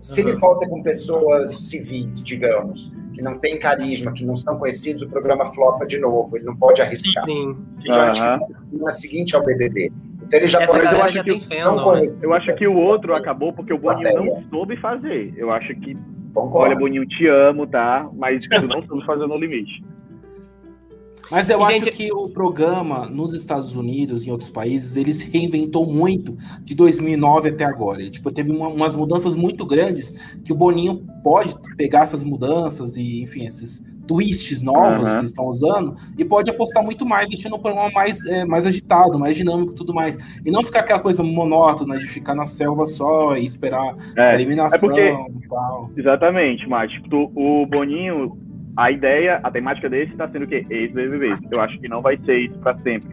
Se 0.00 0.20
ele 0.20 0.34
volta 0.36 0.68
com 0.68 0.82
pessoas 0.82 1.54
civis, 1.68 2.22
digamos, 2.22 2.92
que 3.14 3.20
não 3.22 3.38
têm 3.38 3.58
carisma, 3.58 4.12
que 4.12 4.24
não 4.24 4.36
são 4.36 4.56
conhecidos, 4.58 5.02
o 5.02 5.08
programa 5.08 5.46
flopa 5.46 5.84
de 5.86 5.98
novo. 5.98 6.36
Ele 6.36 6.44
não 6.44 6.56
pode 6.56 6.80
arriscar. 6.80 7.24
Sim. 7.24 7.56
Ele 7.80 7.92
já 7.94 8.10
Aham. 8.12 8.34
atingiu 8.36 8.84
na 8.84 8.90
seguinte 8.90 9.34
ao 9.36 9.44
BBB. 9.44 9.92
Então 10.22 10.38
ele 10.40 10.48
já 10.48 10.62
Essa 10.62 10.72
pode 10.72 10.84
eu 10.84 11.02
acho 11.02 11.14
já 11.14 11.24
que 11.24 11.38
tem 11.48 11.60
não 11.64 11.92
né? 11.94 12.06
Eu 12.22 12.32
acho 12.34 12.54
que 12.54 12.68
o 12.68 12.76
outro 12.76 13.14
acabou 13.14 13.52
porque 13.52 13.72
o 13.72 13.78
Boninho 13.78 14.14
não 14.14 14.42
soube 14.50 14.76
fazer. 14.76 15.32
Eu 15.36 15.50
acho 15.50 15.74
que, 15.76 15.96
Concordo. 16.34 16.58
olha, 16.58 16.76
Boninho, 16.76 17.06
te 17.06 17.26
amo, 17.26 17.66
tá? 17.66 18.08
Mas 18.14 18.46
tu 18.46 18.68
não 18.68 18.82
soube 18.82 19.04
fazer 19.06 19.26
no 19.26 19.36
limite. 19.38 19.82
Mas 21.30 21.48
eu 21.50 21.58
E, 21.60 21.62
acho 21.62 21.72
gente- 21.72 21.90
que 21.92 22.12
o 22.12 22.28
programa 22.30 23.06
nos 23.06 23.34
Estados 23.34 23.74
Unidos 23.74 24.24
e 24.24 24.28
em 24.28 24.32
outros 24.32 24.50
países, 24.50 24.96
ele 24.96 25.12
se 25.12 25.30
reinventou 25.30 25.86
muito 25.86 26.36
de 26.64 26.74
2009 26.74 27.50
até 27.50 27.64
agora. 27.64 28.00
Ele, 28.00 28.10
tipo, 28.10 28.30
teve 28.30 28.50
uma- 28.50 28.68
umas 28.68 28.94
mudanças 28.94 29.36
muito 29.36 29.66
grandes 29.66 30.14
que 30.44 30.52
o 30.52 30.56
Boninho 30.56 31.04
pode 31.22 31.54
pegar 31.76 32.02
essas 32.04 32.24
mudanças 32.24 32.96
e, 32.96 33.22
enfim, 33.22 33.44
esses 33.46 33.84
twists 34.06 34.62
novos 34.62 35.00
Aham. 35.00 35.12
que 35.12 35.18
eles 35.18 35.30
estão 35.32 35.44
usando 35.44 35.94
e 36.16 36.24
pode 36.24 36.50
apostar 36.50 36.82
muito 36.82 37.04
mais, 37.04 37.28
deixando 37.28 37.56
o 37.56 37.58
programa 37.58 37.90
mais, 37.90 38.24
é, 38.24 38.42
mais 38.42 38.64
agitado, 38.64 39.18
mais 39.18 39.36
dinâmico 39.36 39.72
e 39.72 39.74
tudo 39.74 39.92
mais. 39.92 40.16
E 40.46 40.50
não 40.50 40.62
ficar 40.64 40.80
aquela 40.80 40.98
coisa 40.98 41.22
monótona 41.22 41.98
de 41.98 42.06
ficar 42.08 42.34
na 42.34 42.46
selva 42.46 42.86
só 42.86 43.36
e 43.36 43.44
esperar 43.44 43.94
a 44.16 44.22
É, 44.32 44.34
eliminação 44.34 44.90
é 44.96 45.14
porque- 45.14 45.44
e 45.44 45.48
tal. 45.48 45.90
exatamente, 45.94 46.66
mas 46.66 46.90
tipo, 46.90 47.30
o 47.34 47.66
Boninho, 47.66 48.34
a 48.78 48.92
ideia, 48.92 49.40
a 49.42 49.50
temática 49.50 49.90
desse 49.90 50.14
tá 50.14 50.28
sendo 50.28 50.44
o 50.44 50.46
quê? 50.46 50.64
Ex-BBB. 50.70 51.32
Eu 51.50 51.60
acho 51.60 51.76
que 51.80 51.88
não 51.88 52.00
vai 52.00 52.16
ser 52.18 52.38
isso 52.38 52.56
pra 52.60 52.76
sempre. 52.78 53.08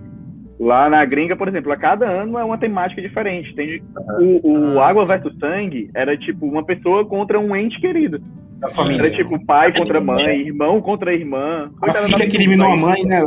Lá 0.60 0.88
na 0.88 1.04
gringa, 1.04 1.36
por 1.36 1.48
exemplo, 1.48 1.72
a 1.72 1.76
cada 1.76 2.08
ano 2.08 2.38
é 2.38 2.44
uma 2.44 2.58
temática 2.58 3.02
diferente. 3.02 3.54
Tem, 3.56 3.82
o 4.20 4.76
o 4.76 4.80
Ah, 4.80 4.88
Água 4.90 5.08
versus 5.08 5.36
Sangue 5.40 5.90
era 5.96 6.16
tipo 6.16 6.46
uma 6.46 6.64
pessoa 6.64 7.04
contra 7.04 7.40
um 7.40 7.56
ente 7.56 7.82
querido. 7.82 8.22
Da 8.60 8.70
família. 8.70 9.08
Era 9.08 9.16
tipo 9.16 9.44
pai 9.44 9.74
contra 9.74 10.00
mãe, 10.00 10.42
irmão 10.42 10.80
contra 10.82 11.12
irmã. 11.12 11.72
a 11.78 11.80
Coitada 11.80 12.08
da 12.08 12.14
filha 12.14 12.28
que 12.30 12.38
eliminou 12.38 12.72
a 12.72 12.78
mãe, 12.78 13.04
né? 13.04 13.24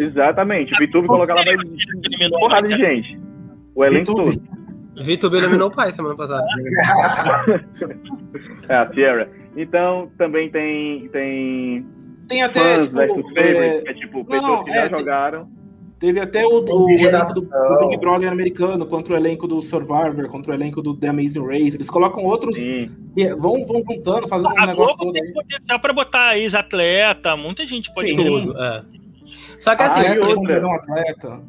Exatamente. 0.00 0.72
O 0.74 0.78
Vitube 0.78 1.08
coloca 1.08 1.34
lá 1.34 1.42
vai 1.42 1.54
eliminou 1.54 2.36
a 2.36 2.40
porrada 2.40 2.68
de 2.68 2.76
gente. 2.76 3.18
O 3.74 3.84
elenco 3.84 4.14
todo. 4.14 4.40
Vitor 5.02 5.34
eliminou 5.34 5.68
o 5.68 5.70
pai 5.74 5.90
semana 5.92 6.16
passada. 6.16 6.44
É, 8.68 8.74
a 8.76 8.92
Sierra. 8.92 9.28
Então, 9.56 10.10
também 10.16 10.50
tem, 10.50 11.08
tem 11.08 11.86
Tem 12.28 12.42
até, 12.42 12.76
fãs 12.76 12.86
tipo, 12.86 12.96
versus 12.98 13.36
é, 13.36 13.80
que 13.82 13.88
é 13.88 13.94
tipo, 13.94 14.24
pessoas 14.24 14.42
não, 14.42 14.64
que 14.64 14.70
é, 14.70 14.74
já 14.74 14.88
tem- 14.88 14.98
jogaram. 14.98 15.48
Teve 15.98 16.18
até 16.18 16.44
o, 16.44 16.64
o 16.64 16.90
elenco 16.90 17.34
do. 17.34 17.88
Big 17.88 17.96
Brother 18.00 18.32
americano 18.32 18.84
contra 18.86 19.14
o 19.14 19.16
elenco 19.16 19.46
do 19.46 19.62
Survivor, 19.62 20.26
contra 20.28 20.50
o 20.50 20.54
elenco 20.54 20.82
do 20.82 20.96
The 20.96 21.06
Amazing 21.08 21.46
Race. 21.46 21.76
Eles 21.76 21.88
colocam 21.88 22.24
outros 22.24 22.56
Sim. 22.56 22.90
e 23.16 23.28
vão, 23.36 23.52
vão 23.64 23.80
juntando, 23.88 24.26
fazendo 24.26 24.50
um 24.50 24.66
negócio 24.66 24.96
todo 24.96 25.12
tem 25.12 25.32
potencial 25.32 25.78
pra 25.78 25.92
botar 25.92 26.36
ex-atleta, 26.36 27.36
muita 27.36 27.64
gente 27.66 27.92
pode 27.94 28.08
Sim. 28.08 28.16
ter. 28.16 28.24
Tudo, 28.24 28.60
é. 28.60 28.82
Só 29.60 29.76
que 29.76 29.82
Ah, 29.84 29.86
assim, 29.86 30.06
eu, 30.08 30.26
outra? 30.26 30.66
um 30.66 30.74
atleta. 30.74 31.40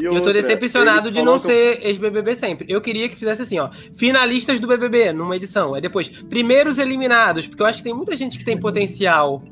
E 0.00 0.04
eu 0.04 0.20
tô 0.22 0.32
decepcionado 0.32 1.10
de 1.10 1.22
não 1.22 1.38
ser 1.38 1.80
ex-BBB 1.82 2.36
sempre. 2.36 2.66
Eu 2.68 2.80
queria 2.80 3.08
que 3.08 3.16
fizesse 3.16 3.42
assim, 3.42 3.58
ó. 3.58 3.68
Finalistas 3.96 4.60
do 4.60 4.68
BBB 4.68 5.12
numa 5.12 5.34
edição. 5.36 5.74
Aí 5.74 5.80
depois, 5.80 6.08
primeiros 6.08 6.78
eliminados. 6.78 7.46
Porque 7.48 7.62
eu 7.62 7.66
acho 7.66 7.78
que 7.78 7.84
tem 7.84 7.94
muita 7.94 8.16
gente 8.16 8.38
que 8.38 8.44
tem 8.44 8.58
potencial. 8.58 9.42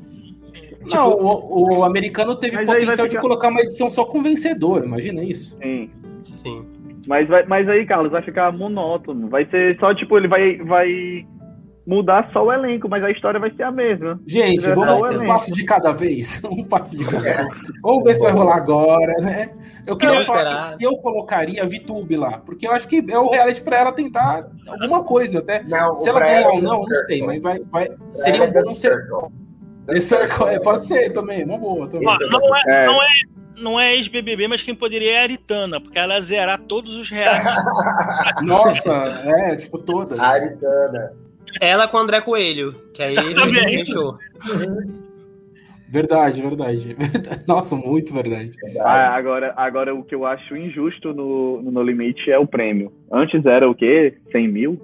Não, 0.91 1.09
o, 1.11 1.79
o 1.79 1.83
americano 1.83 2.35
teve 2.37 2.57
potencial 2.65 3.07
de 3.07 3.11
ficar- 3.11 3.21
colocar 3.21 3.49
uma 3.49 3.61
edição 3.61 3.89
só 3.89 4.05
com 4.05 4.21
vencedor, 4.23 4.85
imagina 4.85 5.23
isso. 5.23 5.57
Sim. 5.61 5.89
Sim. 6.31 6.65
Mas, 7.05 7.27
vai, 7.27 7.45
mas 7.45 7.67
aí, 7.69 7.85
Carlos, 7.85 8.11
vai 8.11 8.21
ficar 8.21 8.51
monótono. 8.51 9.29
Vai 9.29 9.45
ser 9.49 9.77
só, 9.79 9.93
tipo, 9.93 10.17
ele 10.17 10.27
vai, 10.27 10.57
vai 10.57 11.25
mudar 11.87 12.29
só 12.33 12.43
o 12.43 12.51
elenco, 12.51 12.89
mas 12.89 13.01
a 13.01 13.09
história 13.09 13.39
vai 13.39 13.49
ser 13.51 13.63
a 13.63 13.71
mesma. 13.71 14.19
Gente, 14.27 14.69
vamos 14.69 15.15
um 15.17 15.25
passo 15.25 15.53
de 15.53 15.63
cada 15.63 15.93
vez. 15.93 16.43
Um 16.43 16.63
passo 16.65 16.97
de 16.97 17.05
cada 17.05 17.19
vez. 17.19 17.47
Vamos 17.81 18.03
ver 18.03 18.15
se 18.15 18.23
vai 18.23 18.31
rolar 18.33 18.57
agora, 18.57 19.13
né? 19.21 19.51
Eu 19.85 19.95
queria 19.95 20.15
Vamos 20.15 20.27
falar 20.27 20.77
que 20.77 20.85
eu 20.85 20.97
colocaria 20.97 21.63
a 21.63 21.65
VTube 21.65 22.17
lá, 22.17 22.39
porque 22.45 22.67
eu 22.67 22.73
acho 22.73 22.89
que 22.89 23.03
é 23.09 23.17
o 23.17 23.29
reality 23.29 23.61
pra 23.61 23.77
ela 23.77 23.93
tentar 23.93 24.49
alguma 24.67 25.01
coisa 25.01 25.39
até. 25.39 25.63
Não, 25.63 25.95
Se 25.95 26.09
ela 26.09 26.19
ganhar 26.19 26.47
ou 26.47 26.59
é 26.59 26.61
não, 26.61 26.81
não 26.81 26.95
sei, 27.07 27.23
mas 27.23 27.41
vai, 27.41 27.59
vai, 27.71 27.89
seria 28.13 28.41
um 28.41 28.43
é 28.43 28.51
bom 28.51 28.73
The 29.87 30.01
ser. 30.01 30.19
É, 30.49 30.59
pode 30.59 30.85
ser 30.85 31.11
também, 31.13 31.45
uma 31.45 31.57
boa 31.57 31.87
também. 31.87 32.05
Não 32.05 32.57
é, 32.57 32.61
É. 32.67 32.85
não 32.85 33.01
é, 33.01 33.07
não 33.55 33.79
é 33.79 33.95
ex-BBB, 33.95 34.49
mas 34.49 34.61
quem 34.61 34.75
poderia 34.75 35.13
é 35.13 35.19
a 35.19 35.23
Aritana, 35.23 35.79
porque 35.79 35.97
ela 35.97 36.19
zerar 36.19 36.59
todos 36.59 36.93
os 36.93 37.09
reais. 37.09 37.45
Nossa, 38.43 38.91
é, 39.23 39.55
tipo, 39.55 39.77
todas. 39.77 40.19
A 40.19 40.27
Aritana. 40.27 41.26
Ela 41.59 41.87
com 41.87 41.97
o 41.97 41.99
André 41.99 42.21
Coelho, 42.21 42.73
que 42.93 43.01
aí 43.03 43.33
Também. 43.33 43.85
fechou. 43.85 44.17
Verdade, 45.89 46.41
verdade, 46.41 46.93
verdade. 46.93 47.43
Nossa, 47.47 47.75
muito 47.75 48.13
verdade. 48.13 48.51
Ah, 48.79 49.15
agora, 49.15 49.53
agora, 49.55 49.95
o 49.95 50.03
que 50.03 50.13
eu 50.13 50.25
acho 50.25 50.55
injusto 50.55 51.13
no, 51.13 51.61
no 51.61 51.71
No 51.71 51.83
Limite 51.83 52.29
é 52.29 52.37
o 52.37 52.45
prêmio. 52.45 52.91
Antes 53.11 53.45
era 53.45 53.69
o 53.69 53.73
quê? 53.73 54.17
100 54.31 54.47
mil? 54.49 54.81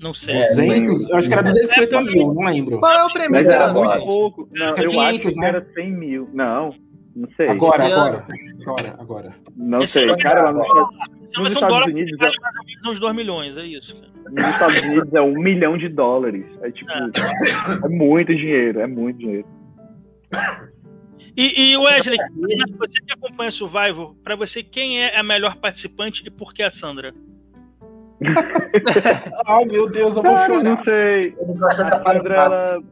Não 0.00 0.12
sei. 0.12 0.34
É, 0.34 0.48
200, 0.48 1.08
eu 1.08 1.16
acho 1.16 1.28
que 1.28 1.34
era 1.34 1.42
250 1.42 2.02
mil, 2.02 2.34
não 2.34 2.44
lembro. 2.44 2.78
Qual 2.78 2.92
é 2.92 3.04
o 3.04 3.10
prêmio 3.10 3.30
Mas 3.30 3.46
era 3.46 3.72
muito 3.72 3.98
pouco. 4.04 4.48
Não, 4.52 4.66
é 4.66 4.84
eu 4.84 4.90
500, 4.90 5.00
acho 5.00 5.20
que 5.20 5.40
né? 5.40 5.48
era 5.48 5.66
100 5.74 5.92
mil. 5.92 6.28
Não, 6.34 6.74
não 7.16 7.28
sei. 7.36 7.48
Agora, 7.48 7.84
Esse 7.84 7.92
agora, 7.94 8.26
agora, 8.62 8.96
agora. 8.98 9.34
Não 9.56 9.80
Esse 9.80 9.92
sei. 9.94 10.16
Cara, 10.18 10.50
lá 10.50 10.52
nos, 10.52 10.66
Então, 10.66 11.42
nos 11.42 11.52
Estados 11.52 11.74
dólares 11.74 11.94
Unidos, 11.94 12.18
valem 12.18 12.40
mais 12.40 12.56
ou 12.56 12.64
menos 12.66 12.86
uns 12.86 13.00
2 13.00 13.16
milhões, 13.16 13.56
é 13.56 13.64
isso. 13.66 13.94
cara. 13.94 14.12
nos 14.30 14.44
Estados 14.54 14.82
Unidos 14.82 15.14
é 15.14 15.20
um 15.22 15.32
milhão 15.38 15.76
de 15.78 15.88
dólares. 15.88 16.46
É 16.62 16.70
tipo, 16.70 16.90
é 16.92 17.88
muito 17.88 18.34
dinheiro, 18.34 18.80
é 18.80 18.86
muito 18.86 19.18
dinheiro. 19.18 19.46
E, 21.36 21.72
e 21.72 21.76
Wesley, 21.76 22.16
você 22.78 23.00
que 23.02 23.12
acompanha 23.12 23.50
Survivor, 23.50 24.14
pra 24.24 24.36
você, 24.36 24.62
quem 24.62 25.02
é 25.02 25.18
a 25.18 25.22
melhor 25.22 25.56
participante 25.56 26.22
e 26.26 26.30
por 26.30 26.52
que 26.54 26.62
a 26.62 26.70
Sandra? 26.70 27.12
Ai, 29.46 29.64
meu 29.66 29.88
Deus, 29.90 30.16
eu 30.16 30.22
vou 30.22 30.34
Cara, 30.34 30.46
chorar. 30.46 30.64
não 30.64 30.82
sei. 30.84 31.34
Eu 31.38 31.46
não 31.48 31.54
gosto 31.56 31.78
da 31.82 31.88
A 31.88 31.90
Sandra, 31.90 32.14
Sandra, 32.14 32.34
ela. 32.36 32.82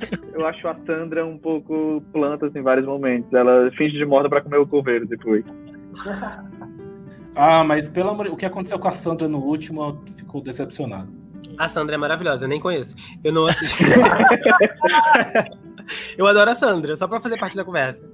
Eu 0.32 0.46
acho 0.46 0.66
a 0.68 0.76
Sandra 0.86 1.24
um 1.26 1.38
pouco 1.38 2.02
planta 2.12 2.46
assim, 2.46 2.58
em 2.58 2.62
vários 2.62 2.86
momentos. 2.86 3.32
Ela 3.32 3.70
finge 3.76 3.96
de 3.96 4.04
morta 4.04 4.28
pra 4.28 4.40
comer 4.40 4.58
o 4.58 4.66
coveiro 4.66 5.06
depois. 5.06 5.44
Ah, 7.34 7.64
mas 7.64 7.88
pelo 7.88 8.10
amor, 8.10 8.26
o 8.26 8.36
que 8.36 8.44
aconteceu 8.44 8.78
com 8.78 8.88
a 8.88 8.92
Sandra 8.92 9.26
no 9.26 9.38
último, 9.38 9.82
eu 9.82 9.98
fico 10.16 10.38
decepcionado. 10.42 11.08
A 11.56 11.66
Sandra 11.66 11.94
é 11.94 11.98
maravilhosa, 11.98 12.44
eu 12.44 12.48
nem 12.48 12.60
conheço. 12.60 12.94
Eu 13.24 13.32
não 13.32 13.46
assisti. 13.46 13.84
eu 16.18 16.26
adoro 16.26 16.50
a 16.50 16.54
Sandra, 16.54 16.94
só 16.94 17.08
pra 17.08 17.20
fazer 17.20 17.38
parte 17.38 17.56
da 17.56 17.64
conversa. 17.64 18.06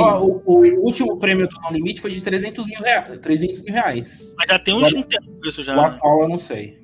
Ó, 0.00 0.20
o, 0.24 0.42
o 0.46 0.84
último 0.84 1.18
prêmio 1.18 1.48
do 1.48 1.60
No 1.60 1.72
Limite 1.72 2.00
foi 2.00 2.12
de 2.12 2.22
300 2.22 2.64
mil, 2.64 2.80
rea- 2.80 3.18
300 3.20 3.62
mil 3.64 3.74
reais. 3.74 4.32
Mas 4.38 4.46
já 4.48 4.58
tem 4.58 4.74
uns 4.74 4.94
um 4.94 5.02
tempo 5.02 5.24
isso 5.44 5.64
já. 5.64 5.76
O 5.76 5.80
atual 5.80 6.22
eu 6.22 6.28
não 6.28 6.38
sei. 6.38 6.80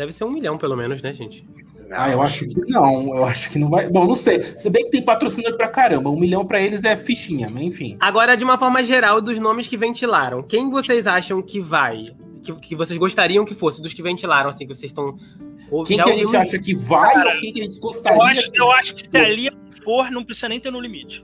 Deve 0.00 0.12
ser 0.12 0.24
um 0.24 0.30
milhão, 0.30 0.56
pelo 0.56 0.74
menos, 0.74 1.02
né, 1.02 1.12
gente? 1.12 1.46
Ah, 1.90 2.08
eu 2.08 2.22
acho 2.22 2.46
que 2.46 2.58
não. 2.70 3.14
Eu 3.14 3.22
acho 3.26 3.50
que 3.50 3.58
não 3.58 3.68
vai. 3.68 3.86
Bom, 3.86 4.06
não 4.06 4.14
sei. 4.14 4.56
Se 4.56 4.70
bem 4.70 4.82
que 4.82 4.90
tem 4.90 5.04
patrocínio 5.04 5.54
pra 5.58 5.68
caramba. 5.68 6.08
Um 6.08 6.18
milhão 6.18 6.46
pra 6.46 6.58
eles 6.58 6.84
é 6.84 6.96
fichinha, 6.96 7.48
mas 7.52 7.62
enfim. 7.62 7.98
Agora, 8.00 8.34
de 8.34 8.42
uma 8.42 8.56
forma 8.56 8.82
geral, 8.82 9.20
dos 9.20 9.38
nomes 9.38 9.68
que 9.68 9.76
ventilaram, 9.76 10.42
quem 10.42 10.70
vocês 10.70 11.06
acham 11.06 11.42
que 11.42 11.60
vai? 11.60 12.06
Que, 12.42 12.54
que 12.54 12.74
vocês 12.74 12.98
gostariam 12.98 13.44
que 13.44 13.54
fosse, 13.54 13.82
dos 13.82 13.92
que 13.92 14.02
ventilaram, 14.02 14.48
assim, 14.48 14.66
que 14.66 14.74
vocês 14.74 14.90
estão. 14.90 15.18
Quem 15.86 15.98
que 15.98 16.10
a 16.10 16.16
gente 16.16 16.34
acha 16.34 16.58
que 16.58 16.74
vai 16.74 17.12
Cara, 17.12 17.34
ou 17.34 17.36
quem 17.36 17.52
que 17.52 17.60
a 17.60 17.66
gente 17.66 17.76
Eu 17.76 17.82
gostaria? 17.82 18.22
acho, 18.22 18.50
eu 18.54 18.70
acho 18.72 18.94
que 18.94 19.02
se 19.02 19.16
a 19.18 19.28
Lia 19.28 19.52
for, 19.84 20.10
não 20.10 20.24
precisa 20.24 20.48
nem 20.48 20.58
ter 20.58 20.72
no 20.72 20.80
limite. 20.80 21.22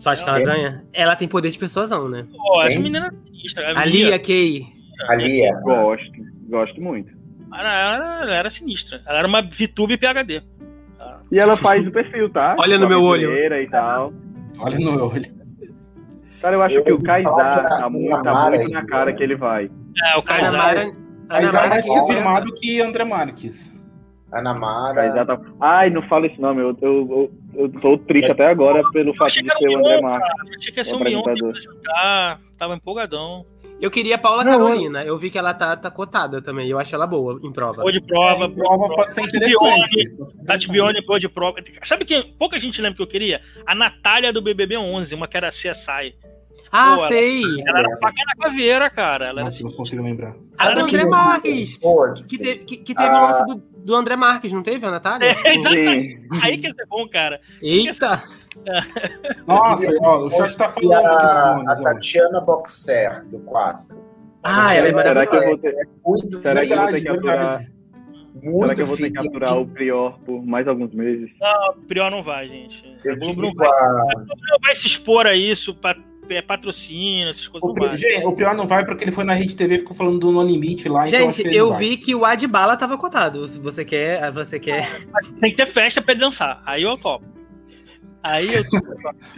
Tu 0.00 0.08
acha 0.08 0.22
que 0.22 0.30
ela 0.30 0.40
ganha? 0.40 0.84
Ela 0.92 1.16
tem 1.16 1.26
poder 1.26 1.50
de 1.50 1.58
persuasão, 1.58 2.08
né? 2.08 2.24
Pô, 2.30 2.62
essa 2.62 2.78
menina 2.78 3.08
é 3.08 3.34
sinistra. 3.34 3.80
A 3.80 3.84
Lia 3.84 4.16
Kay. 4.16 4.64
Ali 5.08 5.42
é. 5.42 5.52
Gosto, 5.60 6.12
gosto 6.48 6.80
muito. 6.80 7.15
Ela, 7.58 7.74
ela- 7.74 8.22
ela 8.22 8.34
era 8.34 8.50
sinistra. 8.50 9.00
Ela 9.06 9.18
era 9.18 9.28
uma 9.28 9.42
VTube 9.42 9.96
PHD. 9.96 10.42
E 11.30 11.38
ela 11.38 11.56
faz 11.56 11.86
o 11.86 11.90
perfil, 11.90 12.30
tá? 12.30 12.54
Olha 12.58 12.78
no 12.78 12.88
meu 12.88 13.02
olho. 13.02 13.32
E 13.32 13.66
tal. 13.68 14.12
Olha 14.58 14.78
no 14.78 14.92
meu 14.92 15.06
olho. 15.08 15.24
Cara, 16.40 16.54
eu 16.54 16.62
acho 16.62 16.74
Eu 16.76 16.84
que 16.84 16.92
o 16.92 17.02
Kaysar 17.02 17.68
tá 17.68 17.90
muito, 17.90 18.22
tá 18.22 18.48
muito 18.50 18.62
aí, 18.62 18.68
na 18.70 18.86
cara 18.86 19.10
né? 19.10 19.16
que 19.16 19.22
ele 19.22 19.34
vai. 19.34 19.68
É, 20.12 20.16
o 20.16 20.22
Kaysar. 20.22 20.52
Mara 20.52 20.90
é 21.78 21.82
confirmado 21.82 22.52
que 22.54 22.80
André 22.80 23.04
Marques. 23.04 23.74
Ana 24.32 24.54
Mara. 24.54 24.94
Kaysar 24.94 25.26
tá... 25.26 25.40
Ai, 25.60 25.90
não 25.90 26.02
fala 26.02 26.26
esse 26.26 26.40
nome. 26.40 26.60
Eu, 26.60 26.76
eu, 26.80 27.30
eu, 27.54 27.62
eu 27.64 27.68
tô 27.80 27.98
triste 27.98 28.30
até 28.30 28.46
agora 28.46 28.82
pelo 28.92 29.12
fato 29.14 29.26
achei 29.28 29.42
de 29.42 29.50
era 29.50 29.58
ser 29.58 29.68
o 29.68 29.78
André 29.78 30.00
Marques. 30.00 30.30
Eu 30.52 30.60
tinha 30.60 30.74
que 30.74 30.84
ser 30.84 30.94
o 30.94 30.98
Mion 31.00 31.04
que 31.04 31.10
ia 31.12 31.18
apresentador. 31.20 31.48
apresentar. 31.50 32.40
Tava 32.58 32.74
empolgadão. 32.76 33.44
Eu 33.80 33.90
queria 33.90 34.16
Paula 34.16 34.42
Não, 34.42 34.52
Carolina. 34.52 35.04
Eu 35.04 35.18
vi 35.18 35.28
que 35.30 35.36
ela 35.38 35.52
tá, 35.52 35.76
tá 35.76 35.90
cotada 35.90 36.40
também. 36.40 36.68
Eu 36.68 36.78
acho 36.78 36.94
ela 36.94 37.06
boa 37.06 37.38
em 37.42 37.52
prova. 37.52 37.82
Boa 37.82 37.92
de 37.92 38.00
prova. 38.00 38.46
A 38.46 38.48
prova 38.50 38.88
pode 38.94 39.12
ser 39.12 39.22
interessante. 39.22 40.16
Tati 40.46 40.68
Bione, 40.70 41.04
boa 41.04 41.20
de 41.20 41.28
prova. 41.28 41.58
Sabe 41.84 42.04
quem? 42.06 42.34
Pouca 42.38 42.58
gente 42.58 42.80
lembra 42.80 42.96
que 42.96 43.02
eu 43.02 43.06
queria? 43.06 43.40
A 43.66 43.74
Natália 43.74 44.32
do 44.32 44.40
BBB 44.40 44.78
11, 44.78 45.14
uma 45.14 45.28
que 45.28 45.36
era 45.36 45.50
CSI. 45.50 46.14
Ah, 46.72 46.94
Pô, 46.96 47.00
ela- 47.00 47.08
sei! 47.08 47.42
Ela 47.66 47.78
era 47.80 47.98
faca 48.00 48.22
na 48.26 48.34
caveira, 48.46 48.90
cara. 48.90 49.26
Ela 49.26 49.40
era 49.40 49.44
Nossa, 49.44 49.62
não 49.62 49.72
consigo 49.72 50.02
lembrar. 50.02 50.34
A 50.58 50.64
do 50.70 50.70
Ela 50.72 50.82
André 50.84 50.98
que- 51.04 51.08
Marques! 51.10 51.78
Que, 52.30 52.38
te- 52.38 52.56
que- 52.64 52.76
que 52.78 52.94
teve 52.94 53.08
Ah. 53.08 53.20
o 53.22 53.26
lance 53.26 53.44
do, 53.46 53.62
do 53.84 53.94
André 53.94 54.16
Marques, 54.16 54.52
não 54.52 54.62
teve, 54.62 54.84
a 54.86 54.90
Natália? 54.90 55.28
É, 55.46 55.54
exatamente. 55.54 56.18
Aí 56.42 56.56
que 56.56 56.66
ia 56.66 56.72
ser 56.72 56.86
bom, 56.86 57.06
cara. 57.08 57.40
Eita! 57.62 58.10
Nossa, 59.46 59.92
ó, 60.00 60.24
o 60.26 60.30
chat 60.30 60.56
tá 60.58 60.68
falando 60.70 60.92
aqui 60.94 61.06
a, 61.06 61.72
a. 61.72 61.74
Tatiana 61.82 62.40
Boxer, 62.40 63.24
do 63.26 63.38
4. 63.40 63.96
Ah, 64.42 64.74
ela 64.74 64.88
é 64.88 64.92
Será 64.92 65.02
que 65.26 65.36
eu 65.36 65.40
maravilhosa. 65.40 65.46
vou 65.46 65.58
ter, 65.58 65.88
Muito 66.04 66.40
Será 66.42 66.64
que 66.66 66.72
eu 66.72 66.76
vou 66.78 66.86
ter 66.88 67.00
que 67.02 67.08
aturar? 67.08 67.66
muito 68.42 68.60
será 68.60 68.74
que 68.74 68.82
eu 68.82 68.86
vou 68.86 68.96
ter 68.96 69.10
que 69.10 69.18
fit. 69.18 69.28
aturar 69.28 69.58
o 69.58 69.66
Prior 69.66 70.18
por 70.20 70.44
mais 70.46 70.68
alguns 70.68 70.92
meses? 70.94 71.30
Não, 71.40 71.70
o 71.70 71.86
Prior 71.86 72.10
não 72.10 72.22
vai, 72.22 72.46
gente. 72.48 72.96
Eu 73.04 73.14
o 73.14 73.34
Bruno 73.34 73.54
vai, 73.56 73.68
a... 73.68 74.02
vai 74.62 74.74
se 74.76 74.86
expor 74.86 75.26
a 75.26 75.34
isso, 75.34 75.74
pa- 75.74 75.96
é, 76.28 76.42
patrocínio, 76.42 77.28
essas 77.30 77.48
coisas. 77.48 77.68
O, 77.70 77.72
Pri- 77.72 77.96
gente, 77.96 78.24
o 78.26 78.32
pior 78.32 78.54
não 78.54 78.66
vai 78.66 78.84
porque 78.84 79.04
ele 79.04 79.10
foi 79.12 79.24
na 79.24 79.32
Rede 79.32 79.56
TV 79.56 79.76
e 79.76 79.78
ficou 79.78 79.96
falando 79.96 80.18
do 80.18 80.30
No 80.32 80.42
Limite 80.42 80.88
lá. 80.88 81.04
então 81.06 81.18
Gente, 81.32 81.46
ele 81.46 81.56
eu 81.56 81.72
vi 81.74 81.96
que 81.96 82.14
o 82.14 82.24
Adbala 82.24 82.76
tava 82.76 82.98
cotado. 82.98 83.46
Se 83.48 83.58
você 83.58 83.84
quer, 83.84 84.30
você 84.32 84.58
quer. 84.60 84.86
Tem 85.40 85.50
que 85.50 85.56
ter 85.56 85.66
festa 85.66 86.02
pra 86.02 86.12
ele 86.12 86.20
dançar. 86.20 86.62
Aí 86.66 86.82
eu 86.82 86.96
topo. 86.98 87.24
Aí 88.28 88.52
eu 88.54 88.64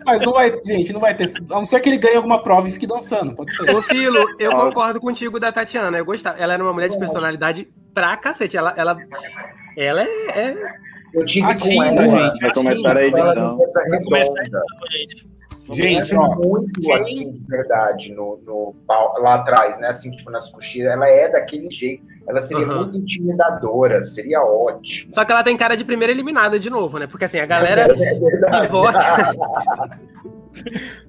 Mas 0.06 0.22
não 0.22 0.32
vai, 0.32 0.58
gente, 0.64 0.92
não 0.92 1.00
vai 1.00 1.14
ter. 1.14 1.30
A 1.50 1.54
não 1.54 1.66
ser 1.66 1.78
que 1.80 1.88
ele 1.90 1.98
ganhe 1.98 2.16
alguma 2.16 2.42
prova 2.42 2.68
e 2.68 2.72
fique 2.72 2.86
dançando, 2.86 3.34
pode 3.34 3.54
ser. 3.54 3.70
Ô, 3.74 3.82
Filo, 3.82 4.18
eu 4.38 4.50
Ó. 4.52 4.66
concordo 4.66 4.98
contigo 5.00 5.38
da 5.38 5.52
Tatiana. 5.52 5.98
Eu 5.98 6.04
gostava. 6.04 6.38
Ela 6.38 6.54
era 6.54 6.62
uma 6.62 6.72
mulher 6.72 6.88
de 6.88 6.98
personalidade 6.98 7.68
pra 7.92 8.16
cacete. 8.16 8.56
Ela, 8.56 8.72
ela, 8.76 8.96
ela 9.76 10.02
é, 10.02 10.40
é- 10.40 10.56
Eu 11.14 11.24
tive 11.24 11.46
A 11.50 11.54
com 11.54 11.60
Tina, 11.68 11.86
ela. 11.86 12.08
gente. 12.08 12.40
Vai 12.40 12.52
começar 12.54 12.90
a 12.90 13.04
Tina, 13.04 13.20
Ela 13.20 13.30
edição. 13.32 13.50
no 13.52 13.56
mesa 13.58 13.80
Vai 13.90 14.02
começar 14.04 14.32
redonda. 14.42 14.64
gente. 14.92 15.37
Gente, 15.74 16.14
Ela 16.14 16.24
é 16.24 16.28
ó. 16.28 16.34
muito 16.36 16.80
quem- 16.80 16.94
assim, 16.94 17.32
de 17.32 17.44
verdade, 17.46 18.14
no, 18.14 18.38
no, 18.46 18.74
lá 19.20 19.34
atrás, 19.34 19.78
né? 19.78 19.88
Assim, 19.88 20.10
tipo, 20.10 20.30
nas 20.30 20.50
coxias. 20.50 20.90
Ela 20.90 21.08
é 21.08 21.28
daquele 21.28 21.70
jeito. 21.70 22.04
Ela 22.28 22.42
seria 22.42 22.66
Aham. 22.66 22.76
muito 22.80 22.96
intimidadora, 22.98 24.02
seria 24.02 24.42
ótimo. 24.42 25.12
Só 25.14 25.24
que 25.24 25.32
ela 25.32 25.42
tem 25.42 25.56
cara 25.56 25.76
de 25.76 25.84
primeira 25.84 26.12
eliminada 26.12 26.58
de 26.58 26.68
novo, 26.68 26.98
né? 26.98 27.06
Porque 27.06 27.24
assim, 27.24 27.38
a 27.38 27.46
galera 27.46 27.82
É 27.90 28.18
verdade. 28.18 28.66
que 28.66 28.72
vota. 28.72 28.98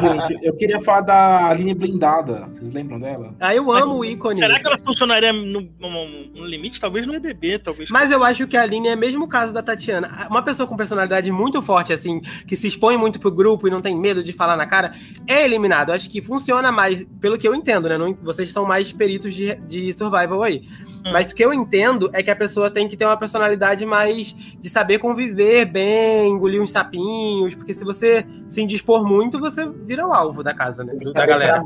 Gente, 0.00 0.44
eu 0.44 0.54
queria 0.56 0.80
falar 0.80 1.02
da 1.02 1.46
Aline 1.50 1.74
Blindada. 1.74 2.48
Vocês 2.52 2.72
lembram 2.72 2.98
dela? 2.98 3.34
Ah, 3.38 3.54
eu 3.54 3.70
amo 3.70 3.96
o 3.98 4.04
ícone. 4.04 4.38
Será 4.40 4.58
que 4.58 4.66
ela 4.66 4.78
funcionaria 4.78 5.32
no, 5.32 5.60
no- 5.78 6.08
no 6.34 6.46
limite? 6.46 6.80
Talvez 6.80 7.06
no 7.06 7.14
EBB, 7.14 7.58
talvez. 7.58 7.90
Mas 7.90 8.10
eu 8.10 8.24
acho 8.24 8.46
que 8.46 8.56
a 8.56 8.62
Aline 8.62 8.88
é 8.88 8.96
mesmo 8.96 9.24
o 9.24 9.28
caso 9.28 9.52
da 9.52 9.62
Tatiana. 9.62 10.26
Uma 10.30 10.42
pessoa 10.42 10.66
com 10.66 10.76
personalidade 10.76 11.30
muito 11.30 11.60
forte, 11.60 11.92
assim, 11.92 12.20
que 12.46 12.56
se 12.56 12.66
expõe 12.68 12.96
muito 12.96 13.20
pro 13.20 13.30
grupo 13.30 13.68
e 13.68 13.70
não 13.70 13.82
tem 13.82 13.94
medo 13.98 14.22
de 14.22 14.32
falar 14.32 14.56
na 14.56 14.66
cara, 14.66 14.94
é 15.26 15.44
eliminado. 15.44 15.90
Eu 15.90 15.94
acho 15.94 16.08
que 16.08 16.22
funciona 16.22 16.72
mais, 16.72 17.04
pelo 17.20 17.36
que 17.38 17.46
eu 17.46 17.54
entendo, 17.54 17.88
né? 17.88 17.98
Não- 17.98 18.14
vocês 18.22 18.50
são 18.50 18.64
mais 18.64 18.92
peritos 18.92 19.34
de, 19.34 19.54
de 19.56 19.92
survival 19.92 20.42
aí. 20.42 20.62
Hum. 21.06 21.12
Mas 21.12 21.30
o 21.30 21.34
que 21.34 21.44
eu 21.44 21.52
entendo 21.52 22.08
é 22.12 22.22
que 22.22 22.30
a 22.30 22.36
pessoa 22.36 22.70
tem 22.70 22.88
que 22.88 22.96
ter 22.96 23.04
uma 23.04 23.16
personalidade 23.16 23.84
mais 23.84 24.34
de 24.58 24.68
saber 24.68 24.98
conviver 24.98 25.66
bem, 25.66 26.30
engolir 26.32 26.62
uns 26.62 26.70
sapinhos, 26.70 27.54
porque 27.54 27.74
se 27.74 27.84
você 27.84 28.24
se 28.48 28.62
indispor 28.62 29.06
muito, 29.06 29.38
você 29.38 29.68
vira 29.68 30.06
o 30.06 30.12
alvo 30.12 30.42
da 30.42 30.54
casa, 30.54 30.82
né? 30.82 30.94
Tem 31.02 31.12
Da 31.12 31.26
galera. 31.26 31.62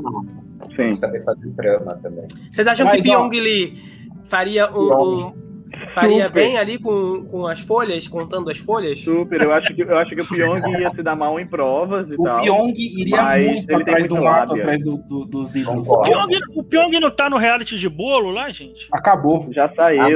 Sim. 0.75 0.93
saber 0.93 1.23
fazer 1.23 1.49
trama 1.51 1.97
também. 2.03 2.25
Vocês 2.51 2.67
acham 2.67 2.85
Mas, 2.85 2.97
que 2.97 3.03
Pyong 3.03 3.29
Lee 3.29 3.81
faria 4.25 4.69
um, 4.69 4.87
Pyong. 4.87 5.23
um- 5.25 5.48
faria 5.91 6.27
Super. 6.27 6.33
bem 6.33 6.57
ali 6.57 6.77
com, 6.77 7.25
com 7.25 7.47
as 7.47 7.59
folhas, 7.59 8.07
contando 8.07 8.49
as 8.49 8.57
folhas? 8.57 8.99
Super, 8.99 9.41
eu 9.41 9.53
acho 9.53 9.73
que, 9.73 9.81
eu 9.81 9.97
acho 9.97 10.15
que 10.15 10.21
o 10.21 10.27
Pyong 10.27 10.79
ia 10.79 10.89
se 10.89 11.01
dar 11.01 11.15
mal 11.15 11.39
em 11.39 11.47
provas 11.47 12.09
e 12.09 12.15
o 12.15 12.23
tal. 12.23 12.37
O 12.37 12.41
Pyong 12.41 12.73
iria 12.77 13.37
muito 13.37 13.75
atrás 13.75 14.07
do 14.07 14.21
mato, 14.21 14.55
atrás 14.55 14.83
do, 14.83 14.97
do, 14.97 15.25
dos 15.25 15.55
ídolos. 15.55 15.87
O 15.87 16.01
Pyong, 16.01 16.39
o 16.55 16.63
Pyong 16.63 16.99
não 16.99 17.11
tá 17.11 17.29
no 17.29 17.37
reality 17.37 17.77
de 17.77 17.89
bolo 17.89 18.31
lá, 18.31 18.49
gente? 18.49 18.87
Acabou. 18.91 19.47
Já 19.51 19.69
saiu. 19.73 20.01
Ah, 20.01 20.09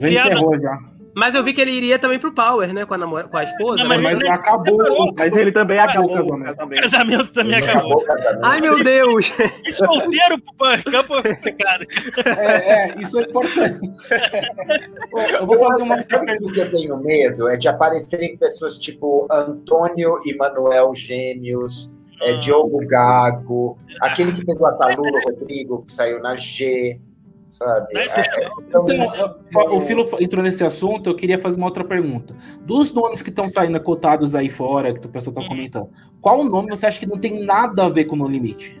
já 0.00 0.08
encerrou 0.08 0.58
já. 0.58 0.78
Mas 1.18 1.34
eu 1.34 1.42
vi 1.42 1.52
que 1.52 1.60
ele 1.60 1.72
iria 1.72 1.98
também 1.98 2.16
pro 2.16 2.32
Power, 2.32 2.72
né? 2.72 2.86
Com 2.86 2.94
a, 2.94 2.98
namor... 2.98 3.28
com 3.28 3.36
a 3.36 3.42
esposa. 3.42 3.82
Não, 3.82 3.88
mas, 3.88 4.00
mas 4.00 4.20
ele 4.20 4.28
acabou. 4.28 5.12
Mas 5.16 5.34
ele 5.34 5.50
também 5.50 5.76
acabou 5.76 6.12
o 6.12 6.14
casamento. 6.14 6.62
O 6.62 6.80
casamento 6.80 7.32
também 7.32 7.54
acabou. 7.56 8.04
Ai, 8.44 8.60
meu 8.60 8.80
Deus! 8.84 9.32
E 9.66 9.72
solteiro 9.72 10.38
pro 10.40 10.84
campo 10.84 11.16
é 11.18 11.34
complicado. 11.34 11.84
É, 12.24 12.90
é, 12.90 13.00
isso 13.00 13.18
é 13.18 13.22
importante. 13.22 13.80
eu 15.40 15.46
vou 15.46 15.58
fazer 15.58 15.82
uma 15.82 15.96
pergunta 16.04 16.52
que 16.52 16.60
eu 16.60 16.70
tenho 16.70 16.96
medo 16.98 17.48
é 17.48 17.56
de 17.56 17.66
aparecerem 17.66 18.36
pessoas 18.36 18.78
tipo 18.78 19.26
Antônio 19.30 20.20
e 20.24 20.36
Manuel 20.36 20.94
Gêmeos, 20.94 21.96
é, 22.22 22.32
ah. 22.32 22.36
Diogo 22.36 22.78
Gago, 22.86 23.76
aquele 24.00 24.32
que 24.32 24.44
pegou 24.44 24.66
a 24.68 24.72
Talula 24.74 25.20
Rodrigo, 25.26 25.84
que 25.84 25.92
saiu 25.92 26.20
na 26.20 26.36
G 26.36 27.00
sabe? 27.48 27.98
É, 27.98 28.48
então, 28.60 28.86
então 28.88 29.76
o 29.76 29.80
Filo 29.80 30.04
entrou 30.20 30.42
nesse 30.42 30.64
assunto, 30.64 31.10
eu 31.10 31.14
queria 31.14 31.38
fazer 31.38 31.56
uma 31.56 31.66
outra 31.66 31.84
pergunta. 31.84 32.34
Dos 32.60 32.92
nomes 32.92 33.22
que 33.22 33.30
estão 33.30 33.48
saindo 33.48 33.80
cotados 33.80 34.34
aí 34.34 34.48
fora, 34.48 34.92
que 34.92 35.06
o 35.06 35.08
pessoal 35.08 35.32
está 35.32 35.42
uhum. 35.42 35.48
comentando, 35.48 35.90
qual 36.20 36.44
nome 36.44 36.70
você 36.70 36.86
acha 36.86 37.00
que 37.00 37.06
não 37.06 37.18
tem 37.18 37.44
nada 37.44 37.84
a 37.84 37.88
ver 37.88 38.04
com 38.04 38.16
o 38.16 38.18
No 38.18 38.28
Limite? 38.28 38.80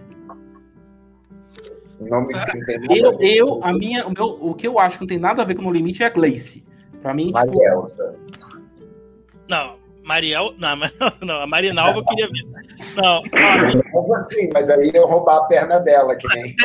Nome 2.00 2.34
que 2.34 2.56
não 2.56 2.64
tem 2.64 2.80
nada 2.80 2.94
eu, 2.94 3.08
a 3.08 3.16
ver. 3.16 3.36
Eu, 3.36 3.64
a 3.64 3.72
minha, 3.72 4.06
o, 4.06 4.10
meu, 4.10 4.26
o 4.40 4.54
que 4.54 4.66
eu 4.66 4.78
acho 4.78 4.98
que 4.98 5.02
não 5.02 5.08
tem 5.08 5.18
nada 5.18 5.42
a 5.42 5.44
ver 5.44 5.54
com 5.54 5.62
o 5.62 5.64
No 5.64 5.72
Limite 5.72 6.02
é 6.02 6.06
a 6.06 6.10
Gleice. 6.10 6.64
Pra 7.02 7.14
mim, 7.14 7.26
tipo... 7.26 7.38
Marielza. 7.38 8.14
Não, 9.48 9.76
Mariel. 10.08 10.54
Não, 10.56 10.76
não, 11.20 11.42
a 11.42 11.46
Marinalva 11.46 11.98
eu 11.98 12.04
queria 12.04 12.26
ver. 12.26 12.44
Não. 12.96 13.22
Como 13.92 14.16
assim? 14.16 14.48
Mas 14.52 14.70
aí 14.70 14.90
eu 14.94 15.06
roubar 15.06 15.36
a 15.36 15.44
perna 15.44 15.78
dela, 15.78 16.16
que 16.16 16.26
nem. 16.34 16.56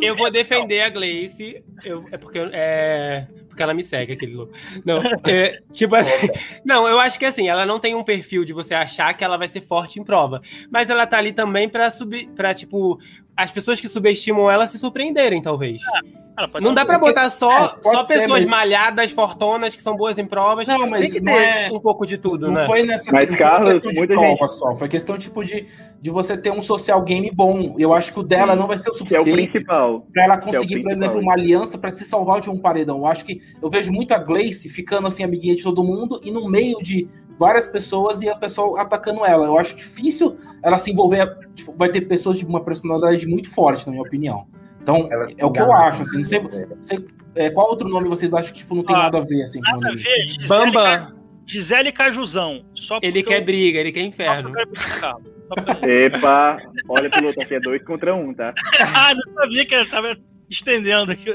eu 0.00 0.16
vou 0.16 0.30
defender 0.30 0.80
a 0.80 0.88
Gleice. 0.88 1.62
Eu, 1.84 2.04
é 2.10 2.16
porque 2.16 2.38
é, 2.52 3.26
porque 3.54 3.62
ela 3.62 3.74
me 3.74 3.84
segue, 3.84 4.14
aquele 4.14 4.34
louco. 4.34 4.52
Não, 4.84 5.00
é, 5.28 5.60
tipo 5.70 5.94
assim. 5.94 6.28
Não, 6.64 6.88
eu 6.88 6.98
acho 6.98 7.18
que 7.18 7.26
assim, 7.26 7.48
ela 7.48 7.66
não 7.66 7.78
tem 7.78 7.94
um 7.94 8.02
perfil 8.02 8.44
de 8.44 8.52
você 8.52 8.74
achar 8.74 9.14
que 9.14 9.22
ela 9.22 9.36
vai 9.36 9.46
ser 9.46 9.60
forte 9.60 10.00
em 10.00 10.04
prova. 10.04 10.40
Mas 10.70 10.88
ela 10.90 11.06
tá 11.06 11.18
ali 11.18 11.32
também 11.32 11.68
pra 11.68 11.90
subir. 11.90 12.28
Pra, 12.30 12.54
tipo, 12.54 12.98
as 13.36 13.50
pessoas 13.50 13.80
que 13.80 13.88
subestimam 13.88 14.50
ela 14.50 14.66
se 14.66 14.78
surpreenderem, 14.78 15.42
talvez. 15.42 15.82
Ah 15.94 16.24
não 16.60 16.74
dá 16.74 16.84
pra 16.84 16.98
botar 16.98 17.30
só, 17.30 17.52
é, 17.52 17.90
só 17.90 18.02
ser, 18.02 18.14
pessoas 18.14 18.40
mas... 18.42 18.50
malhadas, 18.50 19.10
fortonas, 19.12 19.76
que 19.76 19.82
são 19.82 19.96
boas 19.96 20.18
em 20.18 20.26
provas. 20.26 20.66
Não, 20.66 20.88
mas 20.90 21.02
Tem 21.02 21.12
que 21.12 21.20
ter 21.20 21.30
é... 21.30 21.68
um 21.72 21.78
pouco 21.78 22.04
de 22.04 22.18
tudo, 22.18 22.48
não 22.48 22.54
né? 22.54 22.66
Foi 22.66 22.82
nessa 22.82 23.12
mas, 23.12 23.28
não 23.28 23.36
Carlos, 23.36 23.78
foi 23.78 23.92
muita 23.92 24.14
gente... 24.14 24.36
prova 24.36 24.48
só. 24.48 24.74
Foi 24.74 24.88
questão, 24.88 25.16
tipo, 25.16 25.44
de, 25.44 25.68
de 26.00 26.10
você 26.10 26.36
ter 26.36 26.50
um 26.50 26.60
social 26.60 27.00
game 27.02 27.30
bom. 27.30 27.76
Eu 27.78 27.92
acho 27.92 28.12
que 28.12 28.18
o 28.18 28.22
dela 28.22 28.56
não 28.56 28.66
vai 28.66 28.78
ser 28.78 28.90
o 28.90 28.94
suficiente. 28.94 29.24
Que 29.24 29.30
é 29.30 29.32
o 29.32 29.36
principal. 29.36 30.06
Pra 30.12 30.24
ela 30.24 30.34
é 30.34 30.38
conseguir, 30.38 30.80
é 30.80 30.82
por 30.82 30.92
exemplo, 30.92 31.20
uma 31.20 31.32
aliança 31.34 31.78
para 31.78 31.92
se 31.92 32.04
salvar 32.04 32.40
de 32.40 32.50
um 32.50 32.58
paredão. 32.58 32.98
Eu 32.98 33.06
acho 33.06 33.24
que 33.24 33.40
eu 33.62 33.70
vejo 33.70 33.92
muito 33.92 34.12
a 34.12 34.18
Gleice 34.18 34.68
ficando 34.68 35.06
assim, 35.06 35.22
amiguinha 35.22 35.54
de 35.54 35.62
todo 35.62 35.84
mundo, 35.84 36.20
e 36.24 36.32
no 36.32 36.50
meio 36.50 36.78
de 36.82 37.06
várias 37.38 37.68
pessoas 37.68 38.22
e 38.22 38.28
a 38.28 38.36
pessoa 38.36 38.80
atacando 38.80 39.24
ela. 39.24 39.46
Eu 39.46 39.58
acho 39.58 39.76
difícil 39.76 40.38
ela 40.62 40.78
se 40.78 40.90
envolver. 40.90 41.36
Tipo, 41.54 41.72
vai 41.76 41.88
ter 41.88 42.02
pessoas 42.02 42.38
de 42.38 42.44
uma 42.44 42.62
personalidade 42.64 43.26
muito 43.26 43.50
forte, 43.50 43.86
na 43.86 43.92
minha 43.92 44.04
opinião. 44.04 44.46
Então, 44.82 45.08
Elas 45.10 45.30
é 45.36 45.44
o 45.44 45.50
que 45.50 45.62
eu 45.62 45.72
acho, 45.72 46.02
assim, 46.02 46.18
não 46.18 46.24
sei, 46.26 46.40
não 46.42 46.82
sei 46.82 47.06
é, 47.34 47.48
qual 47.48 47.70
outro 47.70 47.88
nome 47.88 48.06
vocês 48.06 48.34
acham 48.34 48.52
que 48.52 48.58
tipo, 48.58 48.74
não 48.74 48.84
tem 48.84 48.94
ah, 48.94 49.04
nada 49.04 49.18
a 49.18 49.20
ver, 49.22 49.42
assim, 49.42 49.58
nada 49.60 49.88
a 49.88 49.92
ver, 49.92 50.28
Gisele 50.28 50.46
Bamba. 50.46 51.16
Gisele 51.46 51.90
Cajuzão. 51.92 52.64
Só 52.74 52.98
ele 53.02 53.22
quer 53.22 53.40
eu... 53.40 53.44
briga, 53.44 53.78
ele 53.80 53.92
quer 53.92 54.02
inferno. 54.02 54.52
Epa, 55.82 56.58
olha 56.88 57.10
pro 57.10 57.26
outro 57.26 57.42
aqui, 57.42 57.54
é 57.54 57.60
dois 57.60 57.82
contra 57.82 58.14
um, 58.14 58.34
tá? 58.34 58.52
ah, 58.94 59.14
não 59.14 59.34
sabia 59.34 59.64
que 59.64 59.74
ele 59.74 59.88
tava 59.88 60.16
estendendo 60.50 61.12
aqui. 61.12 61.34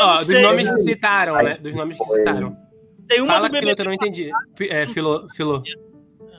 Ó, 0.00 0.24
dos 0.24 0.42
nomes 0.42 0.68
que 0.68 0.80
citaram, 0.80 1.34
né? 1.36 1.50
Dos 1.62 1.74
nomes 1.74 1.98
que 1.98 2.04
citaram. 2.04 2.56
Tem 3.08 3.20
uma 3.20 3.34
Fala 3.34 3.50
que 3.50 3.56
eu 3.56 3.84
não 3.84 3.92
entendi. 3.92 4.30
É, 4.70 4.86
Filô, 4.88 5.26
Filô. 5.34 5.62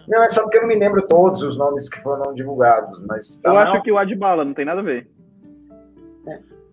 Não, 0.07 0.23
é 0.23 0.30
só 0.30 0.44
porque 0.44 0.57
eu 0.57 0.61
não 0.61 0.69
me 0.69 0.76
lembro 0.76 1.06
todos 1.06 1.44
os 1.44 1.57
nomes 1.57 1.89
que 1.89 1.99
foram 1.99 2.34
divulgados, 2.34 3.02
mas... 3.06 3.41
Tá 3.41 3.49
eu 3.49 3.57
acho 3.57 3.81
que 3.81 3.91
o 3.91 3.98
Adbala 3.98 4.45
não 4.45 4.53
tem 4.53 4.64
nada 4.64 4.80
a 4.80 4.84
ver. 4.84 5.10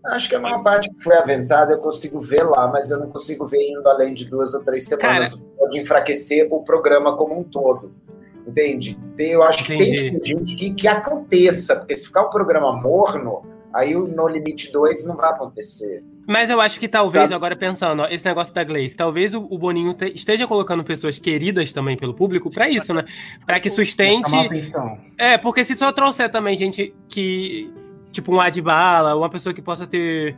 Acho 0.06 0.28
que 0.28 0.34
a 0.34 0.40
maior 0.40 0.62
parte 0.62 0.92
que 0.92 1.02
foi 1.02 1.16
aventada 1.16 1.72
eu 1.72 1.78
consigo 1.78 2.20
ver 2.20 2.42
lá, 2.42 2.68
mas 2.68 2.90
eu 2.90 2.98
não 2.98 3.08
consigo 3.08 3.46
ver 3.46 3.70
indo 3.70 3.88
além 3.88 4.12
de 4.12 4.26
duas 4.26 4.52
ou 4.52 4.62
três 4.62 4.84
semanas. 4.84 5.30
Cara, 5.30 5.42
pode 5.58 5.80
enfraquecer 5.80 6.46
o 6.50 6.62
programa 6.62 7.16
como 7.16 7.38
um 7.40 7.42
todo. 7.42 7.90
Entende? 8.46 8.98
Eu 9.18 9.42
acho 9.42 9.64
que 9.64 9.78
tem 9.78 9.90
que 9.90 10.10
ter 10.10 10.26
gente 10.26 10.56
que, 10.56 10.74
que 10.74 10.86
aconteça, 10.86 11.76
porque 11.76 11.96
se 11.96 12.06
ficar 12.06 12.26
um 12.26 12.30
programa 12.30 12.70
morno, 12.76 13.42
aí 13.74 13.96
o 13.96 14.06
No 14.06 14.28
Limite 14.28 14.72
2 14.72 15.04
não 15.04 15.16
vai 15.16 15.30
acontecer. 15.30 16.02
Mas 16.26 16.48
eu 16.48 16.60
acho 16.60 16.80
que 16.80 16.88
talvez, 16.88 17.30
tá. 17.30 17.36
agora 17.36 17.54
pensando, 17.56 18.02
ó, 18.02 18.06
esse 18.08 18.24
negócio 18.24 18.54
da 18.54 18.64
Glaze, 18.64 18.96
talvez 18.96 19.34
o, 19.34 19.46
o 19.50 19.58
Boninho 19.58 19.92
te, 19.92 20.12
esteja 20.14 20.46
colocando 20.46 20.82
pessoas 20.82 21.18
queridas 21.18 21.72
também 21.72 21.96
pelo 21.96 22.14
público 22.14 22.50
para 22.50 22.68
isso, 22.68 22.94
né? 22.94 23.04
Para 23.44 23.60
que 23.60 23.68
sustente. 23.68 24.30
É, 25.18 25.36
porque 25.36 25.64
se 25.64 25.76
só 25.76 25.92
trouxer 25.92 26.30
também 26.30 26.56
gente 26.56 26.94
que 27.08 27.70
tipo 28.10 28.32
um 28.32 28.40
Adbala, 28.40 29.16
uma 29.16 29.28
pessoa 29.28 29.52
que 29.52 29.60
possa 29.60 29.86
ter 29.86 30.36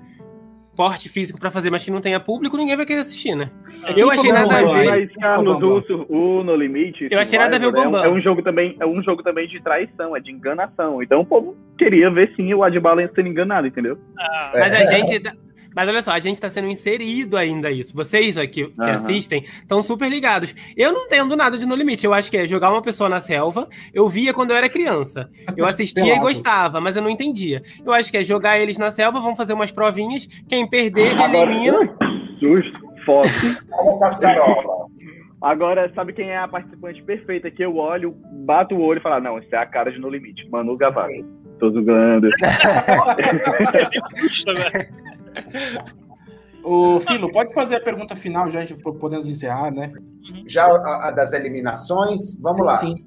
porte 0.77 1.09
físico 1.09 1.41
para 1.41 1.51
fazer, 1.51 1.71
mas 1.71 1.85
que 1.85 1.91
não 1.91 2.01
tenha 2.01 2.21
público, 2.21 2.57
ninguém 2.57 2.77
vai 2.77 2.85
querer 2.85 3.01
assistir, 3.01 3.35
né? 3.35 3.51
É, 3.83 3.95
eu 3.97 4.11
achei 4.11 4.31
nada 4.31 4.59
a 4.59 4.63
ver. 4.63 4.91
Mas, 4.91 5.13
Carlos, 5.15 5.63
o, 5.63 6.07
o 6.09 6.45
No 6.45 6.55
Limite. 6.55 7.09
Eu 7.11 7.19
achei 7.19 7.39
nada 7.39 7.57
a 7.57 7.59
ver 7.59 7.67
o 7.67 7.73
Bambam. 7.73 8.05
É 8.05 8.09
um, 8.09 8.13
é 8.13 8.19
um, 8.19 8.21
jogo 8.21 8.43
também, 8.43 8.77
é 8.79 8.87
um 8.87 9.03
jogo 9.03 9.23
também 9.23 9.49
de 9.49 9.61
traição, 9.63 10.15
é 10.15 10.21
de 10.21 10.31
enganação. 10.31 11.03
Então 11.03 11.21
o 11.21 11.27
povo 11.27 11.57
queria 11.79 12.11
ver 12.11 12.33
sim 12.37 12.53
o 12.53 12.63
Adbala 12.63 13.11
sendo 13.15 13.29
enganado, 13.29 13.67
entendeu? 13.67 13.99
Ah, 14.19 14.53
mas 14.55 14.73
a 14.75 14.85
gente. 14.85 15.23
Mas 15.77 15.91
olha 15.91 16.01
só, 16.01 16.13
a 16.13 16.19
gente 16.19 16.37
está 16.37 16.49
sendo 16.49 16.69
inserido 16.69 17.37
ainda 17.37 17.71
isso. 17.71 17.95
Vocês 17.95 18.39
aqui 18.39 18.65
que 18.65 18.81
uhum. 18.81 18.91
assistem 18.91 19.43
estão 19.43 19.83
super 19.83 20.09
ligados. 20.09 20.55
Eu 20.75 20.91
não 20.91 21.05
entendo 21.05 21.37
nada 21.37 21.59
de 21.59 21.67
No 21.67 21.75
Limite. 21.75 22.07
Eu 22.07 22.15
acho 22.15 22.31
que 22.31 22.39
é 22.39 22.47
jogar 22.47 22.71
uma 22.71 22.81
pessoa 22.81 23.11
na 23.11 23.21
selva. 23.21 23.69
Eu 23.93 24.09
via 24.09 24.33
quando 24.33 24.53
eu 24.53 24.57
era 24.57 24.71
criança. 24.71 25.29
Eu 25.55 25.67
assistia 25.69 26.17
e 26.17 26.19
gostava, 26.19 26.81
mas 26.81 26.97
eu 26.97 27.03
não 27.03 27.11
entendia. 27.11 27.63
Eu 27.85 27.93
acho 27.93 28.11
que 28.11 28.17
é 28.17 28.25
jogar 28.25 28.59
eles 28.59 28.79
na 28.79 28.91
selva, 28.91 29.21
vão 29.21 29.37
fazer 29.37 29.53
umas 29.53 29.71
provinhas. 29.71 30.27
Quem 30.49 30.67
perder, 30.67 31.15
elimina. 31.15 31.95
Susto, 32.41 32.81
foto. 33.05 33.29
Agora, 35.43 35.93
sabe 35.95 36.15
quem 36.15 36.31
é 36.31 36.39
a 36.39 36.49
participante 36.49 37.03
perfeita 37.03 37.51
que 37.51 37.63
eu 37.63 37.77
olho, 37.77 38.17
bato 38.47 38.75
o 38.75 38.81
olho 38.81 38.99
e 38.99 39.03
falo, 39.03 39.23
não, 39.23 39.39
isso 39.39 39.55
é 39.55 39.59
a 39.59 39.67
cara 39.67 39.93
de 39.93 39.99
No 39.99 40.09
Limite. 40.09 40.49
Manu 40.49 40.75
Gavassi. 40.75 41.23
Tô 41.59 41.71
zoando. 41.71 42.29
O 46.65 46.99
Filo, 46.99 47.31
pode 47.31 47.55
fazer 47.55 47.77
a 47.77 47.81
pergunta 47.81 48.17
final, 48.17 48.51
já 48.51 48.61
podemos 48.99 49.29
encerrar, 49.29 49.71
né? 49.71 49.93
Já 50.47 50.67
a, 50.67 51.09
a 51.09 51.11
das 51.13 51.33
eliminações, 51.33 52.37
vamos 52.41 52.59
sim, 52.59 52.65
lá. 52.65 52.77
Sim. 52.77 53.07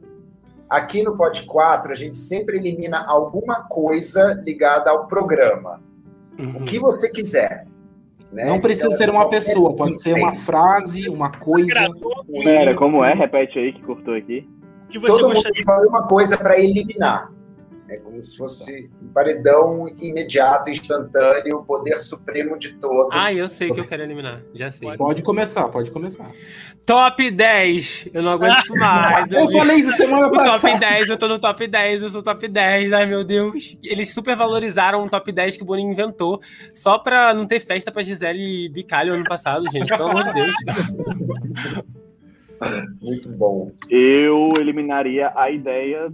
Aqui 0.70 1.04
no 1.04 1.18
Pod 1.18 1.44
4, 1.44 1.92
a 1.92 1.96
gente 1.96 2.18
sempre 2.18 2.58
elimina 2.58 3.04
alguma 3.06 3.64
coisa 3.64 4.34
ligada 4.46 4.90
ao 4.90 5.08
programa. 5.08 5.82
Uhum. 6.38 6.62
O 6.62 6.64
que 6.64 6.80
você 6.80 7.12
quiser. 7.12 7.68
Né? 8.32 8.46
Não 8.46 8.62
precisa 8.62 8.88
então, 8.88 8.98
ser 8.98 9.10
uma 9.10 9.28
pessoa, 9.28 9.76
pode 9.76 10.00
ser 10.00 10.14
uma 10.14 10.32
frase, 10.32 11.10
uma 11.10 11.32
coisa. 11.32 11.90
Pera, 12.44 12.76
como 12.76 13.04
é? 13.04 13.14
Repete 13.14 13.60
aí 13.60 13.74
que 13.74 13.82
cortou 13.82 14.14
aqui. 14.14 14.48
Que 14.90 15.00
Todo 15.02 15.28
mundo 15.28 15.48
escolhe 15.48 15.88
uma 15.88 16.08
coisa 16.08 16.38
para 16.38 16.60
eliminar. 16.60 17.32
É 17.90 17.98
como 17.98 18.22
se 18.22 18.38
fosse 18.38 18.88
um 19.02 19.08
paredão 19.08 19.88
imediato, 19.88 20.70
instantâneo, 20.70 21.64
poder 21.64 21.98
supremo 21.98 22.58
de 22.58 22.74
todos. 22.76 23.10
Ah, 23.12 23.34
eu 23.34 23.50
sei 23.50 23.72
que 23.72 23.80
eu 23.80 23.86
quero 23.86 24.04
eliminar. 24.04 24.44
Já 24.54 24.70
sei. 24.70 24.96
Pode 24.96 25.24
começar, 25.24 25.68
pode 25.70 25.90
começar. 25.90 26.30
Top 26.86 27.32
10! 27.32 28.10
Eu 28.14 28.22
não 28.22 28.34
aguento 28.34 28.70
mais. 28.78 29.32
eu 29.32 29.50
falei 29.50 29.78
isso 29.78 29.92
semana 29.94 30.30
passada. 30.30 30.60
Top 30.60 30.80
10, 30.80 31.10
eu 31.10 31.18
tô 31.18 31.28
no 31.28 31.40
top 31.40 31.68
10, 31.68 32.02
eu 32.04 32.10
sou 32.10 32.22
top 32.22 32.48
10. 32.48 32.94
Ai, 32.94 33.06
meu 33.08 33.24
Deus. 33.24 33.76
Eles 33.84 34.14
super 34.14 34.36
valorizaram 34.36 35.04
o 35.04 35.10
top 35.10 35.32
10 35.32 35.58
que 35.58 35.64
o 35.64 35.66
Boninho 35.66 35.92
inventou, 35.92 36.40
só 36.76 37.00
pra 37.00 37.34
não 37.34 37.48
ter 37.48 37.60
festa 37.60 37.92
pra 37.92 38.04
Gisele 38.04 38.70
Bicalho 38.70 39.14
ano 39.14 39.24
passado, 39.24 39.66
gente. 39.72 39.90
Pelo 39.90 40.10
amor 40.10 40.26
de 40.26 40.34
Deus. 40.34 40.56
Muito 43.02 43.30
bom. 43.30 43.72
Eu 43.90 44.52
eliminaria 44.60 45.32
a 45.36 45.50
ideia 45.50 46.12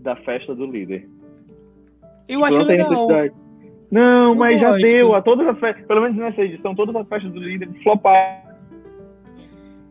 da 0.00 0.16
festa 0.16 0.54
do 0.54 0.66
líder. 0.66 1.08
Eu 2.28 2.44
acho 2.44 2.62
legal. 2.62 3.08
Não, 3.90 4.34
mas 4.34 4.60
já 4.60 4.76
deu. 4.76 5.14
A 5.14 5.22
todas 5.22 5.46
as 5.48 5.58
festas, 5.58 5.84
pelo 5.86 6.02
menos 6.02 6.16
nessa 6.16 6.42
edição, 6.42 6.74
todas 6.74 6.94
as 6.94 7.08
festas 7.08 7.32
do 7.32 7.40
líder 7.40 7.68
floparam. 7.82 8.50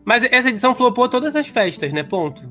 Mas 0.04 0.24
essa 0.24 0.48
edição 0.48 0.74
flopou 0.74 1.08
todas 1.08 1.36
as 1.36 1.48
festas, 1.48 1.92
né? 1.92 2.02
Ponto. 2.02 2.42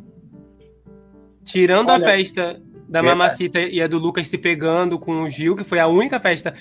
Tirando 1.43 1.89
Olha, 1.89 1.97
a 1.97 2.07
festa 2.07 2.61
da 2.87 3.01
Mamacita 3.01 3.59
e 3.59 3.81
a 3.81 3.87
do 3.87 3.97
Lucas 3.97 4.27
se 4.27 4.37
pegando 4.37 4.99
com 4.99 5.21
o 5.21 5.29
Gil, 5.29 5.55
que 5.55 5.63
foi 5.63 5.79
a 5.79 5.87
única 5.87 6.19
festa 6.19 6.53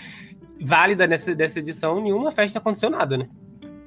válida 0.61 1.07
nessa, 1.07 1.35
dessa 1.35 1.59
edição, 1.59 2.01
nenhuma 2.01 2.31
festa 2.31 2.59
aconteceu 2.59 2.89
nada, 2.91 3.19
né? 3.19 3.29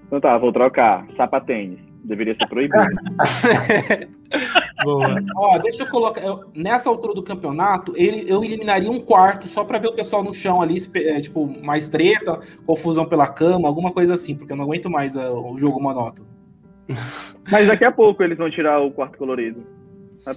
Então 0.06 0.22
tá, 0.22 0.38
vou 0.38 0.52
trocar. 0.52 1.08
Sapatênis. 1.18 1.80
Deveria 2.04 2.36
ser 2.36 2.48
proibido. 2.48 2.78
Boa. 4.84 5.04
Ó, 5.36 5.58
deixa 5.60 5.84
eu 5.84 5.88
colocar. 5.88 6.22
Eu, 6.22 6.46
nessa 6.56 6.90
altura 6.90 7.14
do 7.14 7.24
campeonato, 7.24 7.94
ele, 7.96 8.26
eu 8.28 8.44
eliminaria 8.44 8.92
um 8.92 9.00
quarto 9.00 9.48
só 9.48 9.64
para 9.64 9.78
ver 9.78 9.88
o 9.88 9.96
pessoal 9.96 10.24
no 10.24 10.34
chão 10.34 10.62
ali, 10.62 10.78
é, 10.96 11.20
tipo, 11.22 11.46
mais 11.62 11.90
treta, 11.90 12.40
confusão 12.66 13.06
pela 13.06 13.28
cama, 13.28 13.68
alguma 13.68 13.92
coisa 13.92 14.14
assim, 14.14 14.36
porque 14.36 14.54
eu 14.54 14.58
não 14.58 14.66
aguento 14.66 14.90
mais 14.90 15.16
uh, 15.16 15.32
o 15.32 15.58
jogo 15.58 15.82
monótono. 15.82 16.28
Mas 17.52 17.68
daqui 17.68 17.86
a 17.86 17.92
pouco 17.92 18.24
eles 18.24 18.38
vão 18.38 18.50
tirar 18.50 18.80
o 18.80 18.92
quarto 18.92 19.18
colorido. 19.18 19.64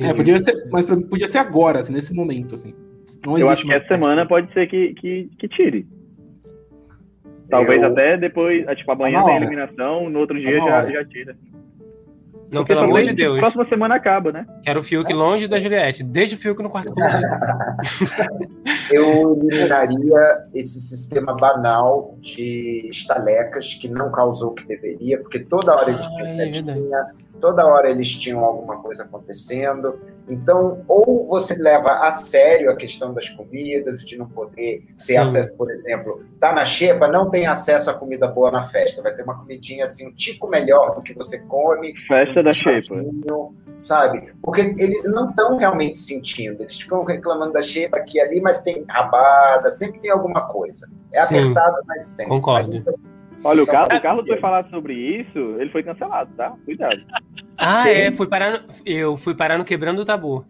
É, 0.01 0.15
podia 0.15 0.39
ser, 0.39 0.67
mas 0.71 0.87
podia 0.87 1.27
ser 1.27 1.37
agora, 1.37 1.81
assim, 1.81 1.93
nesse 1.93 2.15
momento, 2.15 2.55
assim. 2.55 2.75
Não 3.27 3.37
eu 3.37 3.51
acho 3.51 3.67
que 3.67 3.73
essa 3.73 3.87
semana 3.87 4.27
pode 4.27 4.51
ser 4.55 4.67
que, 4.67 4.95
que, 4.95 5.29
que 5.39 5.47
tire. 5.47 5.87
Talvez 7.51 7.83
eu... 7.83 7.89
até 7.89 8.17
depois, 8.17 8.65
tipo, 8.79 8.91
amanhã 8.91 9.21
tá 9.21 9.27
tem 9.27 9.37
eliminação, 9.37 10.09
no 10.09 10.21
outro 10.21 10.41
dia 10.41 10.57
já, 10.57 10.91
já 10.91 11.05
tira. 11.05 11.37
Não, 12.53 12.63
Porque 12.63 12.75
pelo 12.75 12.87
amor 12.87 13.03
de 13.03 13.13
Deus. 13.13 13.39
Próxima 13.39 13.67
semana 13.69 13.97
acaba, 13.97 14.33
né? 14.33 14.47
Quero 14.63 14.81
o 14.81 14.83
Fiuk 14.83 15.13
longe 15.13 15.49
da 15.49 15.59
Juliette. 15.59 16.03
Desde 16.03 16.37
o 16.37 16.39
Fiuk 16.39 16.63
no 16.63 16.71
quarto. 16.71 16.93
Eu 18.91 19.37
eliminaria 19.37 20.47
esse 20.55 20.81
sistema 20.81 21.35
banal 21.35 22.17
de 22.21 22.89
estalecas 22.91 23.75
que 23.75 23.89
não 23.89 24.11
causou 24.13 24.51
o 24.51 24.55
que 24.55 24.67
deveria, 24.67 25.19
porque 25.21 25.41
toda 25.41 25.75
hora 25.75 25.91
eles 25.91 26.07
tinham 26.07 26.27
é 26.95 27.24
toda 27.41 27.67
hora 27.67 27.91
eles 27.91 28.09
tinham 28.09 28.45
alguma 28.45 28.79
coisa 28.79 29.05
acontecendo. 29.05 30.01
Então, 30.29 30.83
ou 30.89 31.27
você 31.27 31.55
leva 31.55 31.91
a 31.99 32.13
sério 32.13 32.71
a 32.71 32.77
questão 32.77 33.13
das 33.13 33.29
comidas, 33.29 34.03
de 34.03 34.17
não 34.17 34.27
poder 34.29 34.83
ter 34.87 34.95
Sim. 34.97 35.17
acesso, 35.19 35.55
por 35.55 35.71
exemplo, 35.71 36.25
tá 36.41 36.53
na 36.53 36.65
xepa, 36.65 37.09
não 37.09 37.31
tem 37.31 37.47
acesso 37.47 37.91
a 37.91 37.95
comida 37.95 38.27
boa 38.27 38.51
na 38.51 38.63
festa, 38.63 39.03
vai 39.03 39.15
ter 39.15 39.23
uma 39.23 39.39
comidinha 39.39 39.85
assim, 39.85 40.07
um 40.09 40.13
tico 40.13 40.49
melhor 40.49 40.95
do 40.95 41.03
que 41.03 41.13
você 41.13 41.39
come. 41.41 41.95
Festa 42.07 42.41
um 42.41 42.43
da 42.43 42.53
xepa. 42.53 42.97
Sabe? 43.79 44.33
Porque 44.43 44.61
eles 44.79 45.05
não 45.13 45.29
estão 45.31 45.57
realmente 45.57 45.99
sentindo, 45.99 46.63
eles 46.63 46.81
ficam 46.81 47.05
reclamando 47.05 47.53
da 47.53 47.63
xepa 47.63 47.99
aqui 47.99 48.19
e 48.19 48.21
ali, 48.21 48.41
mas 48.41 48.63
tem 48.63 48.85
rabada, 48.89 49.71
sempre 49.71 50.01
tem 50.01 50.11
alguma 50.11 50.47
coisa. 50.47 50.89
É 51.13 51.25
Sim. 51.27 51.39
apertado, 51.39 51.77
mas 51.87 52.13
tem. 52.13 52.29
Concordo. 52.29 52.83
Mas, 52.85 53.14
Olha, 53.45 53.63
o 53.63 53.67
Carlos, 53.67 53.99
o 53.99 54.01
Carlos 54.01 54.27
foi 54.27 54.39
falar 54.39 54.67
sobre 54.71 54.95
isso, 54.95 55.39
ele 55.61 55.69
foi 55.69 55.83
cancelado, 55.83 56.31
tá? 56.35 56.55
Cuidado. 56.65 57.03
Ah, 57.59 57.89
é, 57.89 58.11
fui 58.11 58.27
parar 58.27 58.53
no, 58.53 58.61
eu 58.87 59.17
fui 59.19 59.35
parar 59.35 59.59
no 59.59 59.65
Quebrando 59.65 60.01
o 60.01 60.05
Tabu. 60.05 60.47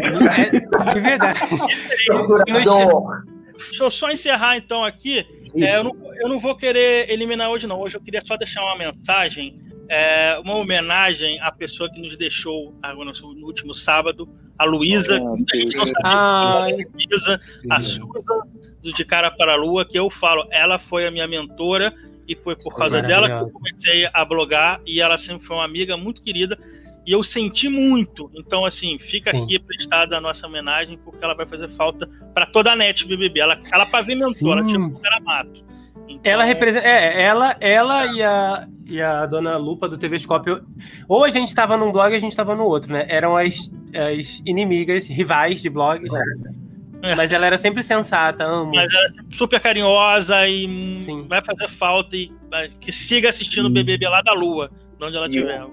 É, 0.00 0.92
de 0.92 1.00
verdade. 1.00 1.38
Deixa 3.56 3.84
eu 3.84 3.90
só 3.90 4.10
encerrar 4.10 4.56
então 4.56 4.82
aqui. 4.82 5.24
É, 5.56 5.76
eu, 5.76 5.84
não, 5.84 5.96
eu, 6.16 6.28
não, 6.28 6.40
vou 6.40 6.56
querer 6.56 7.08
eliminar 7.08 7.50
hoje, 7.50 7.66
não. 7.66 7.80
Hoje 7.80 7.96
eu 7.96 8.00
queria 8.00 8.22
só 8.26 8.36
deixar 8.36 8.62
uma 8.62 8.76
mensagem, 8.76 9.60
é, 9.88 10.36
uma 10.42 10.54
homenagem 10.54 11.38
à 11.40 11.52
pessoa 11.52 11.90
que 11.90 12.00
nos 12.00 12.16
deixou 12.16 12.74
no 12.82 13.46
último 13.46 13.72
sábado, 13.72 14.28
a 14.58 14.64
Luísa. 14.64 15.16
a 15.16 15.56
gente 15.56 15.76
não 15.76 15.86
sabia 15.86 16.02
ah, 16.04 16.64
a 16.64 16.66
Luísa, 16.66 17.40
a 17.70 17.80
Susan, 17.80 18.40
do 18.82 18.92
De 18.92 19.04
Cara 19.04 19.30
para 19.30 19.52
a 19.52 19.56
Lua, 19.56 19.84
que 19.84 19.98
eu 19.98 20.10
falo, 20.10 20.46
ela 20.50 20.78
foi 20.78 21.06
a 21.06 21.10
minha 21.10 21.28
mentora 21.28 21.94
e 22.26 22.36
foi 22.36 22.56
por 22.56 22.74
causa 22.74 23.02
dela 23.02 23.28
que 23.28 23.44
eu 23.44 23.50
comecei 23.50 24.08
a 24.12 24.24
blogar 24.24 24.80
e 24.86 25.00
ela 25.00 25.18
sempre 25.18 25.46
foi 25.46 25.56
uma 25.56 25.64
amiga 25.64 25.96
muito 25.96 26.22
querida 26.22 26.58
e 27.04 27.12
eu 27.12 27.22
senti 27.22 27.68
muito. 27.68 28.30
Então, 28.34 28.64
assim, 28.64 28.98
fica 28.98 29.32
Sim. 29.32 29.42
aqui 29.42 29.58
prestada 29.58 30.16
a 30.16 30.20
nossa 30.20 30.46
homenagem 30.46 30.98
porque 31.04 31.24
ela 31.24 31.34
vai 31.34 31.46
fazer 31.46 31.68
falta 31.70 32.08
para 32.32 32.46
toda 32.46 32.72
a 32.72 32.76
net 32.76 33.06
BBB. 33.06 33.40
Ela, 33.40 33.60
ela 33.72 33.86
pavimentou, 33.86 34.34
Sim. 34.34 34.52
ela 34.52 34.64
tinha 34.64 34.78
um 34.78 34.92
mato. 35.24 35.64
Então... 36.08 36.32
Ela 36.32 36.44
representa. 36.44 36.86
É, 36.86 37.22
ela, 37.22 37.56
ela 37.60 38.06
e, 38.06 38.22
a, 38.22 38.68
e 38.88 39.00
a 39.00 39.26
dona 39.26 39.56
Lupa 39.56 39.88
do 39.88 39.98
TV 39.98 40.18
Scope. 40.18 40.62
Ou 41.08 41.24
a 41.24 41.30
gente 41.30 41.48
estava 41.48 41.76
num 41.76 41.90
blog 41.90 42.10
ou 42.10 42.16
a 42.16 42.20
gente 42.20 42.30
estava 42.30 42.54
no 42.54 42.64
outro, 42.64 42.92
né? 42.92 43.04
Eram 43.08 43.36
as, 43.36 43.70
as 43.94 44.42
inimigas, 44.46 45.08
rivais 45.08 45.60
de 45.60 45.70
blogs. 45.70 46.12
É. 46.12 46.22
É. 47.02 47.14
Mas 47.16 47.32
ela 47.32 47.46
era 47.46 47.58
sempre 47.58 47.82
sensata, 47.82 48.44
amo. 48.44 48.72
Mas 48.74 48.92
ela 48.92 49.04
é 49.06 49.36
super 49.36 49.60
carinhosa 49.60 50.46
e 50.46 51.00
Sim. 51.00 51.26
vai 51.28 51.42
fazer 51.44 51.68
falta 51.70 52.16
e 52.16 52.32
que 52.80 52.92
siga 52.92 53.28
assistindo 53.28 53.66
o 53.66 53.70
BBB 53.70 54.08
lá 54.08 54.22
da 54.22 54.32
Lua, 54.32 54.70
onde 55.00 55.16
ela 55.16 55.26
estiver. 55.26 55.64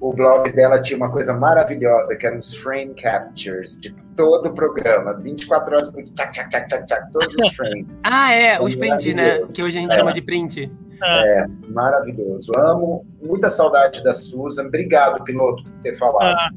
O, 0.00 0.12
blog 0.12 0.50
dela 0.50 0.80
tinha 0.80 0.96
uma 0.96 1.10
coisa 1.10 1.32
maravilhosa, 1.32 2.16
que 2.16 2.26
eram 2.26 2.38
os 2.38 2.54
frame 2.56 2.92
captures 2.94 3.80
de 3.80 3.94
todo 4.16 4.46
o 4.46 4.52
programa, 4.52 5.14
24 5.14 5.76
horas 5.76 5.90
por 5.90 6.02
tchac, 6.02 6.32
tchac, 6.32 6.50
tchac, 6.50 6.68
tchac, 6.68 6.86
tchac, 6.86 7.12
todos 7.12 7.34
os 7.36 7.48
frames. 7.54 7.86
ah, 8.04 8.32
é, 8.32 8.60
os 8.60 8.74
prints, 8.74 9.14
né? 9.14 9.40
Que 9.54 9.62
hoje 9.62 9.78
a 9.78 9.80
gente 9.80 9.92
é. 9.92 9.96
chama 9.96 10.12
de 10.12 10.20
print. 10.20 10.70
É. 11.02 11.38
é, 11.38 11.46
maravilhoso. 11.68 12.52
Amo, 12.56 13.04
muita 13.20 13.50
saudade 13.50 14.02
da 14.04 14.12
Susan. 14.12 14.66
Obrigado, 14.66 15.22
piloto, 15.24 15.64
por 15.64 15.72
ter 15.82 15.96
falado. 15.96 16.36
Ah, 16.36 16.50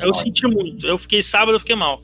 eu 0.00 0.08
nós. 0.08 0.18
senti 0.18 0.46
muito. 0.46 0.86
Eu 0.86 0.98
fiquei 0.98 1.22
sábado, 1.22 1.56
eu 1.56 1.60
fiquei 1.60 1.76
mal. 1.76 2.02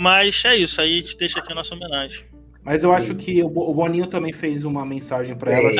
Mas 0.00 0.42
é 0.46 0.56
isso, 0.56 0.80
aí 0.80 0.96
a 0.96 1.00
gente 1.02 1.18
deixa 1.18 1.40
aqui 1.40 1.52
a 1.52 1.54
nossa 1.54 1.74
homenagem. 1.74 2.24
Mas 2.64 2.82
eu 2.82 2.90
acho 2.90 3.14
que 3.14 3.42
o 3.42 3.74
Boninho 3.74 4.06
também 4.06 4.32
fez 4.32 4.64
uma 4.64 4.84
mensagem 4.84 5.36
para 5.36 5.52
ela. 5.52 5.68
Assim, 5.68 5.78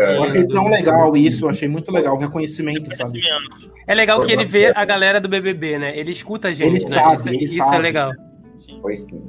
é, 0.00 0.16
eu 0.16 0.22
achei 0.22 0.46
tão 0.46 0.68
legal 0.68 1.16
isso, 1.16 1.44
eu 1.44 1.50
achei 1.50 1.66
muito 1.66 1.90
legal 1.90 2.14
o 2.14 2.18
reconhecimento, 2.20 2.94
sabe? 2.94 3.20
É 3.84 3.94
legal 3.94 4.22
que 4.22 4.30
ele 4.30 4.44
vê 4.44 4.72
a 4.72 4.84
galera 4.84 5.20
do 5.20 5.28
BBB, 5.28 5.76
né? 5.76 5.98
Ele 5.98 6.12
escuta 6.12 6.48
a 6.48 6.52
gente, 6.52 6.76
ele 6.76 6.84
né? 6.84 6.90
Sabe, 6.90 7.14
isso, 7.14 7.28
ele 7.28 7.44
isso 7.44 7.62
é 7.62 7.64
sabe. 7.64 7.76
é 7.76 7.78
legal. 7.80 8.12
Foi 8.80 8.94
sim. 8.94 9.24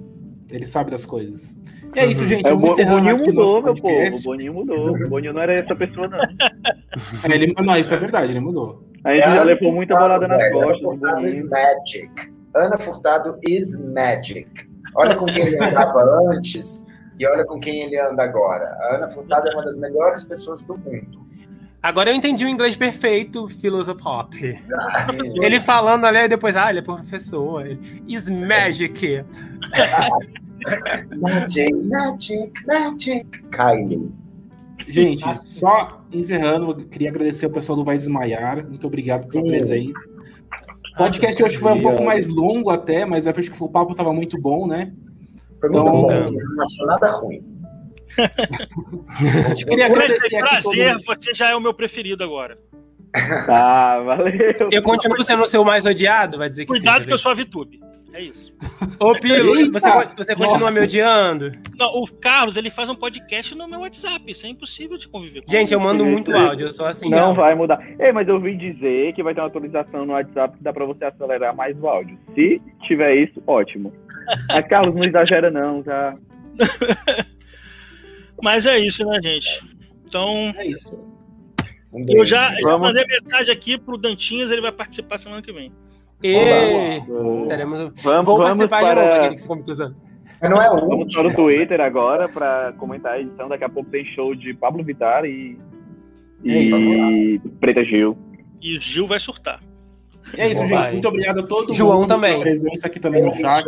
Ele 0.51 0.65
sabe 0.67 0.91
das 0.91 1.03
coisas. 1.03 1.55
E 1.95 1.99
é 1.99 2.05
isso, 2.05 2.21
uhum. 2.21 2.27
gente. 2.27 2.47
É, 2.47 2.53
o, 2.53 2.57
Boninho 2.57 3.17
mudou, 3.17 3.63
meu 3.63 3.73
povo. 3.73 4.15
O 4.15 4.21
Boninho 4.21 4.53
mudou. 4.53 4.91
O 4.95 5.09
Boninho 5.09 5.33
não 5.33 5.41
era 5.41 5.55
essa 5.55 5.75
pessoa, 5.75 6.07
não. 6.07 6.19
É, 7.29 7.35
ele, 7.35 7.53
não, 7.53 7.77
isso 7.77 7.93
é 7.93 7.97
verdade, 7.97 8.31
ele 8.31 8.39
mudou. 8.39 8.87
A 9.03 9.11
gente 9.15 9.23
já 9.23 9.43
levou 9.43 9.73
muita 9.73 9.95
bolada 9.95 10.27
nas 10.27 10.51
costas. 10.51 11.49
Magic. 11.49 12.36
Ana 12.55 12.77
Furtado 12.77 13.37
is 13.43 13.79
magic. 13.79 14.49
Olha 14.95 15.15
com 15.15 15.25
quem 15.25 15.47
ele 15.47 15.63
andava 15.63 15.99
antes 16.33 16.85
e 17.19 17.25
olha 17.25 17.45
com 17.45 17.59
quem 17.59 17.83
ele 17.83 17.99
anda 17.99 18.23
agora. 18.23 18.65
A 18.65 18.95
Ana 18.95 19.07
Furtado 19.07 19.47
é 19.47 19.53
uma 19.53 19.63
das 19.63 19.79
melhores 19.79 20.23
pessoas 20.23 20.63
do 20.63 20.77
mundo. 20.77 21.27
Agora 21.81 22.09
eu 22.09 22.15
entendi 22.15 22.43
o 22.43 22.49
inglês 22.49 22.75
perfeito, 22.75 23.47
Philosopop. 23.47 24.59
Ah, 24.73 25.07
ele 25.41 25.59
falando 25.59 26.05
ali, 26.05 26.19
e 26.19 26.27
depois, 26.27 26.55
ah, 26.55 26.69
ele 26.69 26.79
é 26.79 26.81
professor. 26.81 27.65
Is 28.07 28.29
magic. 28.29 29.23
magic, 31.17 31.73
magic, 31.85 32.65
magic. 32.65 33.25
Kylie. 33.51 34.11
Gente, 34.87 35.23
só 35.47 36.01
encerrando, 36.11 36.75
queria 36.85 37.09
agradecer 37.09 37.45
ao 37.45 37.51
pessoal 37.51 37.77
do 37.77 37.83
Vai 37.83 37.97
Desmaiar. 37.97 38.65
Muito 38.67 38.87
obrigado 38.87 39.27
pela 39.27 39.43
Sim. 39.43 39.49
presença. 39.49 40.16
O 40.97 41.05
podcast 41.05 41.43
hoje 41.43 41.57
foi 41.57 41.73
um 41.73 41.79
pouco 41.79 42.03
mais 42.03 42.27
longo 42.27 42.71
até, 42.71 43.05
mas 43.05 43.27
é 43.27 43.31
porque 43.31 43.51
o 43.59 43.69
papo 43.69 43.91
estava 43.91 44.11
muito 44.11 44.35
bom, 44.41 44.65
né? 44.65 44.91
Foi 45.61 45.69
muito 45.69 45.87
então, 45.87 46.01
bom, 46.01 46.31
não 46.31 46.63
achou 46.63 46.87
nada 46.87 47.11
ruim. 47.11 47.45
Eu 48.17 49.53
queria 49.69 49.85
agradecer 49.85 50.39
prazer, 50.39 50.93
todo... 51.03 51.05
você 51.05 51.35
já 51.35 51.51
é 51.51 51.55
o 51.55 51.61
meu 51.61 51.73
preferido 51.73 52.23
agora. 52.23 52.57
Ah, 53.47 53.99
valeu. 54.05 54.69
Eu 54.71 54.81
continuo 54.83 55.23
sendo 55.23 55.41
o 55.41 55.45
seu 55.45 55.63
mais 55.63 55.85
odiado, 55.85 56.37
vai 56.37 56.49
dizer 56.49 56.63
que 56.63 56.67
Cuidado 56.67 57.01
sim, 57.01 57.07
que 57.07 57.13
eu 57.13 57.17
sou 57.17 57.31
a 57.31 57.35
VTube. 57.35 57.79
É 58.17 58.21
isso. 58.23 58.51
Ô, 58.99 59.13
Pilo, 59.13 59.71
você, 59.71 59.89
você 60.15 60.35
continua 60.35 60.71
me 60.71 60.79
odiando? 60.79 61.51
Não, 61.77 61.87
o 62.01 62.07
Carlos, 62.07 62.57
ele 62.57 62.71
faz 62.71 62.89
um 62.89 62.95
podcast 62.95 63.53
no 63.53 63.67
meu 63.67 63.81
WhatsApp. 63.81 64.31
Isso 64.31 64.43
é 64.47 64.49
impossível 64.49 64.97
de 64.97 65.07
conviver 65.07 65.43
com 65.43 65.51
Gente, 65.51 65.71
eu 65.71 65.79
mando 65.79 66.03
muito 66.03 66.35
áudio, 66.35 66.65
eu 66.65 66.71
sou 66.71 66.87
assim. 66.87 67.11
Não, 67.11 67.19
não 67.19 67.35
vai 67.35 67.53
mudar. 67.53 67.79
Ei, 67.99 68.11
mas 68.11 68.27
eu 68.27 68.33
ouvi 68.33 68.57
dizer 68.57 69.13
que 69.13 69.21
vai 69.21 69.35
ter 69.35 69.41
uma 69.41 69.47
atualização 69.47 70.03
no 70.03 70.13
WhatsApp 70.13 70.57
que 70.57 70.63
dá 70.63 70.73
pra 70.73 70.83
você 70.85 71.05
acelerar 71.05 71.55
mais 71.55 71.77
o 71.79 71.87
áudio. 71.87 72.17
Se 72.33 72.59
tiver 72.87 73.17
isso, 73.17 73.41
ótimo. 73.45 73.93
Mas, 74.49 74.67
Carlos, 74.67 74.95
não 74.95 75.03
exagera 75.03 75.51
não, 75.51 75.83
tá? 75.83 76.15
mas 78.41 78.65
é 78.65 78.77
isso, 78.79 79.05
né, 79.05 79.19
gente? 79.23 79.63
Então... 80.05 80.47
É 80.57 80.67
isso. 80.67 80.93
Um 81.93 82.03
eu 82.09 82.25
já, 82.25 82.51
já 82.55 82.77
mandei 82.77 83.05
mensagem 83.05 83.53
aqui 83.53 83.77
pro 83.77 83.97
Dantinhas, 83.97 84.51
ele 84.51 84.59
vai 84.59 84.71
participar 84.71 85.19
semana 85.19 85.41
que 85.41 85.53
vem. 85.53 85.71
E 86.23 87.03
teremos. 87.47 87.93
Vamos, 88.01 88.25
Vou 88.25 88.37
vamos 88.37 88.57
participar 88.57 88.81
para... 88.81 89.01
de 89.01 89.07
novo, 89.07 89.17
aquele 89.19 89.35
que 89.35 89.75
se. 89.75 89.93
Não 90.49 90.61
é 90.61 90.69
o 90.69 90.87
Vamos 90.87 91.15
para 91.15 91.27
o 91.27 91.33
Twitter 91.33 91.81
agora 91.81 92.27
para 92.29 92.73
comentar 92.73 93.13
a 93.13 93.19
edição. 93.19 93.49
Daqui 93.49 93.63
a 93.63 93.69
pouco 93.69 93.89
tem 93.89 94.05
show 94.05 94.35
de 94.35 94.53
Pablo 94.53 94.83
Vittar 94.83 95.25
e, 95.25 95.57
e 96.43 97.39
Preta 97.59 97.83
Gil. 97.83 98.17
E 98.61 98.77
o 98.77 98.81
Gil 98.81 99.07
vai 99.07 99.19
surtar. 99.19 99.59
É 100.35 100.47
isso, 100.47 100.61
Bom, 100.61 100.67
gente. 100.67 100.79
Vai. 100.79 100.91
Muito 100.91 101.07
obrigado 101.07 101.39
a 101.39 101.43
todo 101.43 101.73
João 101.73 102.01
mundo 102.01 102.09
também. 102.09 102.39
presença 102.39 102.87
aqui 102.87 102.99
também 102.99 103.23
no 103.23 103.31
chat. 103.33 103.65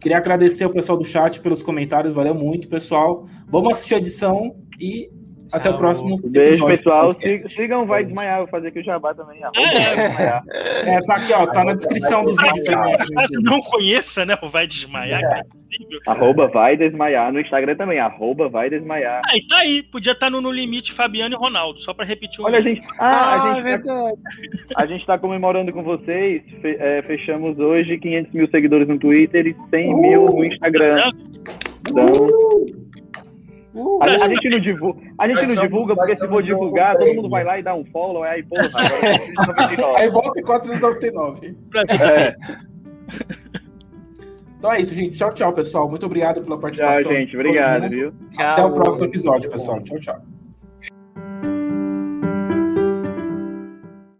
Queria 0.00 0.18
agradecer 0.18 0.64
o 0.64 0.70
pessoal 0.70 0.96
do 0.96 1.04
chat 1.04 1.40
pelos 1.40 1.62
comentários, 1.62 2.14
valeu 2.14 2.34
muito, 2.34 2.68
pessoal. 2.68 3.26
Vamos 3.48 3.72
assistir 3.72 3.96
a 3.96 3.98
edição 3.98 4.54
e 4.78 5.10
Até 5.52 5.70
o 5.70 5.78
próximo 5.78 6.20
Beijo, 6.24 6.66
pessoal. 6.66 7.10
Sigam 7.48 7.86
Vai 7.86 8.04
Desmaiar. 8.04 8.38
Vou 8.38 8.48
fazer 8.48 8.68
aqui 8.68 8.80
o 8.80 8.84
jabá 8.84 9.14
também. 9.14 9.40
É, 9.56 10.96
é, 10.96 11.00
tá 11.02 11.16
aqui, 11.16 11.32
ó. 11.32 11.46
Tá 11.46 11.64
na 11.64 11.74
descrição 11.74 12.24
do 12.24 12.34
vídeo. 12.34 13.42
Não 13.42 13.60
conheça, 13.62 14.24
né? 14.24 14.36
O 14.42 14.48
Vai 14.48 14.66
Desmaiar. 14.66 15.22
É. 15.22 15.42
Arroba 16.06 16.48
Vai 16.48 16.76
Desmaiar. 16.76 17.32
No 17.32 17.40
Instagram 17.40 17.76
também. 17.76 17.98
Arroba 17.98 18.48
Vai 18.48 18.70
Desmaiar. 18.70 19.22
Ah, 19.24 19.36
e 19.36 19.46
tá 19.46 19.58
aí. 19.58 19.82
Podia 19.82 20.12
estar 20.12 20.26
tá 20.26 20.30
no 20.30 20.40
No 20.40 20.50
Limite 20.50 20.92
Fabiano 20.92 21.34
e 21.34 21.38
Ronaldo. 21.38 21.80
Só 21.80 21.94
pra 21.94 22.04
repetir 22.04 22.40
o 22.40 22.44
Olha, 22.44 22.58
a 22.58 22.62
gente. 22.62 22.86
Ah, 22.98 23.06
ah 23.08 23.52
a, 23.52 23.54
gente 23.54 23.68
é 23.68 23.78
tá, 23.78 24.12
a 24.76 24.86
gente 24.86 25.06
tá 25.06 25.18
comemorando 25.18 25.72
com 25.72 25.82
vocês. 25.82 26.42
É, 26.62 27.02
fechamos 27.02 27.58
hoje 27.58 27.98
500 27.98 28.32
mil 28.32 28.48
seguidores 28.48 28.88
no 28.88 28.98
Twitter 28.98 29.46
e 29.46 29.56
100 29.70 29.94
uh, 29.94 30.00
mil 30.00 30.26
no 30.26 30.44
Instagram. 30.44 31.10
Então. 31.88 32.06
Uh, 32.06 32.87
Uh, 33.78 34.02
a, 34.02 34.06
a, 34.06 34.28
gente 34.28 34.48
não 34.48 34.58
divulga, 34.58 35.00
a 35.16 35.28
gente 35.28 35.46
não 35.46 35.62
divulga 35.62 35.94
porque 35.94 36.16
se 36.16 36.26
for 36.26 36.42
divulgar, 36.42 36.96
todo 36.96 37.14
mundo 37.14 37.28
vai 37.28 37.44
lá 37.44 37.60
e 37.60 37.62
dá 37.62 37.76
um 37.76 37.84
follow, 37.84 38.24
aí, 38.24 38.42
porra, 38.42 38.64
agora 38.64 39.94
Aí 39.98 40.10
volta 40.10 40.40
em 40.40 40.42
499. 40.42 41.56
É. 41.88 42.36
Então 44.58 44.72
é 44.72 44.80
isso, 44.80 44.92
gente. 44.92 45.16
Tchau, 45.16 45.32
tchau, 45.32 45.52
pessoal. 45.52 45.88
Muito 45.88 46.04
obrigado 46.04 46.42
pela 46.42 46.58
participação. 46.58 47.04
Tchau, 47.04 47.12
gente. 47.12 47.36
Obrigado, 47.36 47.88
viu? 47.88 48.12
Tchau. 48.32 48.46
Até 48.46 48.64
o 48.64 48.72
próximo 48.72 49.06
episódio, 49.06 49.48
pessoal. 49.48 49.80
Tchau, 49.82 50.00
tchau. 50.00 50.37